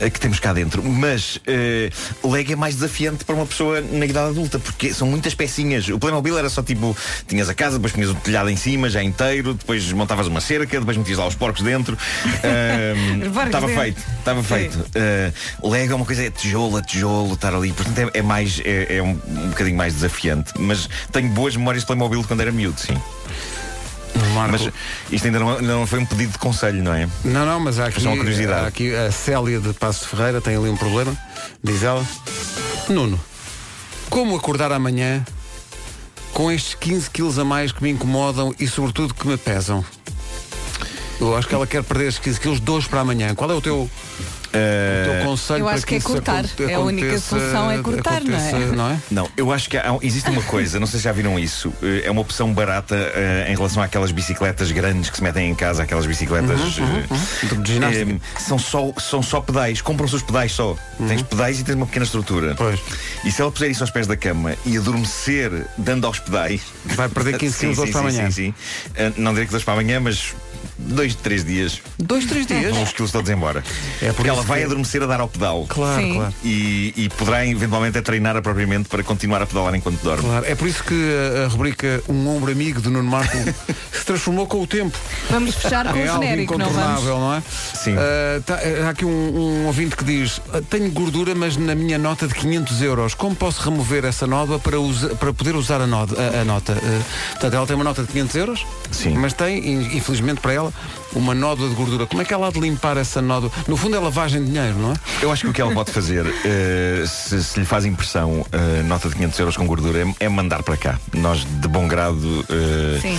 eh, 0.00 0.10
que 0.10 0.18
temos 0.18 0.40
cá 0.40 0.52
dentro. 0.52 0.82
Mas 0.82 1.38
eh, 1.46 1.90
Lego 2.24 2.52
é 2.52 2.56
mais 2.56 2.74
desafiante 2.74 3.24
para 3.24 3.34
uma 3.36 3.46
pessoa 3.46 3.80
na 3.80 4.04
idade 4.04 4.30
adulta, 4.30 4.58
porque 4.58 4.92
são 4.92 5.06
muitas 5.06 5.34
pecinhas. 5.36 5.88
O 5.88 5.98
Playmobil 6.00 6.36
era 6.36 6.50
só 6.50 6.62
tipo, 6.64 6.96
tinhas 7.28 7.48
a 7.48 7.54
casa, 7.54 7.76
depois 7.78 7.92
punhas 7.92 8.10
o 8.10 8.14
telhado 8.16 8.50
em 8.50 8.56
cima, 8.56 8.90
já 8.90 9.02
inteiro, 9.02 9.54
depois 9.54 9.90
montavas 9.92 10.26
uma 10.26 10.40
cerca, 10.40 10.78
depois 10.80 10.96
metias 10.96 11.18
lá 11.18 11.26
os 11.28 11.36
porcos 11.36 11.62
dentro. 11.62 11.96
Porcos 13.03 13.03
Estava 13.46 13.68
feito, 13.68 14.02
estava 14.18 14.42
feito. 14.42 14.78
Uh, 15.60 15.70
Lego 15.70 15.92
é 15.92 15.96
uma 15.96 16.04
coisa, 16.04 16.24
é 16.24 16.30
tijolo 16.30 16.76
a 16.76 16.82
tijolo, 16.82 17.34
estar 17.34 17.54
ali. 17.54 17.72
Portanto, 17.72 17.98
é, 17.98 18.18
é 18.18 18.22
mais, 18.22 18.60
é, 18.64 18.96
é 18.96 19.02
um, 19.02 19.18
um 19.26 19.48
bocadinho 19.50 19.76
mais 19.76 19.94
desafiante. 19.94 20.52
Mas 20.58 20.88
tenho 21.12 21.28
boas 21.30 21.56
memórias 21.56 21.82
de 21.82 21.86
Playmobil 21.86 22.22
de 22.22 22.26
quando 22.26 22.40
era 22.40 22.52
miúdo, 22.52 22.80
sim. 22.80 22.96
Mas 24.50 24.68
isto 25.10 25.26
ainda 25.26 25.38
não, 25.38 25.60
não 25.60 25.86
foi 25.86 25.98
um 25.98 26.06
pedido 26.06 26.32
de 26.32 26.38
conselho, 26.38 26.82
não 26.82 26.94
é? 26.94 27.08
Não, 27.24 27.44
não, 27.44 27.60
mas 27.60 27.78
há 27.78 27.86
aqui, 27.86 28.00
há 28.64 28.66
aqui 28.66 28.94
a 28.94 29.10
Célia 29.10 29.60
de 29.60 29.72
Passo 29.72 30.08
Ferreira 30.08 30.40
tem 30.40 30.56
ali 30.56 30.68
um 30.68 30.76
problema, 30.76 31.16
diz 31.62 31.82
ela. 31.82 32.04
Nuno, 32.88 33.20
como 34.08 34.36
acordar 34.36 34.70
amanhã 34.72 35.24
com 36.32 36.50
estes 36.50 36.74
15 36.74 37.10
quilos 37.10 37.38
a 37.38 37.44
mais 37.44 37.72
que 37.72 37.82
me 37.82 37.90
incomodam 37.90 38.54
e 38.58 38.66
sobretudo 38.66 39.14
que 39.14 39.26
me 39.26 39.36
pesam? 39.36 39.84
Eu 41.20 41.36
acho 41.36 41.46
que 41.48 41.54
ela 41.54 41.66
quer 41.66 41.82
perder 41.82 42.08
estes 42.08 42.22
15 42.24 42.40
quilos 42.40 42.60
de 42.60 42.70
hoje 42.70 42.88
para 42.88 43.00
amanhã. 43.00 43.34
Qual 43.34 43.50
é 43.50 43.54
o 43.54 43.60
teu, 43.60 43.82
o 43.82 43.90
teu 44.50 45.24
conselho 45.24 45.60
Eu 45.60 45.64
para 45.66 45.74
acho 45.76 45.86
que 45.86 45.94
é 45.94 45.98
isso 45.98 46.06
cortar. 46.06 46.44
aconte- 46.44 46.64
É 46.64 46.74
a 46.74 46.80
única 46.80 47.06
aconteça- 47.06 47.28
solução 47.28 47.70
é 47.70 47.78
cortar, 47.78 48.20
não 48.22 48.36
é? 48.36 48.48
aconteça, 48.48 48.72
não 48.76 48.90
é? 48.90 48.98
Não, 49.10 49.28
eu 49.36 49.52
acho 49.52 49.70
que 49.70 49.76
há- 49.76 49.96
existe 50.02 50.28
uma 50.30 50.42
coisa, 50.42 50.78
não 50.80 50.86
sei 50.86 50.98
se 50.98 51.04
já 51.04 51.12
viram 51.12 51.38
isso, 51.38 51.72
eh, 51.82 52.02
é 52.04 52.10
uma 52.10 52.20
opção 52.20 52.52
barata 52.52 52.94
eh, 52.96 53.46
em 53.48 53.54
relação 53.56 53.82
àquelas 53.82 54.10
bicicletas 54.12 54.70
grandes 54.72 55.08
que 55.08 55.16
se 55.16 55.22
metem 55.22 55.50
em 55.50 55.54
casa, 55.54 55.82
aquelas 55.84 56.04
bicicletas 56.06 56.60
Uhum, 56.78 56.84
uhum, 56.84 56.98
eh, 56.98 57.06
uhum. 57.54 57.62
De 57.62 57.72
ginástica. 57.72 58.12
eh, 58.12 58.40
são, 58.40 58.58
só, 58.58 58.92
são 58.98 59.22
só 59.22 59.40
pedais, 59.40 59.80
compram-se 59.80 60.16
os 60.16 60.22
pedais 60.22 60.52
só. 60.52 60.76
Tens 61.08 61.22
pedais 61.22 61.60
e 61.60 61.64
tens 61.64 61.74
uma 61.76 61.86
pequena 61.86 62.04
estrutura. 62.04 62.56
E 63.24 63.30
se 63.32 63.40
ela 63.40 63.50
puser 63.52 63.70
isso 63.70 63.82
aos 63.82 63.90
pés 63.90 64.06
da 64.06 64.16
cama 64.16 64.54
e 64.66 64.76
adormecer 64.76 65.50
dando 65.78 66.06
aos 66.06 66.18
pedais. 66.18 66.60
Vai 66.84 67.08
perder 67.08 67.38
15 67.38 67.54
Sim, 67.56 67.60
quilos 67.60 67.78
hoje 67.78 67.92
para 67.92 68.00
amanhã. 68.02 68.26
Sim, 68.30 68.52
sim. 68.52 68.54
Eh, 68.96 69.12
não 69.16 69.32
direi 69.32 69.46
que 69.46 69.52
dois 69.52 69.62
para 69.64 69.74
amanhã, 69.74 70.00
mas 70.00 70.34
dois, 70.86 71.14
três 71.14 71.44
dias. 71.44 71.80
Dois, 71.98 72.24
três 72.26 72.46
dias? 72.46 72.72
Vão 72.72 72.82
os 72.82 72.92
quilos 72.92 73.10
todos 73.12 73.30
embora. 73.30 73.62
É 74.00 74.06
por 74.08 74.14
Porque 74.16 74.28
ela 74.30 74.42
vai 74.42 74.60
que- 74.60 74.66
adormecer 74.66 75.02
a 75.02 75.06
dar 75.06 75.20
ao 75.20 75.28
pedal. 75.28 75.66
Claro, 75.68 76.00
Sim. 76.02 76.14
claro. 76.14 76.34
E, 76.44 76.92
e 76.96 77.08
poderá 77.10 77.46
eventualmente 77.46 77.98
é 77.98 78.02
treinar 78.02 78.40
propriamente 78.42 78.88
para 78.88 79.02
continuar 79.02 79.42
a 79.42 79.46
pedalar 79.46 79.74
enquanto 79.74 80.00
dorme. 80.02 80.22
Claro, 80.22 80.44
é 80.46 80.54
por 80.54 80.68
isso 80.68 80.82
que 80.84 80.94
a, 81.40 81.44
a 81.44 81.48
rubrica 81.48 82.02
Um 82.08 82.28
Ombro 82.28 82.50
Amigo 82.52 82.80
de 82.80 82.88
Nuno 82.90 83.08
Marco 83.10 83.36
se 83.92 84.04
transformou 84.04 84.46
com 84.46 84.60
o 84.62 84.66
tempo. 84.66 84.96
Vamos 85.30 85.54
fechar 85.54 85.86
com 85.92 85.98
é 85.98 86.04
o 86.06 86.10
algo 86.12 86.22
genérico, 86.22 86.58
não 86.58 86.66
incontornável, 86.66 87.04
vamos? 87.18 87.20
não 87.20 87.34
é? 87.34 87.42
Sim. 87.74 87.94
Ah, 87.96 88.40
tá, 88.44 88.58
há 88.86 88.90
aqui 88.90 89.04
um, 89.04 89.10
um 89.62 89.66
ouvinte 89.66 89.96
que 89.96 90.04
diz 90.04 90.40
"Ah, 90.52 90.60
Tenho 90.68 90.90
gordura, 90.90 91.34
mas 91.34 91.56
na 91.56 91.74
minha 91.74 91.98
nota 91.98 92.26
de 92.26 92.34
500 92.34 92.82
euros 92.82 93.14
Como 93.14 93.34
posso 93.34 93.62
remover 93.62 94.04
essa 94.04 94.26
nota 94.26 94.58
para, 94.58 94.78
usa- 94.80 95.14
para 95.14 95.32
poder 95.32 95.54
usar 95.56 95.80
a, 95.80 95.86
nota- 95.86 96.14
a- 96.20 96.40
a 96.40 96.44
nota? 96.44 96.72
Ah, 96.76 97.02
portanto, 97.32 97.54
ela 97.54 97.66
tem 97.66 97.76
uma 97.76 97.84
nota 97.84 98.02
de 98.02 98.08
500 98.08 98.36
euros 98.36 98.66
Sim. 98.90 99.14
Mas 99.14 99.32
tem, 99.32 99.58
in- 99.58 99.96
infelizmente 99.96 100.40
para 100.40 100.52
ela, 100.52 100.72
uma 101.14 101.34
nódoa 101.34 101.68
de 101.68 101.74
gordura 101.74 102.06
Como 102.06 102.20
é 102.20 102.24
que 102.24 102.34
ela 102.34 102.48
há 102.48 102.50
de 102.50 102.60
limpar 102.60 102.96
essa 102.96 103.22
nódoa? 103.22 103.50
No 103.68 103.76
fundo 103.76 103.96
é 103.96 103.98
lavagem 103.98 104.42
de 104.42 104.50
dinheiro, 104.50 104.76
não 104.78 104.92
é? 104.92 104.94
Eu 105.22 105.30
acho 105.30 105.42
que 105.42 105.48
o 105.48 105.52
que 105.52 105.60
ela 105.60 105.72
pode 105.72 105.90
fazer, 105.90 106.26
eh, 106.44 107.04
se, 107.06 107.42
se 107.42 107.60
lhe 107.60 107.66
faz 107.66 107.84
impressão 107.84 108.44
eh, 108.52 108.82
nota 108.82 109.08
de 109.08 109.14
500 109.14 109.38
euros 109.38 109.56
com 109.56 109.66
gordura, 109.66 110.00
é, 110.00 110.24
é 110.24 110.28
mandar 110.28 110.62
para 110.62 110.76
cá. 110.76 110.98
Nós, 111.12 111.44
de 111.44 111.68
bom 111.68 111.86
grado, 111.86 112.44
Sim. 113.00 113.18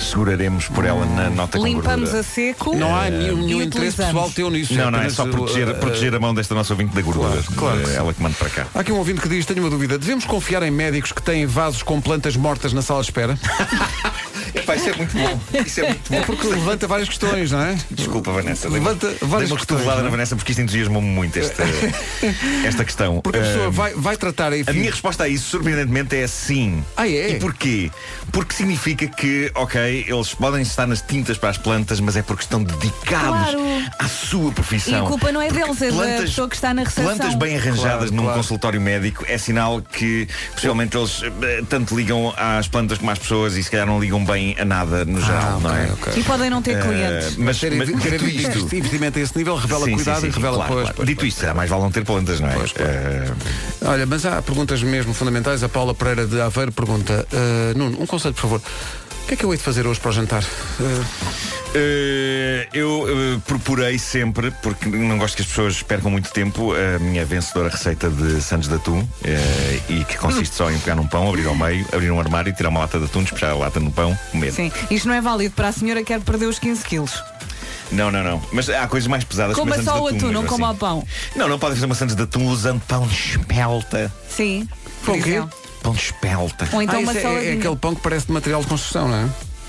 seguraremos 0.00 0.68
por 0.68 0.84
ela 0.84 1.04
na 1.06 1.30
nota 1.30 1.58
com 1.58 1.64
Limpamos 1.64 2.10
gordura. 2.10 2.20
a 2.20 2.22
seco. 2.22 2.76
Não 2.76 2.94
há 2.94 3.08
nenhum, 3.08 3.36
nenhum 3.36 3.62
interesse 3.62 3.96
pessoal 3.96 4.30
teu 4.30 4.50
nisso 4.50 4.74
Não, 4.74 4.90
não, 4.90 5.00
é 5.00 5.08
só 5.08 5.26
proteger, 5.26 5.68
uh, 5.68 5.74
proteger 5.74 6.14
a 6.14 6.20
mão 6.20 6.34
desta 6.34 6.54
nossa 6.54 6.72
ouvinte 6.72 6.94
da 6.94 7.02
gordura. 7.02 7.42
claro 7.54 7.80
que 7.80 7.90
sim. 7.90 7.96
ela 7.96 8.12
que 8.12 8.22
manda 8.22 8.34
para 8.38 8.50
cá. 8.50 8.66
Há 8.74 8.80
aqui 8.80 8.92
um 8.92 8.98
ouvinte 8.98 9.20
que 9.20 9.28
diz, 9.28 9.46
tenho 9.46 9.60
uma 9.60 9.70
dúvida, 9.70 9.98
devemos 9.98 10.24
confiar 10.24 10.62
em 10.62 10.70
médicos 10.70 11.12
que 11.12 11.22
têm 11.22 11.46
vasos 11.46 11.82
com 11.82 12.00
plantas 12.00 12.36
mortas 12.36 12.72
na 12.72 12.82
sala 12.82 13.00
de 13.00 13.06
espera? 13.06 13.38
Vai 14.66 14.78
ser 14.78 14.96
muito 14.96 15.16
bom. 15.16 15.40
Isso 15.64 15.80
é 15.80 15.88
muito 15.88 16.10
bom. 16.10 16.16
É 16.16 16.20
porque 16.22 16.46
levanta 16.48 16.86
várias 16.86 17.08
questões, 17.08 17.50
não 17.52 17.60
é? 17.62 17.76
Desculpa, 17.90 18.32
Vanessa. 18.32 18.68
Levanta 18.68 19.06
Dei 19.08 19.18
uma- 19.22 19.28
várias 19.28 19.48
dei 19.48 19.52
uma 19.52 19.56
questões, 19.58 19.58
cotovelada 19.60 19.96
não 19.96 20.00
é? 20.00 20.04
na 20.04 20.10
Vanessa 20.10 20.36
porque 20.36 20.52
isto 20.52 20.60
entusiasmou-me 20.62 21.08
muito 21.08 21.38
esta, 21.38 21.62
esta 22.66 22.84
questão. 22.84 23.20
Porque 23.20 23.38
a 23.38 23.42
pessoa 23.42 23.66
Eh, 23.66 23.70
vai, 23.70 23.94
vai 23.94 24.16
tratar 24.16 24.52
aí. 24.52 24.64
A 24.66 24.72
minha 24.72 24.90
resposta 24.90 25.24
a 25.24 25.28
isso, 25.28 25.48
surpreendentemente, 25.50 26.16
é 26.16 26.26
sim. 26.26 26.82
Ah, 26.96 27.06
é? 27.08 27.30
E 27.30 27.38
porquê? 27.38 27.90
Porque 28.32 28.54
significa 28.54 29.06
que, 29.06 29.50
ok, 29.54 30.04
eles 30.08 30.34
podem 30.34 30.62
estar 30.62 30.86
nas 30.86 31.00
tintas 31.00 31.38
para 31.38 31.50
as 31.50 31.58
plantas, 31.58 32.00
mas 32.00 32.16
é 32.16 32.22
porque 32.22 32.42
estão 32.42 32.62
dedicados 32.62 33.50
Claro. 33.52 33.60
à 33.98 34.08
sua 34.08 34.50
profissão. 34.52 34.92
E 34.92 35.06
a 35.06 35.08
culpa 35.08 35.30
não 35.32 35.40
é 35.42 35.48
deles, 35.50 35.80
é 35.82 35.86
da 35.90 35.92
plantas- 35.96 36.20
pessoa 36.30 36.48
que 36.48 36.54
está 36.56 36.74
na 36.74 36.82
recepção. 36.82 37.16
Plantas 37.16 37.34
bem 37.34 37.56
arranjadas 37.56 37.86
Claro, 38.10 38.14
num 38.14 38.22
claro. 38.24 38.38
consultório 38.38 38.80
médico 38.80 39.24
é 39.28 39.38
sinal 39.38 39.80
que 39.80 40.28
possivelmente 40.52 40.96
eles 40.96 41.22
eh, 41.22 41.62
tanto 41.68 41.96
ligam 41.96 42.32
às 42.36 42.68
plantas 42.68 42.98
como 42.98 43.10
às 43.10 43.18
pessoas 43.18 43.56
e 43.56 43.62
se 43.62 43.70
calhar 43.70 43.86
não 43.86 44.00
ligam 44.00 44.24
bem 44.24 44.55
a 44.58 44.64
nada 44.64 45.04
no 45.04 45.20
geral, 45.20 45.60
não 45.60 45.74
é? 45.74 45.88
E 46.16 46.22
podem 46.22 46.48
não 46.50 46.62
ter 46.62 46.76
Eh, 46.76 46.80
clientes. 46.82 47.36
mas, 47.36 47.58
ter, 47.58 47.74
mas 47.74 47.88
ter 48.02 48.18
dito 48.22 48.58
isto, 48.58 48.74
investimento 48.76 49.18
a 49.18 49.22
esse 49.22 49.36
nível 49.36 49.56
revela 49.56 49.84
Sim, 49.84 49.90
sim, 49.90 49.94
cuidado 49.96 50.20
sim, 50.20 50.26
e 50.26 50.30
revela 50.30 50.56
claro, 50.56 50.72
pois, 50.72 50.82
claro. 50.84 50.96
pois, 50.96 51.08
Dito 51.08 51.26
isto, 51.26 51.54
mais 51.54 51.70
vale 51.70 51.82
não 51.82 51.90
ter 51.90 52.04
plantas, 52.04 52.40
não 52.40 52.48
é? 52.48 52.56
Eh, 52.76 53.32
Olha, 53.82 54.06
mas 54.06 54.24
há 54.26 54.40
perguntas 54.42 54.82
mesmo 54.82 55.12
fundamentais. 55.14 55.62
A 55.62 55.68
Paula 55.68 55.94
Pereira 55.94 56.26
de 56.26 56.40
Aveiro 56.40 56.72
pergunta, 56.72 57.26
"Ah, 57.32 57.72
Nuno, 57.76 58.00
um 58.02 58.06
conselho, 58.06 58.34
por 58.34 58.40
favor. 58.42 58.62
O 59.26 59.28
que 59.28 59.34
é 59.34 59.36
que 59.38 59.44
eu 59.44 59.52
hei 59.52 59.58
de 59.58 59.64
fazer 59.64 59.88
hoje 59.88 59.98
para 59.98 60.10
o 60.10 60.12
jantar? 60.12 60.44
Eh, 61.74 62.68
eu 62.72 63.06
eh, 63.08 63.40
procurei 63.44 63.98
sempre, 63.98 64.52
porque 64.62 64.88
não 64.88 65.18
gosto 65.18 65.34
que 65.34 65.42
as 65.42 65.48
pessoas 65.48 65.82
percam 65.82 66.12
muito 66.12 66.30
tempo, 66.30 66.72
a 66.72 67.00
minha 67.00 67.24
vencedora 67.24 67.68
receita 67.68 68.08
de 68.08 68.40
Santos 68.40 68.68
de 68.68 68.76
Atum, 68.76 69.04
eh, 69.24 69.80
e 69.88 70.04
que 70.04 70.16
consiste 70.16 70.54
só 70.54 70.70
em 70.70 70.78
pegar 70.78 70.94
num 70.94 71.08
pão, 71.08 71.28
abrir 71.28 71.44
ao 71.48 71.56
meio, 71.56 71.84
abrir 71.92 72.12
um 72.12 72.20
armário, 72.20 72.52
tirar 72.52 72.68
uma 72.68 72.78
lata 72.78 73.00
de 73.00 73.06
atum, 73.06 73.24
despejar 73.24 73.50
a 73.50 73.56
lata 73.56 73.80
no 73.80 73.90
pão, 73.90 74.16
comer. 74.30 74.52
Sim, 74.52 74.70
isto 74.92 75.08
não 75.08 75.14
é 75.16 75.20
válido 75.20 75.52
para 75.56 75.66
a 75.68 75.72
senhora 75.72 76.02
que 76.02 76.06
quer 76.06 76.20
perder 76.20 76.46
os 76.46 76.60
15 76.60 76.84
quilos. 76.84 77.20
Não, 77.90 78.12
não, 78.12 78.22
não. 78.22 78.40
Mas 78.52 78.70
há 78.70 78.86
coisas 78.86 79.08
mais 79.08 79.24
pesadas 79.24 79.56
Coma 79.56 79.72
como 79.72 79.80
a 79.80 79.84
só 79.84 79.94
Santos 79.94 80.06
o 80.06 80.10
de 80.12 80.16
atum. 80.18 80.26
atum, 80.26 80.32
não 80.34 80.42
mesmo 80.42 80.56
coma 80.56 80.68
assim. 80.68 80.76
o 80.76 80.78
pão. 80.78 81.04
Não, 81.34 81.48
não 81.48 81.58
pode 81.58 81.74
fazer 81.74 81.86
uma 81.86 81.96
Santos 81.96 82.14
de 82.14 82.22
atum 82.22 82.46
usando 82.46 82.80
pão 82.86 83.08
de 83.08 83.14
espelta. 83.14 84.12
Sim. 84.30 84.68
Por 85.04 85.20
quê? 85.20 85.42
Pão 85.86 85.94
de 85.94 86.02
espelta. 86.02 86.68
Ou 86.72 86.82
então 86.82 86.96
ah, 86.96 87.02
uma 87.02 87.12
isso 87.12 87.26
é- 87.26 87.46
é, 87.46 87.52
aquele 87.52 87.76
pão 87.76 87.94
que 87.94 88.00
parece 88.00 88.26
de 88.26 88.32
material 88.32 88.60
de 88.60 88.66
construção, 88.66 89.06
não 89.06 89.16
é? 89.16 89.28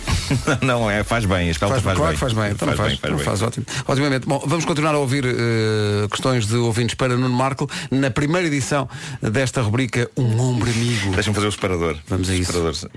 não, 0.66 0.90
é, 0.90 1.04
faz 1.04 1.26
bem, 1.26 1.48
a 1.48 1.52
espelta 1.52 1.76
Faz, 1.76 1.84
faz, 1.84 1.98
claro 1.98 2.12
bem. 2.12 2.16
que 2.16 2.20
faz 2.20 2.34
bem, 2.34 2.52
então 2.52 2.68
faz, 2.68 2.80
bem, 2.80 2.98
faz, 2.98 3.16
bem. 3.16 3.24
faz 3.24 3.42
ótimo. 3.44 3.66
Obviamente. 3.88 4.26
Bom, 4.26 4.42
vamos 4.48 4.66
continuar 4.66 4.96
a 4.96 4.98
ouvir 4.98 5.24
eh, 5.26 6.08
questões 6.10 6.48
de 6.48 6.56
ouvintes 6.56 6.96
para 6.96 7.16
Nuno 7.16 7.36
Marco 7.36 7.70
na 7.92 8.10
primeira 8.10 8.48
edição 8.48 8.90
desta 9.22 9.62
rubrica 9.62 10.10
Um 10.18 10.40
Ombro 10.40 10.72
Amigo. 10.72 11.12
Deixa-me 11.12 11.36
fazer 11.36 11.48
o 11.48 11.52
separador. 11.52 11.98
Vamos 12.08 12.30
a 12.32 12.36
isso. 12.36 12.52
Separador. 12.52 12.76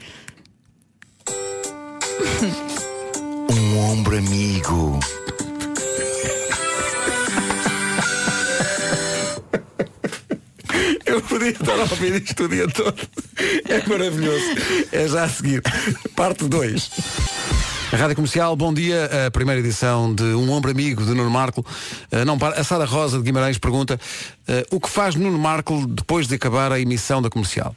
um 3.53 3.79
ombro 3.91 4.17
amigo. 4.17 4.99
Eu 11.21 11.25
Podia 11.25 11.51
estar 11.51 11.79
a 11.79 11.83
ouvir 11.83 12.23
isto 12.23 12.45
o 12.45 12.49
dia 12.49 12.67
todo. 12.67 12.99
É 13.69 13.87
maravilhoso. 13.87 14.45
É 14.91 15.07
já 15.07 15.25
a 15.25 15.29
seguir. 15.29 15.63
Parte 16.17 16.49
2. 16.49 16.91
A 17.93 17.97
Rádio 17.97 18.17
Comercial, 18.17 18.57
bom 18.57 18.73
dia. 18.73 19.27
A 19.27 19.31
primeira 19.31 19.61
edição 19.61 20.15
de 20.15 20.23
Um 20.23 20.51
Ombro 20.51 20.71
Amigo 20.71 21.05
de 21.05 21.13
Nuno 21.13 21.29
Marco. 21.29 21.61
Uh, 21.61 22.25
não 22.25 22.39
para. 22.39 22.59
A 22.59 22.65
Sara 22.65 22.87
Rosa 22.87 23.19
de 23.19 23.25
Guimarães 23.25 23.59
pergunta 23.59 24.01
uh, 24.49 24.77
o 24.77 24.81
que 24.81 24.89
faz 24.89 25.15
Nuno 25.15 25.39
Marco 25.39 25.87
depois 25.87 26.27
de 26.27 26.37
acabar 26.37 26.73
a 26.73 26.81
emissão 26.81 27.21
da 27.21 27.29
comercial? 27.29 27.77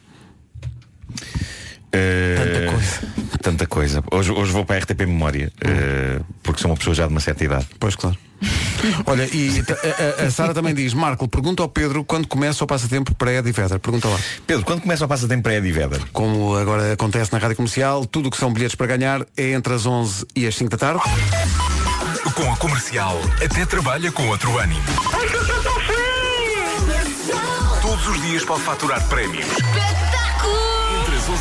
Tanta 1.92 2.72
coisa. 2.72 3.14
Tanta 3.42 3.68
coisa. 3.68 4.04
Hoje, 4.10 4.32
hoje 4.32 4.52
vou 4.54 4.64
para 4.64 4.78
a 4.78 4.80
RTP 4.80 5.02
Memória, 5.02 5.52
eh, 5.62 6.20
porque 6.42 6.60
sou 6.60 6.72
uma 6.72 6.78
pessoa 6.78 6.96
já 6.96 7.06
de 7.06 7.12
uma 7.12 7.20
certa 7.20 7.44
idade. 7.44 7.68
Pois 7.80 7.96
claro. 7.96 8.18
Olha, 9.06 9.24
e 9.34 9.64
a, 10.18 10.24
a- 10.24 10.28
a 10.28 10.32
Sara 10.32 10.54
também 10.54 10.74
diz, 10.74 10.94
Marco, 10.94 11.28
pergunta 11.28 11.62
ao 11.64 11.70
Pedro 11.70 12.04
quando 12.04 12.28
começa 12.28 12.64
o 12.64 12.68
passatempo 12.68 13.14
para 13.16 13.32
Eddie 13.34 13.52
Vedder. 13.52 13.80
Pergunta 13.80 14.08
lá. 14.08 14.20
Pedro, 14.46 14.66
quando 14.66 14.82
começa 14.82 15.06
o 15.06 15.08
passatempo 15.08 15.44
para 15.44 15.56
Eddie 15.56 15.72
Vedder? 15.72 16.02
Como 16.12 16.56
agora 16.56 16.94
acontece 16.94 17.32
na 17.32 17.40
Rádio 17.40 17.56
Comercial, 17.58 18.06
tudo 18.06 18.28
o 18.28 18.32
que 18.32 18.38
são 18.38 18.52
bilhetes 18.52 18.76
para 18.76 18.88
ganhar 18.88 19.26
é 19.38 19.52
entre 19.52 19.74
as 19.74 19.86
11 19.86 20.26
e 20.36 20.46
as 20.48 20.56
5 20.56 20.70
da 20.72 20.78
tarde. 20.78 21.02
Com 22.36 22.52
a 22.52 22.58
comercial, 22.58 23.20
até 23.44 23.66
trabalha 23.66 24.12
com 24.12 24.28
outro 24.28 24.58
ânimo. 24.58 24.82
Todos 27.82 28.08
os 28.08 28.22
dias 28.22 28.44
pode 28.46 28.62
faturar 28.64 29.04
prémios. 29.08 29.46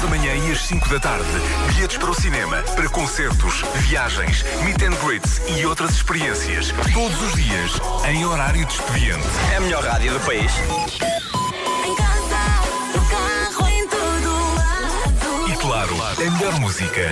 Entre 0.02 0.08
as 0.08 0.08
11 0.08 0.08
da 0.08 0.08
manhã 0.08 0.34
e 0.34 0.52
as 0.52 0.62
5 0.62 0.88
da 0.88 1.00
tarde, 1.00 1.28
bilhetes 1.68 1.96
para 1.96 2.10
o 2.10 2.14
cinema, 2.14 2.62
para 2.74 2.88
concertos, 2.88 3.62
viagens, 3.82 4.44
meet 4.64 4.82
and 4.82 4.94
greets 5.04 5.40
e 5.56 5.64
outras 5.64 5.92
experiências. 5.92 6.72
Todos 6.92 7.20
os 7.22 7.34
dias, 7.34 7.72
em 8.08 8.24
horário 8.24 8.64
de 8.66 8.72
expediente. 8.72 9.26
É 9.52 9.56
a 9.56 9.60
melhor 9.60 9.84
rádio 9.84 10.12
do 10.12 10.20
país. 10.20 10.52
E 15.48 15.56
claro, 15.56 15.94
a 16.02 16.30
melhor 16.30 16.60
música. 16.60 17.10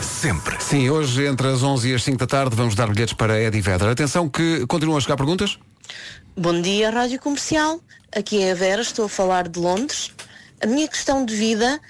Sempre. 0.00 0.56
Sim, 0.60 0.90
hoje 0.90 1.26
entre 1.26 1.48
as 1.48 1.62
11 1.62 1.90
e 1.90 1.94
as 1.94 2.02
5 2.02 2.18
da 2.18 2.26
tarde 2.26 2.56
vamos 2.56 2.74
dar 2.74 2.88
bilhetes 2.88 3.14
para 3.14 3.40
Eddie 3.40 3.60
Vedder. 3.60 3.88
Atenção 3.88 4.28
que 4.28 4.66
continuam 4.66 4.96
a 4.98 5.00
chegar 5.00 5.16
perguntas. 5.16 5.58
Bom 6.36 6.60
dia, 6.60 6.90
Rádio 6.90 7.20
Comercial. 7.20 7.80
Aqui 8.16 8.42
é 8.42 8.52
a 8.52 8.54
Vera, 8.54 8.82
estou 8.82 9.04
a 9.04 9.08
falar 9.08 9.48
de 9.48 9.60
Londres. 9.60 10.12
A 10.60 10.66
minha 10.66 10.88
questão 10.88 11.24
de 11.24 11.34
vida 11.34 11.80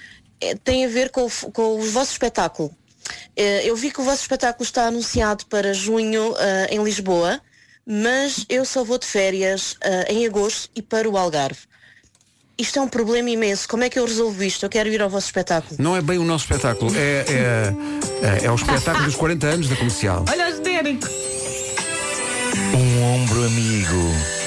eh, 0.41 0.55
tem 0.63 0.85
a 0.85 0.87
ver 0.87 1.09
com, 1.09 1.25
o 1.25 1.51
com 1.51 1.79
o 1.79 1.81
vosso 1.83 2.11
espetáculo. 2.11 2.71
Eh, 3.35 3.67
Eu 3.67 3.75
vi 3.75 3.91
que 3.91 3.99
o 4.01 4.03
vosso 4.03 4.21
espetáculo 4.21 4.63
está 4.63 4.85
anunciado 4.87 5.45
para 5.47 5.73
junho 5.73 6.35
eh, 6.37 6.67
em 6.71 6.83
Lisboa, 6.83 7.41
mas 7.85 8.45
eu 8.49 8.63
só 8.65 8.83
vou 8.83 8.97
de 8.97 9.05
férias 9.07 9.75
eh, 9.81 10.13
em 10.13 10.25
agosto 10.25 10.69
e 10.75 10.81
para 10.81 11.09
o 11.09 11.17
Algarve. 11.17 11.59
Isto 12.57 12.77
é 12.77 12.81
um 12.81 12.89
problema 12.89 13.29
imenso. 13.29 13.67
Como 13.69 13.83
é 13.85 13.89
que 13.89 13.97
eu 13.97 14.05
resolvo 14.05 14.43
isto? 14.43 14.65
Eu 14.65 14.69
quero 14.69 14.89
ir 14.89 15.01
ao 15.01 15.09
vosso 15.09 15.27
espetáculo. 15.27 15.77
Não 15.79 15.95
é 15.95 16.01
bem 16.01 16.17
o 16.17 16.25
nosso 16.25 16.43
espetáculo, 16.43 16.91
é, 16.93 17.25
é, 17.27 18.41
é, 18.43 18.45
é 18.45 18.51
o 18.51 18.55
espetáculo 18.55 19.05
dos 19.05 19.15
40 19.15 19.47
anos 19.47 19.69
da 19.69 19.75
comercial. 19.77 20.25
Olha 20.29 20.49
o 20.49 20.55
genérico. 20.57 21.07
Um 22.75 23.03
ombro 23.15 23.45
amigo. 23.45 24.39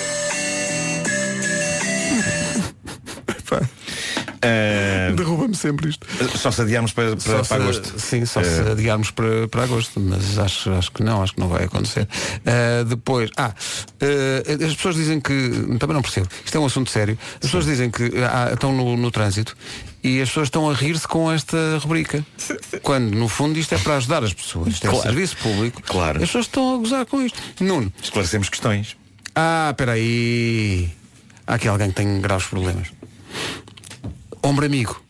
Eh, 4.40 5.12
Derruba-me 5.16 5.54
sempre 5.54 5.88
isto. 5.90 6.06
Só 6.36 6.50
se 6.50 6.62
adiarmos 6.62 6.92
para, 6.92 7.16
para, 7.16 7.32
para 7.34 7.44
se- 7.44 7.54
agosto. 7.54 8.00
Sim, 8.00 8.24
só 8.26 8.42
se 8.42 8.48
Eh, 8.48 8.72
adiarmos 8.72 9.10
para, 9.10 9.46
para 9.48 9.62
agosto, 9.64 10.00
mas 10.00 10.38
acho, 10.38 10.70
acho 10.72 10.90
que 10.92 11.02
não, 11.02 11.22
acho 11.22 11.34
que 11.34 11.40
não 11.40 11.48
vai 11.48 11.64
acontecer. 11.64 12.08
Uh, 12.40 12.84
depois, 12.84 13.30
ah, 13.36 13.52
uh, 13.54 14.64
as 14.66 14.74
pessoas 14.74 14.96
dizem 14.96 15.20
que, 15.20 15.50
também 15.78 15.94
não 15.94 16.02
percebo, 16.02 16.28
isto 16.44 16.56
é 16.56 16.60
um 16.60 16.66
assunto 16.66 16.90
sério, 16.90 17.16
as 17.34 17.40
pessoas 17.40 17.64
dizem 17.64 17.90
que 17.90 18.10
ah, 18.30 18.50
estão 18.52 18.72
no, 18.72 18.96
no 18.96 19.10
trânsito 19.10 19.56
e 20.02 20.20
as 20.20 20.28
pessoas 20.28 20.46
estão 20.48 20.68
a 20.68 20.74
rir-se 20.74 21.06
com 21.06 21.30
esta 21.30 21.56
rubrica. 21.80 22.24
Quando, 22.82 23.14
no 23.14 23.28
fundo, 23.28 23.58
isto 23.58 23.74
é 23.74 23.78
para 23.78 23.96
ajudar 23.98 24.24
as 24.24 24.32
pessoas, 24.34 24.68
isto 24.74 24.86
é 24.86 24.90
Claro. 24.90 25.02
serviço 25.06 25.36
público. 25.36 25.80
Claro. 25.82 26.18
As 26.18 26.24
pessoas 26.26 26.46
estão 26.46 26.74
a 26.74 26.78
gozar 26.78 27.06
com 27.06 27.22
isto. 27.22 27.38
Nuno. 27.60 27.92
Esclarecemos 28.02 28.48
questões. 28.48 28.96
Ah, 29.34 29.68
espera 29.70 29.92
aí. 29.92 30.90
Há 31.46 31.54
aqui 31.54 31.68
alguém 31.68 31.88
que 31.90 31.94
tem 31.94 32.20
graves 32.20 32.46
problemas. 32.46 32.88
Ombro 34.42 34.66
amigo, 34.66 35.00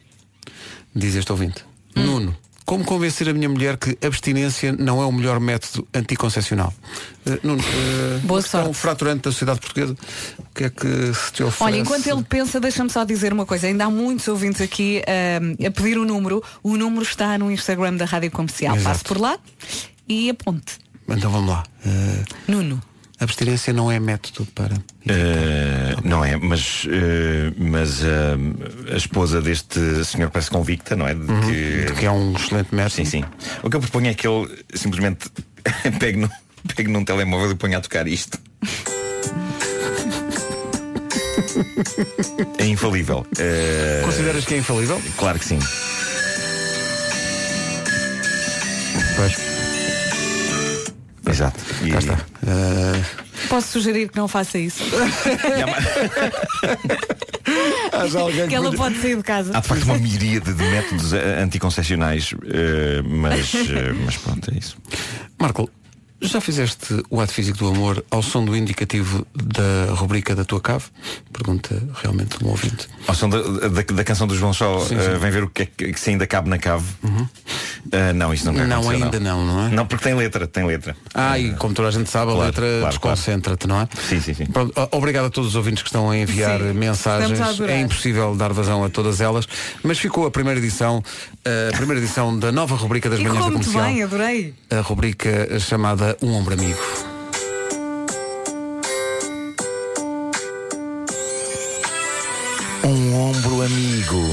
diz 0.95 1.15
este 1.15 1.33
ouvinte. 1.33 1.65
Nuno, 1.95 2.37
como 2.65 2.85
convencer 2.85 3.29
a 3.29 3.33
minha 3.33 3.49
mulher 3.49 3.77
que 3.77 3.99
abstinência 4.07 4.73
não 4.73 5.03
é 5.03 5.07
o 5.07 5.13
melhor 5.13 5.41
método 5.41 5.87
anticoncepcional? 5.95 6.73
Eh, 7.27 7.39
Nuno, 7.43 7.63
uh, 7.63 8.19
Boa 8.21 8.43
sorte. 8.43 8.75
fraturante 8.75 9.23
da 9.23 9.33
sociedade 9.33 9.61
portuguesa. 9.61 9.97
O 10.39 10.55
que 10.55 10.65
é 10.65 10.71
que 10.71 11.15
se 11.15 11.33
te 11.33 11.43
oferece? 11.43 11.63
Olha, 11.65 11.79
enquanto 11.79 12.07
ele 12.07 12.23
pensa, 12.23 12.61
deixa-me 12.61 12.91
só 12.91 13.05
dizer 13.05 13.33
uma 13.33 13.45
coisa. 13.47 13.67
Ainda 13.67 13.85
há 13.87 13.91
muitos 13.91 14.29
ouvintes 14.29 14.61
aqui 14.61 15.03
ahm, 15.07 15.67
a 15.67 15.71
pedir 15.71 15.99
o 15.99 16.05
número. 16.05 16.43
O 16.63 16.77
número 16.77 17.03
está 17.03 17.37
no 17.39 17.51
Instagram 17.51 17.97
da 17.97 18.05
Rádio 18.05 18.31
Comercial. 18.31 18.77
Exato. 18.77 18.89
Passe 18.89 19.05
por 19.05 19.19
lá 19.21 19.39
e 20.09 20.31
aponte. 20.31 20.79
Então 21.09 21.31
vamos 21.31 21.49
lá. 21.51 21.65
Eh, 21.85 22.25
Nuno. 22.49 22.83
Abstinência 23.25 23.73
não 23.73 23.91
é 23.91 24.01
método 24.01 24.47
para. 24.55 24.75
Eh, 25.07 25.97
não 26.05 26.25
é, 26.25 26.37
mas, 26.37 26.87
eh, 26.91 27.53
mas 27.57 28.03
eh, 28.03 28.93
a 28.93 28.97
esposa 28.97 29.41
deste 29.41 30.05
senhor 30.05 30.31
parece 30.31 30.51
convicta, 30.51 30.97
não 30.97 31.07
é? 31.07 31.15
De 31.15 31.27
que, 31.47 31.85
de 31.87 31.93
que 31.93 32.07
é 32.07 32.11
um 32.11 32.35
excelente 32.35 32.75
método. 32.75 32.95
Sim, 32.95 33.05
sim. 33.05 33.25
O 33.63 33.71
que 33.71 33.77
eu 33.77 33.81
proponho 33.81 34.09
é 34.09 34.15
que 34.15 34.27
ele 34.27 34.49
simplesmente 34.75 35.31
pegue, 35.99 36.19
no, 36.19 36.31
pegue 36.75 36.91
num 36.91 37.05
telemóvel 37.05 37.53
e 37.53 37.55
ponha 37.55 37.79
a 37.79 37.81
tocar 37.81 38.07
isto. 38.09 38.39
É 42.59 42.67
infalível. 42.67 43.27
Consideras 44.05 44.45
que 44.45 44.55
é 44.55 44.59
infalível? 44.59 45.01
Claro 45.17 45.39
que 45.39 45.45
sim. 45.45 45.59
Pois. 49.17 49.37
Exato. 51.27 51.61
E... 51.83 51.91
Cá 51.91 51.99
está. 51.99 52.32
Eh, 52.47 53.03
Posso 53.49 53.69
sugerir 53.69 54.09
que 54.09 54.17
não 54.17 54.29
faça 54.29 54.59
isso? 54.59 54.83
Que 58.49 58.55
ela 58.55 58.73
pode 58.73 59.01
sair 59.01 59.17
de 59.17 59.23
casa. 59.23 59.57
Há 59.57 59.61
de 59.61 59.69
facto 59.69 59.85
uma 59.85 59.99
miríade 59.99 60.53
de 60.53 60.63
métodos 60.65 61.13
eh, 61.13 61.41
anticoncepcionais, 61.43 62.35
eh, 62.47 63.03
mas, 63.05 63.55
eh, 63.55 63.93
mas 64.05 64.17
pronto, 64.17 64.51
é 64.53 64.59
isso. 64.59 64.77
Marco, 65.39 65.69
já 66.23 66.41
fizeste 66.41 67.03
o 67.11 67.21
ato 67.21 67.33
físico 67.33 67.59
do 67.59 67.69
amor 67.69 68.05
ao 68.11 68.23
som 68.23 68.45
do 68.45 68.57
indicativo 68.57 69.27
da 69.35 69.93
rubrica 69.95 70.35
da 70.35 70.45
tua 70.45 70.61
cave? 70.61 70.85
Pergunta 71.33 71.83
realmente 72.03 72.43
um 72.45 72.49
ouvinte. 72.49 72.89
Ao 73.07 73.15
som 73.15 73.29
da, 73.29 73.41
da, 73.41 73.83
da 73.83 74.05
canção 74.05 74.27
do 74.27 74.35
João 74.37 74.53
Só, 74.53 74.81
Sim, 74.81 74.97
eh, 74.97 75.13
sim. 75.15 75.19
vem 75.19 75.31
ver 75.31 75.45
o 75.45 75.51
que 75.51 75.63
é 75.63 75.67
que, 75.67 75.99
se 76.01 76.11
ainda 76.11 76.27
cabe 76.27 76.49
na 76.49 76.59
cave. 76.59 76.85
Eh, 77.91 78.13
não, 78.13 78.33
isso 78.33 78.45
Não, 78.51 78.53
aconteceu, 78.55 78.91
ainda 79.05 79.21
não, 79.21 79.45
não 79.45 79.67
é? 79.67 79.69
Não, 79.71 79.87
porque 79.87 80.05
tem 80.05 80.15
letra, 80.15 80.47
tem 80.47 80.65
letra. 80.65 80.97
Ah, 81.15 81.39
e 81.39 81.53
como 81.55 81.75
toda 81.75 81.89
a 81.89 81.91
gente 81.91 82.09
sabe, 82.09 82.31
a 82.31 82.35
Claro, 82.35 82.47
letra 82.47 82.67
claro, 82.79 82.89
desconcentra-te, 82.91 83.67
não 83.67 83.81
é? 83.81 83.89
Sim, 84.09 84.21
sim, 84.21 84.35
sim. 84.35 84.47
Pronto, 84.47 84.73
obrigado 84.93 85.27
a 85.27 85.31
todos 85.31 85.51
os 85.51 85.57
ouvintes 85.57 85.83
que 85.83 85.89
estão 85.89 86.09
a 86.11 86.17
enviar 86.17 86.61
Sim, 86.61 86.73
mensagens. 86.75 87.61
a. 87.61 87.67
É 87.71 87.81
impossível 87.81 88.35
dar 88.37 88.53
vazão 88.53 88.85
a 88.85 88.89
todas 88.89 89.21
elas, 89.21 89.47
mas 89.83 89.99
ficou 89.99 90.27
a 90.27 90.31
primeira 90.31 90.59
edição, 90.61 91.03
a 91.71 91.77
primeira 91.77 92.01
edição 92.01 92.39
da 92.39 92.53
nova 92.53 92.77
rubrica 92.77 93.11
das 93.11 93.19
E 93.19 93.23
manhãs 93.23 93.39
da 93.39 93.45
correu 93.45 93.59
muito 93.59 93.73
comercial. 93.73 93.95
bem, 93.95 94.03
adorei. 94.05 94.55
A 94.71 94.81
rubrica 94.81 95.59
chamada 95.61 96.12
Um 96.21 96.35
Ombro 96.35 96.55
Amigo. 96.55 96.81
Um 102.85 103.15
ombro 103.15 103.63
amigo. 103.63 104.27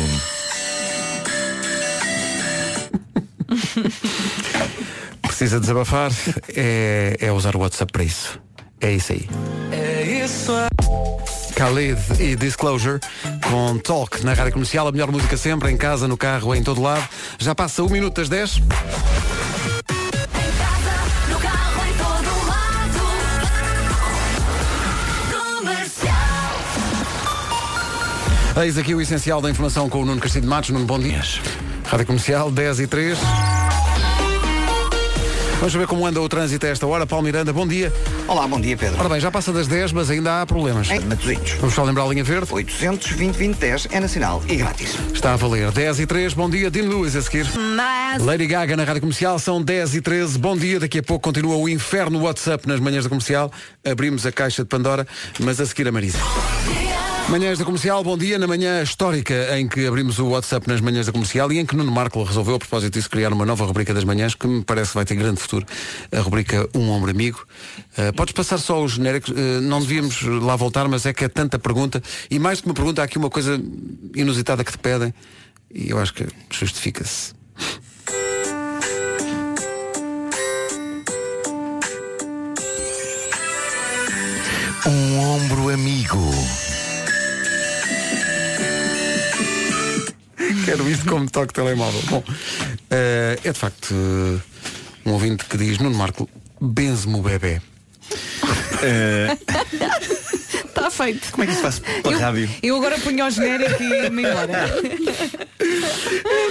Precisa 5.21 5.59
desabafar? 5.59 6.11
É, 6.55 7.15
é 7.19 7.31
usar 7.31 7.55
o 7.55 7.59
WhatsApp 7.59 7.91
para 7.91 8.03
isso. 8.03 8.41
É 8.81 8.91
isso 8.91 9.13
aí. 9.13 9.29
É 9.71 10.23
isso. 10.25 10.51
Khalid 11.55 11.99
e 12.19 12.35
Disclosure 12.35 12.99
com 13.49 13.77
Talk 13.77 14.25
na 14.25 14.33
rádio 14.33 14.53
comercial, 14.53 14.87
a 14.87 14.91
melhor 14.91 15.11
música 15.11 15.37
sempre, 15.37 15.71
em 15.71 15.77
casa, 15.77 16.07
no 16.07 16.17
carro, 16.17 16.55
em 16.55 16.63
todo 16.63 16.81
lado. 16.81 17.07
Já 17.37 17.53
passa 17.53 17.83
um 17.83 17.89
minuto 17.89 18.15
das 18.15 18.29
10. 18.29 18.61
Eis 28.61 28.77
aqui 28.77 28.93
o 28.93 28.99
essencial 28.99 29.41
da 29.41 29.49
informação 29.49 29.87
com 29.87 30.01
o 30.01 30.05
Nuno 30.05 30.19
Castilho 30.19 30.41
de 30.41 30.49
Matos. 30.49 30.69
Nuno, 30.71 30.85
bom 30.85 30.99
dia. 30.99 31.21
Rádio 31.85 32.05
Comercial, 32.05 32.51
10 32.51 32.81
e 32.81 32.87
3. 32.87 33.17
Vamos 35.59 35.73
saber 35.73 35.87
como 35.87 36.05
anda 36.05 36.19
o 36.21 36.27
trânsito 36.27 36.65
a 36.65 36.69
esta 36.69 36.85
hora. 36.85 37.07
Paulo 37.07 37.23
Miranda, 37.23 37.53
bom 37.53 37.65
dia. 37.65 37.91
Olá, 38.27 38.45
bom 38.47 38.59
dia, 38.59 38.75
Pedro. 38.75 38.99
Ora 38.99 39.07
bem, 39.07 39.19
já 39.19 39.31
passa 39.31 39.53
das 39.53 39.67
10, 39.67 39.93
mas 39.93 40.09
ainda 40.09 40.41
há 40.41 40.45
problemas. 40.45 40.89
Em 40.91 40.99
Matosinhos. 40.99 41.51
Vamos 41.53 41.73
só 41.73 41.83
lembrar 41.83 42.03
a 42.03 42.07
linha 42.07 42.23
verde. 42.23 42.53
800 42.53 43.11
2010 43.11 43.87
é 43.91 43.99
nacional 43.99 44.43
e 44.47 44.57
grátis. 44.57 44.93
Está 45.13 45.33
a 45.33 45.35
valer 45.37 45.71
10 45.71 46.01
e 46.01 46.05
3, 46.05 46.33
bom 46.33 46.49
dia, 46.49 46.69
Dean 46.69 46.89
Lewis 46.89 47.15
a 47.15 47.21
seguir. 47.21 47.47
Lady 48.19 48.45
Gaga 48.45 48.75
na 48.75 48.83
Rádio 48.83 49.01
Comercial, 49.01 49.39
são 49.39 49.61
10 49.61 49.95
e 49.95 50.01
13, 50.01 50.37
bom 50.37 50.57
dia, 50.57 50.81
daqui 50.81 50.99
a 50.99 51.03
pouco 51.03 51.23
continua 51.23 51.55
o 51.55 51.69
inferno 51.69 52.19
WhatsApp 52.21 52.67
nas 52.67 52.79
manhãs 52.79 53.05
da 53.05 53.09
comercial, 53.09 53.51
abrimos 53.85 54.25
a 54.25 54.31
caixa 54.31 54.63
de 54.63 54.67
Pandora, 54.69 55.07
mas 55.39 55.61
a 55.61 55.65
seguir 55.65 55.87
a 55.87 55.91
Marisa. 55.91 56.19
Manhãs 57.29 57.59
da 57.59 57.65
Comercial, 57.65 58.03
bom 58.03 58.17
dia. 58.17 58.39
Na 58.39 58.47
manhã 58.47 58.81
histórica 58.81 59.55
em 59.55 59.67
que 59.67 59.85
abrimos 59.85 60.17
o 60.17 60.29
WhatsApp 60.29 60.67
nas 60.67 60.81
manhãs 60.81 61.05
da 61.05 61.11
Comercial 61.11 61.51
e 61.51 61.59
em 61.59 61.65
que 61.65 61.75
Nuno 61.75 61.91
Marco 61.91 62.23
resolveu, 62.23 62.55
a 62.55 62.59
propósito 62.59 62.93
disso, 62.93 63.07
criar 63.07 63.31
uma 63.31 63.45
nova 63.45 63.65
rubrica 63.65 63.93
das 63.93 64.03
manhãs 64.03 64.33
que 64.33 64.47
me 64.47 64.63
parece 64.63 64.95
vai 64.95 65.05
ter 65.05 65.13
grande 65.13 65.39
futuro. 65.39 65.63
A 66.11 66.19
rubrica 66.21 66.67
Um 66.73 66.89
Ombro 66.89 67.11
Amigo. 67.11 67.45
Uh, 67.95 68.11
podes 68.13 68.33
passar 68.33 68.57
só 68.57 68.83
os 68.83 68.93
genéricos. 68.93 69.29
Uh, 69.29 69.61
não 69.61 69.79
devíamos 69.79 70.23
lá 70.23 70.55
voltar, 70.55 70.87
mas 70.87 71.05
é 71.05 71.13
que 71.13 71.23
é 71.23 71.27
tanta 71.27 71.59
pergunta. 71.59 72.01
E 72.31 72.39
mais 72.39 72.61
que 72.61 72.67
uma 72.67 72.73
pergunta, 72.73 73.03
há 73.03 73.05
aqui 73.05 73.19
uma 73.19 73.29
coisa 73.29 73.61
inusitada 74.15 74.63
que 74.63 74.71
te 74.71 74.79
pedem. 74.79 75.13
E 75.71 75.91
eu 75.91 75.99
acho 75.99 76.15
que 76.15 76.25
justifica-se. 76.49 77.33
Um 84.87 85.19
ombro 85.19 85.69
amigo. 85.69 86.68
Quero 90.65 90.89
isto 90.89 91.05
como 91.09 91.29
toque 91.29 91.53
telemóvel. 91.53 92.01
Bom, 92.09 92.23
eh, 92.89 93.39
é 93.43 93.51
de 93.51 93.57
facto 93.57 93.93
eh, 93.93 94.39
um 95.05 95.13
ouvinte 95.13 95.45
que 95.45 95.57
diz, 95.57 95.79
Nuno 95.79 95.97
Marco, 95.97 96.29
benze-me 96.59 97.19
o 97.19 97.21
bebê. 97.21 97.61
Feito. 100.99 101.31
Como 101.31 101.43
é 101.43 101.47
que 101.47 101.53
se 101.55 101.61
faz 101.61 101.79
pela 101.79 102.13
eu, 102.13 102.19
rádio? 102.19 102.49
Eu 102.61 102.75
agora 102.75 102.99
punho 102.99 103.25
o 103.25 103.29
genérico 103.29 103.81
e 103.81 104.09
me 104.09 104.23
embora. 104.23 104.69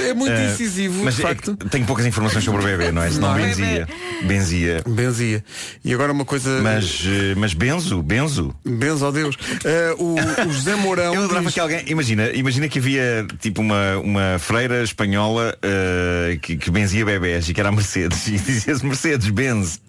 É 0.07 0.15
muito 0.15 0.33
Eh, 0.33 0.53
incisivo, 0.53 1.05
mas 1.05 1.17
de 1.17 1.23
é 1.23 1.27
facto. 1.27 1.57
que 1.57 1.69
tenho 1.69 1.85
poucas 1.85 2.07
informações 2.07 2.45
sobre 2.45 2.63
o 2.63 2.65
bebê, 2.65 2.91
não 2.93 3.03
é? 3.03 3.11
Senão 3.11 3.29
Não 3.33 3.39
é? 3.39 3.47
benzia. 3.49 3.89
Benzia. 4.23 4.83
Benzia. 4.87 5.45
E 5.85 5.93
agora 5.93 6.13
uma 6.13 6.25
coisa. 6.25 6.61
Mas, 6.63 7.03
eh, 7.07 7.35
mas 7.37 7.53
benzo, 7.55 8.03
benzo. 8.03 8.55
Benzo 8.65 9.05
ao 9.05 9.13
Deus. 9.13 9.37
Eh, 9.65 9.95
o, 9.99 10.15
o 10.49 10.53
José 10.53 10.75
Mourão. 10.77 11.13
Eu 11.15 11.25
adorava 11.25 11.47
diz- 11.47 11.55
que 11.55 11.61
alguém, 11.61 11.83
imagina, 11.87 12.31
imagina 12.31 12.69
que 12.69 12.79
havia 12.79 13.27
tipo 13.41 13.61
uma, 13.61 13.99
uma 13.99 14.39
freira 14.39 14.83
espanhola 14.83 15.57
eh, 15.63 16.39
que, 16.41 16.57
que 16.57 16.71
benzia 16.71 17.05
bebés 17.05 17.49
e 17.49 17.55
que 17.55 17.61
era 17.61 17.69
a 17.69 17.73
Mercedes 17.73 18.27
e 18.29 18.33
dizia-se 18.39 18.85
Mercedes, 18.85 19.29
benze. 19.31 19.81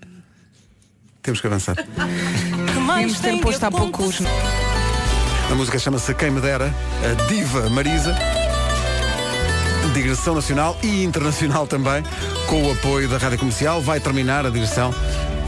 Temos 1.21 1.41
que 1.41 1.47
avançar. 1.47 1.75
Devíamos 1.75 3.19
ter 3.19 3.39
posto 3.39 3.63
há 3.63 3.71
pouco 3.71 4.03
os... 4.03 4.19
A 5.51 5.55
música 5.55 5.79
chama-se 5.79 6.13
Quem 6.13 6.29
Me 6.29 6.39
Dera, 6.39 6.73
a 7.03 7.27
diva 7.27 7.69
Marisa, 7.71 8.15
digressão 9.93 10.35
nacional 10.35 10.77
e 10.83 11.03
internacional 11.03 11.65
também, 11.65 12.03
com 12.47 12.67
o 12.67 12.71
apoio 12.71 13.09
da 13.09 13.17
Rádio 13.17 13.39
Comercial. 13.39 13.81
Vai 13.81 13.99
terminar 13.99 14.45
a 14.45 14.49
digressão 14.49 14.93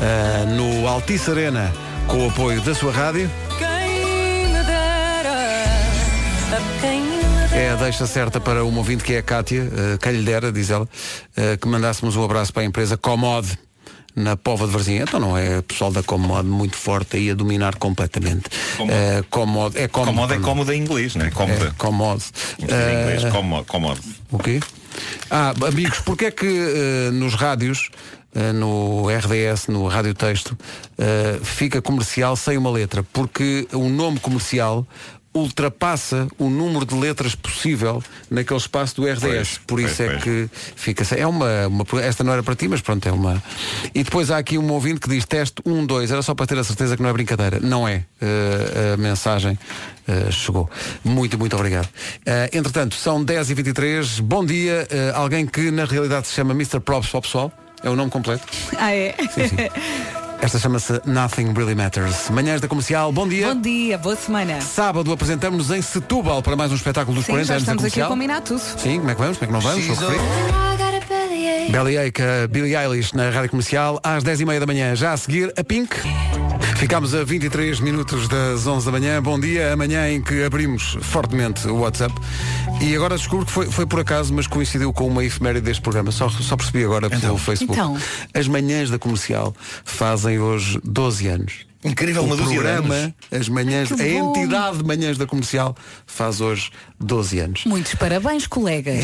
ah, 0.01 0.45
no 0.45 0.87
Altice 0.87 1.29
Arena, 1.29 1.71
com 2.07 2.25
o 2.25 2.29
apoio 2.29 2.59
da 2.61 2.73
sua 2.73 2.91
rádio. 2.91 3.29
Quem 3.59 4.47
me 4.47 4.63
dera, 4.63 5.33
a 6.51 6.81
quem 6.81 7.01
me 7.01 7.47
dera. 7.47 7.55
É 7.55 7.69
a 7.71 7.75
deixa 7.75 8.07
certa 8.07 8.39
para 8.39 8.65
uma 8.65 8.79
ouvinte 8.79 9.03
que 9.03 9.13
é 9.13 9.19
a 9.19 9.23
Cátia, 9.23 9.63
uh, 9.63 9.97
quem 9.99 10.13
lhe 10.13 10.23
dera, 10.23 10.51
diz 10.51 10.69
ela, 10.71 10.85
uh, 10.85 11.57
que 11.59 11.67
mandássemos 11.67 12.15
um 12.15 12.23
abraço 12.23 12.51
para 12.51 12.63
a 12.63 12.65
empresa 12.65 12.97
Comod 12.97 13.47
na 14.15 14.35
Pova 14.35 14.65
de 14.65 14.73
Varzim. 14.73 14.95
Então 14.95 15.19
não 15.19 15.37
é 15.37 15.61
pessoal 15.61 15.91
da 15.91 16.03
Comod 16.03 16.47
muito 16.47 16.75
forte 16.75 17.17
aí 17.17 17.31
a 17.31 17.33
dominar 17.33 17.75
completamente. 17.75 18.49
Comod. 18.77 18.93
Uh, 18.93 19.23
Comod 19.29 19.77
é 19.77 19.87
Comod. 19.87 20.11
Cómodo 20.13 20.33
é 20.33 20.39
cómodo 20.39 20.73
em 20.73 20.81
inglês, 20.81 21.15
não 21.15 21.25
é? 21.25 21.29
É, 21.29 21.71
Comod. 21.77 22.23
Em 22.59 22.63
inglês, 22.65 23.23
Uh, 23.23 23.31
cómodo. 23.65 23.99
o 24.31 24.37
quê? 24.39 24.59
Ah, 25.29 25.53
amigos, 25.67 25.99
porque 25.99 26.25
é 26.25 26.31
que 26.31 26.45
uh, 26.45 27.11
nos 27.13 27.33
rádios, 27.33 27.89
uh, 28.35 28.53
no 28.53 29.07
RDS, 29.09 29.67
no 29.67 29.87
Rádio 29.87 30.13
Texto, 30.13 30.51
uh, 30.51 31.43
fica 31.45 31.81
comercial 31.81 32.35
sem 32.35 32.57
uma 32.57 32.69
letra? 32.69 33.03
Porque 33.13 33.67
o 33.71 33.87
nome 33.89 34.19
comercial 34.19 34.85
ultrapassa 35.33 36.27
o 36.37 36.49
número 36.49 36.85
de 36.85 36.95
letras 36.95 37.35
possível 37.35 38.03
naquele 38.29 38.59
espaço 38.59 38.95
do 38.95 39.07
RDS. 39.07 39.21
Pois, 39.21 39.57
Por 39.65 39.79
isso 39.79 39.95
pois, 39.97 39.99
é 39.99 40.11
pois. 40.11 40.23
que 40.23 40.49
fica 40.75 41.05
sem. 41.05 41.19
É 41.19 41.27
uma, 41.27 41.67
uma. 41.67 41.85
Esta 42.01 42.23
não 42.23 42.33
era 42.33 42.43
para 42.43 42.55
ti, 42.55 42.67
mas 42.67 42.81
pronto, 42.81 43.07
é 43.07 43.11
uma. 43.11 43.41
E 43.93 44.03
depois 44.03 44.29
há 44.29 44.37
aqui 44.37 44.57
um 44.57 44.71
ouvinte 44.71 44.99
que 44.99 45.09
diz 45.09 45.25
teste 45.25 45.61
1, 45.65 45.85
2. 45.85 46.11
Era 46.11 46.21
só 46.21 46.35
para 46.35 46.45
ter 46.45 46.57
a 46.57 46.63
certeza 46.63 46.97
que 46.97 47.03
não 47.03 47.09
é 47.09 47.13
brincadeira. 47.13 47.59
Não 47.59 47.87
é. 47.87 48.03
Uh, 48.21 48.93
a 48.93 48.97
mensagem 48.97 49.57
uh, 50.07 50.31
chegou. 50.31 50.69
Muito, 51.03 51.37
muito 51.37 51.55
obrigado. 51.55 51.85
Uh, 51.85 52.49
entretanto, 52.51 52.95
são 52.95 53.23
10h23. 53.23 54.21
Bom 54.21 54.45
dia. 54.45 54.87
Uh, 54.91 55.17
alguém 55.17 55.45
que 55.45 55.71
na 55.71 55.85
realidade 55.85 56.27
se 56.27 56.33
chama 56.33 56.53
Mr. 56.53 56.79
Props 56.79 57.09
para 57.09 57.19
o 57.19 57.21
pessoal. 57.21 57.51
É 57.83 57.89
o 57.89 57.95
nome 57.95 58.11
completo. 58.11 58.45
Ah, 58.77 58.93
é? 58.93 59.15
Sim, 59.33 59.47
sim. 59.47 59.55
Esta 60.41 60.57
chama-se 60.57 60.99
Nothing 61.05 61.53
Really 61.53 61.75
Matters. 61.75 62.29
Manhãs 62.31 62.59
da 62.59 62.67
Comercial, 62.67 63.11
bom 63.11 63.27
dia. 63.27 63.53
Bom 63.53 63.61
dia, 63.61 63.97
boa 63.97 64.15
semana. 64.15 64.59
Sábado 64.61 65.11
apresentamos-nos 65.11 65.69
em 65.69 65.81
Setúbal 65.81 66.41
para 66.41 66.55
mais 66.55 66.71
um 66.71 66.75
espetáculo 66.75 67.15
dos 67.15 67.25
Sim, 67.25 67.33
40 67.33 67.47
já 67.47 67.53
anos 67.53 67.65
da 67.65 67.71
estamos 67.73 67.91
aqui 67.91 68.01
a 68.01 68.07
Comercial. 68.07 68.09
combinar 68.09 68.41
tudo. 68.41 68.79
Sim, 68.81 68.97
como 68.99 69.11
é 69.11 69.15
que 69.15 69.21
vamos? 69.21 69.37
Como 69.37 69.43
é 69.45 69.47
que 69.47 69.53
não 69.53 69.61
vamos? 69.61 69.85
Sou 69.85 69.95
referido. 69.95 70.23
Belly 71.71 71.97
Ache, 71.97 72.21
a 72.21 72.47
Billie 72.47 72.75
Eilish 72.75 73.13
na 73.13 73.29
Rádio 73.29 73.49
Comercial, 73.49 73.99
às 74.03 74.23
10h30 74.23 74.59
da 74.59 74.65
manhã. 74.65 74.95
Já 74.95 75.13
a 75.13 75.17
seguir, 75.17 75.53
a 75.57 75.63
Pink. 75.63 75.95
Ficámos 76.77 77.13
a 77.13 77.23
23 77.23 77.79
minutos 77.79 78.27
das 78.27 78.65
11 78.65 78.85
da 78.85 78.91
manhã. 78.91 79.21
Bom 79.21 79.39
dia, 79.39 79.73
amanhã 79.73 80.09
em 80.09 80.21
que 80.21 80.43
abrimos 80.43 80.97
fortemente 81.01 81.67
o 81.67 81.77
WhatsApp. 81.77 82.13
E 82.81 82.95
agora 82.95 83.15
descubro 83.15 83.45
que 83.45 83.51
foi, 83.51 83.65
foi 83.67 83.85
por 83.85 83.99
acaso, 83.99 84.33
mas 84.33 84.47
coincidiu 84.47 84.91
com 84.91 85.07
uma 85.07 85.23
efeméride 85.23 85.65
deste 85.65 85.81
programa. 85.81 86.11
Só, 86.11 86.29
só 86.29 86.55
percebi 86.57 86.83
agora 86.83 87.09
pelo 87.09 87.37
Facebook. 87.37 87.79
Então. 87.79 87.97
As 88.33 88.47
manhãs 88.47 88.89
da 88.89 88.97
Comercial 88.97 89.55
fazem 89.85 90.39
hoje 90.39 90.79
12 90.83 91.27
anos. 91.27 91.70
Incrível, 91.83 92.21
o 92.21 92.25
uma 92.25 92.35
dúzia 92.35 92.51
de 92.51 92.59
programa, 92.61 92.95
anos. 92.95 93.13
as 93.31 93.49
manhãs, 93.49 93.91
a 93.91 94.07
entidade 94.07 94.77
de 94.77 94.83
manhãs 94.83 95.17
da 95.17 95.25
Comercial 95.25 95.75
faz 96.05 96.39
hoje 96.39 96.69
12 96.99 97.39
anos. 97.39 97.65
Muitos 97.65 97.95
parabéns, 97.95 98.45
colegas. 98.45 99.03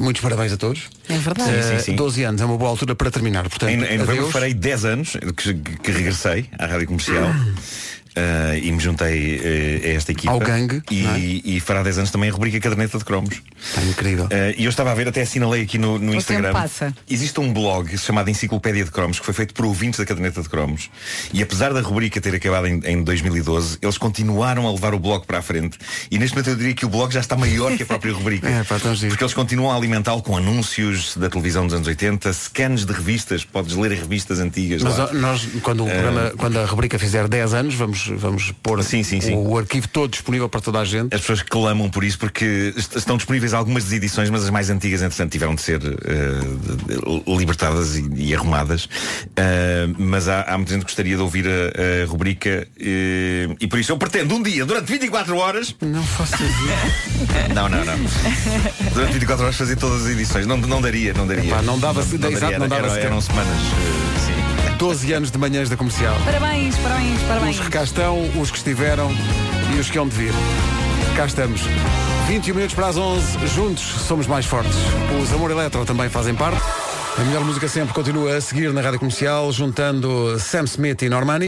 Muitos 0.00 0.22
parabéns 0.22 0.52
a 0.52 0.56
todos. 0.56 0.88
É 1.08 1.18
verdade. 1.18 1.50
Eh, 1.54 1.78
sim, 1.78 1.84
sim. 1.84 1.94
12 1.96 2.22
anos 2.24 2.40
é 2.40 2.44
uma 2.44 2.56
boa 2.56 2.70
altura 2.70 2.94
para 2.94 3.10
terminar. 3.10 3.48
Portanto, 3.48 3.68
Em, 3.70 3.74
em 3.74 3.98
novembro 3.98 4.12
adeus. 4.12 4.32
farei 4.32 4.54
10 4.54 4.84
anos 4.86 5.16
que, 5.36 5.54
que 5.54 5.90
regressei 5.92 6.48
à 6.58 6.66
Rádio 6.66 6.86
Comercial. 6.86 7.28
eh, 8.16 8.60
e 8.62 8.70
me 8.70 8.78
juntei 8.78 9.40
eh, 9.42 9.90
a 9.90 9.94
esta 9.94 10.12
equipa 10.12 10.32
Ao 10.32 10.38
gangue, 10.38 10.82
e, 10.90 11.04
é? 11.04 11.18
e 11.56 11.60
fará 11.60 11.82
10 11.82 11.98
anos 11.98 12.10
também 12.10 12.30
a 12.30 12.32
rubrica 12.32 12.60
Caderneta 12.60 12.98
de 12.98 13.04
Cromos 13.04 13.42
Está 13.60 13.82
incrível. 13.82 14.28
Eh, 14.30 14.54
e 14.58 14.64
eu 14.64 14.70
estava 14.70 14.92
a 14.92 14.94
ver, 14.94 15.08
até 15.08 15.22
assinalei 15.22 15.62
aqui 15.62 15.78
no, 15.78 15.98
no 15.98 16.12
O 16.12 16.14
Instagram 16.14 16.48
tempo 16.48 16.60
passa. 16.60 16.94
Existe 17.10 17.40
um 17.40 17.52
blog 17.52 17.96
chamado 17.98 18.30
Enciclopédia 18.30 18.84
de 18.84 18.90
Cromos 18.90 19.18
Que 19.18 19.24
foi 19.24 19.34
feito 19.34 19.52
por 19.54 19.64
ouvintes 19.64 19.98
da 19.98 20.06
Caderneta 20.06 20.42
de 20.42 20.48
Cromos 20.48 20.90
E 21.32 21.42
apesar 21.42 21.72
da 21.72 21.80
rubrica 21.80 22.20
ter 22.20 22.34
acabado 22.34 22.66
em, 22.66 22.80
em 22.84 23.02
2012 23.02 23.78
Eles 23.82 23.98
continuaram 23.98 24.68
a 24.68 24.72
levar 24.72 24.94
o 24.94 24.98
blog 24.98 25.26
para 25.26 25.38
a 25.38 25.42
frente 25.42 25.78
E 26.10 26.18
neste 26.18 26.36
momento 26.36 26.50
eu 26.50 26.56
diria 26.56 26.74
que 26.74 26.86
o 26.86 26.88
blog 26.88 27.12
já 27.12 27.20
está 27.20 27.36
maior 27.36 27.76
que 27.76 27.82
a 27.82 27.86
própria 27.86 28.12
rubrica 28.14 28.48
É, 28.48 28.62
pá. 28.62 28.78
Porque 28.78 29.24
eles 29.24 29.34
continuam 29.34 29.72
a 29.72 29.76
alimentá-lo 29.76 30.22
com 30.22 30.36
anúncios 30.36 31.16
da 31.16 31.28
televisão 31.28 31.64
dos 31.66 31.74
anos 31.74 31.88
80 31.88 32.32
Scans 32.32 32.84
de 32.84 32.92
revistas, 32.92 33.44
podes 33.44 33.74
ler 33.74 33.92
revistas 33.92 34.38
antigas 34.38 34.82
Mas 34.82 34.98
lá. 34.98 35.12
nós, 35.12 35.48
quando, 35.62 35.84
o 35.84 35.88
programa, 35.88 36.32
quando 36.36 36.58
a 36.58 36.64
rubrica 36.64 36.98
fizer 36.98 37.28
10 37.28 37.54
anos, 37.54 37.74
vamos, 37.74 38.03
vamos 38.08 38.52
pôr 38.62 38.82
Sim, 38.84 39.02
sim, 39.02 39.20
sim. 39.20 39.34
O, 39.34 39.50
o 39.50 39.58
arquivo 39.58 39.88
todo 39.88 40.10
disponível 40.10 40.48
para 40.48 40.60
toda 40.60 40.80
a 40.80 40.84
gente. 40.84 41.14
As 41.14 41.20
pessoas 41.20 41.42
clamam 41.42 41.88
por 41.90 42.04
isso 42.04 42.18
porque 42.18 42.72
est- 42.76 42.96
estão 42.96 43.16
disponíveis 43.16 43.54
algumas 43.54 43.84
das 43.84 43.92
edições, 43.92 44.28
mas 44.30 44.44
as 44.44 44.50
mais 44.50 44.70
antigas, 44.70 45.02
entretanto, 45.02 45.30
tiveram 45.32 45.54
de 45.54 45.62
ser 45.62 45.78
de- 45.78 45.96
libertadas 47.26 47.96
e, 47.96 48.08
e 48.16 48.34
arrumadas. 48.34 48.88
Eh, 49.36 49.86
mas 49.98 50.28
há, 50.28 50.42
há 50.42 50.56
muita 50.56 50.72
gente 50.72 50.80
que 50.82 50.86
gostaria 50.86 51.16
de 51.16 51.22
ouvir 51.22 51.46
a, 51.46 52.02
a 52.02 52.06
rubrica 52.06 52.66
eh, 52.78 53.48
e 53.60 53.66
por 53.66 53.78
isso 53.78 53.92
eu 53.92 53.98
pretendo 53.98 54.34
um 54.34 54.42
dia, 54.42 54.64
durante 54.64 54.86
24 54.92 55.36
horas. 55.36 55.74
Não 55.80 56.02
faças 56.02 56.40
isso. 56.40 56.54
Não, 57.54 57.68
não, 57.68 57.84
não. 57.84 57.94
Durante 58.92 59.12
24 59.14 59.44
horas 59.44 59.56
fazer 59.56 59.76
todas 59.76 60.02
as 60.04 60.08
edições. 60.12 60.46
Não, 60.46 60.56
não 60.56 60.80
daria, 60.80 61.12
não 61.14 61.26
daria. 61.26 61.44
Epá, 61.50 61.62
não 61.62 61.78
dava- 61.78 62.00
exato, 62.00 62.18
daria, 62.18 62.58
não 62.58 62.66
era- 62.66 62.68
dava 62.68 62.86
eram, 62.98 63.06
eram 63.06 63.20
semanas. 63.20 63.56
sim. 64.26 64.33
12 64.78 65.12
anos 65.12 65.30
de 65.30 65.38
manhãs 65.38 65.68
da 65.68 65.76
comercial. 65.76 66.16
Parabéns, 66.24 66.76
parabéns, 66.78 67.20
parabéns. 67.22 67.58
Os 67.58 67.64
que 67.64 67.70
cá 67.70 67.84
estão, 67.84 68.18
os 68.40 68.50
que 68.50 68.58
estiveram 68.58 69.10
e 69.74 69.78
os 69.78 69.90
que 69.90 69.98
hão 69.98 70.08
de 70.08 70.16
vir. 70.16 70.32
Cá 71.16 71.26
estamos. 71.26 71.62
21 72.28 72.54
minutos 72.54 72.74
para 72.74 72.88
as 72.88 72.96
11, 72.96 73.46
juntos 73.48 73.82
somos 73.82 74.26
mais 74.26 74.46
fortes. 74.46 74.76
Os 75.22 75.32
Amor 75.32 75.50
Eletro 75.50 75.84
também 75.84 76.08
fazem 76.08 76.34
parte. 76.34 76.62
A 77.16 77.22
melhor 77.22 77.44
música 77.44 77.68
sempre 77.68 77.94
continua 77.94 78.36
a 78.36 78.40
seguir 78.40 78.72
na 78.72 78.80
rádio 78.80 78.98
comercial, 78.98 79.52
juntando 79.52 80.38
Sam 80.40 80.64
Smith 80.64 81.02
e 81.02 81.08
Normani. 81.08 81.42